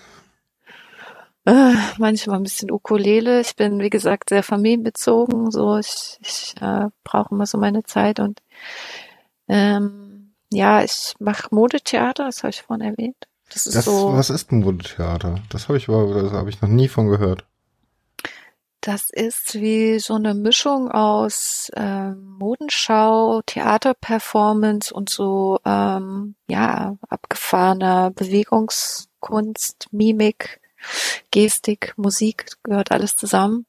[1.45, 3.41] Äh, manchmal ein bisschen Ukulele.
[3.41, 5.51] Ich bin, wie gesagt, sehr familienbezogen.
[5.51, 8.43] So, ich, ich äh, brauche immer so meine Zeit und
[9.49, 13.28] ähm, ja, ich mache Modetheater, das habe ich vorhin erwähnt.
[13.53, 14.13] Das ist das, so.
[14.13, 15.41] Was ist ein Modetheater?
[15.49, 17.45] Das habe ich, das habe ich noch nie von gehört.
[18.81, 28.13] Das ist wie so eine Mischung aus ähm, Modenschau, Theaterperformance und so ähm, ja abgefahrener
[28.13, 30.61] Bewegungskunst, Mimik,
[31.33, 33.67] Gestik, Musik gehört alles zusammen.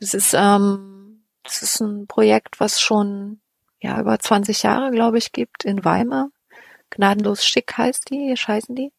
[0.00, 3.40] Das ist ähm, das ist ein Projekt, was schon
[3.80, 6.30] ja über 20 Jahre glaube ich gibt in Weimar.
[6.90, 8.92] Gnadenlos schick heißt die, heißen die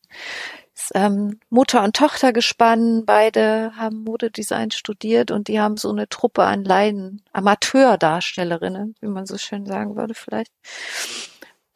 [0.79, 6.09] ist, ähm, Mutter und Tochter gespannt, beide haben Modedesign studiert und die haben so eine
[6.09, 10.51] Truppe an Leiden, Amateurdarstellerinnen, wie man so schön sagen würde vielleicht,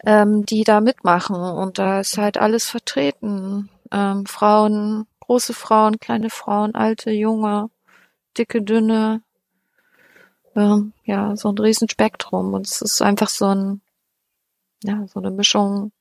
[0.05, 1.35] ähm, die da mitmachen.
[1.35, 3.69] Und da ist halt alles vertreten.
[3.91, 7.69] Ähm, Frauen, große Frauen, kleine Frauen, alte, junge,
[8.37, 9.21] dicke, dünne,
[10.55, 12.53] ähm, ja, so ein Riesenspektrum.
[12.53, 13.81] Und es ist einfach so ein,
[14.83, 15.91] ja, so eine Mischung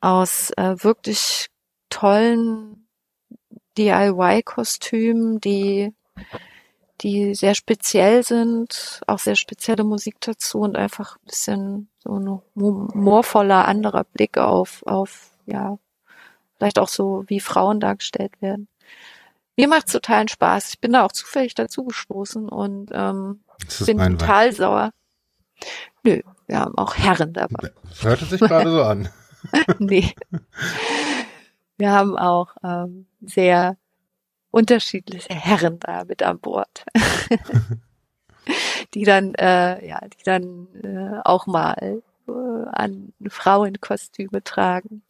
[0.00, 1.48] aus äh, wirklich
[1.90, 2.88] tollen
[3.76, 5.92] DIY-Kostümen, die
[7.02, 12.40] die sehr speziell sind, auch sehr spezielle Musik dazu und einfach ein bisschen so ein
[12.54, 15.78] humorvoller anderer Blick auf, auf, ja,
[16.56, 18.68] vielleicht auch so, wie Frauen dargestellt werden.
[19.56, 20.70] Mir macht totalen Spaß.
[20.70, 23.40] Ich bin da auch zufällig dazu gestoßen und ähm,
[23.84, 24.92] bin total sauer.
[26.02, 27.72] Nö, wir haben auch Herren dabei.
[27.88, 29.08] Das hörte sich gerade so an.
[29.78, 30.14] nee.
[31.78, 33.76] Wir haben auch ähm, sehr
[34.50, 36.84] unterschiedliche Herren da mit an Bord.
[38.94, 42.32] die dann, äh, ja, die dann äh, auch mal äh,
[42.72, 45.02] an Frauenkostüme tragen.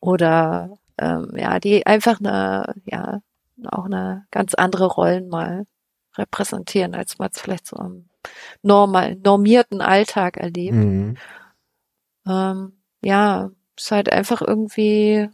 [0.00, 3.20] Oder ähm, ja, die einfach eine, ja,
[3.64, 5.66] auch eine ganz andere Rollen mal
[6.16, 8.08] repräsentieren, als man es vielleicht so im
[8.62, 10.74] normal, normierten Alltag erlebt.
[10.74, 11.16] Mhm.
[12.26, 12.72] Ähm,
[13.06, 15.30] ja, ist halt einfach irgendwie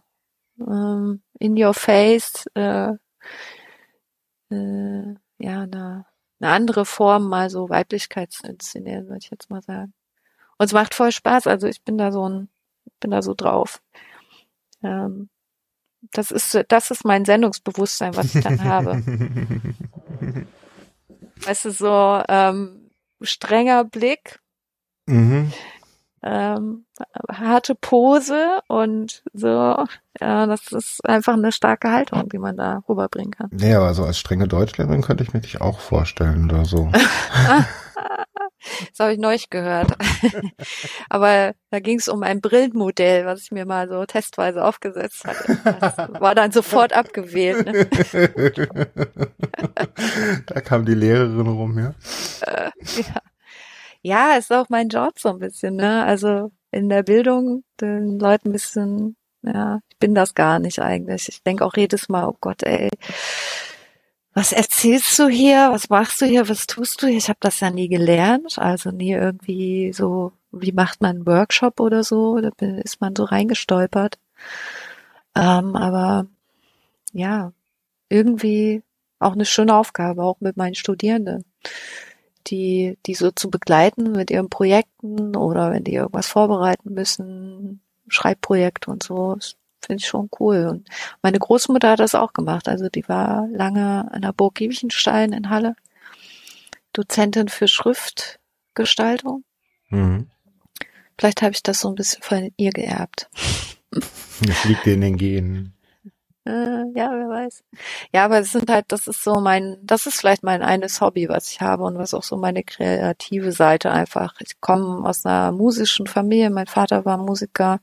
[0.61, 2.93] ähm, in your face, äh,
[4.51, 6.05] äh, ja, eine,
[6.39, 9.95] eine andere Form, mal so Weiblichkeit zu inszenieren, würde ich jetzt mal sagen.
[10.59, 12.51] Und es macht voll Spaß, also ich bin da so ein,
[13.01, 13.81] bin da so drauf.
[14.83, 15.31] Ähm,
[16.13, 19.03] das ist, das ist mein Sendungsbewusstsein, was ich dann habe.
[21.37, 22.91] weißt du, so ähm,
[23.23, 24.41] strenger Blick,
[25.07, 25.51] mhm.
[26.23, 26.85] Ähm,
[27.31, 29.85] harte Pose und so.
[30.21, 33.49] Ja, das ist einfach eine starke Haltung, die man da rüberbringen kann.
[33.53, 36.91] Nee, aber so als strenge Deutschlehrerin könnte ich mir dich auch vorstellen oder so.
[38.91, 39.93] Das habe ich neulich gehört.
[41.09, 45.59] Aber da ging es um ein Brillenmodell, was ich mir mal so testweise aufgesetzt hatte.
[45.81, 47.67] Das war dann sofort abgewählt.
[47.67, 47.87] Ne?
[50.47, 51.95] da kam die Lehrerin rum, ja.
[52.43, 53.23] Äh, ja.
[54.03, 56.05] Ja, ist auch mein Job so ein bisschen, ne?
[56.05, 61.29] Also in der Bildung den Leuten ein bisschen, ja, ich bin das gar nicht eigentlich.
[61.29, 62.91] Ich denke auch jedes Mal, oh Gott, ey,
[64.35, 65.69] was erzählst du hier?
[65.73, 66.49] Was machst du hier?
[66.49, 67.19] Was tust du hier?
[67.19, 71.81] Ich habe das ja nie gelernt, also nie irgendwie so, wie macht man einen Workshop
[71.81, 72.41] oder so?
[72.41, 74.19] Da ist man so reingestolpert.
[75.37, 76.27] Ähm, aber
[77.13, 77.53] ja,
[78.09, 78.83] irgendwie
[79.19, 81.45] auch eine schöne Aufgabe, auch mit meinen Studierenden,
[82.47, 88.91] die, die so zu begleiten mit ihren Projekten oder wenn die irgendwas vorbereiten müssen, Schreibprojekte
[88.91, 89.39] und so.
[89.85, 90.69] Finde ich schon cool.
[90.71, 90.89] Und
[91.23, 92.69] meine Großmutter hat das auch gemacht.
[92.69, 95.75] Also die war lange an der Burg Giebichenstein in Halle.
[96.93, 99.45] Dozentin für Schriftgestaltung.
[99.89, 100.29] Mhm.
[101.19, 103.29] Vielleicht habe ich das so ein bisschen von ihr geerbt.
[103.91, 105.75] Das liegt in den Genen.
[106.45, 106.51] Äh,
[106.95, 107.63] ja, wer weiß.
[108.13, 111.29] Ja, aber es sind halt, das ist so mein, das ist vielleicht mein eines Hobby,
[111.29, 114.35] was ich habe und was auch so meine kreative Seite einfach.
[114.41, 116.51] Ich komme aus einer musischen Familie.
[116.51, 117.81] Mein Vater war Musiker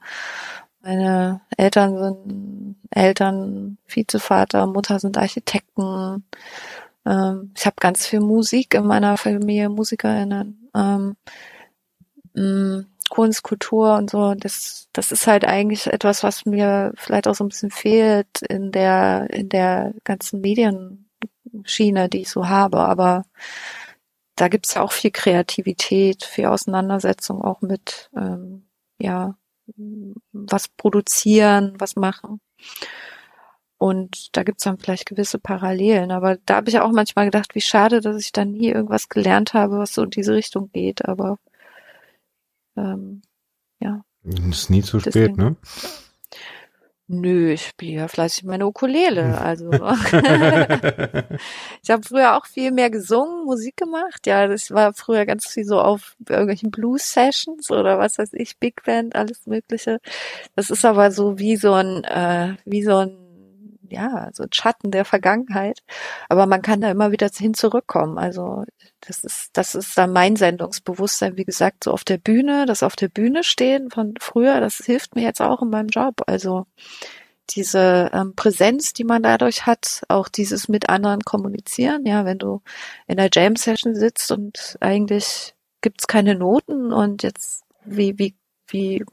[0.82, 6.24] meine Eltern sind Eltern, Vizevater, Mutter sind Architekten.
[7.06, 10.70] Ähm, ich habe ganz viel Musik in meiner Familie, MusikerInnen.
[10.76, 11.16] Ähm,
[12.34, 14.34] mm, Kunst, Kultur und so.
[14.36, 18.72] Das, das ist halt eigentlich etwas, was mir vielleicht auch so ein bisschen fehlt in
[18.72, 22.80] der, in der ganzen Medienschiene, die ich so habe.
[22.80, 23.26] Aber
[24.36, 28.68] da gibt's ja auch viel Kreativität, viel Auseinandersetzung auch mit, ähm,
[29.00, 29.36] ja,
[30.32, 32.40] was produzieren, was machen.
[33.78, 36.12] Und da gibt's dann vielleicht gewisse Parallelen.
[36.12, 39.54] Aber da habe ich auch manchmal gedacht, wie schade, dass ich dann nie irgendwas gelernt
[39.54, 41.06] habe, was so in diese Richtung geht.
[41.06, 41.38] Aber
[42.80, 43.22] ähm,
[43.80, 44.04] ja.
[44.24, 45.56] Ist nie zu spät, ne?
[47.12, 49.42] Nö, ich spiele ja fleißig meine Ukulele.
[49.42, 49.80] Also ich
[51.90, 54.28] habe früher auch viel mehr gesungen, Musik gemacht.
[54.28, 58.84] Ja, das war früher ganz viel so auf irgendwelchen Blues-Sessions oder was weiß ich, Big
[58.84, 60.00] Band, alles Mögliche.
[60.56, 63.29] Das ist aber so wie so ein, äh, wie so ein
[63.92, 65.82] ja, so ein Schatten der Vergangenheit.
[66.30, 68.18] Aber man kann da immer wieder hin zurückkommen.
[68.18, 68.66] Also
[69.02, 72.96] das ist, das ist dann mein Sendungsbewusstsein, wie gesagt, so auf der Bühne, das auf
[72.96, 76.22] der Bühne stehen von früher, das hilft mir jetzt auch in meinem Job.
[76.28, 76.66] Also
[77.52, 82.62] diese ähm, Präsenz, die man dadurch hat, auch dieses mit anderen kommunizieren, ja, wenn du
[83.08, 88.36] in der Jam-Session sitzt und eigentlich gibt's keine Noten und jetzt wie, wie,
[88.68, 89.04] wie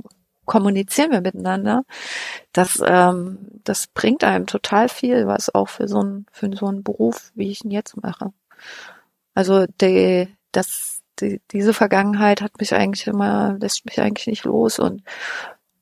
[0.46, 1.84] kommunizieren wir miteinander,
[2.52, 6.82] das, ähm, das bringt einem total viel, was auch für so ein, für so einen
[6.82, 8.32] Beruf, wie ich ihn jetzt mache.
[9.34, 14.78] Also die, das, die, diese Vergangenheit hat mich eigentlich immer, lässt mich eigentlich nicht los
[14.78, 15.02] und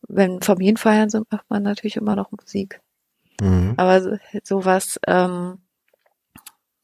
[0.09, 2.81] wenn Familienfeiern sind, macht man natürlich immer noch Musik.
[3.41, 3.75] Mhm.
[3.77, 5.59] Aber sowas, ähm,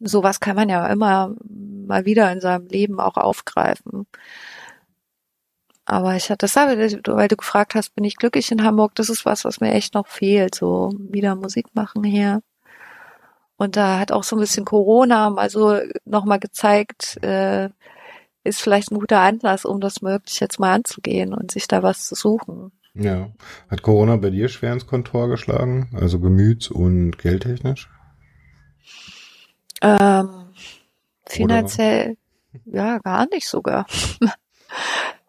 [0.00, 4.06] sowas kann man ja immer mal wieder in seinem Leben auch aufgreifen.
[5.90, 8.94] Aber ich hatte das, weil du gefragt hast, bin ich glücklich in Hamburg?
[8.94, 12.42] Das ist was, was mir echt noch fehlt, so wieder Musik machen hier.
[13.56, 17.70] Und da hat auch so ein bisschen Corona mal so nochmal gezeigt, äh,
[18.44, 22.06] ist vielleicht ein guter Anlass, um das möglich jetzt mal anzugehen und sich da was
[22.06, 22.70] zu suchen.
[22.94, 23.30] Ja.
[23.68, 25.90] Hat Corona bei dir schwer ins Kontor geschlagen?
[26.00, 27.90] Also gemüts- und geldtechnisch?
[29.82, 30.52] Ähm,
[31.26, 32.16] finanziell,
[32.64, 32.76] Oder?
[32.76, 33.86] ja, gar nicht sogar.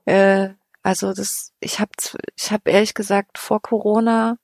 [0.05, 0.49] äh,
[0.83, 1.91] also das, ich habe
[2.35, 4.37] ich hab ehrlich gesagt vor Corona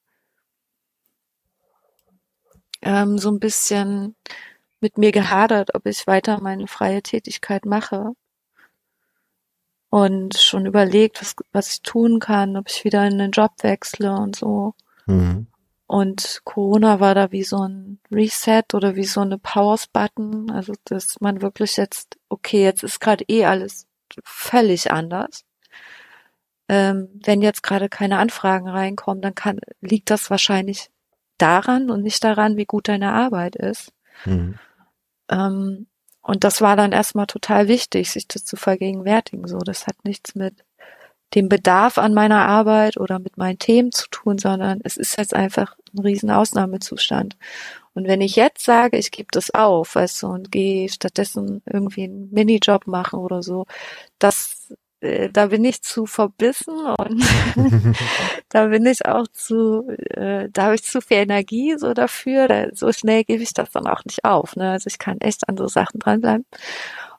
[2.81, 4.15] ähm, so ein bisschen
[4.79, 8.13] mit mir gehadert, ob ich weiter meine freie Tätigkeit mache.
[9.89, 14.13] Und schon überlegt, was, was ich tun kann, ob ich wieder in den Job wechsle
[14.13, 14.75] und so.
[15.05, 15.47] Mhm.
[15.87, 20.51] Und Corona war da wie so ein Reset oder wie so eine Pause-Button.
[20.51, 23.87] Also, dass man wirklich jetzt, okay, jetzt ist gerade eh alles
[24.23, 25.46] völlig anders.
[26.69, 30.89] Ähm, wenn jetzt gerade keine Anfragen reinkommen, dann kann, liegt das wahrscheinlich
[31.37, 33.93] daran und nicht daran, wie gut deine Arbeit ist.
[34.25, 34.59] Mhm.
[35.29, 35.87] Ähm,
[36.21, 39.47] und das war dann erstmal total wichtig, sich das zu vergegenwärtigen.
[39.47, 40.65] So, das hat nichts mit
[41.35, 45.33] dem Bedarf an meiner Arbeit oder mit meinen Themen zu tun, sondern es ist jetzt
[45.33, 47.37] einfach ein riesen Ausnahmezustand.
[47.93, 52.03] Und wenn ich jetzt sage, ich gebe das auf, weißt du, und gehe stattdessen irgendwie
[52.03, 53.65] einen Minijob machen oder so,
[54.19, 54.56] das
[55.01, 57.23] äh, da bin ich zu verbissen und
[58.49, 62.47] da bin ich auch zu, äh, da habe ich zu viel Energie so dafür.
[62.47, 64.55] Da, so schnell gebe ich das dann auch nicht auf.
[64.55, 64.71] Ne?
[64.71, 66.45] Also ich kann echt an so Sachen dranbleiben.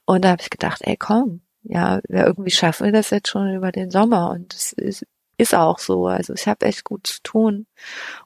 [0.04, 3.54] Und da habe ich gedacht, ey komm, ja, ja, irgendwie schaffen wir das jetzt schon
[3.54, 4.30] über den Sommer.
[4.30, 6.06] Und es ist, ist auch so.
[6.06, 7.66] Also ich habe echt gut zu tun.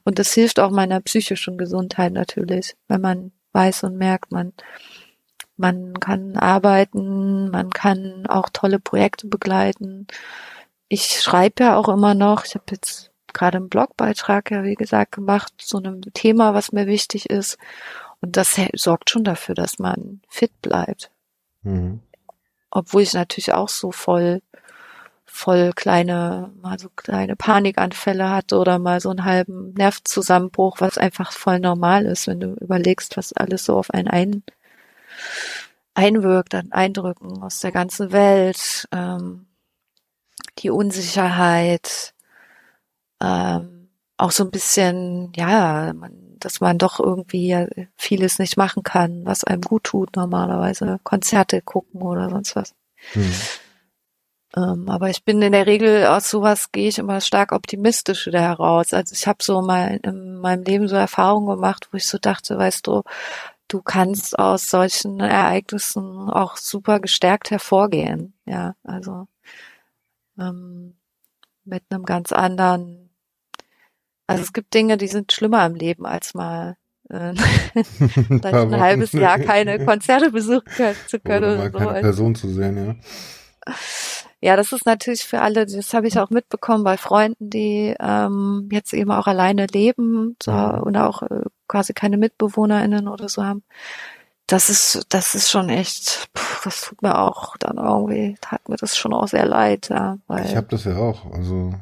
[0.03, 4.53] Und das hilft auch meiner psychischen Gesundheit natürlich, wenn man weiß und merkt, man
[5.57, 10.07] man kann arbeiten, man kann auch tolle Projekte begleiten.
[10.87, 12.45] Ich schreibe ja auch immer noch.
[12.45, 16.87] Ich habe jetzt gerade einen Blogbeitrag ja, wie gesagt, gemacht zu einem Thema, was mir
[16.87, 17.57] wichtig ist.
[18.21, 21.11] Und das sorgt schon dafür, dass man fit bleibt.
[21.63, 22.01] Mhm.
[22.71, 24.41] Obwohl ich natürlich auch so voll,
[25.25, 31.31] voll kleine, mal so kleine Panikanfälle hatte oder mal so einen halben Nervzusammenbruch, was einfach
[31.31, 34.43] voll normal ist, wenn du überlegst, was alles so auf einen ein,
[35.93, 39.47] einwirkt an Eindrücken aus der ganzen Welt, ähm,
[40.59, 42.13] die Unsicherheit,
[43.21, 49.25] ähm, auch so ein bisschen, ja, man, dass man doch irgendwie vieles nicht machen kann,
[49.25, 52.73] was einem gut tut normalerweise, Konzerte gucken oder sonst was.
[53.13, 53.33] Mhm.
[54.55, 58.41] Ähm, aber ich bin in der Regel aus sowas gehe ich immer stark optimistisch wieder
[58.41, 58.93] heraus.
[58.93, 62.57] Also ich habe so mal in meinem Leben so Erfahrungen gemacht, wo ich so dachte,
[62.57, 63.01] weißt du,
[63.67, 68.33] du kannst aus solchen Ereignissen auch super gestärkt hervorgehen.
[68.45, 69.27] Ja, also
[70.37, 70.95] ähm,
[71.65, 73.09] mit einem ganz anderen.
[74.27, 76.77] Also es gibt Dinge, die sind schlimmer im Leben als mal
[77.09, 77.33] äh,
[77.73, 80.63] vielleicht ein halbes Jahr keine Konzerte besuchen
[81.07, 81.77] zu können oder, oder so.
[81.77, 83.73] keine Person zu sehen, ja.
[84.43, 88.67] Ja, das ist natürlich für alle, das habe ich auch mitbekommen bei Freunden, die ähm,
[88.73, 93.63] jetzt eben auch alleine leben so, und auch äh, quasi keine MitbewohnerInnen oder so haben.
[94.47, 98.75] Das ist, das ist schon echt, pff, das tut mir auch dann irgendwie, tat mir
[98.75, 99.87] das schon auch sehr leid.
[99.87, 101.31] Ja, weil ich habe das ja auch.
[101.31, 101.73] Also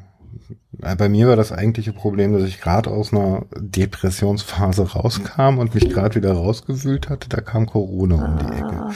[0.78, 5.88] bei mir war das eigentliche Problem, dass ich gerade aus einer Depressionsphase rauskam und mich
[5.90, 7.28] gerade wieder rausgewühlt hatte.
[7.28, 8.86] Da kam Corona um die Ecke.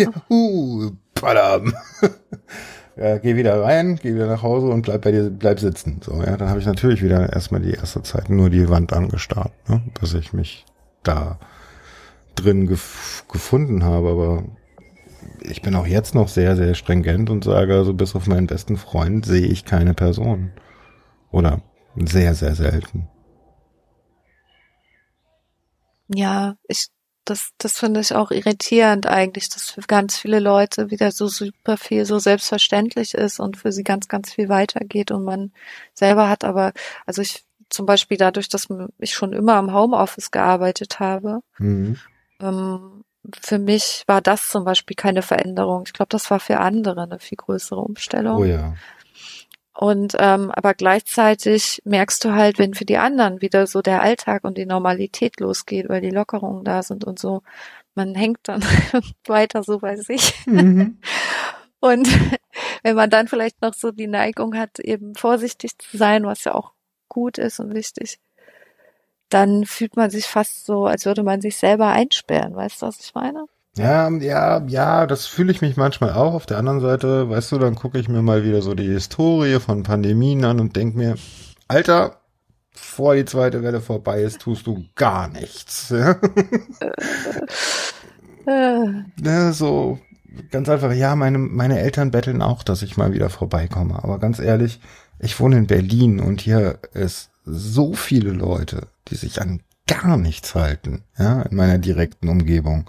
[0.00, 0.12] Ah.
[0.30, 0.92] Juhu,
[1.22, 1.72] badam.
[2.96, 6.00] ja, geh wieder rein, geh wieder nach Hause und bleib bei dir, bleib sitzen.
[6.04, 9.52] So, ja, dann habe ich natürlich wieder erstmal die erste Zeit nur die Wand angestarrt,
[9.68, 10.66] ne, dass ich mich
[11.02, 11.38] da
[12.34, 14.10] drin gef gefunden habe.
[14.10, 14.44] Aber
[15.40, 18.76] ich bin auch jetzt noch sehr, sehr stringent und sage, also bis auf meinen besten
[18.76, 20.52] Freund sehe ich keine Person.
[21.30, 21.62] Oder
[21.96, 23.08] sehr, sehr selten.
[26.08, 26.88] Ja, ich,
[27.24, 31.76] das, das finde ich auch irritierend eigentlich, dass für ganz viele Leute wieder so super
[31.76, 35.52] viel so selbstverständlich ist und für sie ganz, ganz viel weitergeht und man
[35.94, 36.72] selber hat aber,
[37.06, 38.68] also ich zum Beispiel dadurch, dass
[38.98, 41.98] ich schon immer am Homeoffice gearbeitet habe, mhm.
[42.40, 43.04] ähm,
[43.40, 45.84] für mich war das zum Beispiel keine Veränderung.
[45.86, 48.38] Ich glaube, das war für andere eine viel größere Umstellung.
[48.38, 48.74] Oh ja.
[49.74, 54.44] Und ähm, aber gleichzeitig merkst du halt, wenn für die anderen wieder so der Alltag
[54.44, 57.42] und die Normalität losgeht, weil die Lockerungen da sind und so,
[57.94, 58.62] man hängt dann
[59.26, 60.46] weiter so bei sich.
[60.46, 60.98] Mhm.
[61.80, 62.08] Und
[62.84, 66.54] wenn man dann vielleicht noch so die Neigung hat, eben vorsichtig zu sein, was ja
[66.54, 66.74] auch
[67.08, 68.20] gut ist und wichtig,
[69.28, 72.54] dann fühlt man sich fast so, als würde man sich selber einsperren.
[72.54, 73.46] Weißt du, was ich meine?
[73.76, 76.34] Ja, ja, ja, das fühle ich mich manchmal auch.
[76.34, 79.60] Auf der anderen Seite, weißt du, dann gucke ich mir mal wieder so die Historie
[79.60, 81.16] von Pandemien an und denk mir,
[81.68, 82.20] Alter,
[82.74, 85.88] vor die zweite Welle vorbei ist, tust du gar nichts.
[85.88, 86.16] Ja?
[89.22, 89.98] ja, so
[90.50, 94.02] ganz einfach, ja, meine, meine Eltern betteln auch, dass ich mal wieder vorbeikomme.
[94.02, 94.80] Aber ganz ehrlich,
[95.18, 100.54] ich wohne in Berlin und hier ist so viele Leute, die sich an gar nichts
[100.54, 102.88] halten, ja, in meiner direkten Umgebung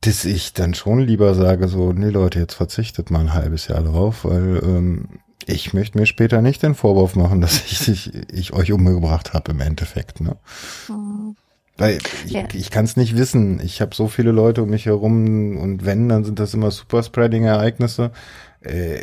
[0.00, 3.82] dass ich dann schon lieber sage so, nee Leute, jetzt verzichtet mal ein halbes Jahr
[3.82, 5.08] drauf, weil ähm,
[5.46, 9.52] ich möchte mir später nicht den Vorwurf machen, dass ich, ich, ich euch umgebracht habe
[9.52, 10.20] im Endeffekt.
[10.20, 10.36] Ne?
[10.88, 11.36] Mhm.
[11.76, 12.44] Weil ich, ja.
[12.52, 13.60] ich kann es nicht wissen.
[13.60, 18.10] Ich habe so viele Leute um mich herum und wenn, dann sind das immer Superspreading-Ereignisse.
[18.60, 19.00] Äh,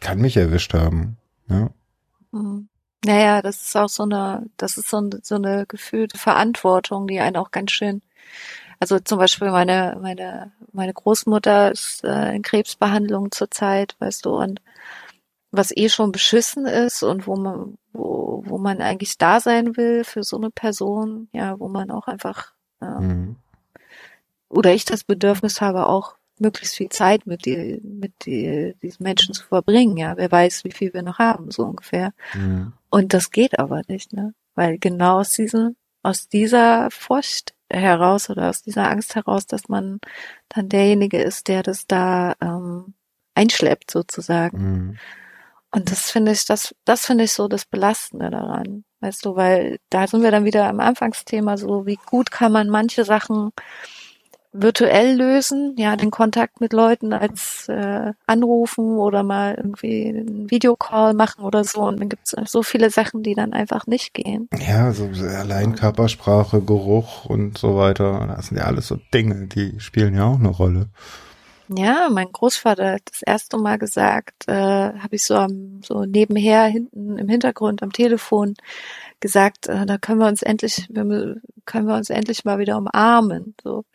[0.00, 1.16] kann mich erwischt haben.
[1.48, 1.70] Ja?
[2.32, 2.68] Mhm.
[3.04, 7.36] Naja, das ist auch so eine, das ist so, so eine gefühlte Verantwortung, die einen
[7.36, 8.00] auch ganz schön
[8.84, 14.60] also zum Beispiel meine, meine, meine Großmutter ist äh, in Krebsbehandlung zurzeit, weißt du, und
[15.50, 20.04] was eh schon beschissen ist und wo man, wo, wo man eigentlich da sein will
[20.04, 23.36] für so eine Person, ja, wo man auch einfach, äh, mhm.
[24.50, 29.32] oder ich das Bedürfnis habe, auch möglichst viel Zeit mit die, mit die, diesen Menschen
[29.32, 29.96] zu verbringen.
[29.96, 32.12] Ja, wer weiß, wie viel wir noch haben, so ungefähr.
[32.34, 32.74] Mhm.
[32.90, 34.34] Und das geht aber nicht, ne?
[34.54, 40.00] Weil genau aus diesem, aus dieser Furcht heraus oder aus dieser Angst heraus, dass man
[40.48, 42.94] dann derjenige ist, der das da ähm,
[43.34, 44.58] einschleppt sozusagen.
[44.58, 44.98] Mhm.
[45.70, 48.84] Und das finde ich, das, das finde ich so das Belastende daran.
[49.00, 52.68] Weißt du, weil da sind wir dann wieder am Anfangsthema so, wie gut kann man
[52.68, 53.50] manche Sachen
[54.54, 61.12] virtuell lösen, ja, den Kontakt mit Leuten als äh, anrufen oder mal irgendwie einen Videocall
[61.12, 61.80] machen oder so.
[61.80, 64.48] Und dann gibt es so viele Sachen, die dann einfach nicht gehen.
[64.66, 68.32] Ja, so allein Körpersprache, Geruch und so weiter.
[68.36, 70.88] Das sind ja alles so Dinge, die spielen ja auch eine Rolle.
[71.68, 76.64] Ja, mein Großvater hat das erste Mal gesagt, äh, habe ich so am, so nebenher
[76.66, 78.54] hinten im Hintergrund am Telefon
[79.18, 83.54] gesagt, äh, da können wir uns endlich, wir, können wir uns endlich mal wieder umarmen.
[83.62, 83.86] So,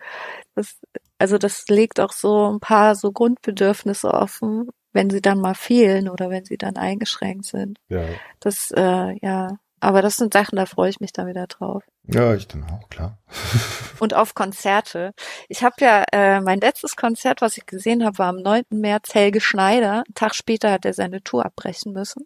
[0.59, 0.77] das,
[1.17, 6.09] also das legt auch so ein paar so Grundbedürfnisse offen, wenn sie dann mal fehlen
[6.09, 7.79] oder wenn sie dann eingeschränkt sind.
[7.88, 8.03] Ja.
[8.39, 11.83] Das, äh, ja, aber das sind Sachen, da freue ich mich dann wieder drauf.
[12.03, 13.17] Ja, ich dann auch, klar.
[13.99, 15.13] und auf Konzerte.
[15.47, 18.63] Ich habe ja, äh, mein letztes Konzert, was ich gesehen habe, war am 9.
[18.71, 20.03] März Helge Schneider.
[20.05, 22.25] Einen Tag später hat er seine Tour abbrechen müssen.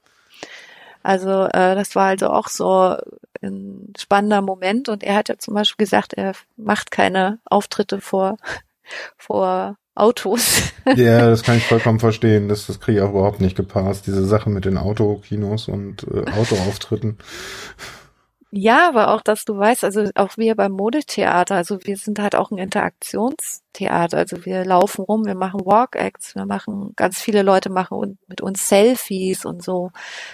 [1.04, 2.96] Also äh, das war also auch so
[3.42, 4.90] ein spannender Moment.
[4.90, 8.38] Und er hat ja zum Beispiel gesagt, er macht keine Auftritte vor,
[9.18, 10.64] vor Autos.
[10.96, 12.50] Ja, das kann ich vollkommen verstehen.
[12.50, 14.06] Das, das kriege ich auch überhaupt nicht gepasst.
[14.06, 17.20] Diese Sache mit den Autokinos und äh, Autoauftritten.
[18.56, 22.36] Ja, aber auch, dass du weißt, also auch wir beim Modetheater, also wir sind halt
[22.36, 24.16] auch ein Interaktionstheater.
[24.16, 28.68] Also wir laufen rum, wir machen Walk-Acts, wir machen, ganz viele Leute machen mit uns
[28.68, 29.92] Selfies und so.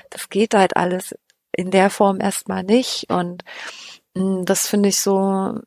[0.09, 1.15] Das geht halt alles
[1.53, 3.09] in der Form erstmal nicht.
[3.09, 3.45] Und
[4.15, 5.59] mh, mm, das finde ich so,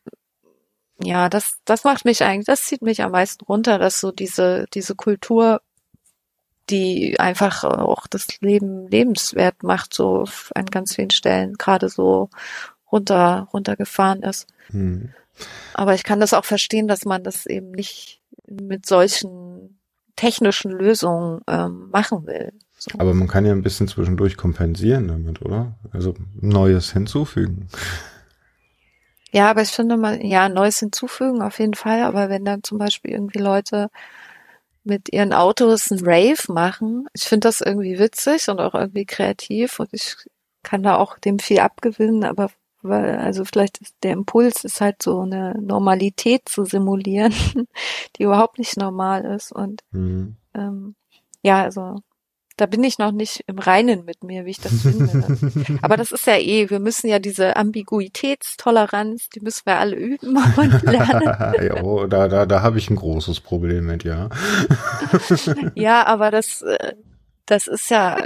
[1.03, 4.67] ja, das, das macht mich eigentlich, das zieht mich am meisten runter, dass so diese,
[4.75, 5.63] diese Kultur
[6.73, 12.31] die einfach auch das Leben lebenswert macht, so an ganz vielen Stellen gerade so
[12.91, 14.47] runter, runtergefahren ist.
[14.71, 15.11] Hm.
[15.75, 19.79] Aber ich kann das auch verstehen, dass man das eben nicht mit solchen
[20.17, 22.53] technischen Lösungen ähm, machen will.
[22.79, 22.99] So.
[22.99, 25.75] Aber man kann ja ein bisschen zwischendurch kompensieren damit, oder?
[25.93, 27.69] Also Neues hinzufügen.
[29.31, 32.03] Ja, aber ich finde mal, ja, Neues hinzufügen auf jeden Fall.
[32.03, 33.89] Aber wenn dann zum Beispiel irgendwie Leute
[34.85, 37.07] mit ihren Autos ein Rave machen.
[37.15, 40.17] Ich finde das irgendwie witzig und auch irgendwie kreativ und ich
[40.63, 42.51] kann da auch dem viel abgewinnen, aber
[42.83, 47.33] weil, also vielleicht ist der Impuls ist halt so eine Normalität zu simulieren,
[48.17, 50.37] die überhaupt nicht normal ist und mhm.
[50.55, 50.97] ähm,
[51.43, 51.97] ja, also
[52.57, 55.79] da bin ich noch nicht im Reinen mit mir, wie ich das finde.
[55.83, 60.37] Aber das ist ja eh, wir müssen ja diese Ambiguitätstoleranz, die müssen wir alle üben
[60.37, 61.77] und lernen.
[61.77, 64.29] jo, da, da, da habe ich ein großes Problem mit, ja.
[65.75, 66.95] ja, aber das, äh,
[67.47, 68.25] das ist ja,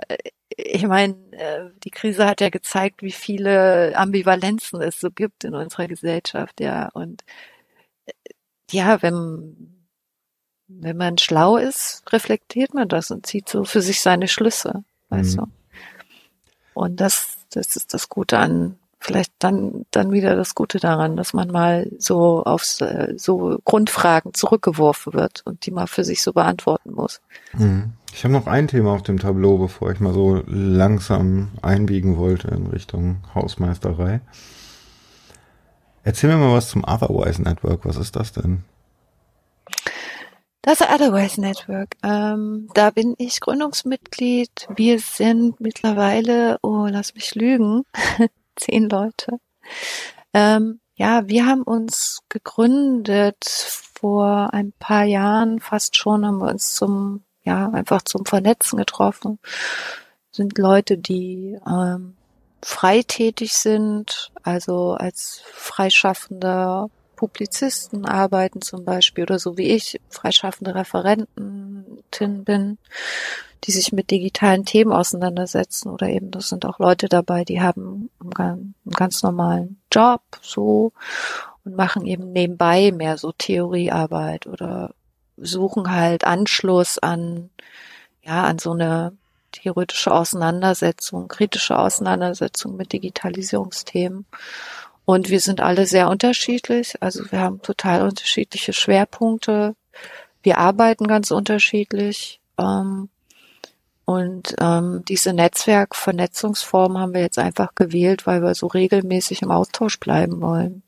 [0.57, 5.55] ich meine, äh, die Krise hat ja gezeigt, wie viele Ambivalenzen es so gibt in
[5.55, 6.89] unserer Gesellschaft, ja.
[6.95, 7.23] Und
[8.07, 8.13] äh,
[8.71, 9.76] ja, wenn
[10.69, 15.37] wenn man schlau ist, reflektiert man das und zieht so für sich seine Schlüsse, weißt
[15.37, 15.41] mhm.
[15.41, 15.47] du.
[16.75, 21.33] Und das, das ist das Gute an, vielleicht dann, dann wieder das Gute daran, dass
[21.33, 26.93] man mal so auf so Grundfragen zurückgeworfen wird und die mal für sich so beantworten
[26.93, 27.21] muss.
[27.53, 27.93] Mhm.
[28.13, 32.49] Ich habe noch ein Thema auf dem Tableau, bevor ich mal so langsam einbiegen wollte
[32.49, 34.21] in Richtung Hausmeisterei.
[36.03, 37.85] Erzähl mir mal was zum Otherwise Network.
[37.85, 38.65] Was ist das denn?
[40.67, 41.97] Das Otherwise Network.
[42.03, 44.67] Ähm, da bin ich Gründungsmitglied.
[44.75, 47.85] Wir sind mittlerweile, oh, lass mich lügen,
[48.57, 49.39] zehn Leute.
[50.35, 56.75] Ähm, ja, wir haben uns gegründet vor ein paar Jahren, fast schon haben wir uns
[56.75, 59.39] zum, ja, einfach zum Vernetzen getroffen.
[60.33, 62.17] Sind Leute, die ähm,
[62.61, 72.45] freitätig sind, also als Freischaffender Publizisten arbeiten zum Beispiel oder so wie ich, freischaffende Referentin
[72.45, 72.79] bin,
[73.65, 78.11] die sich mit digitalen Themen auseinandersetzen oder eben das sind auch Leute dabei, die haben
[78.37, 80.93] einen ganz normalen Job so
[81.65, 84.95] und machen eben nebenbei mehr so Theoriearbeit oder
[85.37, 87.51] suchen halt Anschluss an
[88.23, 89.17] ja an so eine
[89.53, 94.27] theoretische Auseinandersetzung, kritische Auseinandersetzung mit Digitalisierungsthemen
[95.07, 97.01] und wir sind alle sehr unterschiedlich.
[97.01, 99.77] Also wir haben total unterschiedliche Schwerpunkte.
[100.43, 102.41] Wir arbeiten ganz unterschiedlich.
[102.59, 103.09] Ähm,
[104.05, 109.99] und ähm, diese Netzwerkvernetzungsform haben wir jetzt einfach gewählt, weil wir so regelmäßig im Austausch
[110.01, 110.83] bleiben wollen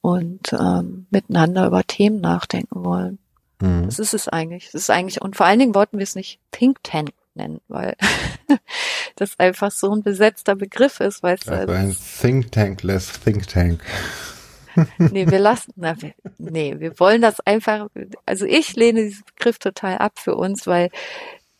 [0.00, 3.18] und ähm, miteinander über Themen nachdenken wollen.
[3.60, 3.84] Mhm.
[3.86, 4.70] Das ist es eigentlich.
[4.72, 7.96] Das ist eigentlich, und vor allen Dingen wollten wir es nicht Think Tank nennen, weil
[9.16, 11.52] das einfach so ein besetzter Begriff ist, weißt du.
[11.52, 13.82] Also ein Think Tankless Think Tank.
[14.98, 17.88] nee, wir lassen, na, wir, nee, wir wollen das einfach,
[18.26, 20.90] also ich lehne diesen Begriff total ab für uns, weil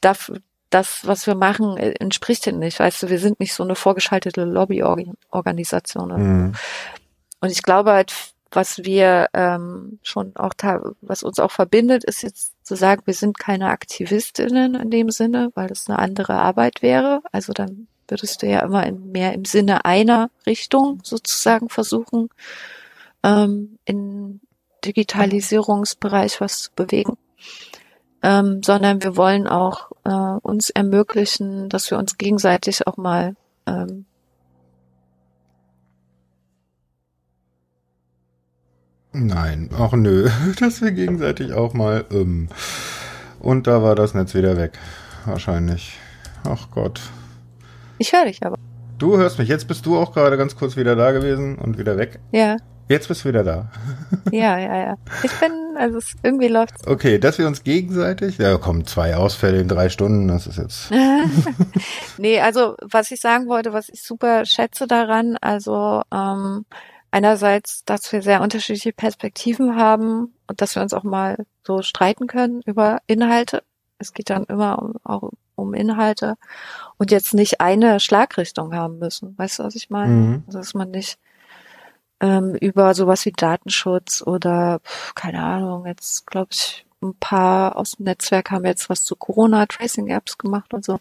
[0.00, 0.38] dafür,
[0.70, 2.78] das, was wir machen, äh, entspricht dem nicht.
[2.78, 6.08] Weißt du, wir sind nicht so eine vorgeschaltete Lobbyorganisation.
[6.10, 6.52] Mhm.
[7.40, 8.14] Und ich glaube halt,
[8.52, 10.54] was wir ähm, schon auch,
[11.00, 15.50] was uns auch verbindet, ist jetzt zu sagen, wir sind keine Aktivistinnen in dem Sinne,
[15.54, 17.20] weil das eine andere Arbeit wäre.
[17.32, 22.28] Also dann würdest du ja immer mehr im Sinne einer Richtung sozusagen versuchen,
[23.22, 24.40] ähm, in
[24.84, 27.16] Digitalisierungsbereich was zu bewegen
[28.22, 33.34] ähm, sondern wir wollen auch äh, uns ermöglichen, dass wir uns gegenseitig auch mal
[33.66, 34.06] ähm,
[39.12, 40.28] Nein, ach nö,
[40.60, 42.48] dass wir gegenseitig auch mal ähm,
[43.40, 44.78] und da war das Netz wieder weg,
[45.24, 45.98] wahrscheinlich.
[46.44, 47.00] Ach Gott.
[47.98, 48.56] Ich höre dich aber.
[48.98, 51.96] Du hörst mich, jetzt bist du auch gerade ganz kurz wieder da gewesen und wieder
[51.96, 52.20] weg.
[52.32, 52.56] Ja.
[52.88, 53.70] Jetzt bist du wieder da.
[54.32, 54.94] ja, ja, ja.
[55.22, 56.86] Ich bin, also es, irgendwie läuft's.
[56.86, 60.90] Okay, dass wir uns gegenseitig, ja, kommen zwei Ausfälle in drei Stunden, das ist jetzt.
[62.18, 66.64] nee, also was ich sagen wollte, was ich super schätze daran, also ähm,
[67.10, 72.26] einerseits, dass wir sehr unterschiedliche Perspektiven haben und dass wir uns auch mal so streiten
[72.26, 73.62] können über Inhalte.
[73.98, 76.36] Es geht dann immer um, auch um Inhalte
[76.96, 79.36] und jetzt nicht eine Schlagrichtung haben müssen.
[79.36, 80.12] Weißt du, was ich meine?
[80.12, 80.42] Mhm.
[80.46, 81.18] Also, dass man nicht
[82.20, 84.80] ähm, über sowas wie Datenschutz oder
[85.14, 90.38] keine Ahnung, jetzt glaube ich, ein paar aus dem Netzwerk haben jetzt was zu Corona-Tracing-Apps
[90.38, 90.98] gemacht und so.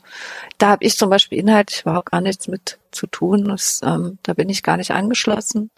[0.58, 3.46] Da habe ich zum Beispiel inhaltlich überhaupt gar nichts mit zu tun.
[3.46, 5.72] Das, ähm, da bin ich gar nicht angeschlossen,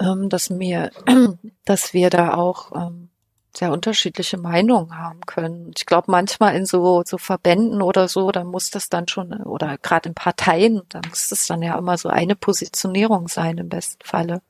[0.00, 0.90] ähm, dass mir,
[1.64, 3.10] dass wir da auch ähm,
[3.56, 5.72] sehr unterschiedliche Meinungen haben können.
[5.76, 9.76] Ich glaube, manchmal in so, so Verbänden oder so, da muss das dann schon, oder
[9.78, 14.04] gerade in Parteien, da muss das dann ja immer so eine Positionierung sein im besten
[14.04, 14.40] Falle.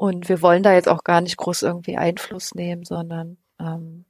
[0.00, 4.06] Und wir wollen da jetzt auch gar nicht groß irgendwie Einfluss nehmen, sondern ähm,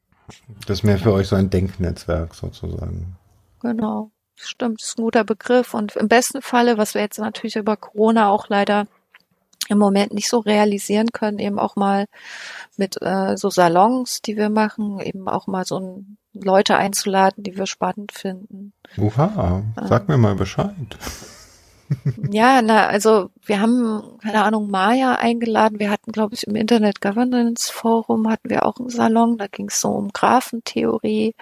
[0.64, 3.16] das ist mehr für euch so ein Denknetzwerk sozusagen.
[3.60, 5.74] Genau, stimmt, das ist ein guter Begriff.
[5.74, 8.86] Und im besten Falle, was wir jetzt natürlich über Corona auch leider
[9.68, 12.06] im Moment nicht so realisieren können, eben auch mal
[12.76, 17.56] mit äh, so Salons, die wir machen, eben auch mal so ein, Leute einzuladen, die
[17.56, 18.74] wir spannend finden.
[18.96, 20.76] Uha, sag mir mal Bescheid.
[22.30, 25.80] Ja, na, also wir haben, keine Ahnung, Maya eingeladen.
[25.80, 29.68] Wir hatten, glaube ich, im Internet Governance Forum hatten wir auch einen Salon, da ging
[29.68, 31.34] es so um Graphentheorie.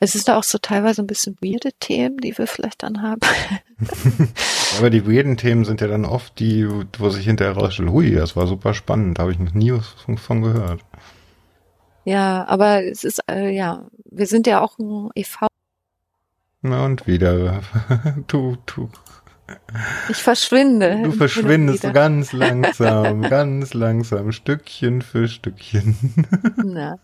[0.00, 3.20] Es ist da auch so teilweise ein bisschen weirde Themen, die wir vielleicht dann haben.
[4.78, 6.68] Aber die weirden Themen sind ja dann oft die,
[6.98, 9.94] wo sich hinterher rausstellt, hui, das war super spannend, da habe ich noch nie was
[10.20, 10.82] von gehört.
[12.04, 15.46] Ja, aber es ist, äh, ja, wir sind ja auch ein e.V.
[16.60, 17.62] Na und wieder.
[18.26, 18.90] du, du
[20.08, 21.02] ich verschwinde.
[21.02, 25.96] Du verschwindest ganz langsam, ganz langsam, Stückchen für Stückchen.
[26.56, 26.98] Na.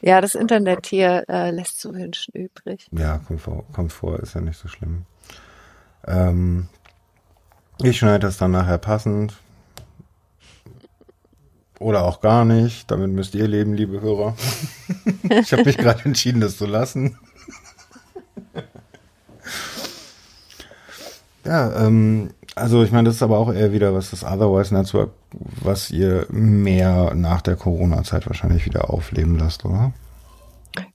[0.00, 2.86] Ja, das Internet hier äh, lässt zu wünschen übrig.
[2.92, 5.04] Ja, kommt vor, kommt vor, ist ja nicht so schlimm.
[6.06, 6.68] Ähm,
[7.82, 9.34] ich schneide das dann nachher passend.
[11.78, 12.90] Oder auch gar nicht.
[12.90, 14.34] Damit müsst ihr leben, liebe Hörer.
[15.28, 17.18] ich habe mich gerade entschieden, das zu lassen.
[21.46, 25.10] Ja, ähm, also ich meine, das ist aber auch eher wieder was das Otherwise Network,
[25.30, 29.92] was ihr mehr nach der Corona-Zeit wahrscheinlich wieder aufleben lasst, oder?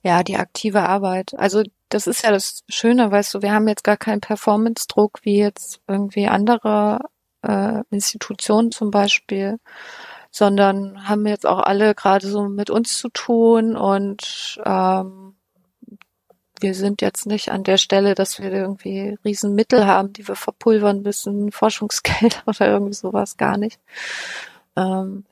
[0.02, 1.32] Ja, die aktive Arbeit.
[1.36, 5.38] Also das ist ja das Schöne, weißt du, wir haben jetzt gar keinen Performance-Druck wie
[5.38, 7.00] jetzt irgendwie andere
[7.42, 9.58] äh, Institutionen zum Beispiel,
[10.30, 15.34] sondern haben jetzt auch alle gerade so mit uns zu tun und ähm,
[16.62, 21.02] wir sind jetzt nicht an der Stelle, dass wir irgendwie Riesenmittel haben, die wir verpulvern
[21.02, 23.78] müssen, Forschungsgelder oder irgendwie sowas gar nicht.
[24.76, 25.24] Ähm,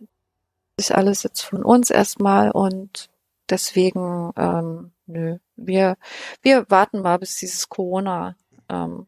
[0.77, 3.09] ist alles jetzt von uns erstmal und
[3.49, 5.97] deswegen, ähm, nö, wir,
[6.43, 8.35] wir warten mal, bis dieses Corona
[8.69, 9.07] ähm,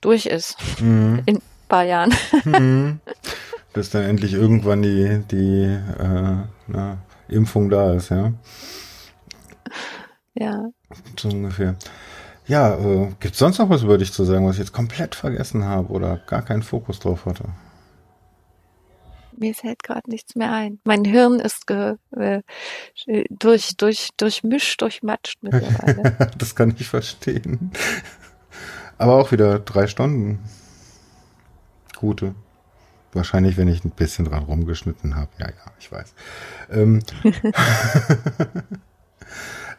[0.00, 0.56] durch ist.
[0.80, 1.22] Mhm.
[1.26, 2.14] In ein paar Jahren.
[2.44, 3.00] Mhm.
[3.72, 6.98] Bis dann endlich irgendwann die, die äh, na,
[7.28, 8.32] Impfung da ist, ja.
[10.38, 10.70] Ja.
[11.18, 11.76] So ungefähr.
[12.46, 15.14] Ja, äh, gibt es sonst noch was über dich zu sagen, was ich jetzt komplett
[15.14, 17.44] vergessen habe oder gar keinen Fokus drauf hatte?
[19.38, 20.78] Mir fällt gerade nichts mehr ein.
[20.84, 22.42] Mein Hirn ist ge, äh,
[23.28, 26.30] durch, durch, durchmischt, durchmatscht mittlerweile.
[26.38, 27.72] das kann ich verstehen.
[28.96, 30.38] Aber auch wieder drei Stunden.
[31.96, 32.34] Gute.
[33.12, 35.30] wahrscheinlich, wenn ich ein bisschen dran rumgeschnitten habe.
[35.38, 36.14] Ja, ja, ich weiß.
[36.70, 37.02] Ähm,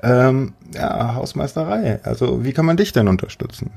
[0.02, 2.00] ähm, ja, Hausmeisterei.
[2.04, 3.72] Also, wie kann man dich denn unterstützen?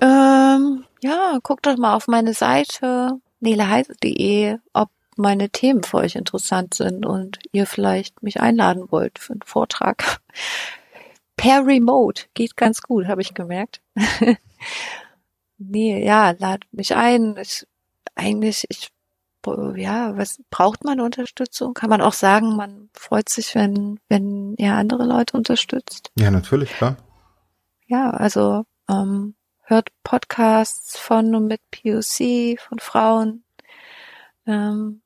[0.00, 6.74] Ähm, ja, guckt doch mal auf meine Seite neleheise.de, ob meine Themen für euch interessant
[6.74, 10.20] sind und ihr vielleicht mich einladen wollt für einen Vortrag.
[11.36, 13.80] Per Remote geht ganz gut, habe ich gemerkt.
[15.58, 17.36] nee, ja, lad mich ein.
[17.40, 17.66] Ich,
[18.14, 18.90] eigentlich, ich,
[19.76, 21.74] ja, was braucht man Unterstützung?
[21.74, 26.10] Kann man auch sagen, man freut sich, wenn, wenn ihr andere Leute unterstützt?
[26.16, 26.96] Ja, natürlich, klar.
[27.86, 33.44] Ja, also ähm, hört Podcasts von und mit POC, von Frauen.
[34.46, 35.02] Ähm,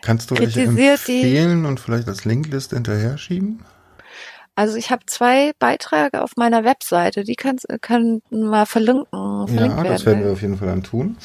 [0.00, 3.64] Kannst du welche empfehlen die, und vielleicht als Linkliste hinterher schieben?
[4.56, 9.46] Also ich habe zwei Beiträge auf meiner Webseite, die kann, kann mal verlinken.
[9.48, 11.16] Ja, das werden wir auf jeden Fall dann tun.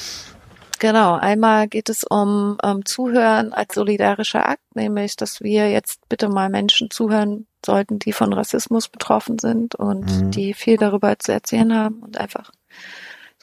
[0.80, 6.30] Genau, einmal geht es um, um Zuhören als solidarischer Akt, nämlich, dass wir jetzt bitte
[6.30, 10.32] mal Menschen zuhören sollten, die von Rassismus betroffen sind und mhm.
[10.32, 12.52] die viel darüber zu erzählen haben und einfach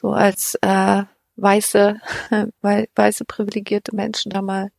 [0.01, 1.03] so als äh,
[1.35, 2.01] weiße,
[2.95, 4.71] weiße privilegierte Menschen da mal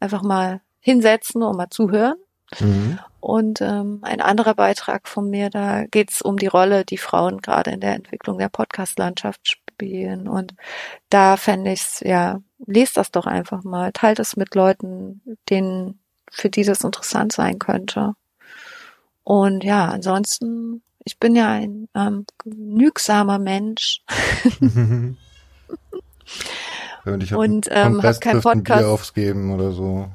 [0.00, 2.16] einfach mal hinsetzen und mal zuhören.
[2.58, 2.98] Mhm.
[3.20, 7.70] Und ähm, ein anderer Beitrag von mir, da geht's um die Rolle, die Frauen gerade
[7.70, 10.28] in der Entwicklung der Podcast-Landschaft spielen.
[10.28, 10.54] Und
[11.08, 16.00] da fände ich's, ja, lest das doch einfach mal, teilt es mit Leuten, denen,
[16.30, 18.14] für die das interessant sein könnte.
[19.24, 24.02] Und ja, ansonsten, ich bin ja ein ähm, genügsamer Mensch.
[27.34, 28.80] und ähm, habe keinen Podcast.
[28.80, 30.08] Bier aufgeben oder so.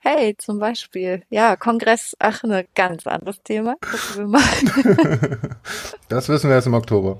[0.00, 3.76] Hey, zum Beispiel, ja, Kongress, ach, ein ganz anderes Thema.
[4.16, 4.40] Mal.
[6.08, 7.18] das wissen wir erst im Oktober.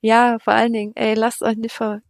[0.00, 2.00] Ja, vor allen Dingen, ey, lasst euch nicht ver,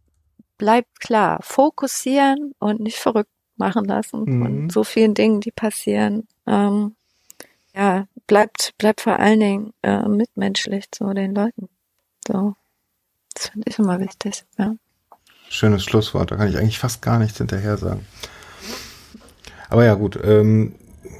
[0.57, 4.41] bleibt klar, fokussieren und nicht verrückt machen lassen mhm.
[4.41, 6.27] von so vielen Dingen, die passieren.
[6.47, 6.95] Ähm,
[7.73, 11.69] ja, bleibt, bleibt vor allen Dingen äh, mitmenschlich zu den Leuten.
[12.27, 12.55] So.
[13.33, 14.75] Das finde ich immer wichtig, ja.
[15.49, 18.05] Schönes Schlusswort, da kann ich eigentlich fast gar nichts hinterher sagen.
[19.69, 20.75] Aber ja, gut, ähm,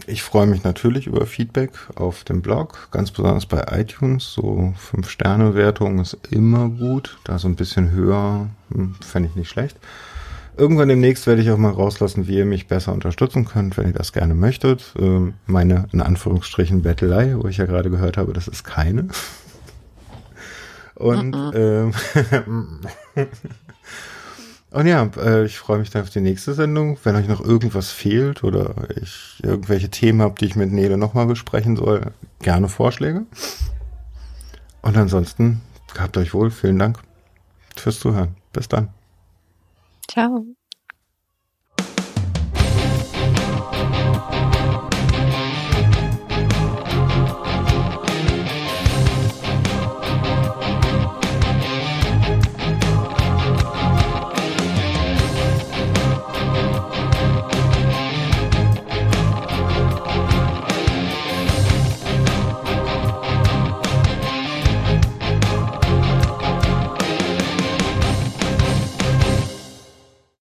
[0.08, 4.34] ich freue mich natürlich über Feedback auf dem Blog, ganz besonders bei iTunes.
[4.34, 7.18] So 5-Sterne-Wertung ist immer gut.
[7.24, 9.78] Da so ein bisschen höher hm, fände ich nicht schlecht.
[10.58, 13.94] Irgendwann demnächst werde ich auch mal rauslassen, wie ihr mich besser unterstützen könnt, wenn ihr
[13.94, 14.94] das gerne möchtet.
[15.00, 19.08] Ähm, meine, in Anführungsstrichen, Bettelei, wo ich ja gerade gehört habe, das ist keine.
[20.96, 21.94] Und, ähm,
[24.72, 26.98] und ja, äh, ich freue mich dann auf die nächste Sendung.
[27.04, 31.26] Wenn euch noch irgendwas fehlt oder ich irgendwelche Themen habe, die ich mit Nele nochmal
[31.26, 33.26] besprechen soll, gerne Vorschläge.
[34.82, 35.62] Und ansonsten,
[35.98, 36.52] habt euch wohl.
[36.52, 37.00] Vielen Dank
[37.76, 38.36] fürs Zuhören.
[38.54, 38.90] Bis dann.
[40.10, 40.46] Ciao.